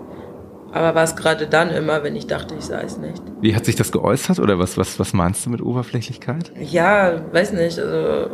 Aber 0.72 0.94
war 0.94 1.05
es 1.05 1.16
gerade 1.16 1.47
dann 1.47 1.70
immer, 1.70 2.02
wenn 2.05 2.14
ich 2.16 2.26
dachte, 2.26 2.55
ich 2.59 2.64
sei 2.64 2.82
es 2.82 2.97
nicht. 2.98 3.22
Wie 3.40 3.55
hat 3.55 3.64
sich 3.64 3.76
das 3.76 3.90
geäußert 3.90 4.38
oder 4.38 4.59
was, 4.59 4.76
was, 4.78 4.98
was 4.98 5.12
meinst 5.12 5.44
du 5.44 5.51
mit 5.51 5.60
Oberflächlichkeit? 5.60 6.52
Ja, 6.60 7.20
weiß 7.32 7.52
nicht. 7.52 7.78
Also 7.78 8.30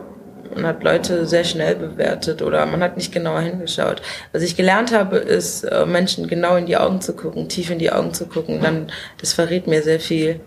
man 0.55 0.67
hat 0.67 0.83
Leute 0.83 1.27
sehr 1.27 1.45
schnell 1.45 1.77
bewertet 1.77 2.43
oder 2.43 2.67
man 2.67 2.83
hat 2.83 2.97
nicht 2.97 3.13
genauer 3.13 3.41
hingeschaut. 3.41 4.03
Was 4.33 4.43
ich 4.43 4.57
gelernt 4.57 4.93
habe, 4.93 5.17
ist, 5.17 5.65
äh, 5.65 5.87
Menschen 5.87 6.29
genau 6.29 6.57
in 6.57 6.67
die 6.67 6.77
Augen 6.77 7.01
zu 7.01 7.15
gucken, 7.15 7.49
tief 7.49 7.71
in 7.71 7.79
die 7.79 7.91
Augen 7.91 8.13
zu 8.13 8.27
gucken. 8.27 8.61
Dann, 8.61 8.91
das 9.21 9.33
verrät 9.33 9.67
mir 9.67 9.83
sehr 9.83 10.01
viel. 10.01 10.41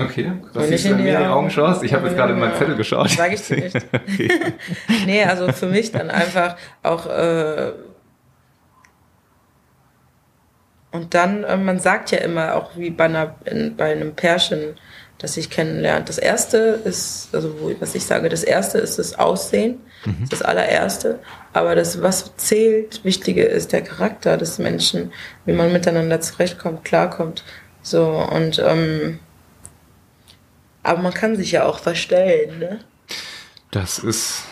Okay, 0.00 0.32
siehst 0.54 0.86
du, 0.86 0.90
wenn 0.90 0.98
du 0.98 1.04
mir 1.04 1.12
in 1.12 1.18
die 1.18 1.26
Augen 1.26 1.50
schaust? 1.50 1.82
Ich 1.82 1.92
habe 1.92 2.06
jetzt 2.06 2.16
gerade 2.16 2.32
in 2.32 2.38
meinen 2.38 2.54
Zettel 2.54 2.76
geschaut. 2.76 3.10
Sag 3.10 3.32
ich 3.34 3.42
dir 3.42 3.56
nicht. 3.56 3.76
nee, 5.06 5.22
also 5.24 5.52
für 5.52 5.66
mich 5.66 5.92
dann 5.92 6.10
einfach 6.10 6.56
auch 6.82 7.06
äh, 7.06 7.72
Und 10.92 11.14
dann, 11.14 11.42
äh, 11.44 11.56
man 11.56 11.80
sagt 11.80 12.10
ja 12.10 12.18
immer, 12.18 12.54
auch 12.54 12.76
wie 12.76 12.90
bei, 12.90 13.06
einer, 13.06 13.34
in, 13.44 13.76
bei 13.76 13.92
einem 13.92 14.14
Pärchen, 14.14 14.76
das 15.18 15.34
sich 15.34 15.50
kennenlernt. 15.50 16.08
Das 16.08 16.18
erste 16.18 16.58
ist, 16.84 17.28
also 17.32 17.60
wo, 17.60 17.72
was 17.80 17.94
ich 17.94 18.04
sage, 18.04 18.28
das 18.28 18.42
erste 18.42 18.78
ist 18.78 18.98
das 18.98 19.18
Aussehen, 19.18 19.80
mhm. 20.04 20.28
das 20.28 20.42
allererste. 20.42 21.20
Aber 21.52 21.74
das, 21.74 22.02
was 22.02 22.36
zählt, 22.36 23.04
Wichtige 23.04 23.44
ist 23.44 23.72
der 23.72 23.82
Charakter 23.82 24.36
des 24.36 24.58
Menschen, 24.58 25.12
wie 25.46 25.52
man 25.52 25.72
miteinander 25.72 26.20
zurechtkommt, 26.20 26.84
klarkommt. 26.84 27.44
So, 27.82 28.06
und 28.06 28.58
ähm, 28.64 29.18
Aber 30.82 31.00
man 31.00 31.14
kann 31.14 31.36
sich 31.36 31.52
ja 31.52 31.64
auch 31.64 31.78
verstellen, 31.78 32.58
ne? 32.58 32.80
Das 33.70 33.98
ist 33.98 34.44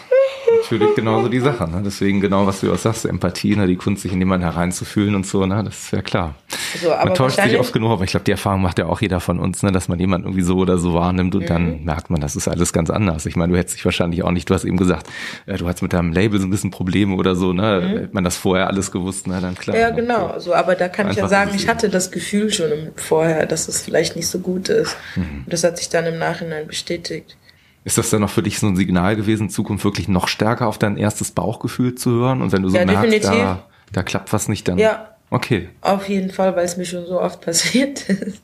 natürlich 0.56 0.94
genauso 0.94 1.28
die 1.28 1.40
Sache. 1.40 1.68
Ne? 1.68 1.82
Deswegen 1.84 2.20
genau, 2.20 2.46
was 2.46 2.60
du 2.60 2.72
auch 2.72 2.78
sagst, 2.78 3.04
Empathie, 3.04 3.56
ne? 3.56 3.66
die 3.66 3.76
Kunst, 3.76 4.02
sich 4.02 4.12
in 4.12 4.18
jemanden 4.18 4.44
hereinzufühlen 4.44 5.14
und 5.14 5.26
so, 5.26 5.46
ne? 5.46 5.62
das 5.64 5.84
ist 5.84 5.92
ja 5.92 6.02
klar. 6.02 6.34
So, 6.80 6.90
man 6.90 7.14
täuscht 7.14 7.40
sich 7.40 7.58
oft 7.58 7.72
genug, 7.72 7.90
aber 7.90 8.04
ich 8.04 8.10
glaube, 8.10 8.24
die 8.24 8.30
Erfahrung 8.30 8.62
macht 8.62 8.78
ja 8.78 8.86
auch 8.86 9.00
jeder 9.00 9.20
von 9.20 9.38
uns, 9.38 9.62
ne? 9.62 9.72
dass 9.72 9.88
man 9.88 9.98
jemanden 9.98 10.26
irgendwie 10.26 10.42
so 10.42 10.56
oder 10.56 10.78
so 10.78 10.94
wahrnimmt 10.94 11.34
und 11.34 11.42
mhm. 11.42 11.46
dann 11.46 11.84
merkt 11.84 12.10
man, 12.10 12.20
das 12.20 12.36
ist 12.36 12.48
alles 12.48 12.72
ganz 12.72 12.90
anders. 12.90 13.26
Ich 13.26 13.36
meine, 13.36 13.52
du 13.52 13.58
hättest 13.58 13.76
dich 13.76 13.84
wahrscheinlich 13.84 14.22
auch 14.22 14.30
nicht, 14.30 14.48
du 14.48 14.54
hast 14.54 14.64
eben 14.64 14.76
gesagt, 14.76 15.06
äh, 15.46 15.56
du 15.56 15.66
hast 15.66 15.82
mit 15.82 15.92
deinem 15.92 16.12
Label 16.12 16.40
so 16.40 16.46
ein 16.46 16.50
bisschen 16.50 16.70
Probleme 16.70 17.14
oder 17.16 17.34
so, 17.34 17.52
ne? 17.52 17.80
Mhm. 17.80 17.98
Hätte 17.98 18.08
man 18.12 18.24
das 18.24 18.36
vorher 18.36 18.68
alles 18.68 18.90
gewusst, 18.90 19.26
ne? 19.26 19.38
dann 19.40 19.54
klar. 19.54 19.76
Ja, 19.76 19.90
ne? 19.90 19.96
genau. 19.96 20.26
Also, 20.26 20.54
aber 20.54 20.74
da 20.74 20.88
kann 20.88 21.10
ich 21.10 21.16
ja 21.16 21.28
sagen, 21.28 21.52
ich 21.54 21.68
hatte 21.68 21.88
das 21.88 22.10
Gefühl 22.10 22.52
schon 22.52 22.70
vorher, 22.96 23.46
dass 23.46 23.68
es 23.68 23.82
vielleicht 23.82 24.16
nicht 24.16 24.28
so 24.28 24.38
gut 24.38 24.68
ist. 24.68 24.96
Mhm. 25.16 25.42
Und 25.44 25.52
das 25.52 25.64
hat 25.64 25.78
sich 25.78 25.88
dann 25.88 26.06
im 26.06 26.18
Nachhinein 26.18 26.66
bestätigt. 26.66 27.36
Ist 27.84 27.96
das 27.96 28.10
dann 28.10 28.20
noch 28.20 28.30
für 28.30 28.42
dich 28.42 28.58
so 28.58 28.66
ein 28.66 28.76
Signal 28.76 29.16
gewesen, 29.16 29.44
in 29.44 29.50
Zukunft 29.50 29.84
wirklich 29.84 30.08
noch 30.08 30.28
stärker 30.28 30.66
auf 30.68 30.78
dein 30.78 30.96
erstes 30.96 31.30
Bauchgefühl 31.30 31.94
zu 31.94 32.10
hören? 32.10 32.42
Und 32.42 32.52
wenn 32.52 32.62
du 32.62 32.68
so 32.68 32.76
ja, 32.76 32.84
merkst, 32.84 33.24
da, 33.24 33.64
da 33.92 34.02
klappt 34.02 34.32
was 34.32 34.48
nicht, 34.48 34.68
dann. 34.68 34.78
Ja. 34.78 35.14
Okay. 35.30 35.68
Auf 35.80 36.08
jeden 36.08 36.30
Fall, 36.30 36.56
weil 36.56 36.64
es 36.64 36.76
mir 36.76 36.84
schon 36.84 37.06
so 37.06 37.20
oft 37.20 37.40
passiert 37.44 38.08
ist. 38.08 38.42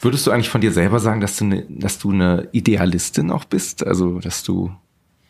Würdest 0.00 0.26
du 0.26 0.30
eigentlich 0.30 0.48
von 0.48 0.60
dir 0.60 0.72
selber 0.72 1.00
sagen, 1.00 1.20
dass 1.20 1.36
du, 1.36 1.44
eine, 1.44 1.62
dass 1.68 1.98
du 1.98 2.12
eine 2.12 2.48
Idealistin 2.52 3.30
auch 3.30 3.44
bist? 3.44 3.86
Also, 3.86 4.20
dass 4.20 4.42
du 4.42 4.72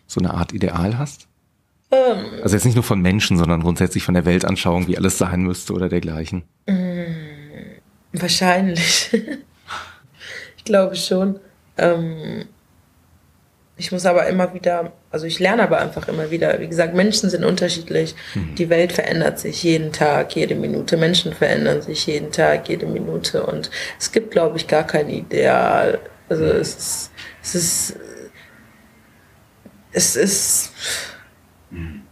so 0.06 0.20
eine 0.20 0.34
Art 0.34 0.52
Ideal 0.52 0.98
hast? 0.98 1.26
Ähm, 1.90 2.42
also 2.42 2.54
jetzt 2.54 2.64
nicht 2.64 2.74
nur 2.74 2.84
von 2.84 3.00
Menschen, 3.00 3.38
sondern 3.38 3.62
grundsätzlich 3.62 4.02
von 4.02 4.14
der 4.14 4.24
Weltanschauung, 4.24 4.88
wie 4.88 4.96
alles 4.96 5.18
sein 5.18 5.42
müsste 5.42 5.72
oder 5.72 5.88
dergleichen. 5.88 6.42
Mm, 6.66 7.80
wahrscheinlich. 8.12 9.10
ich 10.56 10.64
glaube 10.64 10.96
schon. 10.96 11.40
Ähm, 11.78 12.46
ich 13.78 13.92
muss 13.92 14.06
aber 14.06 14.26
immer 14.26 14.54
wieder, 14.54 14.92
also 15.10 15.26
ich 15.26 15.38
lerne 15.38 15.62
aber 15.62 15.78
einfach 15.78 16.08
immer 16.08 16.30
wieder. 16.30 16.58
Wie 16.60 16.68
gesagt, 16.68 16.94
Menschen 16.94 17.28
sind 17.28 17.44
unterschiedlich. 17.44 18.14
Mhm. 18.34 18.54
Die 18.54 18.70
Welt 18.70 18.92
verändert 18.92 19.38
sich 19.38 19.62
jeden 19.62 19.92
Tag, 19.92 20.34
jede 20.34 20.54
Minute. 20.54 20.96
Menschen 20.96 21.34
verändern 21.34 21.82
sich 21.82 22.06
jeden 22.06 22.32
Tag, 22.32 22.70
jede 22.70 22.86
Minute. 22.86 23.44
Und 23.44 23.70
es 23.98 24.12
gibt, 24.12 24.30
glaube 24.30 24.56
ich, 24.56 24.66
gar 24.66 24.84
kein 24.84 25.10
Ideal. 25.10 25.98
Also 26.30 26.44
mhm. 26.44 26.50
es 26.52 26.74
ist, 26.74 27.10
es 27.42 27.54
ist, 27.54 27.96
es 29.92 30.16
ist. 30.16 30.72
Mhm. 31.70 32.02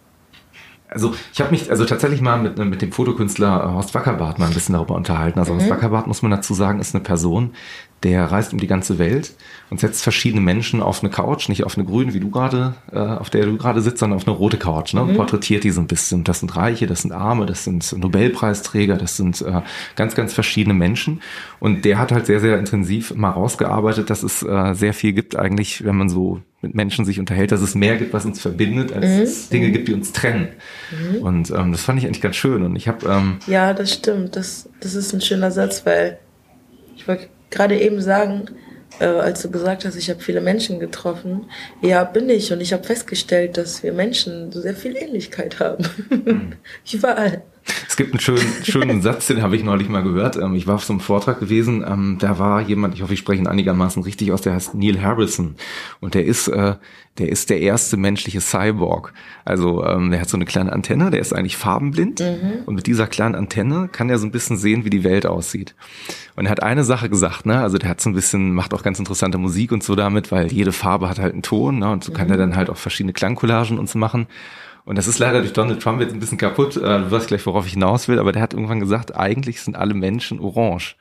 Also 0.91 1.15
ich 1.33 1.41
habe 1.41 1.51
mich 1.51 1.71
also 1.71 1.85
tatsächlich 1.87 2.21
mal 2.21 2.39
mit, 2.39 2.57
mit 2.57 2.83
dem 2.83 2.93
Fotokünstler 2.93 3.73
Horst 3.73 3.95
Wackerbart 3.95 4.39
mal 4.39 4.47
ein 4.47 4.55
bisschen 4.55 4.75
darüber 4.75 4.95
unterhalten. 4.95 5.39
Also 5.39 5.55
mhm. 5.55 5.61
Horst 5.61 5.71
Wackerbart, 5.71 6.07
muss 6.07 6.21
man 6.21 6.31
dazu 6.31 6.53
sagen, 6.53 6.79
ist 6.79 6.95
eine 6.95 7.03
Person, 7.03 7.55
der 8.03 8.27
reist 8.27 8.53
um 8.53 8.61
die 8.61 8.67
ganze 8.67 8.99
Welt 8.99 9.33
und 9.71 9.81
setzt 9.81 10.03
verschiedene 10.03 10.43
Menschen 10.43 10.83
auf 10.83 11.03
eine 11.03 11.11
Couch, 11.11 11.49
nicht 11.49 11.65
auf 11.65 11.77
eine 11.77 11.87
grüne, 11.87 12.13
wie 12.13 12.21
du 12.21 12.31
gerade, 12.31 12.75
äh, 12.93 12.99
auf 12.99 13.31
der 13.31 13.47
du 13.47 13.57
gerade 13.57 13.81
sitzt, 13.81 13.99
sondern 13.99 14.19
auf 14.19 14.27
eine 14.27 14.37
rote 14.37 14.59
Couch, 14.59 14.93
ne? 14.95 15.03
Und 15.03 15.13
mhm. 15.13 15.17
porträtiert 15.17 15.65
die 15.65 15.71
so 15.71 15.81
ein 15.81 15.87
bisschen. 15.87 16.23
Das 16.23 16.41
sind 16.41 16.55
Reiche, 16.55 16.87
das 16.87 17.03
sind 17.03 17.13
Arme, 17.13 17.47
das 17.47 17.65
sind 17.65 17.97
Nobelpreisträger, 17.97 18.97
das 18.97 19.17
sind 19.17 19.41
äh, 19.41 19.63
ganz, 19.97 20.15
ganz 20.15 20.35
verschiedene 20.35 20.75
Menschen. 20.75 21.23
Und 21.61 21.85
der 21.85 21.99
hat 21.99 22.13
halt 22.13 22.27
sehr, 22.27 22.41
sehr 22.41 22.59
intensiv 22.59 23.15
mal 23.15 23.31
rausgearbeitet, 23.31 24.11
dass 24.11 24.23
es 24.23 24.43
äh, 24.43 24.75
sehr 24.75 24.93
viel 24.93 25.13
gibt 25.13 25.37
eigentlich, 25.37 25.85
wenn 25.85 25.97
man 25.97 26.09
so 26.09 26.41
mit 26.61 26.75
Menschen 26.75 27.05
sich 27.05 27.21
unterhält, 27.21 27.53
dass 27.53 27.61
es 27.61 27.75
mehr 27.75 27.97
gibt, 27.97 28.13
was 28.13 28.25
uns 28.25 28.41
verbindet, 28.41 28.93
als 28.93 29.07
mhm. 29.07 29.23
es 29.23 29.49
Dinge 29.49 29.71
gibt, 29.71 29.89
die 29.89 29.95
uns 29.95 30.13
trennen. 30.13 30.49
Mhm. 30.91 31.23
Und 31.23 31.51
ähm, 31.51 31.73
das 31.73 31.83
fand 31.83 31.99
ich 31.99 32.07
eigentlich 32.07 32.23
ganz 32.23 32.37
schön. 32.37 32.63
Und 32.63 32.77
ich 32.77 32.89
habe 32.89 33.07
ähm, 33.07 33.39
ja, 33.47 33.73
das 33.73 33.93
stimmt. 33.93 34.37
Das 34.37 34.69
das 34.81 34.95
ist 34.95 35.13
ein 35.13 35.21
schöner 35.21 35.51
Satz, 35.51 35.85
weil 35.87 36.19
ich 36.97 37.07
wollte 37.09 37.29
gerade 37.55 37.81
eben 37.81 38.01
sagen, 38.03 38.47
äh, 39.01 39.07
als 39.07 39.43
du 39.43 39.51
gesagt 39.51 39.85
hast, 39.85 39.97
ich 39.97 40.11
habe 40.11 40.21
viele 40.21 40.41
Menschen 40.41 40.79
getroffen. 40.79 41.47
Ja, 41.81 42.05
bin 42.05 42.29
ich. 42.29 42.53
Und 42.53 42.61
ich 42.61 42.73
habe 42.73 42.85
festgestellt, 42.85 43.57
dass 43.57 43.83
wir 43.83 43.93
Menschen 43.93 44.53
so 44.53 44.61
sehr 44.61 44.75
viel 44.75 44.97
Ähnlichkeit 44.97 45.61
haben. 45.61 45.85
Mhm. 46.11 46.53
Überall. 46.93 47.43
Es 47.95 47.97
gibt 47.97 48.13
einen 48.13 48.19
schönen, 48.19 48.53
schönen 48.65 49.03
Satz, 49.03 49.29
den 49.29 49.41
habe 49.41 49.55
ich 49.55 49.63
neulich 49.63 49.89
mal 49.89 50.03
gehört. 50.03 50.35
Ähm, 50.35 50.57
ich 50.57 50.67
war 50.67 50.75
auf 50.75 50.85
so 50.85 50.93
einem 50.93 50.99
Vortrag 50.99 51.39
gewesen, 51.39 51.85
ähm, 51.87 52.17
da 52.19 52.41
war 52.41 52.61
jemand, 52.61 52.95
ich 52.95 53.03
hoffe, 53.03 53.15
ich 53.15 53.21
spreche 53.21 53.41
ihn 53.41 53.47
einigermaßen 53.47 54.03
richtig 54.03 54.33
aus, 54.33 54.41
der 54.41 54.55
heißt 54.55 54.75
Neil 54.75 55.01
Harrison. 55.01 55.55
Und 56.01 56.15
der 56.15 56.25
ist, 56.25 56.49
äh, 56.49 56.75
der 57.19 57.29
ist 57.29 57.51
der 57.51 57.61
erste 57.61 57.97
menschliche 57.97 58.41
Cyborg. 58.41 59.13
Also 59.45 59.85
ähm, 59.85 60.11
der 60.11 60.21
hat 60.21 60.29
so 60.29 60.37
eine 60.37 60.45
kleine 60.45 60.73
Antenne, 60.73 61.13
der 61.13 61.21
ist 61.21 61.33
eigentlich 61.33 61.57
farbenblind. 61.57 62.19
Mhm. 62.19 62.65
Und 62.67 62.75
mit 62.75 62.89
dieser 62.89 63.07
kleinen 63.07 63.37
Antenne 63.37 63.89
kann 63.93 64.11
er 64.11 64.19
so 64.19 64.27
ein 64.27 64.33
bisschen 64.33 64.57
sehen, 64.57 64.85
wie 64.85 64.91
die 64.91 65.05
Welt 65.05 65.25
aussieht. 65.25 65.77
Und 66.35 66.47
er 66.47 66.51
hat 66.51 66.65
eine 66.65 66.83
Sache 66.83 67.09
gesagt, 67.09 67.47
ne? 67.47 67.61
Also 67.61 67.79
der 67.79 67.91
hat 67.91 68.01
so 68.01 68.11
ein 68.11 68.15
bisschen, 68.15 68.55
macht 68.55 68.75
auch 68.75 68.83
ganz 68.83 68.99
interessante 68.99 69.39
Musik 69.39 69.71
und 69.71 69.85
so 69.85 69.95
damit, 69.95 70.33
weil 70.33 70.51
jede 70.53 70.73
Farbe 70.73 71.09
hat 71.09 71.21
halt 71.21 71.33
einen 71.33 71.43
Ton, 71.43 71.79
ne? 71.79 71.93
Und 71.93 72.03
so 72.03 72.11
kann 72.11 72.27
mhm. 72.27 72.33
er 72.33 72.39
dann 72.39 72.57
halt 72.57 72.71
auch 72.71 72.77
verschiedene 72.77 73.13
Klangcollagen 73.13 73.79
und 73.79 73.89
so 73.89 74.01
machen. 74.01 74.27
Und 74.85 74.97
das 74.97 75.09
ist 75.09 75.19
leider 75.19 75.41
durch 75.41 75.53
Donald 75.53 75.83
Trump 75.83 76.01
jetzt 76.01 76.13
ein 76.13 76.21
bisschen 76.21 76.39
kaputt. 76.39 76.77
Äh, 76.77 76.81
du 76.81 77.11
weißt 77.11 77.29
gleich, 77.29 77.45
worauf 77.47 77.67
ich 77.67 77.73
hinaus 77.73 78.09
will, 78.09 78.19
aber 78.19 78.33
der 78.33 78.43
hat 78.43 78.53
irgendwann 78.53 78.81
gesagt, 78.81 79.17
eigentlich 79.17 79.63
sind 79.63 79.77
alle 79.77 79.95
Menschen 79.95 80.41
orange. 80.41 80.97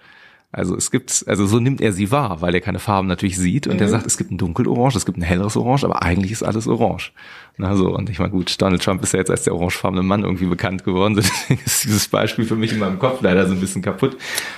Also 0.55 0.77
es 0.77 0.91
gibt, 0.91 1.25
also 1.25 1.47
so 1.47 1.59
nimmt 1.59 1.81
er 1.81 1.93
sie 1.93 2.11
wahr, 2.11 2.41
weil 2.41 2.53
er 2.53 2.61
keine 2.61 2.77
Farben 2.77 3.07
natürlich 3.07 3.39
sieht 3.39 3.65
und 3.65 3.77
mhm. 3.77 3.81
er 3.81 3.89
sagt, 3.89 4.05
es 4.05 4.19
gibt 4.19 4.29
ein 4.29 4.37
dunkelorange, 4.37 4.95
es 4.95 5.05
gibt 5.05 5.17
ein 5.17 5.23
helleres 5.23 5.57
Orange, 5.57 5.83
aber 5.83 6.03
eigentlich 6.03 6.31
ist 6.31 6.43
alles 6.43 6.67
orange. 6.67 7.11
Na 7.57 7.75
so, 7.75 7.89
und 7.95 8.07
ich 8.11 8.19
meine, 8.19 8.29
gut, 8.29 8.61
Donald 8.61 8.83
Trump 8.83 9.01
ist 9.01 9.13
ja 9.13 9.19
jetzt 9.19 9.31
als 9.31 9.43
der 9.43 9.55
orangefarbene 9.55 10.03
Mann 10.03 10.23
irgendwie 10.23 10.45
bekannt 10.45 10.83
geworden, 10.83 11.15
deswegen 11.17 11.59
ist 11.65 11.83
dieses 11.83 12.07
Beispiel 12.07 12.45
für 12.45 12.55
mich 12.55 12.71
in 12.71 12.77
meinem 12.77 12.99
Kopf 12.99 13.21
leider 13.21 13.47
so 13.47 13.53
ein 13.53 13.59
bisschen 13.59 13.81
kaputt. 13.81 14.15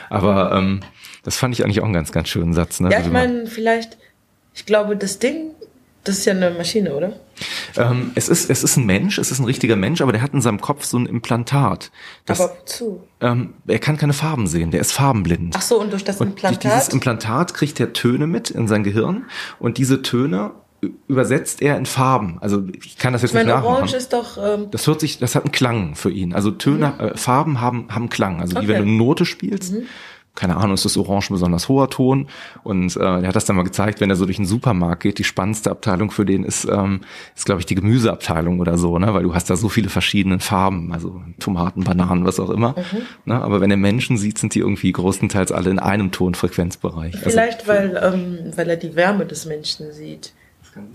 Aber 0.09 0.51
ähm, 0.51 0.81
das 1.23 1.37
fand 1.37 1.55
ich 1.55 1.63
eigentlich 1.63 1.79
auch 1.79 1.85
einen 1.85 1.93
ganz, 1.93 2.11
ganz 2.11 2.27
schönen 2.27 2.53
Satz. 2.53 2.81
Ne? 2.81 2.91
Ja, 2.91 2.99
ich 2.99 3.09
meine, 3.09 3.47
vielleicht, 3.47 3.97
ich 4.53 4.65
glaube, 4.65 4.97
das 4.97 5.19
Ding 5.19 5.51
das 6.05 6.19
ist 6.19 6.25
ja 6.25 6.33
eine 6.33 6.51
Maschine, 6.51 6.95
oder? 6.95 7.13
Ähm, 7.75 8.11
es, 8.15 8.29
ist, 8.29 8.49
es 8.49 8.63
ist 8.63 8.77
ein 8.77 8.85
Mensch, 8.85 9.17
es 9.17 9.31
ist 9.31 9.39
ein 9.39 9.45
richtiger 9.45 9.75
Mensch, 9.75 10.01
aber 10.01 10.11
der 10.11 10.21
hat 10.21 10.33
in 10.33 10.41
seinem 10.41 10.61
Kopf 10.61 10.85
so 10.85 10.97
ein 10.97 11.05
Implantat. 11.05 11.91
Das, 12.25 12.39
aber 12.39 12.65
zu. 12.65 13.03
Ähm, 13.19 13.55
er 13.67 13.79
kann 13.79 13.97
keine 13.97 14.13
Farben 14.13 14.47
sehen, 14.47 14.71
der 14.71 14.79
ist 14.81 14.93
farbenblind. 14.93 15.55
Ach 15.57 15.61
so, 15.61 15.81
und 15.81 15.91
durch 15.91 16.03
das 16.03 16.21
Implantat? 16.21 16.63
Und 16.63 16.63
dieses 16.63 16.89
Implantat 16.89 17.53
kriegt 17.53 17.79
er 17.79 17.91
Töne 17.91 18.27
mit 18.27 18.51
in 18.51 18.67
sein 18.67 18.83
Gehirn 18.83 19.25
und 19.59 19.77
diese 19.77 20.01
Töne 20.01 20.51
übersetzt 21.07 21.61
er 21.61 21.77
in 21.77 21.85
Farben. 21.85 22.37
Also 22.41 22.63
ich 22.83 22.97
kann 22.97 23.13
das 23.13 23.23
jetzt 23.23 23.31
ich 23.31 23.35
meine, 23.35 23.47
nicht 23.47 23.55
nachmachen. 23.55 23.75
Orange 23.77 23.95
ist 23.95 24.13
doch. 24.13 24.37
Ähm 24.37 24.67
das 24.71 24.85
hört 24.85 24.99
sich, 24.99 25.17
das 25.17 25.33
hat 25.33 25.43
einen 25.43 25.51
Klang 25.51 25.95
für 25.95 26.11
ihn. 26.11 26.33
Also 26.33 26.51
Töne, 26.51 26.93
mhm. 26.97 27.05
äh, 27.05 27.17
Farben 27.17 27.59
haben 27.59 27.87
haben 27.89 28.09
Klang. 28.09 28.39
Also 28.39 28.55
okay. 28.55 28.65
wie 28.65 28.69
wenn 28.69 28.77
du 28.77 28.83
eine 28.83 28.97
Note 28.97 29.25
spielst. 29.25 29.73
Mhm 29.73 29.87
keine 30.35 30.57
Ahnung, 30.57 30.73
ist 30.73 30.85
das 30.85 30.97
Orange 30.97 31.31
ein 31.31 31.35
besonders 31.35 31.69
hoher 31.69 31.89
Ton. 31.89 32.27
Und 32.63 32.95
äh, 32.95 32.99
er 32.99 33.27
hat 33.27 33.35
das 33.35 33.45
dann 33.45 33.55
mal 33.55 33.63
gezeigt, 33.63 34.01
wenn 34.01 34.09
er 34.09 34.15
so 34.15 34.25
durch 34.25 34.37
den 34.37 34.45
Supermarkt 34.45 35.03
geht, 35.03 35.17
die 35.17 35.23
spannendste 35.23 35.71
Abteilung 35.71 36.11
für 36.11 36.25
den 36.25 36.43
ist, 36.43 36.65
ähm, 36.65 37.01
ist 37.35 37.45
glaube 37.45 37.61
ich, 37.61 37.65
die 37.65 37.75
Gemüseabteilung 37.75 38.59
oder 38.59 38.77
so, 38.77 38.99
ne? 38.99 39.13
weil 39.13 39.23
du 39.23 39.33
hast 39.33 39.49
da 39.49 39.55
so 39.55 39.69
viele 39.69 39.89
verschiedene 39.89 40.39
Farben, 40.39 40.91
also 40.91 41.21
Tomaten, 41.39 41.83
Bananen, 41.83 42.25
was 42.25 42.39
auch 42.39 42.49
immer. 42.49 42.75
Mhm. 42.77 43.01
Ne? 43.25 43.41
Aber 43.41 43.61
wenn 43.61 43.71
er 43.71 43.77
Menschen 43.77 44.17
sieht, 44.17 44.37
sind 44.37 44.53
die 44.53 44.59
irgendwie 44.59 44.91
größtenteils 44.91 45.51
alle 45.51 45.69
in 45.69 45.79
einem 45.79 46.11
Tonfrequenzbereich. 46.11 47.15
Also 47.15 47.29
Vielleicht, 47.29 47.69
also, 47.69 47.95
weil, 47.95 48.13
ähm, 48.13 48.51
weil 48.55 48.69
er 48.69 48.77
die 48.77 48.95
Wärme 48.95 49.25
des 49.25 49.45
Menschen 49.45 49.91
sieht. 49.93 50.33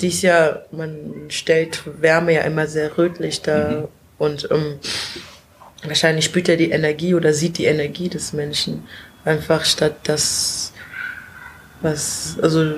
Die 0.01 0.09
ist 0.09 0.21
ja, 0.21 0.63
man 0.73 0.99
stellt 1.29 1.83
Wärme 2.03 2.35
ja 2.35 2.43
immer 2.43 2.67
sehr 2.67 2.99
rötlich 2.99 3.41
da 3.41 3.71
mhm. 3.71 3.89
und 4.19 4.49
ähm, 4.51 4.75
wahrscheinlich 5.85 6.27
spürt 6.27 6.49
er 6.51 6.57
die 6.57 6.71
Energie 6.71 7.15
oder 7.15 7.33
sieht 7.33 7.57
die 7.57 7.65
Energie 7.65 8.11
des 8.11 8.35
Menschen. 8.35 8.85
Einfach 9.25 9.65
statt 9.65 9.97
das, 10.05 10.73
was, 11.83 12.39
also, 12.41 12.77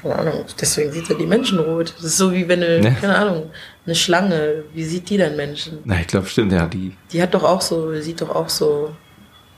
keine 0.00 0.16
Ahnung, 0.16 0.44
deswegen 0.60 0.92
sieht 0.92 1.10
er 1.10 1.16
die 1.16 1.26
Menschen 1.26 1.58
rot. 1.58 1.94
Das 1.96 2.04
ist 2.04 2.16
so 2.16 2.32
wie 2.32 2.46
wenn 2.48 2.62
eine, 2.62 2.80
ja. 2.80 2.90
keine 2.90 3.16
Ahnung, 3.16 3.50
eine 3.84 3.94
Schlange, 3.94 4.64
wie 4.72 4.84
sieht 4.84 5.10
die 5.10 5.16
denn 5.16 5.36
Menschen? 5.36 5.78
Na, 5.84 6.00
ich 6.00 6.06
glaube, 6.06 6.26
stimmt, 6.26 6.52
ja, 6.52 6.66
die. 6.66 6.96
Die 7.12 7.20
hat 7.20 7.34
doch 7.34 7.44
auch 7.44 7.60
so, 7.60 7.92
sieht 8.00 8.20
doch 8.20 8.30
auch 8.30 8.48
so 8.48 8.94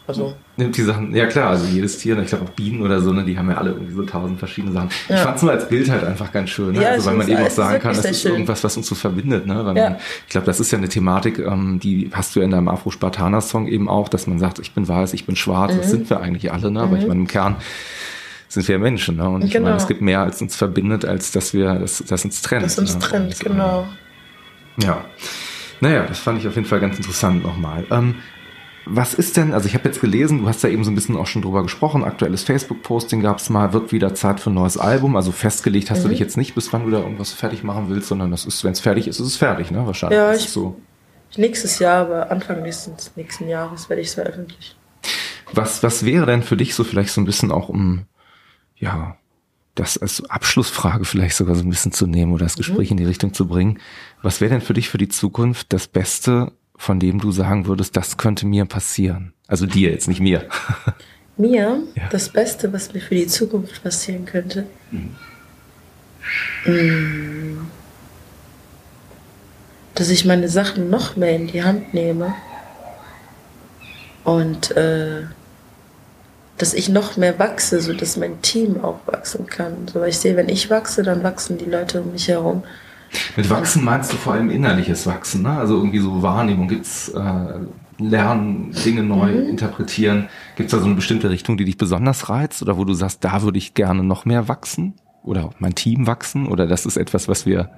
also 0.08 0.34
nimmt 0.56 0.74
die 0.74 0.82
Sachen, 0.82 1.14
ja 1.14 1.26
klar, 1.26 1.50
also 1.50 1.66
jedes 1.66 1.98
Tier, 1.98 2.18
ich 2.18 2.28
glaube 2.28 2.46
auch 2.46 2.50
Bienen 2.50 2.80
oder 2.80 3.02
so, 3.02 3.12
ne, 3.12 3.24
die 3.24 3.38
haben 3.38 3.50
ja 3.50 3.58
alle 3.58 3.72
irgendwie 3.72 3.92
so 3.92 4.02
tausend 4.04 4.38
verschiedene 4.38 4.72
Sachen. 4.72 4.88
Ja. 5.08 5.16
Ich 5.16 5.20
fand 5.20 5.36
es 5.36 5.42
nur 5.42 5.52
als 5.52 5.68
Bild 5.68 5.90
halt 5.90 6.02
einfach 6.02 6.32
ganz 6.32 6.48
schön, 6.48 6.72
ne? 6.72 6.82
Ja, 6.82 6.88
also 6.92 7.10
weil 7.10 7.16
man 7.16 7.28
eben 7.28 7.42
auch 7.42 7.50
sagen 7.50 7.78
kann, 7.78 7.94
das 7.94 8.06
ist 8.06 8.22
schön. 8.22 8.32
irgendwas, 8.32 8.64
was 8.64 8.74
uns 8.78 8.86
so 8.86 8.94
verbindet, 8.94 9.46
ne? 9.46 9.66
Weil 9.66 9.76
ja. 9.76 9.90
man, 9.90 9.98
ich 10.26 10.30
glaube, 10.30 10.46
das 10.46 10.60
ist 10.60 10.70
ja 10.70 10.78
eine 10.78 10.88
Thematik, 10.88 11.38
ähm, 11.38 11.78
die 11.78 12.10
hast 12.14 12.34
du 12.34 12.40
ja 12.40 12.46
in 12.46 12.50
deinem 12.50 12.68
Afro-Spartaner-Song 12.68 13.66
eben 13.66 13.86
auch, 13.90 14.08
dass 14.08 14.26
man 14.26 14.38
sagt, 14.38 14.60
ich 14.60 14.72
bin 14.72 14.88
weiß, 14.88 15.12
ich 15.12 15.26
bin 15.26 15.36
schwarz, 15.36 15.74
mhm. 15.74 15.78
das 15.78 15.90
sind 15.90 16.08
wir 16.08 16.20
eigentlich 16.20 16.50
alle, 16.52 16.70
ne? 16.70 16.80
Aber 16.80 16.96
ich 16.96 17.02
mhm. 17.02 17.08
meine, 17.08 17.20
im 17.20 17.26
Kern 17.26 17.56
sind 18.48 18.66
wir 18.66 18.78
Menschen, 18.78 19.16
ne? 19.16 19.28
Und 19.28 19.44
ich 19.44 19.52
genau. 19.52 19.66
meine, 19.66 19.76
es 19.76 19.86
gibt 19.86 20.00
mehr, 20.00 20.20
als 20.20 20.40
uns 20.40 20.56
verbindet, 20.56 21.04
als 21.04 21.32
dass 21.32 21.52
wir, 21.52 21.74
das, 21.74 22.02
das 22.08 22.24
uns 22.24 22.40
trennt. 22.40 22.64
Das 22.64 22.78
uns 22.78 22.94
ne? 22.94 23.00
trennt, 23.00 23.34
Und, 23.34 23.40
genau. 23.40 23.86
Ja. 24.82 25.04
Naja, 25.80 26.06
das 26.08 26.18
fand 26.18 26.38
ich 26.40 26.48
auf 26.48 26.54
jeden 26.54 26.66
Fall 26.66 26.80
ganz 26.80 26.96
interessant 26.96 27.42
nochmal. 27.42 27.84
Ähm, 27.90 28.14
was 28.90 29.14
ist 29.14 29.36
denn, 29.36 29.52
also 29.52 29.66
ich 29.66 29.74
habe 29.74 29.84
jetzt 29.84 30.00
gelesen, 30.00 30.38
du 30.38 30.48
hast 30.48 30.62
ja 30.62 30.70
eben 30.70 30.82
so 30.84 30.90
ein 30.90 30.94
bisschen 30.94 31.16
auch 31.16 31.26
schon 31.26 31.42
drüber 31.42 31.62
gesprochen, 31.62 32.04
aktuelles 32.04 32.42
Facebook-Posting 32.42 33.20
gab 33.20 33.38
es 33.38 33.50
mal, 33.50 33.72
wird 33.72 33.92
wieder 33.92 34.14
Zeit 34.14 34.40
für 34.40 34.50
ein 34.50 34.54
neues 34.54 34.78
Album. 34.78 35.16
Also 35.16 35.32
festgelegt 35.32 35.90
hast 35.90 36.00
mhm. 36.00 36.02
du 36.04 36.08
dich 36.10 36.18
jetzt 36.18 36.36
nicht, 36.36 36.54
bis 36.54 36.72
wann 36.72 36.84
du 36.84 36.90
da 36.90 36.98
irgendwas 36.98 37.32
fertig 37.32 37.62
machen 37.62 37.86
willst, 37.88 38.08
sondern 38.08 38.30
das 38.30 38.46
ist, 38.46 38.64
wenn 38.64 38.72
es 38.72 38.80
fertig 38.80 39.06
ist, 39.06 39.20
ist 39.20 39.26
es 39.26 39.36
fertig, 39.36 39.70
ne? 39.70 39.86
Wahrscheinlich. 39.86 40.16
Ja, 40.16 40.32
ich, 40.32 40.48
so. 40.48 40.80
nächstes 41.36 41.78
Jahr, 41.78 42.06
aber 42.06 42.30
Anfang 42.30 42.62
nächsten, 42.62 42.94
nächsten 43.16 43.48
Jahres 43.48 43.88
werde 43.88 44.02
ich 44.02 44.08
es 44.08 44.14
veröffentlichen. 44.14 44.74
Was, 45.52 45.82
was 45.82 46.04
wäre 46.04 46.26
denn 46.26 46.42
für 46.42 46.56
dich 46.56 46.74
so 46.74 46.84
vielleicht 46.84 47.10
so 47.10 47.20
ein 47.20 47.24
bisschen 47.24 47.50
auch 47.50 47.68
um, 47.68 48.06
ja, 48.76 49.16
das 49.74 49.98
als 49.98 50.28
Abschlussfrage 50.28 51.04
vielleicht 51.04 51.36
sogar 51.36 51.54
so 51.54 51.62
ein 51.62 51.70
bisschen 51.70 51.92
zu 51.92 52.06
nehmen 52.06 52.32
oder 52.32 52.44
das 52.44 52.56
mhm. 52.56 52.58
Gespräch 52.58 52.90
mhm. 52.90 52.94
in 52.94 52.96
die 52.98 53.08
Richtung 53.08 53.32
zu 53.34 53.46
bringen. 53.46 53.78
Was 54.22 54.40
wäre 54.40 54.50
denn 54.50 54.60
für 54.60 54.74
dich 54.74 54.88
für 54.88 54.98
die 54.98 55.08
Zukunft 55.08 55.72
das 55.72 55.88
Beste, 55.88 56.52
von 56.78 56.98
dem 57.00 57.20
du 57.20 57.32
sagen 57.32 57.66
würdest, 57.66 57.96
das 57.96 58.16
könnte 58.16 58.46
mir 58.46 58.64
passieren? 58.64 59.34
Also 59.46 59.66
dir 59.66 59.90
jetzt, 59.90 60.08
nicht 60.08 60.20
mir. 60.20 60.48
Mir? 61.36 61.84
Ja. 61.94 62.08
Das 62.10 62.30
Beste, 62.30 62.72
was 62.72 62.92
mir 62.92 62.98
für 63.00 63.14
die 63.14 63.28
Zukunft 63.28 63.80
passieren 63.84 64.24
könnte? 64.24 64.66
Mhm. 64.90 65.14
Mm. 66.66 67.70
Dass 69.94 70.08
ich 70.08 70.24
meine 70.24 70.48
Sachen 70.48 70.90
noch 70.90 71.14
mehr 71.14 71.36
in 71.36 71.46
die 71.46 71.62
Hand 71.62 71.94
nehme 71.94 72.34
und 74.24 74.76
äh, 74.76 75.26
dass 76.58 76.74
ich 76.74 76.88
noch 76.88 77.16
mehr 77.16 77.38
wachse, 77.38 77.80
so 77.80 77.92
dass 77.92 78.16
mein 78.16 78.42
Team 78.42 78.82
auch 78.82 78.98
wachsen 79.06 79.46
kann. 79.46 79.86
So, 79.86 80.00
weil 80.00 80.08
ich 80.08 80.18
sehe, 80.18 80.36
wenn 80.36 80.48
ich 80.48 80.70
wachse, 80.70 81.04
dann 81.04 81.22
wachsen 81.22 81.56
die 81.56 81.70
Leute 81.70 82.02
um 82.02 82.10
mich 82.10 82.26
herum. 82.26 82.64
Mit 83.36 83.50
wachsen 83.50 83.84
meinst 83.84 84.12
du 84.12 84.16
vor 84.16 84.34
allem 84.34 84.50
innerliches 84.50 85.06
Wachsen, 85.06 85.42
ne? 85.42 85.50
Also 85.50 85.76
irgendwie 85.76 85.98
so 85.98 86.22
Wahrnehmung, 86.22 86.68
gibt's 86.68 87.08
äh, 87.08 87.60
Lernen, 87.98 88.72
Dinge 88.84 89.02
neu 89.02 89.32
mhm. 89.32 89.48
interpretieren. 89.48 90.28
Gibt 90.56 90.68
es 90.68 90.72
da 90.72 90.78
so 90.78 90.86
eine 90.86 90.94
bestimmte 90.94 91.30
Richtung, 91.30 91.56
die 91.56 91.64
dich 91.64 91.78
besonders 91.78 92.28
reizt 92.28 92.62
oder 92.62 92.76
wo 92.76 92.84
du 92.84 92.94
sagst, 92.94 93.24
da 93.24 93.42
würde 93.42 93.58
ich 93.58 93.74
gerne 93.74 94.04
noch 94.04 94.24
mehr 94.24 94.48
wachsen? 94.48 94.94
Oder 95.24 95.50
mein 95.58 95.74
Team 95.74 96.06
wachsen? 96.06 96.46
Oder 96.46 96.66
das 96.66 96.86
ist 96.86 96.96
etwas, 96.96 97.28
was 97.28 97.44
wir 97.44 97.70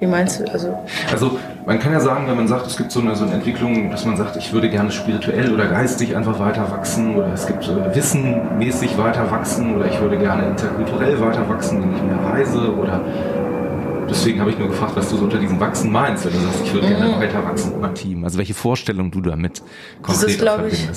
wie 0.00 0.06
meinst 0.08 0.40
du? 0.40 0.52
Also, 0.52 0.76
also 1.12 1.38
man 1.64 1.78
kann 1.78 1.92
ja 1.92 2.00
sagen, 2.00 2.26
wenn 2.26 2.36
man 2.36 2.48
sagt, 2.48 2.66
es 2.66 2.76
gibt 2.76 2.90
so 2.90 3.00
eine, 3.00 3.14
so 3.14 3.24
eine 3.24 3.34
Entwicklung, 3.34 3.88
dass 3.90 4.04
man 4.04 4.16
sagt, 4.16 4.36
ich 4.36 4.52
würde 4.52 4.68
gerne 4.68 4.90
spirituell 4.90 5.54
oder 5.54 5.66
geistig 5.68 6.16
einfach 6.16 6.40
weiter 6.40 6.68
wachsen 6.72 7.14
oder 7.14 7.32
es 7.32 7.46
gibt 7.46 7.68
äh, 7.68 7.94
wissenmäßig 7.94 8.98
weiter 8.98 9.30
wachsen 9.30 9.76
oder 9.76 9.86
ich 9.86 10.00
würde 10.00 10.18
gerne 10.18 10.48
interkulturell 10.48 11.20
weiter 11.20 11.48
wachsen, 11.48 11.82
indem 11.82 11.94
ich 11.94 12.02
mehr 12.02 12.24
reise 12.24 12.74
oder 12.74 13.00
deswegen 14.08 14.40
habe 14.40 14.50
ich 14.50 14.58
nur 14.58 14.68
gefragt, 14.68 14.96
was 14.96 15.10
du 15.10 15.16
so 15.16 15.24
unter 15.24 15.38
diesem 15.38 15.58
Wachsen 15.60 15.90
meinst, 15.90 16.24
wenn 16.24 16.32
du 16.32 16.38
sagst, 16.40 16.60
ich 16.64 16.74
würde 16.74 16.88
mhm. 16.88 16.96
gerne 16.96 17.18
weiter 17.18 17.44
wachsen 17.44 17.80
mein 17.80 17.94
Team. 17.94 18.24
Also 18.24 18.38
welche 18.38 18.54
Vorstellung 18.54 19.10
du 19.10 19.20
damit 19.20 19.62
konkret 20.02 20.22
Das 20.22 20.22
ist, 20.22 20.38
glaube 20.38 20.68
ich, 20.68 20.88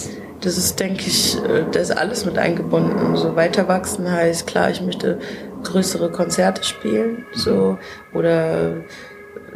das 0.42 0.58
ist, 0.58 0.80
denke 0.80 1.04
ich, 1.08 1.38
äh, 1.44 1.66
da 1.72 1.80
ist 1.80 1.92
alles 1.92 2.26
mit 2.26 2.38
eingebunden. 2.38 3.16
So 3.16 3.36
weiter 3.36 3.68
wachsen 3.68 4.10
heißt, 4.10 4.48
klar, 4.48 4.70
ich 4.70 4.82
möchte 4.82 5.20
größere 5.64 6.12
Konzerte 6.12 6.64
spielen, 6.64 7.26
so 7.34 7.78
oder 8.14 8.74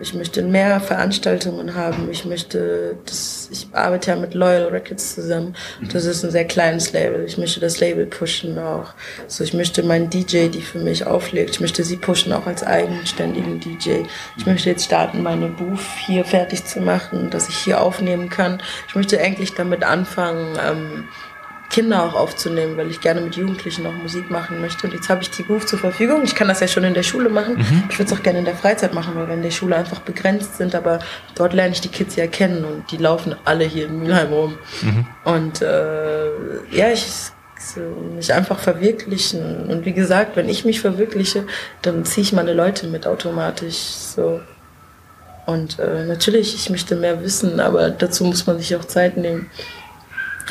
ich 0.02 0.14
möchte 0.14 0.42
mehr 0.42 0.80
Veranstaltungen 0.80 1.76
haben. 1.76 2.10
Ich 2.12 2.26
möchte, 2.26 2.98
das, 3.06 3.50
ich 3.52 3.68
arbeite 3.74 4.12
ja 4.12 4.18
mit 4.18 4.34
Loyal 4.34 4.68
Records 4.68 5.16
zusammen. 5.16 5.56
Das 5.92 6.06
ist 6.06 6.24
ein 6.24 6.32
sehr 6.32 6.46
kleines 6.46 6.92
Label. 6.94 7.24
Ich 7.26 7.38
möchte 7.38 7.60
das 7.60 7.80
Label 7.80 8.06
pushen 8.06 8.58
auch. 8.58 8.94
So, 9.28 9.44
ich 9.44 9.54
möchte 9.54 9.84
meinen 9.84 10.10
DJ, 10.10 10.48
die 10.48 10.62
für 10.62 10.80
mich 10.80 11.06
auflegt, 11.06 11.52
ich 11.52 11.60
möchte 11.60 11.84
sie 11.84 11.98
pushen 11.98 12.34
auch 12.34 12.46
als 12.46 12.64
eigenständigen 12.64 13.60
DJ. 13.60 14.02
Ich 14.38 14.46
möchte 14.46 14.70
jetzt 14.70 14.86
starten, 14.86 15.24
meine 15.24 15.48
Booth 15.48 15.80
hier 16.06 16.26
fertig 16.26 16.66
zu 16.66 16.80
machen, 16.82 17.30
dass 17.30 17.50
ich 17.50 17.58
hier 17.58 17.82
aufnehmen 17.82 18.30
kann. 18.30 18.62
Ich 18.88 18.96
möchte 18.96 19.20
eigentlich 19.20 19.54
damit 19.54 19.84
anfangen, 19.84 20.58
ähm, 20.66 21.08
Kinder 21.70 22.04
auch 22.04 22.16
aufzunehmen, 22.16 22.78
weil 22.78 22.90
ich 22.90 23.00
gerne 23.00 23.22
mit 23.22 23.36
Jugendlichen 23.36 23.86
auch 23.86 23.94
Musik 23.94 24.30
machen 24.32 24.60
möchte. 24.60 24.88
Und 24.88 24.94
jetzt 24.94 25.08
habe 25.10 25.22
ich 25.22 25.30
die 25.30 25.46
Groove 25.46 25.66
zur 25.66 25.80
Verfügung. 25.80 26.24
Ich 26.24 26.34
kann 26.34 26.48
das 26.48 26.60
ja 26.60 26.68
schon 26.68 26.84
in 26.84 26.96
der 26.96 27.04
Schule 27.04 27.30
machen. 27.30 27.58
Mhm. 27.58 27.84
Ich 27.90 28.00
würde 28.00 28.12
es 28.12 28.18
auch 28.18 28.24
gerne 28.24 28.40
in 28.40 28.46
der 28.46 28.56
Freizeit 28.56 28.94
machen, 28.94 29.14
weil 29.16 29.28
wir 29.28 29.36
in 29.36 29.44
der 29.44 29.52
Schule 29.52 29.76
einfach 29.76 30.00
begrenzt 30.00 30.58
sind. 30.58 30.74
Aber 30.74 31.00
dort 31.36 31.54
lerne 31.54 31.74
ich 31.74 31.82
die 31.82 31.90
Kids 31.90 32.16
ja 32.16 32.28
kennen 32.28 32.66
und 32.66 32.92
die 32.92 32.98
laufen 32.98 33.36
alle 33.46 33.66
hier 33.66 33.86
in 33.86 34.00
Mülheim 34.00 34.34
rum. 34.34 34.58
Mhm. 34.82 35.06
Und 35.26 35.62
äh, 35.62 36.26
ja, 36.72 36.92
ich 36.92 37.06
so, 37.60 37.82
mich 38.16 38.34
einfach 38.34 38.60
verwirklichen. 38.60 39.68
Und 39.70 39.86
wie 39.86 39.94
gesagt, 39.94 40.36
wenn 40.36 40.50
ich 40.50 40.66
mich 40.66 40.82
verwirkliche, 40.82 41.46
dann 41.82 42.04
ziehe 42.04 42.24
ich 42.24 42.34
meine 42.34 42.54
Leute 42.54 42.88
mit 42.88 43.06
automatisch. 43.06 43.78
So. 43.78 44.40
Und 45.46 45.78
äh, 45.78 46.06
natürlich, 46.06 46.56
ich 46.56 46.70
möchte 46.70 46.96
mehr 46.96 47.24
wissen, 47.24 47.60
aber 47.60 47.90
dazu 47.90 48.24
muss 48.24 48.48
man 48.48 48.58
sich 48.58 48.76
auch 48.76 48.86
Zeit 48.86 49.18
nehmen 49.18 49.50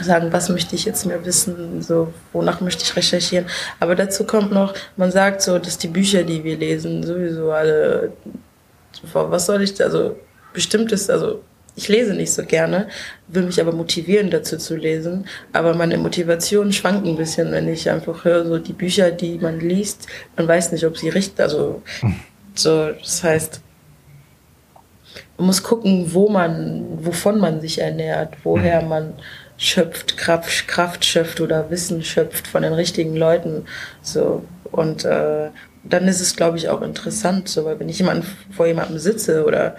sagen, 0.03 0.33
was 0.33 0.49
möchte 0.49 0.75
ich 0.75 0.85
jetzt 0.85 1.07
mehr 1.07 1.25
wissen, 1.25 1.83
so 1.83 2.13
wonach 2.33 2.61
möchte 2.61 2.85
ich 2.85 2.97
recherchieren. 2.97 3.47
Aber 3.81 3.95
dazu 3.95 4.25
kommt 4.25 4.53
noch, 4.53 4.75
man 4.97 5.11
sagt 5.11 5.43
so, 5.43 5.59
dass 5.59 5.79
die 5.79 5.89
Bücher, 5.89 6.23
die 6.23 6.45
wir 6.45 6.57
lesen, 6.57 7.03
sowieso 7.03 7.51
alle, 7.53 8.13
was 9.13 9.47
soll 9.47 9.63
ich, 9.63 9.83
also 9.83 10.17
bestimmtes, 10.53 11.11
also 11.11 11.43
ich 11.79 11.89
lese 11.89 12.13
nicht 12.13 12.33
so 12.33 12.45
gerne, 12.45 12.89
will 13.29 13.45
mich 13.45 13.61
aber 13.61 13.73
motivieren 13.73 14.31
dazu 14.31 14.59
zu 14.59 14.75
lesen. 14.75 15.27
Aber 15.53 15.75
meine 15.75 15.97
Motivation 15.97 16.73
schwankt 16.73 17.07
ein 17.07 17.17
bisschen, 17.17 17.53
wenn 17.53 17.69
ich 17.69 17.89
einfach 17.89 18.25
höre, 18.25 18.45
so 18.45 18.59
die 18.59 18.73
Bücher, 18.73 19.13
die 19.13 19.39
man 19.39 19.61
liest, 19.61 20.09
man 20.37 20.49
weiß 20.49 20.73
nicht, 20.73 20.85
ob 20.85 20.99
sie 20.99 21.09
richtig, 21.09 21.39
also 21.41 21.83
so, 22.55 22.91
das 22.91 23.23
heißt, 23.23 23.61
man 25.37 25.47
muss 25.47 25.63
gucken, 25.63 26.13
wo 26.13 26.29
man, 26.29 26.85
wovon 27.01 27.39
man 27.39 27.61
sich 27.61 27.81
ernährt, 27.81 28.35
woher 28.43 28.83
mhm. 28.83 28.89
man 28.89 29.15
schöpft, 29.59 30.17
Kraft, 30.17 30.69
Kraft 30.69 31.05
schöpft 31.05 31.41
oder 31.41 31.69
Wissen 31.71 32.03
schöpft 32.03 32.47
von 32.47 32.63
den 32.63 32.73
richtigen 32.73 33.17
Leuten. 33.17 33.67
So. 34.01 34.45
Und 34.71 35.05
äh, 35.05 35.49
dann 35.85 36.09
ist 36.09 36.21
es, 36.21 36.37
glaube 36.37 36.57
ich, 36.57 36.69
auch 36.69 36.81
interessant, 36.81 37.49
so, 37.49 37.65
weil 37.65 37.79
wenn 37.81 37.89
ich 37.89 37.99
jemand 37.99 38.25
vor 38.57 38.67
jemandem 38.67 38.99
sitze 38.99 39.45
oder 39.45 39.77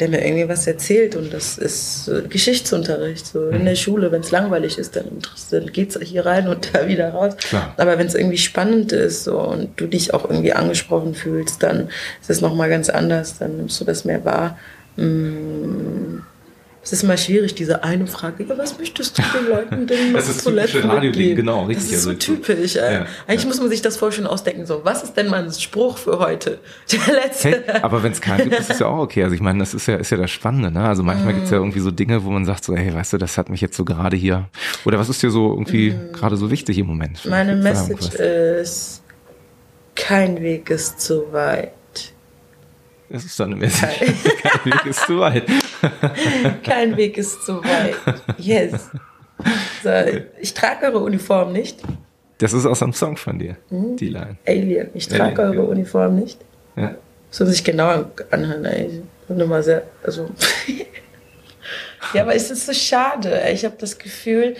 der 0.00 0.08
mir 0.08 0.24
irgendwie 0.24 0.48
was 0.48 0.66
erzählt 0.66 1.14
und 1.14 1.32
das 1.32 1.58
ist 1.58 2.10
Geschichtsunterricht. 2.28 3.26
So 3.26 3.50
in 3.50 3.64
der 3.64 3.74
mhm. 3.74 3.78
Schule, 3.78 4.10
wenn 4.10 4.22
es 4.22 4.32
langweilig 4.32 4.78
ist, 4.78 4.96
dann, 4.96 5.18
dann 5.50 5.66
geht's 5.66 5.98
hier 6.02 6.26
rein 6.26 6.48
und 6.48 6.70
da 6.74 6.88
wieder 6.88 7.10
raus. 7.10 7.36
Klar. 7.36 7.74
Aber 7.76 7.98
wenn 7.98 8.06
es 8.06 8.14
irgendwie 8.14 8.38
spannend 8.38 8.90
ist 8.90 9.24
so, 9.24 9.38
und 9.38 9.78
du 9.78 9.86
dich 9.86 10.12
auch 10.12 10.24
irgendwie 10.24 10.54
angesprochen 10.54 11.14
fühlst, 11.14 11.62
dann 11.62 11.90
ist 12.20 12.30
es 12.30 12.40
nochmal 12.40 12.70
ganz 12.70 12.88
anders, 12.88 13.38
dann 13.38 13.58
nimmst 13.58 13.80
du 13.80 13.84
das 13.84 14.04
mehr 14.04 14.24
wahr. 14.24 14.58
Mmh 14.96 16.21
es 16.84 16.92
ist 16.92 17.04
immer 17.04 17.16
schwierig, 17.16 17.54
diese 17.54 17.84
eine 17.84 18.08
Frage, 18.08 18.42
ja, 18.42 18.58
was 18.58 18.76
möchtest 18.76 19.16
du 19.16 19.22
den 19.22 19.48
Leuten 19.48 19.86
denn 19.86 20.12
Das 20.12 20.28
ist 20.28 20.44
typische 20.44 20.82
Radio-Ding, 20.82 21.36
genau, 21.36 21.66
richtig. 21.66 21.90
Das 21.90 21.98
ist 21.98 22.02
so 22.02 22.10
also, 22.10 22.18
typisch. 22.18 22.74
Äh. 22.74 22.94
Ja, 22.94 23.06
Eigentlich 23.28 23.42
ja. 23.42 23.48
muss 23.48 23.60
man 23.60 23.68
sich 23.68 23.82
das 23.82 23.96
vorher 23.96 24.16
schon 24.16 24.26
ausdenken, 24.26 24.66
so, 24.66 24.80
was 24.84 25.04
ist 25.04 25.16
denn 25.16 25.28
mein 25.28 25.52
Spruch 25.52 25.96
für 25.96 26.18
heute? 26.18 26.58
Der 26.92 27.14
letzte. 27.14 27.50
Hey, 27.50 27.80
aber 27.82 28.02
wenn 28.02 28.10
es 28.10 28.20
keinen 28.20 28.50
gibt, 28.50 28.58
ist 28.58 28.70
es 28.70 28.80
ja 28.80 28.86
auch 28.88 28.98
okay. 28.98 29.22
Also 29.22 29.36
ich 29.36 29.40
meine, 29.40 29.60
das 29.60 29.74
ist 29.74 29.86
ja, 29.86 29.94
ist 29.96 30.10
ja 30.10 30.16
das 30.16 30.30
Spannende, 30.32 30.72
ne? 30.72 30.88
Also 30.88 31.04
manchmal 31.04 31.34
mm. 31.34 31.36
gibt's 31.36 31.50
ja 31.50 31.58
irgendwie 31.58 31.80
so 31.80 31.92
Dinge, 31.92 32.24
wo 32.24 32.30
man 32.30 32.44
sagt 32.44 32.64
so, 32.64 32.74
hey, 32.74 32.92
weißt 32.92 33.12
du, 33.12 33.18
das 33.18 33.38
hat 33.38 33.48
mich 33.48 33.60
jetzt 33.60 33.76
so 33.76 33.84
gerade 33.84 34.16
hier, 34.16 34.48
oder 34.84 34.98
was 34.98 35.08
ist 35.08 35.22
dir 35.22 35.30
so 35.30 35.50
irgendwie 35.52 35.90
mm. 35.90 36.12
gerade 36.12 36.36
so 36.36 36.50
wichtig 36.50 36.78
im 36.78 36.88
Moment? 36.88 37.24
Meine 37.26 37.54
Message 37.54 38.14
ist, 38.16 39.02
kein 39.94 40.42
Weg 40.42 40.68
ist 40.70 41.00
zu 41.00 41.32
weit. 41.32 41.72
Das 43.12 43.26
ist 43.26 43.38
dann 43.38 43.52
eine 43.52 43.56
Message. 43.56 43.98
Kein 44.42 44.64
Weg 44.64 44.86
ist 44.86 45.06
zu 45.06 45.18
weit. 45.18 45.44
Kein 46.64 46.96
Weg 46.96 47.18
ist 47.18 47.44
zu 47.44 47.62
weit. 47.62 47.96
Yes. 48.38 48.88
So, 49.82 49.90
ich 50.40 50.54
trage 50.54 50.86
eure 50.86 51.00
Uniform 51.00 51.52
nicht. 51.52 51.82
Das 52.38 52.54
ist 52.54 52.64
aus 52.64 52.82
einem 52.82 52.94
Song 52.94 53.18
von 53.18 53.38
dir, 53.38 53.58
mhm. 53.68 53.96
die 53.96 54.08
Line. 54.08 54.38
Alien. 54.46 54.88
Ich 54.94 55.08
trage 55.08 55.42
Alien, 55.42 55.58
eure. 55.58 55.68
Uniform 55.68 56.14
nicht. 56.16 56.40
Ja. 56.74 56.94
So 57.30 57.44
sich 57.44 57.62
genau 57.62 58.06
anhören, 58.30 58.64
ey. 58.64 59.02
Nur 59.28 59.46
mal 59.46 59.62
sehr, 59.62 59.82
also. 60.02 60.30
ja, 62.14 62.22
aber 62.22 62.34
es 62.34 62.50
ist 62.50 62.64
so 62.64 62.72
schade. 62.72 63.42
Ich 63.52 63.66
habe 63.66 63.76
das 63.78 63.98
Gefühl, 63.98 64.56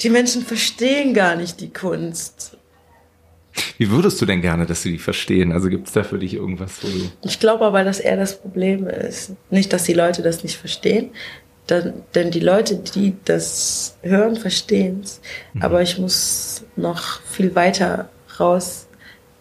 die 0.00 0.10
Menschen 0.10 0.42
verstehen 0.42 1.12
gar 1.12 1.34
nicht 1.34 1.60
die 1.60 1.72
Kunst. 1.72 2.56
Wie 3.78 3.90
würdest 3.90 4.20
du 4.20 4.26
denn 4.26 4.42
gerne, 4.42 4.66
dass 4.66 4.82
sie 4.82 4.92
die 4.92 4.98
verstehen? 4.98 5.52
Also 5.52 5.68
gibt 5.68 5.88
es 5.88 5.92
da 5.92 6.02
für 6.02 6.18
dich 6.18 6.34
irgendwas, 6.34 6.82
wo 6.82 6.88
du. 6.88 7.10
Ich 7.22 7.40
glaube 7.40 7.64
aber, 7.64 7.82
dass 7.82 7.98
eher 7.98 8.16
das 8.16 8.38
Problem 8.38 8.86
ist. 8.86 9.32
Nicht, 9.50 9.72
dass 9.72 9.84
die 9.84 9.94
Leute 9.94 10.22
das 10.22 10.42
nicht 10.42 10.56
verstehen, 10.56 11.10
denn, 11.68 11.92
denn 12.14 12.30
die 12.30 12.40
Leute, 12.40 12.76
die 12.76 13.14
das 13.24 13.96
hören, 14.02 14.36
verstehen 14.36 15.00
es. 15.02 15.20
Mhm. 15.54 15.62
Aber 15.62 15.82
ich 15.82 15.98
muss 15.98 16.64
noch 16.76 17.20
viel 17.22 17.54
weiter 17.54 18.08
raus. 18.38 18.86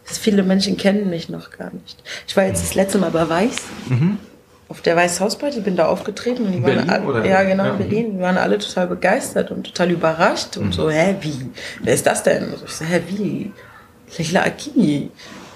Viele 0.03 0.43
Menschen 0.43 0.77
kennen 0.77 1.09
mich 1.09 1.29
noch 1.29 1.51
gar 1.51 1.71
nicht. 1.71 2.01
Ich 2.27 2.35
war 2.35 2.45
jetzt 2.45 2.63
das 2.63 2.75
letzte 2.75 2.97
Mal 2.97 3.11
bei 3.11 3.27
Weiß. 3.27 3.57
Mhm. 3.89 4.17
Auf 4.67 4.81
der 4.81 4.95
Weiß 4.95 5.19
Hausparty, 5.19 5.61
bin 5.61 5.75
da 5.75 5.87
aufgetreten 5.87 6.45
und 6.45 6.51
die 6.51 6.59
Berlin, 6.59 6.87
waren 6.87 7.07
alle, 7.07 7.27
ja 7.27 7.41
genau 7.41 7.65
ja. 7.65 7.71
in 7.71 7.77
Berlin, 7.79 8.17
die 8.17 8.19
waren 8.21 8.37
alle 8.37 8.59
total 8.59 8.85
begeistert 8.85 9.49
und 9.49 9.63
total 9.63 9.89
überrascht 9.89 10.57
und 10.57 10.67
mhm. 10.67 10.71
so, 10.71 10.91
hä, 10.91 11.15
wie? 11.21 11.49
Wer 11.81 11.93
ist 11.95 12.05
das 12.05 12.21
denn? 12.21 12.53
Und 12.53 12.63
ich 12.63 12.71
so, 12.71 12.85
hä, 12.85 13.01
wie? 13.07 13.51
Leila 14.17 14.43
Akini. 14.43 15.11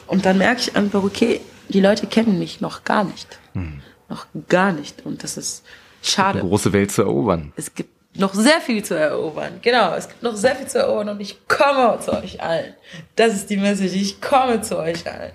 Und 0.08 0.26
dann 0.26 0.38
merke 0.38 0.62
ich 0.62 0.76
einfach, 0.76 1.04
okay, 1.04 1.42
die 1.70 1.82
Leute 1.82 2.08
kennen 2.08 2.40
mich 2.40 2.62
noch 2.62 2.84
gar 2.84 3.04
nicht. 3.04 3.40
Hm. 3.54 3.82
Noch 4.10 4.28
gar 4.50 4.72
nicht. 4.72 5.06
Und 5.06 5.24
das 5.24 5.38
ist 5.38 5.64
schade. 6.02 6.40
Eine 6.40 6.50
große 6.50 6.74
Welt 6.74 6.92
zu 6.92 7.04
erobern. 7.04 7.54
Es 7.56 7.74
gibt 7.74 7.90
noch 8.16 8.34
sehr 8.34 8.62
viel 8.62 8.84
zu 8.84 8.96
erobern. 8.96 9.54
Genau, 9.62 9.96
es 9.96 10.08
gibt 10.08 10.22
noch 10.22 10.36
sehr 10.36 10.56
viel 10.56 10.68
zu 10.68 10.80
erobern 10.80 11.10
und 11.10 11.22
ich 11.22 11.48
komme 11.48 12.00
zu 12.00 12.14
euch 12.14 12.42
allen. 12.42 12.74
Das 13.16 13.34
ist 13.34 13.50
die 13.50 13.58
Message. 13.58 13.94
Ich 13.94 14.22
komme 14.22 14.62
zu 14.62 14.78
euch 14.78 15.08
allen. 15.08 15.32